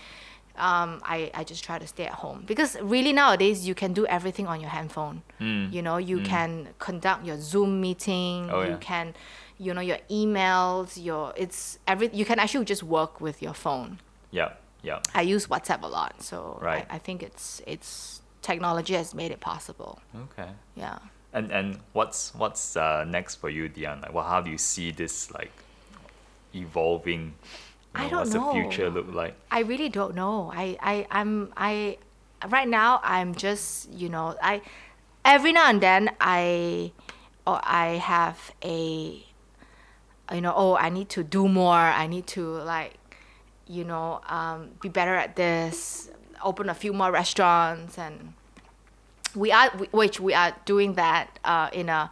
um, 0.58 1.00
I, 1.04 1.32
I 1.34 1.44
just 1.44 1.64
try 1.64 1.80
to 1.80 1.88
stay 1.88 2.06
at 2.06 2.14
home 2.14 2.44
because 2.46 2.78
really 2.82 3.14
nowadays 3.14 3.66
you 3.68 3.74
can 3.76 3.94
do 3.94 4.06
everything 4.08 4.48
on 4.48 4.60
your 4.60 4.70
handphone. 4.70 5.22
You 5.40 5.82
know 5.82 5.98
you 5.98 6.20
can 6.22 6.70
conduct 6.80 7.26
your 7.26 7.38
Zoom 7.40 7.80
meeting. 7.82 8.48
Mm. 8.48 8.54
Oh, 8.54 8.62
you 8.64 8.70
yeah. 8.72 8.78
can, 8.78 9.16
you 9.58 9.74
know 9.74 9.82
your 9.82 10.00
emails. 10.10 11.02
Your 11.04 11.34
it's 11.38 11.80
every 11.88 12.10
you 12.14 12.26
can 12.26 12.40
actually 12.40 12.66
just 12.66 12.84
work 12.84 13.22
with 13.22 13.42
your 13.42 13.54
phone. 13.54 14.00
yeah, 14.32 14.54
yeah. 14.84 15.00
I 15.14 15.22
use 15.22 15.48
WhatsApp 15.48 15.82
a 15.84 15.88
lot, 15.88 16.22
so 16.22 16.60
Right. 16.62 16.86
I, 16.90 16.96
I 16.96 17.00
think 17.00 17.24
it's 17.24 17.62
it's 17.66 18.22
technology 18.42 18.94
has 18.96 19.14
made 19.14 19.32
it 19.32 19.40
possible. 19.40 20.00
Okay. 20.16 20.50
Yeah. 20.76 21.00
And 21.32 21.52
and 21.52 21.80
what's 21.94 22.34
what's 22.36 22.76
uh, 22.76 23.06
next 23.06 23.36
for 23.36 23.50
you, 23.50 23.70
Dion? 23.70 24.02
Like, 24.02 24.14
well, 24.14 24.26
how 24.26 24.42
do 24.42 24.50
you 24.52 24.58
see 24.58 24.92
this 24.92 25.32
like 25.32 25.52
evolving? 26.54 27.34
You 27.96 28.02
I 28.06 28.10
don't 28.10 28.20
what's 28.20 28.34
know. 28.34 28.54
the 28.54 28.62
future 28.62 28.90
look 28.90 29.14
like? 29.14 29.36
I 29.52 29.62
really 29.62 29.90
don't 29.90 30.16
know. 30.16 30.52
I, 30.54 30.78
I 30.82 31.08
I'm 31.12 31.52
I 31.58 31.98
right 32.48 32.68
now 32.68 33.00
I'm 33.04 33.36
just 33.36 33.92
you 33.92 34.10
know 34.10 34.36
I 34.42 34.62
every 35.26 35.52
now 35.52 35.70
and 35.70 35.82
then 35.82 36.12
I 36.22 36.92
or 37.48 37.60
I 37.64 37.98
have 37.98 38.52
a 38.64 39.24
you 40.32 40.42
know 40.42 40.54
oh 40.56 40.76
I 40.76 40.90
need 40.90 41.10
to 41.10 41.24
do 41.24 41.48
more. 41.48 41.74
I 41.74 42.08
need 42.08 42.28
to 42.28 42.46
like 42.46 42.96
you 43.68 43.84
know 43.84 44.22
um, 44.28 44.70
be 44.82 44.90
better 44.90 45.16
at 45.16 45.36
this. 45.36 46.10
Open 46.44 46.70
a 46.70 46.74
few 46.74 46.94
more 46.94 47.12
restaurants 47.12 47.98
and 47.98 48.34
we 49.36 49.52
are 49.52 49.70
which 49.92 50.20
we 50.20 50.34
are 50.34 50.56
doing 50.66 50.94
that 50.94 51.38
uh, 51.44 51.70
in 51.74 51.90
a 51.90 52.10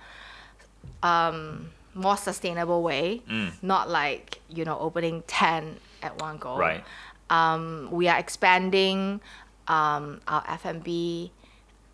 um, 1.04 1.70
more 1.98 2.16
sustainable 2.18 2.82
way. 2.84 3.22
Not 3.62 3.90
like 3.90 4.40
you 4.50 4.64
know 4.66 4.78
opening 4.80 5.24
ten 5.28 5.78
at 6.02 6.22
one 6.22 6.38
go 6.38 6.58
Right. 6.58 6.84
um, 7.30 7.90
we 7.92 8.08
are 8.08 8.18
expanding 8.20 9.20
um, 9.68 10.22
our 10.28 10.44
F&B 10.48 11.32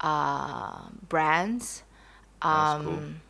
uh, 0.01 0.79
brands. 1.09 1.83
That's 2.41 2.83
cool. 2.83 2.93
Um, 2.93 3.21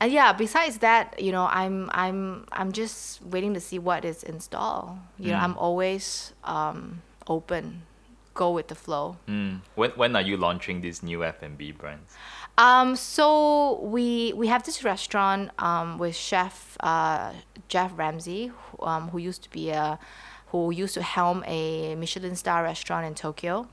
And 0.00 0.12
yeah, 0.12 0.32
besides 0.36 0.78
that, 0.78 1.16
you 1.22 1.32
know, 1.32 1.46
I'm 1.48 1.88
I'm 1.94 2.44
I'm 2.52 2.72
just 2.72 3.22
waiting 3.24 3.54
to 3.54 3.60
see 3.60 3.78
what 3.78 4.04
is 4.04 4.22
in 4.22 4.40
store. 4.40 4.98
You 5.18 5.32
know, 5.32 5.38
Mm. 5.38 5.42
I'm 5.44 5.56
always 5.56 6.34
um, 6.44 7.00
open, 7.26 7.82
go 8.34 8.50
with 8.52 8.68
the 8.68 8.74
flow. 8.74 9.16
Mm. 9.26 9.62
When 9.78 9.90
when 9.96 10.12
are 10.16 10.20
you 10.22 10.36
launching 10.36 10.82
these 10.82 11.00
new 11.02 11.24
F 11.24 11.40
and 11.42 11.56
B 11.56 11.72
brands? 11.72 12.12
Um, 12.56 12.94
so 12.96 13.80
we 13.82 14.32
we 14.34 14.46
have 14.46 14.62
this 14.62 14.84
restaurant 14.84 15.50
um, 15.58 15.98
with 15.98 16.14
Chef 16.14 16.76
uh, 16.80 17.32
Jeff 17.68 17.92
Ramsey, 17.96 18.46
who, 18.46 18.86
um, 18.86 19.08
who 19.08 19.18
used 19.18 19.42
to 19.42 19.50
be 19.50 19.70
a 19.70 19.98
who 20.48 20.70
used 20.70 20.94
to 20.94 21.02
helm 21.02 21.42
a 21.48 21.96
Michelin 21.96 22.36
star 22.36 22.62
restaurant 22.62 23.04
in 23.06 23.14
Tokyo. 23.14 23.66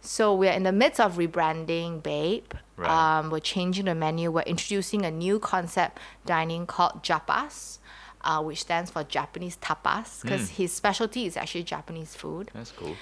So 0.00 0.32
we're 0.32 0.52
in 0.52 0.62
the 0.62 0.70
midst 0.70 1.00
of 1.00 1.16
rebranding 1.16 2.04
Babe. 2.04 2.52
Right. 2.76 3.18
Um, 3.18 3.30
we're 3.30 3.40
changing 3.40 3.86
the 3.86 3.96
menu. 3.96 4.30
We're 4.30 4.42
introducing 4.42 5.04
a 5.04 5.10
new 5.10 5.40
concept 5.40 5.98
dining 6.24 6.66
called 6.66 7.02
Japas, 7.02 7.78
uh, 8.22 8.40
which 8.42 8.60
stands 8.60 8.92
for 8.92 9.02
Japanese 9.02 9.56
tapas, 9.56 10.22
because 10.22 10.50
his 10.50 10.72
specialty 10.72 11.26
is 11.26 11.36
actually 11.36 11.64
Japanese 11.64 12.14
food 12.14 12.50
That's 12.54 12.70
cool. 12.70 12.94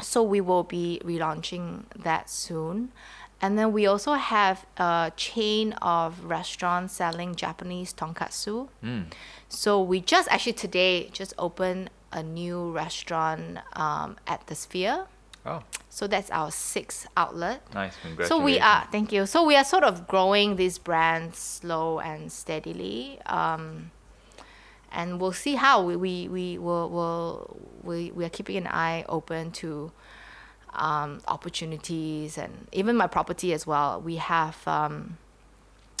so 0.00 0.22
we 0.22 0.40
will 0.40 0.62
be 0.64 1.00
relaunching 1.04 1.84
that 1.96 2.30
soon 2.30 2.92
and 3.44 3.58
then 3.58 3.72
we 3.72 3.84
also 3.84 4.14
have 4.14 4.64
a 4.78 5.12
chain 5.16 5.74
of 5.82 6.24
restaurants 6.24 6.94
selling 6.94 7.34
japanese 7.34 7.92
tonkatsu. 7.92 8.68
So 9.50 9.82
we 9.82 10.00
just 10.00 10.28
actually 10.30 10.54
today 10.54 11.10
just 11.12 11.34
opened 11.36 11.90
a 12.10 12.22
new 12.22 12.70
restaurant 12.70 13.58
um, 13.74 14.16
at 14.26 14.46
the 14.46 14.54
sphere. 14.54 15.06
Oh, 15.44 15.62
so 15.90 16.06
that's 16.06 16.30
our 16.30 16.50
sixth 16.50 17.06
outlet. 17.18 17.60
Nice. 17.74 17.94
Congratulations. 18.00 18.28
so 18.28 18.42
we 18.42 18.58
are 18.60 18.88
thank 18.90 19.12
you. 19.12 19.26
So 19.26 19.44
we 19.44 19.56
are 19.56 19.64
sort 19.74 19.84
of 19.84 20.08
growing 20.08 20.56
these 20.56 20.78
brands 20.78 21.36
slow 21.36 22.00
and 22.00 22.32
steadily 22.32 23.18
um, 23.26 23.90
and 24.90 25.20
we'll 25.20 25.32
see 25.32 25.56
how. 25.56 25.84
We 25.84 25.96
we, 25.96 26.28
we 26.28 26.56
will 26.56 26.88
will 26.88 27.56
we, 27.82 28.10
we 28.10 28.24
are 28.24 28.30
keeping 28.30 28.56
an 28.56 28.68
eye 28.68 29.04
open 29.06 29.50
to 29.60 29.92
um, 30.74 31.20
opportunities 31.28 32.38
and 32.38 32.66
even 32.72 32.96
my 32.96 33.06
property 33.06 33.52
as 33.52 33.66
well 33.66 34.00
we 34.00 34.16
have 34.16 34.66
um, 34.66 35.18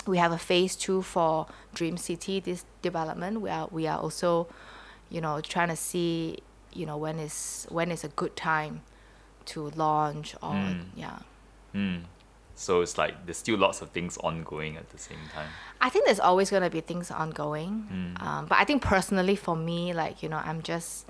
we 0.06 0.18
have 0.18 0.32
a 0.32 0.38
phase 0.38 0.76
two 0.76 1.02
for 1.02 1.46
Dream 1.74 1.96
City 1.96 2.40
this 2.40 2.64
development 2.82 3.40
we 3.40 3.50
are 3.50 3.68
we 3.70 3.86
are 3.86 3.98
also 3.98 4.46
you 5.10 5.20
know 5.20 5.40
trying 5.40 5.68
to 5.68 5.76
see 5.76 6.38
you 6.72 6.86
know 6.86 6.96
when 6.96 7.18
is 7.18 7.66
when 7.70 7.90
is 7.90 8.04
a 8.04 8.08
good 8.08 8.36
time 8.36 8.82
to 9.46 9.70
launch 9.76 10.34
or 10.42 10.54
yeah 10.96 11.18
Mm. 11.74 12.02
So 12.56 12.82
it's 12.82 12.96
like 12.96 13.26
there's 13.26 13.38
still 13.38 13.58
lots 13.58 13.82
of 13.82 13.90
things 13.90 14.16
ongoing 14.18 14.76
at 14.76 14.88
the 14.90 14.98
same 14.98 15.18
time. 15.34 15.48
I 15.80 15.88
think 15.88 16.04
there's 16.06 16.20
always 16.20 16.50
going 16.50 16.62
to 16.62 16.70
be 16.70 16.80
things 16.80 17.10
ongoing. 17.10 17.88
Um, 18.20 18.46
but 18.46 18.58
I 18.58 18.64
think 18.64 18.80
personally 18.80 19.34
for 19.34 19.56
me, 19.56 19.92
like, 19.92 20.22
you 20.22 20.28
know, 20.28 20.40
I'm 20.42 20.62
just, 20.62 21.06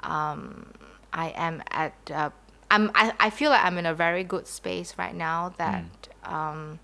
um, 0.00 0.72
I 1.12 1.30
am 1.30 1.62
at, 1.72 1.94
uh, 2.12 2.30
I'm, 2.74 2.90
I, 2.94 3.12
I 3.26 3.30
feel 3.30 3.50
like 3.50 3.64
I'm 3.64 3.78
in 3.78 3.86
a 3.86 3.94
very 3.94 4.24
good 4.24 4.46
space 4.46 4.94
right 4.98 5.14
now 5.14 5.54
that 5.58 5.84
um, 6.24 6.78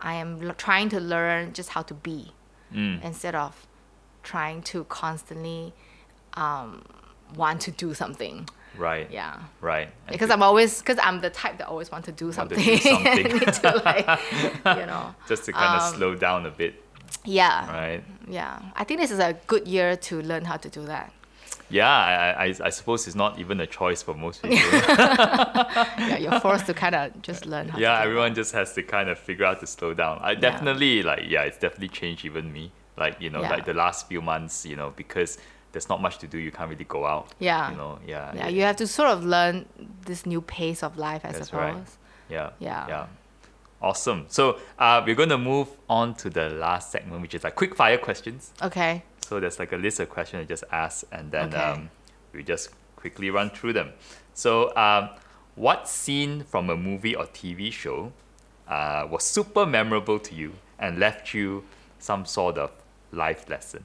I 0.00 0.14
am 0.14 0.30
l- 0.42 0.54
trying 0.54 0.88
to 0.90 1.00
learn 1.00 1.52
just 1.52 1.70
how 1.70 1.82
to 1.82 1.94
be 1.94 2.32
Mm. 2.72 3.02
instead 3.02 3.34
of 3.34 3.66
trying 4.22 4.62
to 4.70 4.84
constantly 4.84 5.72
um, 6.34 6.84
want 7.34 7.60
to 7.62 7.72
do 7.72 7.94
something. 7.94 8.48
Right. 8.78 9.10
Yeah. 9.10 9.34
Right. 9.60 9.88
And 10.06 10.12
Because 10.14 10.30
I'm 10.30 10.42
always, 10.48 10.78
because 10.78 10.98
I'm 11.02 11.20
the 11.20 11.30
type 11.30 11.58
that 11.58 11.66
always 11.66 11.90
want 11.90 12.04
to 12.04 12.12
do 12.12 12.30
something. 12.32 12.56
to 12.56 12.64
do 12.64 12.76
something. 12.78 13.26
to 13.62 13.82
like, 13.84 14.06
you 14.80 14.86
know. 14.86 15.12
just 15.26 15.44
to 15.46 15.52
kind 15.52 15.74
of 15.80 15.82
um, 15.88 15.94
slow 15.96 16.14
down 16.14 16.46
a 16.46 16.50
bit, 16.50 16.74
Yeah. 17.24 17.66
right? 17.72 18.04
Yeah, 18.28 18.60
I 18.76 18.84
think 18.84 19.00
this 19.00 19.10
is 19.10 19.18
a 19.18 19.32
good 19.48 19.66
year 19.66 19.96
to 19.96 20.22
learn 20.22 20.44
how 20.44 20.56
to 20.56 20.68
do 20.68 20.82
that. 20.86 21.12
Yeah, 21.70 21.88
I, 21.88 22.46
I, 22.46 22.54
I 22.64 22.70
suppose 22.70 23.06
it's 23.06 23.16
not 23.16 23.38
even 23.38 23.60
a 23.60 23.66
choice 23.66 24.02
for 24.02 24.14
most 24.14 24.42
people. 24.42 24.58
Yeah, 25.98 26.18
you're 26.18 26.40
forced 26.40 26.66
to 26.66 26.74
kind 26.74 26.94
of 26.94 27.22
just 27.22 27.46
learn 27.46 27.68
how. 27.68 27.78
yeah, 27.78 27.96
to 27.96 28.02
do 28.02 28.08
everyone 28.08 28.34
just 28.34 28.52
has 28.52 28.72
to 28.74 28.82
kind 28.82 29.08
of 29.08 29.18
figure 29.18 29.44
out 29.44 29.60
to 29.60 29.66
slow 29.66 29.94
down. 29.94 30.18
I 30.22 30.34
definitely 30.34 31.02
like 31.02 31.24
yeah, 31.28 31.42
it's 31.42 31.58
definitely 31.58 31.88
changed 31.88 32.24
even 32.24 32.52
me. 32.52 32.72
Like 32.96 33.20
you 33.20 33.30
know, 33.30 33.40
Yeah. 33.42 33.50
like 33.50 33.64
the 33.64 33.74
last 33.74 34.08
few 34.08 34.20
months, 34.20 34.66
you 34.66 34.76
know, 34.76 34.92
because 34.96 35.38
there's 35.72 35.88
not 35.88 36.02
much 36.02 36.18
to 36.18 36.26
do, 36.26 36.36
you 36.38 36.50
can't 36.50 36.68
really 36.68 36.84
go 36.84 37.06
out. 37.06 37.28
Yeah. 37.38 37.70
You 37.70 37.76
know, 37.76 37.98
yeah. 38.06 38.34
Yeah, 38.34 38.48
you 38.48 38.62
have 38.62 38.76
to 38.76 38.86
sort 38.86 39.10
of 39.10 39.24
learn 39.24 39.66
this 40.04 40.26
new 40.26 40.40
pace 40.40 40.82
of 40.82 40.98
life, 40.98 41.24
I 41.24 41.30
That's 41.32 41.48
suppose. 41.48 41.74
right. 41.74 41.86
Yeah. 42.28 42.50
Yeah. 42.58 42.88
Yeah. 42.88 43.06
Awesome. 43.82 44.26
So 44.28 44.58
uh, 44.78 45.02
we're 45.06 45.14
going 45.14 45.28
to 45.30 45.38
move 45.38 45.68
on 45.88 46.14
to 46.16 46.28
the 46.28 46.50
last 46.50 46.90
segment, 46.90 47.22
which 47.22 47.34
is 47.34 47.44
like 47.44 47.54
quick 47.54 47.74
fire 47.76 47.96
questions. 47.98 48.52
Okay. 48.60 49.02
So 49.30 49.38
there's 49.38 49.60
like 49.60 49.70
a 49.70 49.76
list 49.76 50.00
of 50.00 50.10
questions 50.10 50.42
I 50.42 50.44
just 50.44 50.64
ask, 50.72 51.06
and 51.12 51.30
then 51.30 51.54
Okay. 51.54 51.56
um, 51.62 51.88
we 52.32 52.42
just 52.42 52.70
quickly 52.96 53.30
run 53.30 53.48
through 53.50 53.74
them. 53.74 53.92
So, 54.34 54.74
um, 54.74 55.10
what 55.54 55.86
scene 55.88 56.42
from 56.42 56.68
a 56.68 56.74
movie 56.76 57.14
or 57.14 57.26
TV 57.26 57.70
show 57.72 58.10
uh, 58.66 59.06
was 59.08 59.22
super 59.22 59.64
memorable 59.66 60.18
to 60.18 60.34
you 60.34 60.54
and 60.80 60.98
left 60.98 61.32
you 61.32 61.62
some 62.00 62.26
sort 62.26 62.58
of 62.58 62.72
life 63.12 63.48
lesson? 63.48 63.84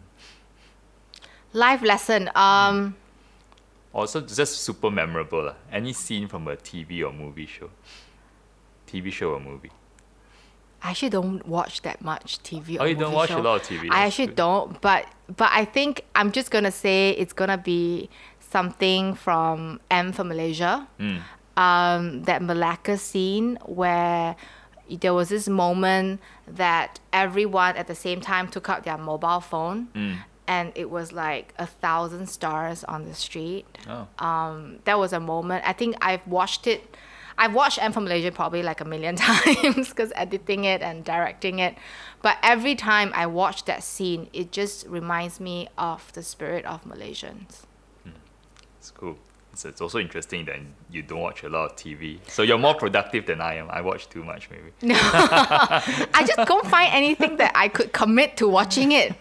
Life 1.53 1.83
lesson. 1.83 2.31
Um, 2.33 2.95
Also, 3.93 4.21
just 4.21 4.57
super 4.65 4.89
memorable. 4.89 5.43
lah. 5.45 5.55
Any 5.71 5.93
scene 5.93 6.27
from 6.27 6.47
a 6.47 6.55
TV 6.57 7.03
or 7.05 7.13
movie 7.13 7.45
show? 7.45 7.69
TV 8.89 9.11
show 9.13 9.33
or 9.37 9.39
movie? 9.39 9.69
I 10.85 10.91
actually 10.91 11.09
don't 11.09 11.41
watch 11.47 11.81
that 11.81 11.99
much 12.11 12.27
TV. 12.43 12.77
Oh, 12.79 12.85
you 12.85 12.95
don't 12.95 13.11
watch 13.21 13.31
a 13.31 13.39
lot 13.47 13.55
of 13.61 13.67
TV, 13.67 13.87
I 13.89 14.05
actually 14.05 14.27
good. 14.27 14.35
don't, 14.45 14.69
but 14.81 15.01
but 15.41 15.49
I 15.51 15.65
think 15.65 15.91
I'm 16.19 16.31
just 16.31 16.49
gonna 16.51 16.71
say 16.71 16.99
it's 17.21 17.33
gonna 17.33 17.57
be 17.57 18.09
something 18.39 19.15
from 19.15 19.79
M 19.89 20.11
for 20.13 20.23
Malaysia. 20.23 20.87
Mm. 20.99 21.19
um, 21.57 22.23
that 22.29 22.41
Malacca 22.49 22.97
scene 22.97 23.57
where 23.65 24.35
there 25.03 25.13
was 25.13 25.29
this 25.29 25.47
moment 25.47 26.19
that 26.47 26.99
everyone 27.13 27.73
at 27.81 27.87
the 27.87 27.95
same 27.95 28.19
time 28.21 28.45
took 28.55 28.69
out 28.69 28.83
their 28.83 28.97
mobile 28.97 29.39
phone 29.51 29.87
and 30.47 30.65
it 30.75 30.89
was 30.91 31.07
like 31.11 31.53
a 31.57 31.65
thousand 31.65 32.27
stars 32.37 32.83
on 32.83 32.99
the 33.09 33.15
street 33.15 33.65
Oh. 33.89 34.05
um, 34.29 34.57
that 34.85 34.97
was 34.99 35.11
a 35.13 35.19
moment. 35.19 35.63
I 35.65 35.73
think 35.73 35.95
I've 36.01 36.25
watched 36.27 36.67
it. 36.67 36.81
I've 37.37 37.53
watched 37.53 37.81
M 37.81 37.91
for 37.91 38.01
Malaysia 38.01 38.31
probably 38.31 38.63
like 38.63 38.81
a 38.81 38.85
million 38.85 39.15
times 39.19 39.89
because 39.89 40.11
editing 40.15 40.63
it 40.63 40.81
and 40.81 41.03
directing 41.03 41.59
it. 41.59 41.75
But 42.21 42.37
every 42.41 42.75
time 42.75 43.11
I 43.13 43.27
watch 43.27 43.65
that 43.65 43.83
scene, 43.83 44.29
it 44.33 44.51
just 44.51 44.87
reminds 44.87 45.39
me 45.39 45.67
of 45.77 46.11
the 46.13 46.23
spirit 46.23 46.65
of 46.65 46.83
Malaysians. 46.85 47.63
Hmm. 48.03 48.11
It's 48.79 48.91
cool. 48.91 49.17
It's, 49.55 49.63
it's 49.63 49.79
also 49.81 49.99
interesting 49.99 50.43
that 50.45 50.59
you 50.91 51.01
don't 51.01 51.21
watch 51.21 51.43
a 51.43 51.49
lot 51.49 51.71
of 51.71 51.75
TV. 51.77 52.19
So 52.27 52.41
you're 52.43 52.57
more 52.57 52.73
productive 52.75 53.25
than 53.25 53.39
I 53.39 53.55
am. 53.55 53.69
I 53.69 53.79
watch 53.81 54.09
too 54.09 54.23
much, 54.23 54.49
maybe. 54.51 54.71
No, 54.81 54.95
I 54.99 56.23
just 56.27 56.47
don't 56.47 56.67
find 56.67 56.93
anything 56.93 57.37
that 57.37 57.51
I 57.55 57.67
could 57.69 57.93
commit 57.93 58.35
to 58.37 58.47
watching 58.47 58.91
it. 58.91 59.13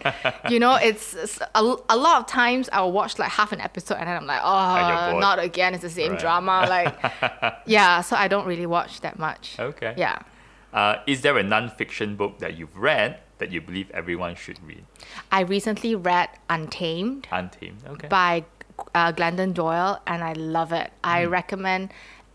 You 0.49 0.59
know, 0.59 0.75
it's, 0.75 1.13
it's 1.13 1.39
a, 1.55 1.61
a 1.89 1.95
lot 1.97 2.19
of 2.19 2.27
times 2.27 2.69
I'll 2.73 2.91
watch 2.91 3.17
like 3.17 3.29
half 3.31 3.51
an 3.53 3.61
episode 3.61 3.95
and 3.95 4.07
then 4.07 4.17
I'm 4.17 4.25
like, 4.27 4.41
oh, 4.43 5.19
not 5.19 5.39
again. 5.39 5.73
It's 5.73 5.83
the 5.83 5.89
same 5.89 6.11
Right. 6.11 6.19
drama. 6.19 6.65
Like, 6.69 7.61
yeah. 7.65 8.01
So 8.01 8.15
I 8.17 8.27
don't 8.27 8.45
really 8.45 8.65
watch 8.65 9.01
that 9.01 9.17
much. 9.17 9.55
Okay. 9.59 9.93
Yeah. 9.97 10.19
Uh, 10.73 10.97
is 11.07 11.21
there 11.21 11.37
a 11.37 11.43
non-fiction 11.43 12.17
book 12.17 12.39
that 12.39 12.57
you've 12.57 12.75
read 12.75 13.19
that 13.37 13.51
you 13.51 13.61
believe 13.61 13.89
everyone 13.91 14.35
should 14.35 14.59
read? 14.65 14.83
I 15.31 15.41
recently 15.41 15.95
read 15.95 16.29
Untamed. 16.49 17.27
Untamed. 17.31 17.77
Okay. 17.87 18.07
by 18.09 18.43
uh, 18.93 19.11
Glennon 19.11 19.53
Doyle, 19.53 20.01
and 20.07 20.23
I 20.23 20.33
love 20.33 20.71
it. 20.71 20.91
I 21.03 21.25
recommend 21.25 21.91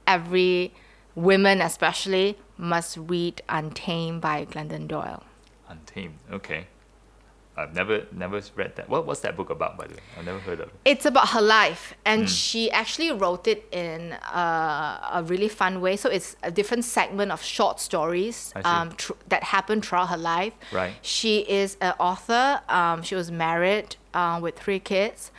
every 0.07 0.73
women, 1.15 1.61
especially, 1.61 2.39
must 2.57 2.97
read 2.97 3.43
Untamed 3.49 4.21
by 4.21 4.45
Glennon 4.45 4.89
Doyle. 4.89 5.23
Untamed. 5.69 6.15
Okay. 6.33 6.67
I've 7.57 7.75
never 7.75 8.07
never 8.13 8.41
read 8.57 8.77
that. 8.77 8.89
What 8.89 9.07
what's 9.07 9.21
that 9.21 9.37
book 9.37 9.51
about, 9.51 9.77
by 9.77 9.87
the 9.87 9.95
way? 9.95 10.01
I've 10.19 10.25
never 10.25 10.39
heard 10.39 10.61
of 10.61 10.69
it. 10.69 10.75
It's 10.85 11.05
about 11.05 11.31
her 11.31 11.43
life, 11.43 11.95
and 12.05 12.29
she 12.31 12.71
actually 12.71 13.13
wrote 13.13 13.47
it 13.47 13.67
in 13.73 14.13
uh, 14.13 15.11
a 15.13 15.23
really 15.25 15.49
fun 15.49 15.81
way. 15.81 15.97
So 15.97 16.09
it's 16.09 16.37
a 16.43 16.51
different 16.51 16.85
segment 16.85 17.33
of 17.33 17.43
short 17.43 17.81
stories 17.81 18.53
um, 18.65 18.93
tr- 18.93 19.13
that 19.29 19.43
happened 19.43 19.85
throughout 19.85 20.09
her 20.09 20.17
life. 20.17 20.55
Right. 20.73 20.95
She 21.03 21.41
is 21.41 21.77
an 21.81 21.95
author. 21.99 22.61
Um, 22.69 23.03
she 23.03 23.15
was 23.15 23.31
married 23.31 23.97
uh, 24.15 24.39
with 24.41 24.59
three 24.59 24.79
kids, 24.81 25.31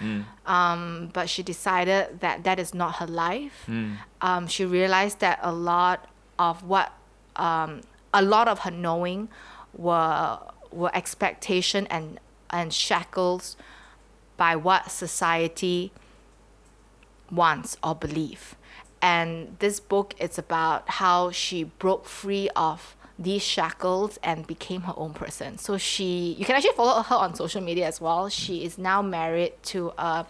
um, 0.46 1.10
but 1.14 1.30
she 1.30 1.42
decided 1.44 2.20
that 2.20 2.44
that 2.44 2.60
is 2.60 2.74
not 2.74 2.96
her 2.96 3.08
life. 3.08 3.68
Um, 4.22 4.48
she 4.48 4.66
realized 4.66 5.20
that 5.20 5.40
a 5.42 5.52
lot 5.52 6.08
of 6.38 6.64
what, 6.64 6.92
um, 7.36 7.82
a 8.14 8.22
lot 8.22 8.48
of 8.48 8.60
her 8.60 8.72
knowing, 8.72 9.30
were 9.74 10.38
were 10.72 10.92
expectation 10.96 11.88
and 11.88 12.20
and 12.50 12.74
shackles 12.74 13.56
by 14.38 14.56
what 14.56 14.92
society 14.92 15.92
wants 17.32 17.78
or 17.84 17.96
believe. 17.96 18.56
And 19.02 19.56
this 19.60 19.80
book 19.80 20.14
is 20.20 20.38
about 20.38 20.90
how 20.90 21.32
she 21.32 21.64
broke 21.64 22.06
free 22.06 22.50
of 22.56 22.96
these 23.18 23.42
shackles 23.42 24.20
and 24.24 24.46
became 24.46 24.82
her 24.82 24.94
own 24.98 25.14
person. 25.14 25.58
So 25.58 25.78
she, 25.78 26.36
you 26.38 26.46
can 26.46 26.56
actually 26.56 26.74
follow 26.74 27.02
her 27.02 27.16
on 27.16 27.36
social 27.36 27.62
media 27.62 27.88
as 27.88 28.02
well. 28.02 28.30
She 28.30 28.64
is 28.64 28.78
now 28.78 29.02
married 29.02 29.54
to 29.64 29.92
a 29.98 30.26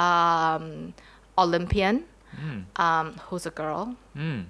um, 0.00 0.94
Olympian 1.36 2.04
um, 2.76 3.14
who's 3.28 3.46
a 3.46 3.50
girl. 3.50 3.96
Mm. 4.16 4.46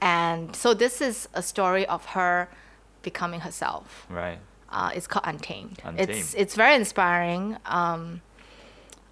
And 0.00 0.54
so 0.56 0.74
this 0.74 1.00
is 1.00 1.28
a 1.34 1.42
story 1.42 1.86
of 1.86 2.04
her 2.06 2.48
becoming 3.02 3.40
herself. 3.40 4.06
Right. 4.08 4.38
Uh, 4.70 4.90
it's 4.94 5.06
called 5.06 5.26
Untamed. 5.26 5.78
It's 5.78 5.84
Untamed. 5.84 6.34
it's 6.36 6.54
very 6.54 6.74
inspiring. 6.74 7.58
Um, 7.66 8.22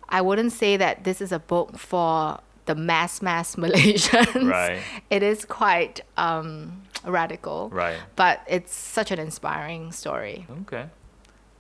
I 0.09 0.21
wouldn't 0.23 0.53
say 0.53 0.77
that 0.77 1.05
this 1.05 1.21
is 1.21 1.33
a 1.33 1.39
book 1.39 1.79
for 1.79 2.41
the 2.67 2.75
mass 2.75 3.23
mass 3.23 3.57
Malaysians. 3.65 4.51
Right. 4.51 4.81
It 5.11 5.23
is 5.23 5.45
quite 5.45 6.01
um, 6.17 6.83
radical. 7.05 7.69
Right. 7.71 7.99
But 8.17 8.41
it's 8.47 8.75
such 8.75 9.11
an 9.11 9.19
inspiring 9.19 9.93
story. 9.93 10.47
Okay. 10.62 10.87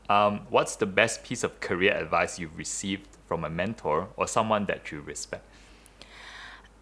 Um, 0.08 0.40
what's 0.50 0.76
the 0.76 0.86
best 0.86 1.22
piece 1.22 1.44
of 1.44 1.60
career 1.60 1.92
advice 1.94 2.38
you've 2.38 2.56
received 2.56 3.06
from 3.26 3.44
a 3.44 3.50
mentor 3.50 4.08
or 4.16 4.26
someone 4.26 4.66
that 4.66 4.90
you 4.90 5.00
respect? 5.00 5.44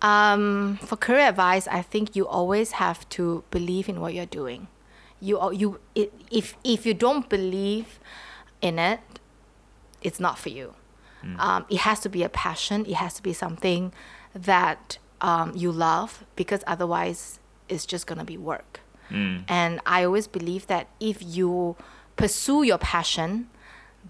Um, 0.01 0.79
for 0.81 0.97
career 0.97 1.29
advice, 1.29 1.67
I 1.67 1.83
think 1.83 2.15
you 2.15 2.27
always 2.27 2.73
have 2.73 3.09
to 3.11 3.45
believe 3.51 3.89
in 3.89 4.01
what 4.01 4.15
you're 4.15 4.27
doing. 4.27 4.69
You 5.21 5.41
al- 5.41 5.53
you 5.53 5.81
it, 5.95 6.13
if 6.31 6.57
if 6.65 6.87
you 6.87 6.95
don't 6.95 7.29
believe 7.29 7.99
in 8.63 8.79
it, 8.79 9.01
it's 10.03 10.21
not 10.21 10.39
for 10.39 10.49
you. 10.51 10.75
Um, 11.39 11.67
it 11.69 11.79
has 11.79 11.99
to 12.01 12.09
be 12.09 12.23
a 12.23 12.29
passion. 12.29 12.87
It 12.87 12.95
has 12.95 13.15
to 13.15 13.23
be 13.23 13.33
something 13.33 13.93
that 14.35 14.99
um, 15.21 15.53
you 15.57 15.73
love 15.73 16.25
because 16.37 16.63
otherwise, 16.67 17.41
it's 17.69 17.85
just 17.85 18.07
gonna 18.07 18.25
be 18.25 18.37
work. 18.37 18.81
And 19.49 19.81
I 19.87 20.05
always 20.05 20.29
believe 20.29 20.67
that 20.69 20.87
if 21.01 21.17
you 21.23 21.77
pursue 22.17 22.63
your 22.63 22.79
passion, 22.79 23.49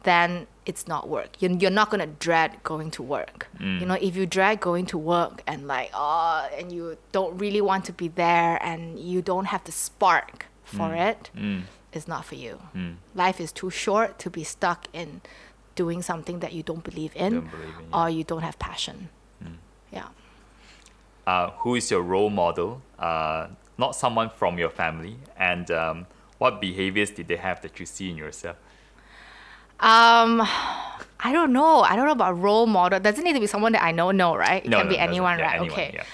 then 0.02 0.46
it's 0.66 0.86
not 0.86 1.08
work. 1.08 1.40
You're, 1.40 1.52
you're 1.52 1.70
not 1.70 1.88
gonna 1.90 2.06
dread 2.08 2.62
going 2.62 2.90
to 2.92 3.02
work. 3.02 3.46
You 3.80 3.86
know, 3.86 3.94
if 3.94 4.14
you 4.16 4.26
dread 4.26 4.60
going 4.60 4.86
to 4.86 4.98
work 4.98 5.42
and 5.46 5.66
like, 5.66 5.90
oh, 5.94 6.48
and 6.58 6.70
you 6.70 6.98
don't 7.12 7.38
really 7.38 7.60
want 7.62 7.84
to 7.86 7.92
be 7.92 8.08
there 8.08 8.58
and 8.62 8.98
you 8.98 9.22
don't 9.22 9.46
have 9.46 9.64
the 9.64 9.72
spark 9.72 10.46
for 10.68 10.94
it, 10.94 11.30
it's 11.92 12.06
not 12.08 12.24
for 12.24 12.34
you. 12.36 12.60
Life 13.14 13.40
is 13.40 13.50
too 13.52 13.70
short 13.70 14.18
to 14.20 14.30
be 14.30 14.44
stuck 14.44 14.86
in 14.92 15.20
doing 15.74 16.02
something 16.02 16.40
that 16.40 16.52
you 16.52 16.62
don't 16.62 16.82
believe 16.84 17.12
in, 17.14 17.32
Don't 17.34 17.50
believe 17.50 17.74
in, 17.78 17.86
yeah. 17.90 17.98
or 18.04 18.10
you 18.10 18.24
don't 18.24 18.42
have 18.42 18.58
passion. 18.58 19.08
Yeah. 19.92 20.08
Uh, 21.26 21.50
who 21.62 21.74
is 21.76 21.90
your 21.90 22.02
role 22.02 22.30
model? 22.30 22.82
Uh, 22.98 23.48
not 23.76 23.94
someone 23.94 24.28
from 24.30 24.58
your 24.58 24.70
family. 24.70 25.16
And 25.38 25.70
um, 25.70 26.06
what 26.38 26.60
behaviors 26.60 27.10
did 27.10 27.28
they 27.28 27.36
have 27.36 27.60
that 27.62 27.78
you 27.80 27.86
see 27.86 28.10
in 28.10 28.16
yourself? 28.16 28.56
Um, 29.80 30.40
I 31.20 31.32
don't 31.32 31.52
know. 31.52 31.80
I 31.80 31.94
don't 31.96 32.06
know 32.06 32.12
about 32.12 32.40
role 32.40 32.66
model. 32.66 32.98
Doesn't 32.98 33.22
need 33.24 33.34
to 33.34 33.40
be 33.40 33.46
someone 33.46 33.72
that 33.72 33.82
I 33.84 33.92
know. 33.92 34.10
No, 34.10 34.36
right? 34.36 34.64
It 34.64 34.68
No, 34.68 34.78
can 34.78 34.86
no, 34.86 34.90
be 34.90 34.98
anyone, 34.98 35.38
Yeah, 35.38 35.44
right? 35.46 35.54
anyone, 35.60 35.72
okay. 35.72 35.90
yeah. 35.94 36.04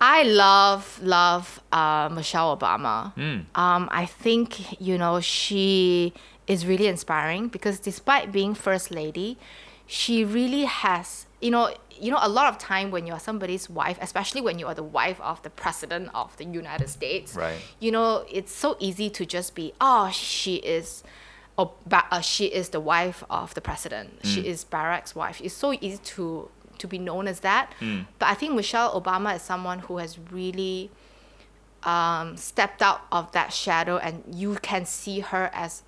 I 0.00 0.22
love 0.22 1.00
love 1.02 1.60
uh, 1.72 2.08
Michelle 2.12 2.56
Obama. 2.56 3.12
Hmm. 3.14 3.40
Um, 3.60 3.88
I 3.90 4.06
think 4.06 4.80
you 4.80 4.96
know 4.98 5.20
she 5.20 6.12
is 6.46 6.66
really 6.66 6.86
inspiring 6.86 7.48
because 7.48 7.80
despite 7.80 8.32
being 8.32 8.54
first 8.54 8.90
lady, 8.90 9.38
she 9.86 10.24
really 10.24 10.64
has 10.64 11.26
you 11.40 11.50
know 11.50 11.74
you 12.00 12.10
know 12.12 12.18
a 12.22 12.28
lot 12.28 12.46
of 12.46 12.58
time 12.58 12.90
when 12.90 13.06
you 13.06 13.12
are 13.12 13.18
somebody's 13.20 13.68
wife, 13.68 13.98
especially 14.00 14.40
when 14.40 14.58
you 14.58 14.66
are 14.66 14.74
the 14.74 14.84
wife 14.84 15.20
of 15.20 15.42
the 15.42 15.50
president 15.50 16.10
of 16.14 16.36
the 16.36 16.44
United 16.44 16.88
States. 16.88 17.34
Right. 17.34 17.58
You 17.80 17.90
know 17.90 18.24
it's 18.30 18.52
so 18.52 18.76
easy 18.78 19.10
to 19.10 19.26
just 19.26 19.54
be 19.54 19.72
oh 19.80 20.10
she 20.12 20.56
is. 20.56 21.02
Or, 21.56 21.72
ba- 21.86 22.06
uh, 22.12 22.20
she 22.20 22.44
is 22.46 22.68
the 22.68 22.78
wife 22.78 23.24
of 23.28 23.52
the 23.54 23.60
president. 23.60 24.20
She 24.22 24.46
is 24.46 24.64
Barack's 24.64 25.16
wife. 25.16 25.40
It's 25.42 25.54
so 25.54 25.72
easy 25.72 25.98
to 26.14 26.48
to 26.78 26.86
be 26.86 26.98
known 26.98 27.28
as 27.28 27.40
that. 27.40 27.72
But 27.80 28.26
I 28.26 28.34
think 28.34 28.54
Michelle 28.54 29.00
Obama 29.00 29.36
is 29.36 29.42
someone 29.42 29.80
who 29.80 29.98
has 29.98 30.18
really 30.30 30.90
um, 31.82 32.36
stepped 32.36 32.82
out 32.82 33.02
of 33.12 33.32
that 33.32 33.52
shadow, 33.52 33.98
and 33.98 34.22
you 34.30 34.56
can 34.56 34.84
see 34.84 35.20
her 35.20 35.50
as 35.52 35.82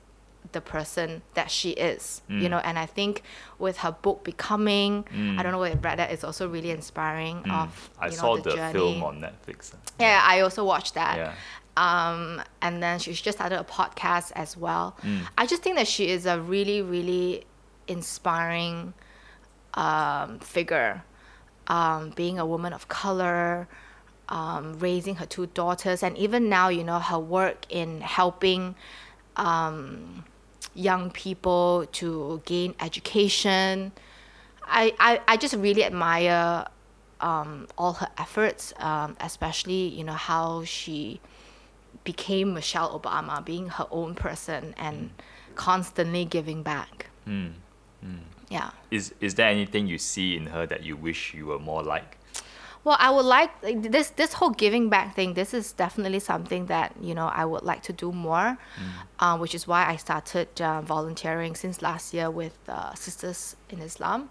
the 0.52 0.60
person 0.60 1.22
that 1.34 1.50
she 1.50 1.70
is. 1.70 2.22
You 2.28 2.48
know, 2.48 2.58
and 2.58 2.78
I 2.78 2.86
think 2.86 3.22
with 3.58 3.78
her 3.78 3.92
book 3.92 4.24
becoming, 4.24 5.04
I 5.38 5.42
don't 5.42 5.52
know 5.52 5.58
whether 5.58 5.74
you 5.74 5.80
read 5.80 5.98
that. 5.98 6.10
It's 6.10 6.24
also 6.24 6.48
really 6.48 6.70
inspiring. 6.70 7.38
Of 7.50 7.90
I 7.98 8.08
know, 8.08 8.14
saw 8.14 8.36
the, 8.36 8.42
the, 8.42 8.56
journey. 8.56 8.72
film 8.72 9.02
on 9.02 9.20
Netflix. 9.20 9.72
Yeah, 9.98 10.20
I 10.24 10.40
also 10.40 10.64
watched 10.64 10.94
that. 10.94 11.16
Yeah. 11.16 11.34
Um, 11.76 12.42
and 12.60 12.82
then 12.82 12.98
she 12.98 13.12
just 13.12 13.38
started 13.38 13.58
a 13.58 13.64
podcast 13.64 14.32
as 14.34 14.56
well. 14.56 14.96
Mm. 15.02 15.22
I 15.38 15.46
just 15.46 15.62
think 15.62 15.76
that 15.76 15.88
she 15.88 16.08
is 16.08 16.26
a 16.26 16.40
really, 16.40 16.82
really 16.82 17.44
inspiring 17.88 18.92
um, 19.74 20.38
figure. 20.40 21.02
Um, 21.66 22.10
being 22.16 22.38
a 22.38 22.46
woman 22.46 22.72
of 22.72 22.88
color, 22.88 23.68
um, 24.28 24.78
raising 24.80 25.16
her 25.16 25.26
two 25.26 25.46
daughters, 25.46 26.02
and 26.02 26.16
even 26.18 26.48
now, 26.48 26.68
you 26.68 26.82
know, 26.82 26.98
her 26.98 27.18
work 27.18 27.64
in 27.68 28.00
helping 28.00 28.74
um, 29.36 30.24
young 30.74 31.10
people 31.10 31.86
to 31.92 32.42
gain 32.44 32.74
education. 32.80 33.92
I, 34.64 34.94
I, 34.98 35.20
I 35.28 35.36
just 35.36 35.54
really 35.54 35.84
admire 35.84 36.66
um, 37.20 37.68
all 37.76 37.94
her 37.94 38.08
efforts, 38.18 38.72
um, 38.78 39.16
especially 39.20 39.88
you 39.88 40.04
know 40.04 40.12
how 40.12 40.64
she 40.64 41.20
became 42.04 42.54
Michelle 42.54 42.98
Obama, 42.98 43.44
being 43.44 43.68
her 43.68 43.86
own 43.90 44.14
person 44.14 44.74
and 44.76 45.10
constantly 45.54 46.24
giving 46.24 46.62
back. 46.62 47.06
Yeah. 48.50 48.70
Is 48.90 49.14
is 49.20 49.36
there 49.36 49.48
anything 49.48 49.86
you 49.86 49.96
see 49.96 50.36
in 50.36 50.46
her 50.46 50.66
that 50.66 50.82
you 50.82 50.96
wish 50.96 51.34
you 51.34 51.46
were 51.46 51.58
more 51.58 51.82
like? 51.82 52.18
Well, 52.82 52.96
I 52.98 53.10
would 53.10 53.26
like 53.26 53.50
like, 53.62 53.82
this 53.82 54.10
this 54.10 54.32
whole 54.32 54.50
giving 54.50 54.88
back 54.88 55.14
thing. 55.14 55.34
This 55.34 55.54
is 55.54 55.72
definitely 55.72 56.18
something 56.18 56.66
that 56.66 56.94
you 57.00 57.14
know 57.14 57.28
I 57.28 57.44
would 57.44 57.62
like 57.62 57.82
to 57.84 57.92
do 57.92 58.10
more, 58.10 58.58
uh, 59.20 59.38
which 59.38 59.54
is 59.54 59.68
why 59.68 59.86
I 59.86 59.96
started 59.96 60.48
uh, 60.60 60.80
volunteering 60.80 61.54
since 61.54 61.80
last 61.80 62.12
year 62.12 62.30
with 62.30 62.58
uh, 62.68 62.94
Sisters 62.94 63.54
in 63.68 63.80
Islam. 63.80 64.30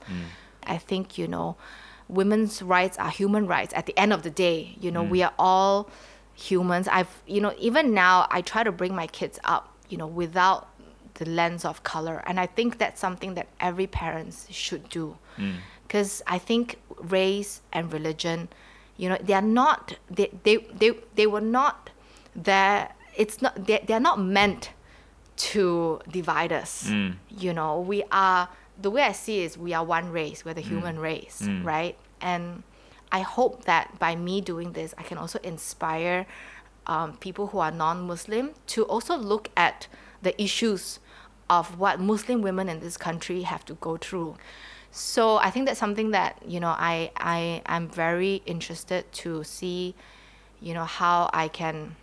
I 0.64 0.78
think 0.78 1.18
you 1.18 1.28
know, 1.28 1.56
women's 2.10 2.62
rights 2.62 2.98
are 2.98 3.10
human 3.10 3.48
rights. 3.48 3.74
At 3.74 3.86
the 3.86 3.98
end 3.98 4.12
of 4.12 4.24
the 4.24 4.32
day, 4.32 4.76
you 4.82 4.92
know, 4.92 5.04
we 5.04 5.24
are 5.24 5.34
all 5.40 5.90
humans. 6.34 6.88
I've 6.88 7.22
you 7.28 7.40
know 7.40 7.54
even 7.60 7.94
now 7.94 8.28
I 8.32 8.42
try 8.42 8.64
to 8.64 8.72
bring 8.72 8.96
my 8.96 9.08
kids 9.08 9.40
up, 9.44 9.78
you 9.90 9.98
know, 9.98 10.08
without 10.08 10.69
the 11.20 11.26
lens 11.26 11.64
of 11.66 11.84
color, 11.84 12.24
and 12.26 12.40
I 12.40 12.48
think 12.48 12.78
that's 12.78 13.00
something 13.00 13.36
that 13.36 13.48
every 13.60 13.88
parent 13.88 14.48
should 14.50 14.90
do 14.90 15.18
mm. 15.38 15.58
because 15.84 16.24
I 16.26 16.40
think 16.40 16.80
race 16.98 17.62
and 17.72 17.94
religion, 17.94 18.50
you 18.98 19.10
know, 19.10 19.18
they 19.22 19.34
are 19.34 19.50
not 19.64 19.98
they 20.10 20.32
they 20.44 20.58
they, 20.82 20.92
they 21.16 21.28
were 21.28 21.48
not 21.60 21.92
there. 22.36 22.96
It's 23.16 23.42
not 23.42 23.68
they 23.68 23.84
they 23.86 23.94
are 23.94 24.06
not 24.12 24.20
meant 24.20 24.72
to 25.54 26.00
divide 26.10 26.52
us. 26.52 26.88
Mm. 26.88 27.16
You 27.30 27.54
know, 27.54 27.80
we 27.80 28.04
are 28.12 28.50
the 28.82 28.90
way 28.90 29.04
I 29.04 29.12
see 29.12 29.42
it 29.42 29.46
is 29.46 29.58
we 29.58 29.74
are 29.74 29.84
one 29.84 30.12
race. 30.12 30.44
We're 30.44 30.54
the 30.54 30.62
mm. 30.62 30.74
human 30.74 31.00
race, 31.00 31.42
right? 31.64 31.98
And 32.22 32.64
I 33.12 33.22
hope 33.22 33.66
that 33.66 33.98
by 34.00 34.16
me 34.16 34.42
doing 34.42 34.74
this, 34.74 34.94
I 34.98 35.04
can 35.04 35.18
also 35.18 35.40
inspire 35.44 36.28
um, 36.88 37.18
people 37.18 37.48
who 37.48 37.60
are 37.60 37.72
non-Muslim 37.72 38.52
to 38.68 38.84
also 38.84 39.16
look 39.16 39.50
at 39.56 39.88
the 40.22 40.40
issues 40.42 41.00
of 41.50 41.80
what 41.80 42.00
Muslim 42.00 42.42
women 42.42 42.70
in 42.70 42.80
this 42.80 42.98
country 42.98 43.42
have 43.44 43.66
to 43.66 43.74
go 43.76 43.98
through. 43.98 44.36
So 44.92 45.38
I 45.38 45.50
think 45.52 45.68
that's 45.68 45.80
something 45.80 46.12
that 46.12 46.42
you 46.48 46.60
know 46.60 46.70
I 46.78 47.12
I 47.18 47.62
am 47.66 47.88
very 47.90 48.42
interested 48.46 49.12
to 49.24 49.44
see, 49.44 49.96
you 50.60 50.74
know 50.74 50.86
how 50.86 51.30
I 51.34 51.48
can 51.48 51.96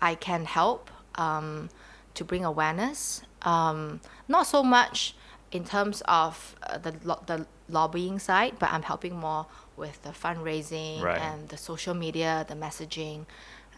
I 0.00 0.14
can 0.14 0.44
help 0.44 0.90
um, 1.16 1.68
to 2.14 2.24
bring 2.24 2.44
awareness. 2.44 3.22
Um, 3.42 4.00
not 4.28 4.46
so 4.46 4.62
much 4.62 5.14
in 5.50 5.64
terms 5.64 6.02
of 6.06 6.54
uh, 6.62 6.78
the 6.78 6.94
lo- 7.04 7.22
the 7.26 7.46
lobbying 7.68 8.18
side, 8.18 8.54
but 8.58 8.70
I'm 8.72 8.82
helping 8.82 9.16
more 9.16 9.46
with 9.76 10.02
the 10.02 10.10
fundraising 10.10 11.02
Right. 11.02 11.20
and 11.20 11.48
the 11.48 11.56
social 11.56 11.94
media, 11.94 12.44
the 12.48 12.54
messaging, 12.54 13.26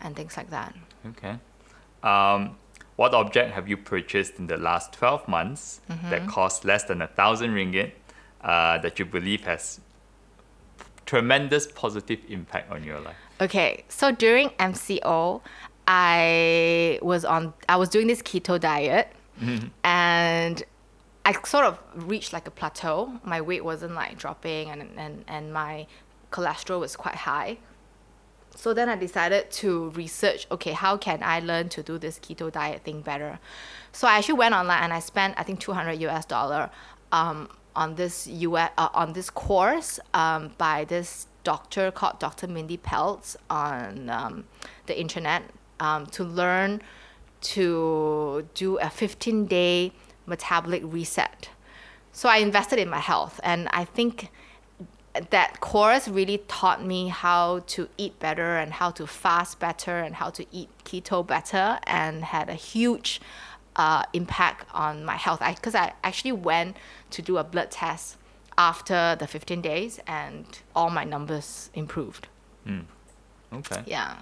and 0.01 0.15
things 0.17 0.37
like 0.37 0.51
that. 0.51 0.75
Okay. 1.07 1.37
Um, 2.03 2.57
what 3.01 3.15
object 3.15 3.55
have 3.55 3.67
you 3.67 3.79
purchased 3.79 4.39
in 4.39 4.47
the 4.47 4.59
last 4.59 4.93
12 4.93 5.27
months 5.27 5.81
that 6.11 6.29
cost 6.29 6.67
less 6.67 6.85
than 6.85 7.01
a 7.01 7.07
thousand 7.07 7.53
ringgit 7.53 7.93
uh, 8.43 8.77
that 8.77 8.99
you 8.99 9.07
believe 9.07 9.43
has 9.45 9.81
tremendous 11.07 11.67
positive 11.67 12.19
impact 12.29 12.71
on 12.71 12.85
your 12.85 13.01
life? 13.01 13.17
Okay, 13.41 13.85
so 13.89 14.13
during 14.13 14.51
MCO, 14.51 15.41
I 15.89 16.99
was 17.01 17.25
on 17.25 17.55
I 17.71 17.77
was 17.77 17.89
doing 17.89 18.07
this 18.07 18.21
keto 18.21 18.61
diet 18.61 19.09
and 19.83 20.63
I 21.25 21.33
sort 21.47 21.65
of 21.65 21.79
reached 21.95 22.35
like 22.35 22.47
a 22.47 22.51
plateau. 22.51 23.19
My 23.25 23.41
weight 23.41 23.65
wasn't 23.65 23.95
like 23.95 24.19
dropping 24.19 24.69
and 24.69 24.81
and, 24.99 25.25
and 25.27 25.55
my 25.55 25.87
cholesterol 26.31 26.81
was 26.81 26.97
quite 26.97 27.15
high. 27.15 27.57
So 28.61 28.75
then 28.75 28.91
I 28.91 28.97
decided 28.97 29.51
to 29.53 29.89
research, 29.93 30.47
okay, 30.51 30.73
how 30.73 30.99
can 30.99 31.23
I 31.23 31.41
learn 31.41 31.71
to 31.71 31.83
do 31.83 31.97
this 31.97 32.19
keto 32.19 32.53
diet 32.53 32.83
thing 32.85 33.01
better? 33.01 33.39
So 33.93 34.07
I 34.07 34.19
actually 34.19 34.35
went 34.35 34.55
online 34.55 34.83
and 34.83 34.93
I 34.93 34.99
spent 34.99 35.33
I 35.39 35.45
think 35.45 35.61
200 35.61 35.93
US 36.03 36.27
dollar 36.27 36.69
um, 37.11 37.49
on 37.75 37.95
this 37.95 38.27
US 38.27 38.71
uh, 38.77 38.91
on 38.93 39.15
this 39.15 39.31
course 39.31 39.99
um, 40.13 40.51
by 40.59 40.85
this 40.85 41.27
doctor 41.43 41.91
called 41.91 42.19
Dr. 42.19 42.49
Mindy 42.49 42.77
Pelz 42.77 43.35
on 43.49 44.11
um, 44.11 44.45
the 44.85 45.01
internet 45.01 45.43
um, 45.81 46.05
to 46.09 46.23
learn 46.23 46.83
to 47.55 48.47
do 48.53 48.77
a 48.77 48.91
15 48.91 49.47
day 49.47 49.93
metabolic 50.27 50.83
reset. 50.85 51.49
So 52.13 52.29
I 52.29 52.37
invested 52.37 52.79
in 52.79 52.91
my 52.91 53.01
health 53.01 53.41
and 53.43 53.69
I 53.73 53.87
think 53.87 54.31
that 55.31 55.61
course 55.61 56.07
really 56.07 56.39
taught 56.47 56.85
me 56.85 57.09
how 57.09 57.61
to 57.67 57.89
eat 57.97 58.19
better 58.21 58.57
and 58.57 58.73
how 58.75 58.91
to 58.91 59.07
fast 59.07 59.59
better 59.59 59.99
and 59.99 60.15
how 60.15 60.31
to 60.31 60.47
eat 60.53 60.69
keto 60.85 61.27
better 61.27 61.79
and 61.87 62.25
had 62.25 62.49
a 62.49 62.55
huge 62.55 63.21
uh, 63.77 64.05
impact 64.13 64.67
on 64.73 65.05
my 65.05 65.17
health 65.17 65.41
because 65.55 65.75
I, 65.75 65.93
actually 66.05 66.33
went 66.33 66.77
to 67.11 67.23
do 67.23 67.39
a 67.39 67.45
blood 67.45 67.71
test 67.71 68.17
after 68.57 69.17
the 69.19 69.27
15 69.27 69.61
days 69.61 70.01
and 70.07 70.47
all 70.77 70.91
my 70.91 71.05
numbers 71.05 71.71
improved 71.75 72.29
Okay. 73.53 73.83
yeah 73.87 74.17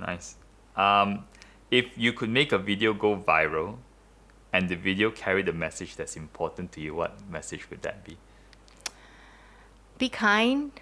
Nice. 0.00 0.36
Um, 0.76 1.24
if 1.70 1.86
you 1.96 2.12
could 2.12 2.30
make 2.30 2.52
a 2.52 2.58
video 2.58 2.92
go 2.92 3.16
viral 3.16 3.76
and 4.52 4.68
the 4.68 4.76
video 4.76 5.10
carried 5.10 5.46
the 5.46 5.52
message 5.52 5.96
that's 5.96 6.16
important 6.16 6.72
to 6.72 6.80
you, 6.80 6.94
what 6.94 7.18
message 7.28 7.70
would 7.70 7.82
that 7.82 8.04
be? 8.04 8.16
Be 9.98 10.08
kind. 10.08 10.72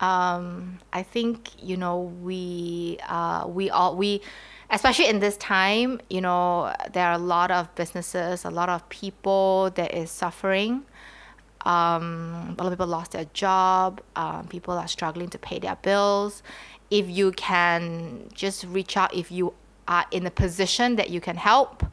Um, 0.00 0.80
I 0.92 1.02
think 1.02 1.50
you 1.62 1.76
know 1.76 2.12
we 2.22 2.98
uh, 3.08 3.46
we 3.46 3.70
all 3.70 3.96
we, 3.96 4.20
especially 4.70 5.08
in 5.08 5.20
this 5.20 5.36
time, 5.36 6.00
you 6.10 6.20
know 6.20 6.74
there 6.92 7.06
are 7.06 7.14
a 7.14 7.18
lot 7.18 7.50
of 7.50 7.74
businesses, 7.74 8.44
a 8.44 8.50
lot 8.50 8.68
of 8.68 8.88
people 8.88 9.70
that 9.74 9.94
is 9.94 10.10
suffering. 10.10 10.84
Um, 11.64 12.56
a 12.58 12.62
lot 12.62 12.72
of 12.72 12.78
people 12.78 12.86
lost 12.86 13.12
their 13.12 13.24
job. 13.32 14.02
Um, 14.16 14.48
people 14.48 14.74
are 14.74 14.88
struggling 14.88 15.28
to 15.30 15.38
pay 15.38 15.58
their 15.58 15.76
bills. 15.76 16.42
If 16.90 17.08
you 17.08 17.32
can 17.32 18.28
just 18.34 18.64
reach 18.64 18.96
out, 18.96 19.14
if 19.14 19.32
you 19.32 19.54
are 19.88 20.04
in 20.10 20.26
a 20.26 20.30
position 20.30 20.96
that 20.96 21.08
you 21.10 21.20
can 21.20 21.36
help, 21.36 21.84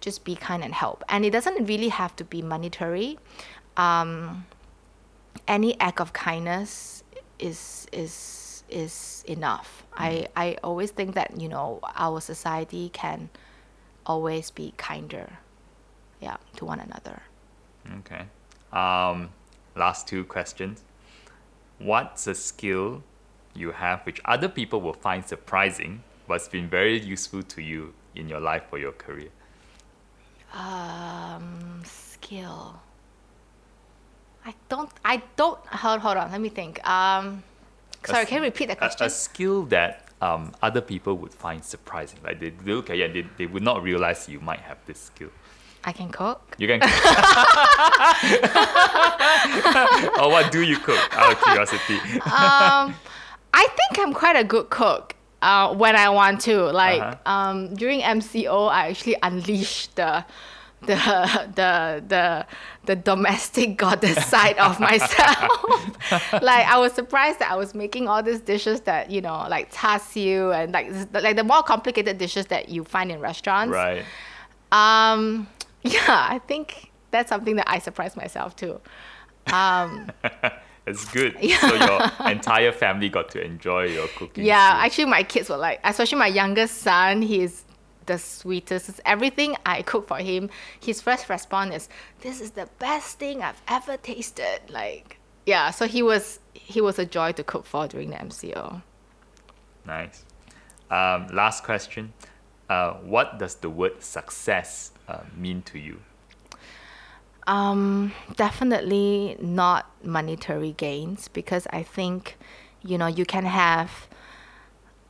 just 0.00 0.24
be 0.24 0.34
kind 0.34 0.64
and 0.64 0.72
help. 0.72 1.04
And 1.08 1.24
it 1.24 1.30
doesn't 1.30 1.66
really 1.66 1.88
have 1.88 2.16
to 2.16 2.24
be 2.24 2.40
monetary. 2.40 3.18
Um, 3.76 4.46
any 5.48 5.78
act 5.80 6.00
of 6.00 6.12
kindness 6.12 7.04
is 7.38 7.86
is 7.92 8.64
is 8.68 9.24
enough. 9.26 9.84
I 9.96 10.28
I 10.36 10.56
always 10.62 10.90
think 10.90 11.14
that 11.14 11.40
you 11.40 11.48
know 11.48 11.80
our 11.96 12.20
society 12.20 12.90
can 12.92 13.30
always 14.06 14.50
be 14.50 14.74
kinder, 14.76 15.38
yeah, 16.20 16.36
to 16.56 16.64
one 16.64 16.80
another. 16.80 17.22
Okay. 18.00 18.24
Um, 18.72 19.30
last 19.76 20.06
two 20.06 20.24
questions. 20.24 20.82
What's 21.78 22.26
a 22.26 22.34
skill 22.34 23.02
you 23.54 23.72
have 23.72 24.00
which 24.06 24.20
other 24.24 24.48
people 24.48 24.80
will 24.80 24.92
find 24.92 25.24
surprising 25.24 26.02
but's 26.28 26.46
been 26.46 26.68
very 26.68 27.00
useful 27.00 27.42
to 27.42 27.60
you 27.60 27.92
in 28.14 28.28
your 28.28 28.38
life 28.38 28.62
or 28.70 28.78
your 28.78 28.92
career? 28.92 29.30
Um, 30.54 31.82
skill. 31.84 32.80
I 34.44 34.54
don't. 34.68 34.90
I 35.04 35.22
don't. 35.36 35.58
Hold 35.66 36.00
hold 36.00 36.16
on. 36.16 36.30
Let 36.32 36.40
me 36.40 36.48
think. 36.48 36.86
Um, 36.88 37.42
sorry. 38.04 38.22
s- 38.22 38.28
Can 38.28 38.38
you 38.38 38.44
repeat 38.44 38.66
the 38.66 38.72
A, 38.72 38.76
question? 38.76 39.06
a 39.06 39.10
skill 39.10 39.62
that 39.64 40.06
um, 40.22 40.52
other 40.62 40.80
people 40.80 41.16
would 41.18 41.34
find 41.34 41.62
surprising. 41.64 42.18
Like 42.24 42.40
they, 42.40 42.50
they 42.50 42.72
look 42.72 42.90
at 42.90 42.96
you 42.96 43.04
and 43.04 43.14
they, 43.14 43.26
they 43.36 43.46
would 43.46 43.62
not 43.62 43.82
realize 43.82 44.28
you 44.28 44.40
might 44.40 44.60
have 44.60 44.78
this 44.86 44.98
skill. 44.98 45.28
I 45.84 45.92
can 45.92 46.10
cook. 46.10 46.56
You 46.58 46.66
can 46.68 46.80
Or 50.20 50.30
what 50.30 50.52
do 50.52 50.62
you 50.62 50.78
cook? 50.78 50.98
Out 51.16 51.32
of 51.32 51.42
curiosity. 51.42 51.96
um, 52.26 52.94
I 53.54 53.66
think 53.76 53.98
I'm 53.98 54.12
quite 54.12 54.36
a 54.36 54.44
good 54.44 54.68
cook. 54.70 55.14
Uh, 55.42 55.74
when 55.74 55.96
I 55.96 56.10
want 56.10 56.42
to, 56.42 56.64
like 56.70 57.00
Uh-huh. 57.00 57.32
um, 57.32 57.74
during 57.74 58.02
MCO, 58.02 58.68
I 58.70 58.88
actually 58.88 59.16
unleashed 59.22 59.96
the 59.96 60.22
the 60.82 60.94
the 61.54 62.04
the 62.08 62.46
the 62.84 62.96
domestic 62.96 63.76
goddess 63.84 64.24
side 64.26 64.56
of 64.58 64.80
myself. 64.80 66.32
like 66.42 66.66
I 66.66 66.78
was 66.78 66.92
surprised 66.92 67.38
that 67.40 67.50
I 67.50 67.56
was 67.56 67.74
making 67.74 68.08
all 68.08 68.22
these 68.22 68.40
dishes 68.40 68.80
that 68.82 69.10
you 69.10 69.20
know, 69.20 69.46
like 69.48 69.72
char 69.72 69.98
siu 69.98 70.52
and 70.52 70.72
like 70.72 70.90
like 71.12 71.36
the 71.36 71.44
more 71.44 71.62
complicated 71.62 72.18
dishes 72.18 72.46
that 72.46 72.68
you 72.68 72.84
find 72.84 73.10
in 73.10 73.20
restaurants. 73.20 73.72
right. 73.72 74.04
Um, 74.72 75.48
yeah, 75.82 75.98
I 76.30 76.38
think 76.46 76.90
that's 77.10 77.28
something 77.28 77.56
that 77.56 77.68
I 77.68 77.78
surprised 77.80 78.16
myself 78.16 78.54
too. 78.56 78.80
Um, 79.52 80.10
It's 80.86 81.04
good. 81.12 81.34
So 81.60 81.74
your 81.74 82.30
entire 82.30 82.72
family 82.72 83.08
got 83.08 83.30
to 83.30 83.44
enjoy 83.44 83.84
your 83.84 84.08
cooking. 84.08 84.44
Yeah, 84.44 84.70
skills. 84.70 84.84
actually, 84.84 85.04
my 85.06 85.22
kids 85.22 85.48
were 85.48 85.56
like, 85.56 85.78
especially 85.84 86.18
my 86.18 86.26
youngest 86.26 86.78
son, 86.78 87.22
he's 87.22 87.64
the 88.10 88.18
sweetest. 88.18 89.00
Everything 89.04 89.56
I 89.64 89.82
cook 89.82 90.08
for 90.08 90.18
him, 90.18 90.50
his 90.78 91.00
first 91.00 91.28
response 91.28 91.74
is, 91.74 91.88
"This 92.20 92.40
is 92.40 92.50
the 92.52 92.68
best 92.78 93.18
thing 93.18 93.42
I've 93.42 93.62
ever 93.68 93.96
tasted." 93.96 94.58
Like, 94.68 95.18
yeah. 95.46 95.70
So 95.70 95.86
he 95.86 96.02
was 96.02 96.40
he 96.52 96.80
was 96.80 96.98
a 96.98 97.06
joy 97.06 97.32
to 97.32 97.42
cook 97.44 97.64
for 97.66 97.86
during 97.88 98.10
the 98.10 98.16
MCO. 98.16 98.82
Nice. 99.86 100.24
Um, 100.90 101.28
last 101.32 101.64
question. 101.64 102.12
Uh, 102.68 102.94
what 103.14 103.38
does 103.38 103.54
the 103.56 103.70
word 103.70 104.02
success 104.02 104.92
uh, 105.08 105.22
mean 105.36 105.62
to 105.62 105.78
you? 105.78 106.00
Um, 107.46 108.12
definitely 108.36 109.36
not 109.40 109.90
monetary 110.04 110.72
gains 110.72 111.28
because 111.28 111.66
I 111.72 111.82
think, 111.82 112.38
you 112.82 112.96
know, 112.98 113.08
you 113.08 113.24
can 113.24 113.44
have 113.44 114.06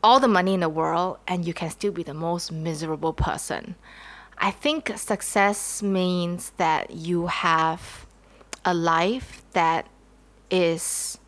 all 0.02 0.20
the 0.20 0.28
money 0.28 0.54
in 0.54 0.60
the 0.60 0.68
world 0.68 1.18
and 1.28 1.46
you 1.46 1.52
can 1.52 1.70
still 1.70 1.92
be 1.92 2.02
the 2.02 2.14
most 2.14 2.50
miserable 2.50 3.12
person. 3.12 3.74
I 4.38 4.50
think 4.50 4.96
success 4.96 5.82
means 5.82 6.52
that 6.56 6.90
you 6.90 7.26
have 7.26 8.06
a 8.64 8.72
life 8.72 9.42
that 9.52 9.86
is 10.50 11.18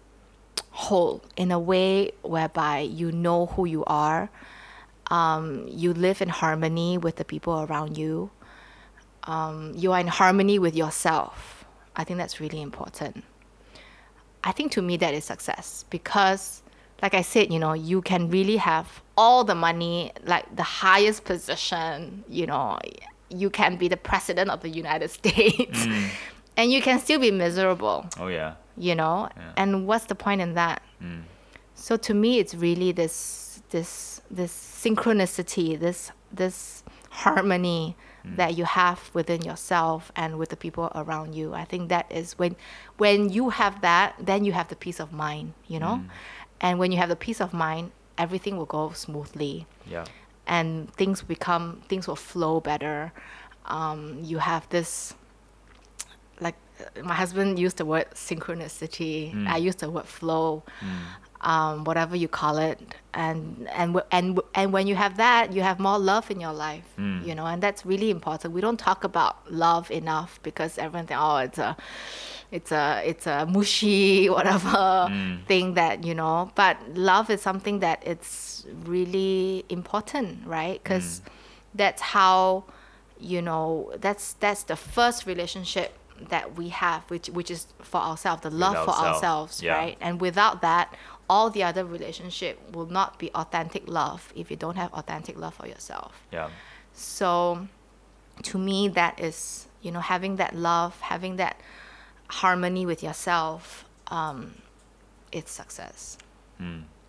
whole 0.70 1.22
in 1.36 1.50
a 1.50 1.58
way 1.58 2.12
whereby 2.22 2.80
you 2.80 3.12
know 3.12 3.46
who 3.46 3.66
you 3.66 3.84
are. 3.84 4.30
Um, 5.08 5.66
you 5.68 5.92
live 5.92 6.22
in 6.22 6.30
harmony 6.30 6.96
with 6.96 7.16
the 7.16 7.24
people 7.24 7.62
around 7.62 7.98
you. 7.98 8.30
Um, 9.24 9.72
you 9.76 9.92
are 9.92 10.00
in 10.00 10.06
harmony 10.06 10.58
with 10.58 10.74
yourself. 10.74 11.66
I 11.94 12.04
think 12.04 12.18
that's 12.18 12.40
really 12.40 12.62
important. 12.62 13.24
I 14.42 14.52
think 14.52 14.72
to 14.72 14.82
me 14.82 14.96
that 14.96 15.14
is 15.14 15.24
success 15.24 15.84
because, 15.90 16.61
like 17.02 17.14
I 17.14 17.22
said, 17.22 17.52
you 17.52 17.58
know, 17.58 17.72
you 17.72 18.00
can 18.00 18.30
really 18.30 18.56
have 18.56 19.02
all 19.18 19.42
the 19.42 19.56
money, 19.56 20.12
like 20.24 20.54
the 20.54 20.62
highest 20.62 21.24
position, 21.24 22.24
you 22.28 22.46
know, 22.46 22.78
you 23.28 23.50
can 23.50 23.76
be 23.76 23.88
the 23.88 23.96
president 23.96 24.50
of 24.50 24.60
the 24.60 24.68
United 24.68 25.10
States. 25.18 25.86
Mm. 25.86 26.08
And 26.56 26.70
you 26.70 26.80
can 26.80 27.00
still 27.00 27.18
be 27.18 27.30
miserable. 27.30 28.06
Oh 28.18 28.28
yeah. 28.28 28.54
you 28.76 28.94
know? 28.94 29.28
Yeah. 29.36 29.52
and 29.56 29.86
what's 29.86 30.06
the 30.06 30.14
point 30.14 30.40
in 30.40 30.54
that? 30.54 30.82
Mm. 31.02 31.22
So 31.74 31.96
to 31.96 32.14
me 32.14 32.38
it's 32.38 32.54
really 32.54 32.92
this 32.92 33.62
this 33.70 34.20
this 34.30 34.52
synchronicity 34.52 35.78
this 35.78 36.12
this 36.32 36.84
harmony 37.10 37.96
mm. 38.24 38.36
that 38.36 38.56
you 38.56 38.64
have 38.64 39.10
within 39.14 39.42
yourself 39.42 40.12
and 40.14 40.38
with 40.38 40.50
the 40.50 40.56
people 40.56 40.92
around 40.94 41.34
you. 41.34 41.54
I 41.54 41.64
think 41.64 41.88
that 41.88 42.06
is 42.12 42.38
when 42.38 42.54
when 42.98 43.30
you 43.30 43.48
have 43.48 43.80
that 43.80 44.14
then 44.20 44.44
you 44.44 44.52
have 44.52 44.68
the 44.68 44.76
peace 44.76 45.00
of 45.00 45.12
mind 45.12 45.54
you 45.66 45.80
know 45.80 46.04
and 46.62 46.78
when 46.78 46.90
you 46.92 46.98
have 46.98 47.08
the 47.08 47.16
peace 47.26 47.40
of 47.40 47.52
mind 47.52 47.90
everything 48.18 48.56
will 48.56 48.66
go 48.78 48.90
smoothly. 48.92 49.66
Yeah. 49.86 50.04
and 50.46 50.92
things 51.00 51.22
become 51.22 51.82
things 51.88 52.06
will 52.08 52.16
flow 52.32 52.60
better. 52.60 53.12
Um, 53.66 54.00
you 54.30 54.38
have 54.38 54.68
this 54.70 55.14
like 56.40 56.56
uh, 56.80 57.02
my 57.10 57.14
husband 57.14 57.58
used 57.58 57.76
the 57.78 57.84
word 57.92 58.06
synchronicity. 58.14 59.18
I 59.46 59.56
used 59.68 59.78
the 59.80 59.90
word 59.90 60.06
flow. 60.06 60.62
Um, 61.52 61.82
whatever 61.84 62.14
you 62.16 62.28
call 62.28 62.56
it. 62.58 62.78
And 63.14 63.68
and 63.80 64.00
and 64.10 64.40
and 64.54 64.72
when 64.72 64.86
you 64.86 64.94
have 64.94 65.16
that 65.16 65.52
you 65.52 65.62
have 65.62 65.78
more 65.80 65.98
love 65.98 66.30
in 66.30 66.38
your 66.40 66.52
life 66.52 66.86
you 67.26 67.34
know 67.34 67.46
and 67.46 67.62
that's 67.62 67.84
really 67.92 68.10
important. 68.10 68.52
We 68.54 68.60
don't 68.60 68.78
talk 68.78 69.04
about 69.04 69.34
love 69.50 69.90
enough 69.90 70.38
because 70.42 70.78
everyone 70.78 71.06
think 71.06 71.20
oh 71.20 71.36
it's 71.38 71.58
a 71.58 71.76
it's 72.52 72.70
a 72.70 73.02
it's 73.04 73.26
a 73.26 73.46
mushy 73.46 74.28
whatever 74.36 74.68
mm. 74.68 75.44
thing 75.46 75.74
that 75.74 76.04
you 76.04 76.14
know 76.14 76.52
but 76.54 76.76
love 76.94 77.30
is 77.30 77.40
something 77.40 77.80
that 77.80 78.00
it's 78.06 78.66
really 78.84 79.64
important 79.68 80.46
right? 80.46 80.78
Mm. 80.78 80.82
Because 80.84 81.22
that's 81.74 82.02
how 82.02 82.64
you 83.18 83.40
know 83.42 83.92
that's 83.98 84.34
that's 84.34 84.64
the 84.64 84.76
first 84.76 85.26
relationship 85.26 85.94
that 86.28 86.56
we 86.56 86.68
have 86.68 87.02
which 87.10 87.28
which 87.28 87.50
is 87.50 87.66
for 87.80 88.00
ourselves 88.00 88.42
the 88.42 88.50
love 88.50 88.74
for 88.74 88.90
ourselves, 88.90 89.16
ourselves 89.16 89.62
yeah. 89.62 89.74
right? 89.74 89.96
And 90.00 90.20
without 90.20 90.60
that 90.60 90.94
all 91.30 91.48
the 91.48 91.62
other 91.62 91.84
relationship 91.84 92.60
will 92.74 92.86
not 92.86 93.18
be 93.18 93.30
authentic 93.34 93.88
love 93.88 94.32
if 94.36 94.50
you 94.50 94.56
don't 94.56 94.76
have 94.76 94.92
authentic 94.92 95.38
love 95.38 95.54
for 95.54 95.66
yourself. 95.66 96.22
Yeah. 96.30 96.50
so 96.92 97.66
to 98.42 98.58
me 98.58 98.88
that 98.88 99.18
is 99.18 99.66
you 99.80 99.90
know 99.90 100.00
having 100.00 100.36
that 100.36 100.54
love 100.54 101.00
having 101.00 101.36
that 101.36 101.56
harmony 102.40 102.84
with 102.86 103.02
yourself 103.02 103.84
um, 104.08 104.54
it's 105.30 105.52
success 105.52 106.18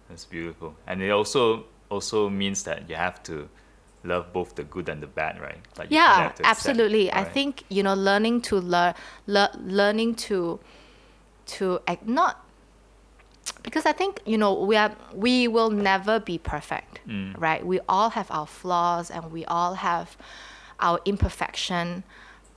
That's 0.09 0.25
beautiful. 0.25 0.75
And 0.87 1.01
it 1.01 1.09
also 1.11 1.65
also 1.89 2.29
means 2.29 2.63
that 2.63 2.89
you 2.89 2.95
have 2.95 3.21
to 3.23 3.49
love 4.03 4.33
both 4.33 4.55
the 4.55 4.63
good 4.63 4.89
and 4.89 5.01
the 5.01 5.07
bad, 5.07 5.39
right? 5.39 5.61
Like 5.77 5.89
yeah 5.89 6.27
accept, 6.27 6.41
absolutely 6.45 7.11
i 7.11 7.23
think 7.23 7.63
you 7.69 7.83
know 7.83 7.93
learning 7.93 8.41
to 8.49 8.55
learn 8.57 8.93
le- 9.27 9.53
learning 9.79 10.15
to 10.27 10.59
to 11.45 11.79
act 11.87 12.05
not 12.07 12.33
because 13.63 13.85
i 13.85 13.91
think 13.91 14.19
you 14.25 14.37
know 14.37 14.53
we 14.53 14.75
are 14.75 14.91
we 15.13 15.47
will 15.47 15.69
never 15.69 16.19
be 16.19 16.37
perfect 16.37 16.99
Mm. 17.07 17.33
right 17.37 17.65
we 17.65 17.79
all 17.87 18.09
have 18.11 18.29
our 18.31 18.47
flaws 18.47 19.11
and 19.11 19.31
we 19.31 19.43
all 19.45 19.73
have 19.75 20.07
our 20.79 20.99
imperfection 21.05 22.03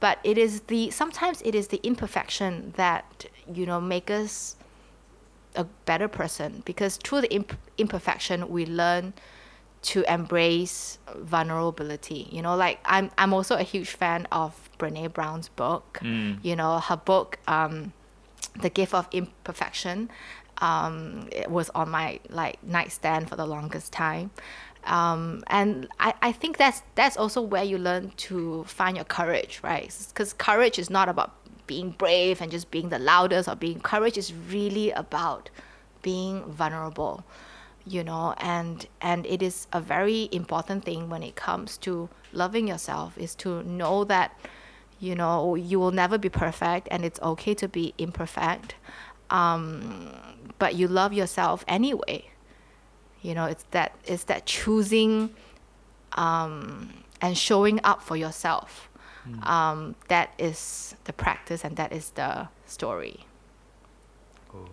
but 0.00 0.18
it 0.24 0.38
is 0.38 0.62
the 0.62 0.90
sometimes 0.90 1.42
it 1.42 1.54
is 1.54 1.68
the 1.68 1.80
imperfection 1.82 2.72
that 2.76 3.26
you 3.52 3.66
know 3.66 3.80
make 3.80 4.10
us 4.10 4.56
a 5.54 5.64
better 5.64 6.08
person. 6.08 6.62
Because 6.64 6.96
through 6.98 7.22
the 7.22 7.32
imp- 7.34 7.58
imperfection 7.78 8.48
we 8.48 8.66
learn 8.66 9.14
to 9.82 10.04
embrace 10.12 10.98
vulnerability. 11.16 12.28
You 12.30 12.42
know 12.42 12.56
like 12.56 12.80
i'm 12.84 13.10
i'm 13.18 13.32
also 13.32 13.56
a 13.56 13.62
huge 13.62 13.90
fan 13.90 14.26
of 14.32 14.68
brene 14.78 15.12
brown's 15.12 15.48
book. 15.48 15.98
You 16.42 16.56
know 16.56 16.78
her 16.78 16.96
book 16.96 17.38
um 17.46 17.92
the 18.60 18.70
gift 18.70 18.94
of 18.94 19.08
imperfection 19.12 20.10
um, 20.58 21.28
it 21.32 21.50
was 21.50 21.70
on 21.70 21.90
my 21.90 22.20
like 22.30 22.62
nightstand 22.62 23.28
for 23.28 23.36
the 23.36 23.46
longest 23.46 23.92
time 23.92 24.30
um, 24.86 25.42
and 25.48 25.88
I, 25.98 26.14
I 26.22 26.32
think 26.32 26.56
that's 26.56 26.82
that's 26.94 27.16
also 27.16 27.42
where 27.42 27.64
you 27.64 27.78
learn 27.78 28.12
to 28.28 28.64
find 28.64 28.96
your 28.96 29.04
courage 29.04 29.60
right? 29.62 29.94
Because 30.08 30.32
courage 30.32 30.78
is 30.78 30.90
not 30.90 31.08
about 31.08 31.34
being 31.66 31.90
brave 31.90 32.40
and 32.40 32.50
just 32.50 32.70
being 32.70 32.88
the 32.88 32.98
loudest 32.98 33.48
or 33.48 33.56
being 33.56 33.80
courage 33.80 34.16
is 34.16 34.32
really 34.32 34.90
about 34.92 35.50
being 36.02 36.44
vulnerable 36.44 37.24
you 37.86 38.02
know? 38.02 38.34
And 38.38 38.86
and 39.00 39.24
it 39.26 39.42
is 39.42 39.68
a 39.72 39.80
very 39.80 40.28
important 40.32 40.84
thing 40.84 41.08
when 41.08 41.22
it 41.22 41.36
comes 41.36 41.78
to 41.78 42.08
loving 42.32 42.68
yourself 42.68 43.16
is 43.16 43.34
to 43.36 43.62
know 43.62 44.04
that 44.04 44.38
you 44.98 45.14
know 45.14 45.54
you 45.54 45.78
will 45.78 45.92
never 45.92 46.18
be 46.18 46.28
perfect 46.28 46.88
and 46.90 47.04
it's 47.04 47.20
okay 47.22 47.54
to 47.54 47.68
be 47.68 47.94
imperfect. 47.96 48.74
Um, 49.30 50.12
but 50.58 50.74
you 50.74 50.88
love 50.88 51.12
yourself 51.12 51.64
anyway 51.66 52.30
you 53.22 53.34
know 53.34 53.44
it's 53.46 53.64
that 53.70 53.92
it's 54.04 54.24
that 54.24 54.46
choosing 54.46 55.30
um, 56.12 56.90
and 57.20 57.36
showing 57.36 57.80
up 57.84 58.02
for 58.02 58.16
yourself 58.16 58.88
um, 59.42 59.96
that 60.08 60.30
is 60.38 60.94
the 61.04 61.12
practice 61.12 61.64
and 61.64 61.76
that 61.76 61.92
is 61.92 62.10
the 62.10 62.48
story 62.66 63.26
Cool. 64.48 64.68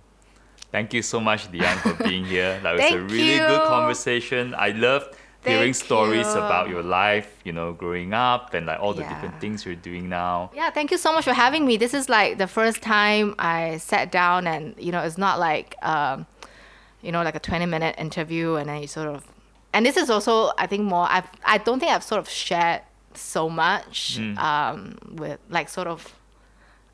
Thank 0.72 0.94
you 0.94 1.02
so 1.02 1.20
much, 1.20 1.52
Diane, 1.52 1.78
for 1.80 1.94
being 2.04 2.26
here. 2.26 2.60
That 2.64 2.74
was 2.74 2.82
a 2.92 3.00
really 3.00 3.38
good 3.40 3.64
conversation. 3.64 4.54
I 4.56 4.70
loved 4.70 5.16
hearing 5.44 5.74
Thank 5.74 5.76
stories 5.76 6.34
you. 6.36 6.42
about 6.42 6.70
your 6.70 6.82
life, 6.84 7.40
you 7.44 7.52
know, 7.52 7.74
growing 7.74 8.14
up 8.14 8.54
and 8.54 8.66
like 8.66 8.80
all 8.80 8.94
the 8.94 9.02
Yeah. 9.02 9.10
different 9.14 9.40
things 9.42 9.66
you're 9.66 9.76
doing 9.76 10.08
now. 10.10 10.50
Yeah, 10.56 10.70
thank 10.70 10.90
you 10.92 10.98
so 10.98 11.12
much 11.14 11.26
for 11.26 11.34
having 11.34 11.66
me. 11.66 11.78
This 11.78 11.94
is 11.94 12.08
like 12.10 12.38
the 12.38 12.48
first 12.48 12.82
time 12.82 13.36
I 13.38 13.78
sat 13.78 14.12
down 14.12 14.48
and, 14.48 14.74
you 14.78 14.92
know, 14.92 15.02
it's 15.02 15.18
not 15.18 15.40
like, 15.40 15.76
um, 15.82 16.26
you 17.04 17.12
know, 17.12 17.22
like 17.22 17.36
a 17.36 17.40
20 17.40 17.66
minute 17.68 17.96
interview 18.00 18.56
and 18.56 18.70
then 18.70 18.82
you 18.82 18.88
sort 18.88 19.08
of, 19.10 19.24
and 19.74 19.86
this 19.86 19.98
is 19.98 20.10
also, 20.10 20.52
I 20.58 20.66
think 20.68 20.84
more, 20.84 21.06
I've, 21.10 21.28
I 21.46 21.58
don't 21.60 21.80
think 21.80 21.92
I've 21.92 22.04
sort 22.04 22.20
of 22.20 22.30
shared 22.30 22.82
so 23.14 23.50
much 23.50 24.18
Mm. 24.20 24.38
um, 24.40 24.98
with 25.14 25.40
like 25.50 25.70
sort 25.70 25.88
of 25.88 26.16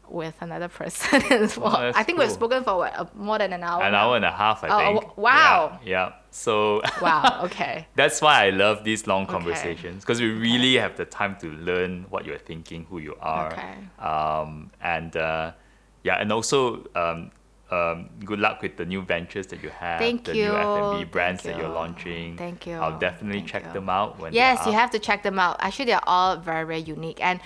with 0.09 0.33
another 0.41 0.67
person 0.67 1.21
as 1.31 1.55
well. 1.57 1.77
Oh, 1.77 1.91
I 1.95 2.01
think 2.03 2.17
we've 2.17 2.31
spoken 2.31 2.63
for 2.63 2.77
what, 2.77 2.97
uh, 2.97 3.05
more 3.15 3.37
than 3.37 3.53
an 3.53 3.63
hour. 3.63 3.83
An 3.83 3.91
now? 3.91 4.09
hour 4.09 4.15
and 4.15 4.25
a 4.25 4.31
half, 4.31 4.63
I 4.63 4.67
Oh, 4.69 4.99
think. 4.99 5.17
wow. 5.17 5.79
Yeah. 5.83 5.89
yeah. 5.89 6.13
So 6.31 6.81
Wow, 7.01 7.41
okay. 7.45 7.87
that's 7.95 8.19
why 8.21 8.45
I 8.47 8.49
love 8.49 8.83
these 8.83 9.05
long 9.07 9.27
conversations 9.27 10.03
because 10.03 10.19
we 10.19 10.31
really 10.31 10.75
have 10.77 10.97
the 10.97 11.05
time 11.05 11.37
to 11.41 11.47
learn 11.51 12.05
what 12.09 12.25
you're 12.25 12.39
thinking, 12.39 12.85
who 12.89 12.97
you 12.99 13.15
are. 13.21 13.51
Okay. 13.53 13.75
Um, 13.99 14.71
and 14.81 15.15
uh, 15.15 15.51
yeah, 16.03 16.15
and 16.21 16.31
also 16.31 16.85
um, 16.95 17.31
um, 17.71 18.09
good 18.25 18.39
luck 18.39 18.61
with 18.61 18.77
the 18.77 18.85
new 18.85 19.01
ventures 19.01 19.47
that 19.47 19.61
you 19.61 19.69
have, 19.69 19.99
Thank 19.99 20.25
the 20.25 20.35
you. 20.35 20.45
new 20.45 20.55
F&B 20.55 20.97
Thank 20.97 21.11
brands 21.11 21.43
that 21.43 21.57
you're 21.57 21.69
launching. 21.69 22.35
Thank 22.35 22.65
you. 22.65 22.75
I'll 22.75 22.97
definitely 22.97 23.39
Thank 23.39 23.49
check 23.51 23.65
you. 23.65 23.73
them 23.73 23.89
out 23.89 24.19
when 24.19 24.33
Yes, 24.33 24.65
you 24.65 24.71
have 24.71 24.91
to 24.91 24.99
check 24.99 25.23
them 25.23 25.37
out. 25.37 25.57
Actually, 25.59 25.85
they're 25.85 26.09
all 26.09 26.37
very, 26.37 26.65
very 26.65 26.79
unique, 26.79 27.23
and 27.23 27.39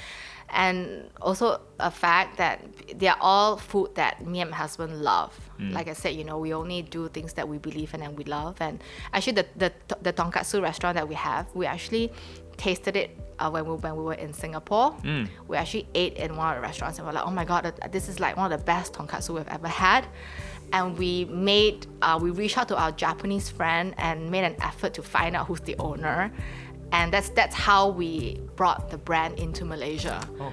and 0.49 1.09
also 1.19 1.59
a 1.79 1.89
fact 1.89 2.37
that 2.37 2.61
they're 2.99 3.15
all 3.19 3.57
food 3.57 3.95
that 3.95 4.25
me 4.25 4.39
and 4.39 4.51
my 4.51 4.57
husband 4.57 5.01
love. 5.01 5.33
Mm. 5.59 5.73
Like 5.73 5.87
I 5.87 5.93
said, 5.93 6.15
you 6.15 6.23
know, 6.23 6.37
we 6.37 6.53
only 6.53 6.83
do 6.83 7.09
things 7.09 7.33
that 7.33 7.47
we 7.49 7.57
believe 7.57 7.93
in 7.93 8.01
and 8.03 8.15
we 8.17 8.23
love. 8.23 8.57
And 8.61 8.81
actually, 9.13 9.33
the 9.33 9.47
the, 9.57 9.73
the 10.01 10.13
tonkatsu 10.13 10.61
restaurant 10.61 10.95
that 10.95 11.09
we 11.09 11.15
have, 11.15 11.47
we 11.55 11.65
actually 11.65 12.11
tasted 12.57 12.95
it 12.95 13.17
uh, 13.39 13.49
when 13.49 13.65
we 13.65 13.75
when 13.75 13.95
we 13.95 14.03
were 14.03 14.13
in 14.13 14.33
Singapore. 14.33 14.91
Mm. 15.03 15.27
We 15.47 15.57
actually 15.57 15.87
ate 15.95 16.13
in 16.17 16.35
one 16.35 16.49
of 16.49 16.55
the 16.55 16.61
restaurants 16.61 16.97
and 16.99 17.07
we're 17.07 17.13
like, 17.13 17.25
oh 17.25 17.31
my 17.31 17.45
god, 17.45 17.73
this 17.91 18.09
is 18.09 18.19
like 18.19 18.37
one 18.37 18.51
of 18.51 18.57
the 18.59 18.63
best 18.65 18.93
tonkatsu 18.93 19.35
we've 19.35 19.47
ever 19.47 19.67
had. 19.67 20.05
And 20.71 20.97
we 20.97 21.25
made 21.25 21.85
uh, 22.01 22.17
we 22.21 22.31
reached 22.31 22.57
out 22.57 22.67
to 22.69 22.77
our 22.77 22.91
Japanese 22.91 23.49
friend 23.49 23.93
and 23.97 24.29
made 24.31 24.43
an 24.43 24.55
effort 24.61 24.93
to 24.95 25.03
find 25.03 25.35
out 25.35 25.47
who's 25.47 25.61
the 25.61 25.75
owner. 25.77 26.31
And 26.91 27.11
that's 27.11 27.29
that's 27.29 27.55
how 27.55 27.89
we 27.89 28.39
brought 28.55 28.89
the 28.89 28.97
brand 28.97 29.39
into 29.39 29.65
Malaysia 29.65 30.21
Oh, 30.39 30.51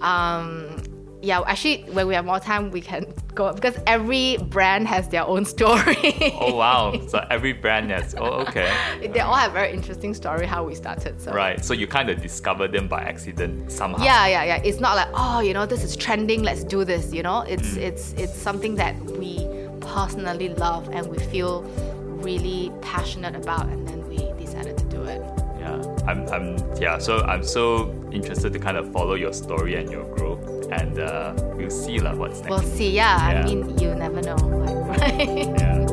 wow. 0.00 0.40
um, 0.40 0.82
yeah, 1.22 1.40
actually, 1.46 1.84
when 1.92 2.08
we 2.08 2.14
have 2.14 2.24
more 2.24 2.40
time, 2.40 2.72
we 2.72 2.80
can 2.80 3.06
go 3.34 3.52
because 3.52 3.78
every 3.86 4.38
brand 4.38 4.88
has 4.88 5.08
their 5.08 5.24
own 5.24 5.44
story. 5.56 6.34
oh 6.40 6.56
wow! 6.56 7.00
So 7.06 7.24
every 7.30 7.52
brand 7.52 7.92
has. 7.92 8.14
Oh 8.18 8.42
okay. 8.42 8.72
they 9.00 9.20
all 9.20 9.34
have 9.34 9.52
very 9.52 9.72
interesting 9.72 10.14
story 10.14 10.46
how 10.46 10.64
we 10.64 10.74
started. 10.74 11.20
So 11.20 11.32
right. 11.32 11.64
So 11.64 11.74
you 11.74 11.86
kind 11.86 12.10
of 12.10 12.20
discover 12.20 12.66
them 12.66 12.88
by 12.88 13.02
accident 13.02 13.70
somehow. 13.70 14.02
Yeah, 14.02 14.26
yeah, 14.26 14.44
yeah. 14.44 14.62
It's 14.64 14.80
not 14.80 14.96
like 14.96 15.08
oh, 15.14 15.40
you 15.40 15.54
know, 15.54 15.64
this 15.64 15.84
is 15.84 15.94
trending. 15.94 16.42
Let's 16.42 16.64
do 16.64 16.84
this. 16.84 17.12
You 17.12 17.22
know, 17.22 17.42
it's 17.42 17.74
mm. 17.74 17.78
it's 17.78 18.12
it's 18.14 18.36
something 18.36 18.74
that 18.76 18.96
we 19.12 19.46
personally 19.80 20.48
love 20.48 20.88
and 20.88 21.06
we 21.06 21.18
feel 21.18 21.62
really 22.22 22.72
passionate 22.82 23.36
about, 23.36 23.66
and 23.66 23.86
then 23.86 24.08
we 24.08 24.16
decided 24.44 24.76
to 24.78 24.84
do 24.86 25.02
it. 25.04 25.22
Yeah, 25.60 25.80
I'm, 26.08 26.28
I'm 26.30 26.82
yeah. 26.82 26.98
So 26.98 27.20
I'm 27.20 27.44
so 27.44 27.92
interested 28.10 28.52
to 28.52 28.58
kind 28.58 28.76
of 28.76 28.90
follow 28.92 29.14
your 29.14 29.32
story 29.32 29.76
and 29.76 29.88
your 29.88 30.04
growth 30.16 30.31
and 30.72 30.98
uh, 30.98 31.34
we'll 31.54 31.70
see 31.70 31.98
la, 31.98 32.14
what's 32.14 32.40
next. 32.40 32.50
We'll 32.50 32.62
see, 32.62 32.90
yeah. 32.90 33.30
yeah. 33.30 33.40
I 33.40 33.44
mean, 33.44 33.78
you 33.78 33.94
never 33.94 34.22
know, 34.22 34.36
right? 34.36 35.28
yeah. 35.28 35.86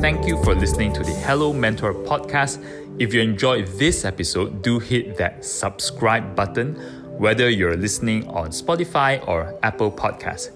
Thank 0.00 0.26
you 0.26 0.42
for 0.44 0.54
listening 0.54 0.92
to 0.92 1.02
the 1.02 1.14
Hello 1.26 1.52
Mentor 1.52 1.92
podcast. 1.92 2.62
If 2.98 3.12
you 3.12 3.20
enjoyed 3.20 3.66
this 3.78 4.04
episode, 4.04 4.62
do 4.62 4.78
hit 4.78 5.16
that 5.16 5.44
subscribe 5.44 6.34
button, 6.34 6.74
whether 7.18 7.50
you're 7.50 7.76
listening 7.76 8.26
on 8.28 8.50
Spotify 8.50 9.26
or 9.26 9.58
Apple 9.62 9.90
Podcasts. 9.90 10.50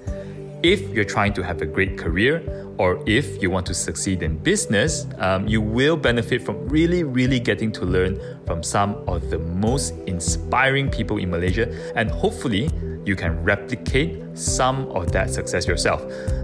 If 0.62 0.94
you're 0.94 1.04
trying 1.04 1.32
to 1.34 1.42
have 1.42 1.60
a 1.60 1.66
great 1.66 1.98
career, 1.98 2.40
or 2.78 3.02
if 3.04 3.42
you 3.42 3.50
want 3.50 3.66
to 3.66 3.74
succeed 3.74 4.22
in 4.22 4.38
business, 4.38 5.08
um, 5.18 5.48
you 5.48 5.60
will 5.60 5.96
benefit 5.96 6.40
from 6.40 6.68
really, 6.68 7.02
really 7.02 7.40
getting 7.40 7.72
to 7.72 7.84
learn 7.84 8.20
from 8.46 8.62
some 8.62 8.94
of 9.08 9.28
the 9.28 9.38
most 9.38 9.92
inspiring 10.06 10.88
people 10.88 11.18
in 11.18 11.30
Malaysia, 11.30 11.66
and 11.96 12.08
hopefully, 12.08 12.70
you 13.04 13.16
can 13.16 13.42
replicate 13.42 14.22
some 14.38 14.86
of 14.92 15.10
that 15.10 15.30
success 15.30 15.66
yourself. 15.66 16.00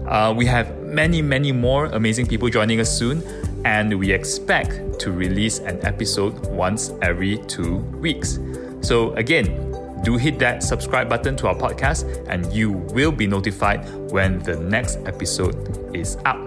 Uh, 0.09 0.35
we 0.37 0.45
have 0.47 0.77
many, 0.83 1.23
many 1.23 1.53
more 1.53 1.87
amazing 1.87 2.27
people 2.27 2.49
joining 2.49 2.81
us 2.81 2.91
soon, 2.91 3.23
and 3.65 3.97
we 3.97 4.11
expect 4.11 4.99
to 4.99 5.13
release 5.13 5.61
an 5.61 5.79
episode 5.87 6.35
once 6.49 6.91
every 7.03 7.39
two 7.47 7.77
weeks. 8.03 8.41
So, 8.81 9.13
again, 9.15 9.68
do 10.09 10.17
hit 10.17 10.39
that 10.39 10.63
subscribe 10.63 11.07
button 11.07 11.37
to 11.37 11.47
our 11.49 11.55
podcast 11.55 12.07
and 12.29 12.51
you 12.51 12.71
will 12.97 13.13
be 13.13 13.27
notified 13.27 13.87
when 14.11 14.39
the 14.39 14.57
next 14.57 14.97
episode 15.05 15.55
is 15.95 16.17
up. 16.25 16.41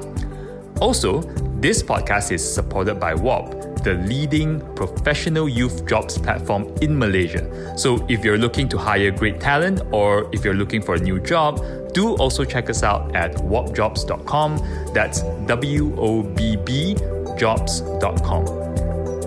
Also, 0.80 1.22
this 1.62 1.84
podcast 1.84 2.32
is 2.32 2.42
supported 2.42 3.00
by 3.00 3.14
WOBB, 3.14 3.84
the 3.84 3.94
leading 4.10 4.62
professional 4.74 5.48
youth 5.48 5.86
jobs 5.86 6.18
platform 6.18 6.74
in 6.82 6.98
Malaysia. 6.98 7.78
So 7.78 8.04
if 8.10 8.26
you're 8.26 8.40
looking 8.40 8.68
to 8.70 8.80
hire 8.80 9.12
great 9.12 9.40
talent 9.40 9.82
or 9.92 10.28
if 10.34 10.44
you're 10.44 10.56
looking 10.56 10.82
for 10.82 10.96
a 10.96 11.00
new 11.00 11.20
job, 11.20 11.62
do 11.94 12.16
also 12.16 12.44
check 12.44 12.68
us 12.68 12.82
out 12.82 13.16
at 13.16 13.36
wobbjobs.com. 13.36 14.58
That's 14.92 15.22
W 15.46 15.96
O 16.00 16.24
B 16.24 16.56
B 16.56 16.96
jobs.com. 17.38 18.44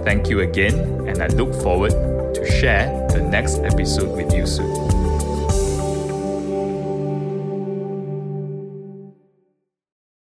Thank 0.05 0.28
you 0.28 0.40
again, 0.40 0.74
and 1.09 1.23
I 1.23 1.28
look 1.28 1.55
forward 1.62 1.93
to 2.35 2.51
share 2.51 3.06
the 3.12 3.20
next 3.20 3.59
episode 3.59 4.16
with 4.16 4.32
you 4.35 4.47
soon. 4.47 5.03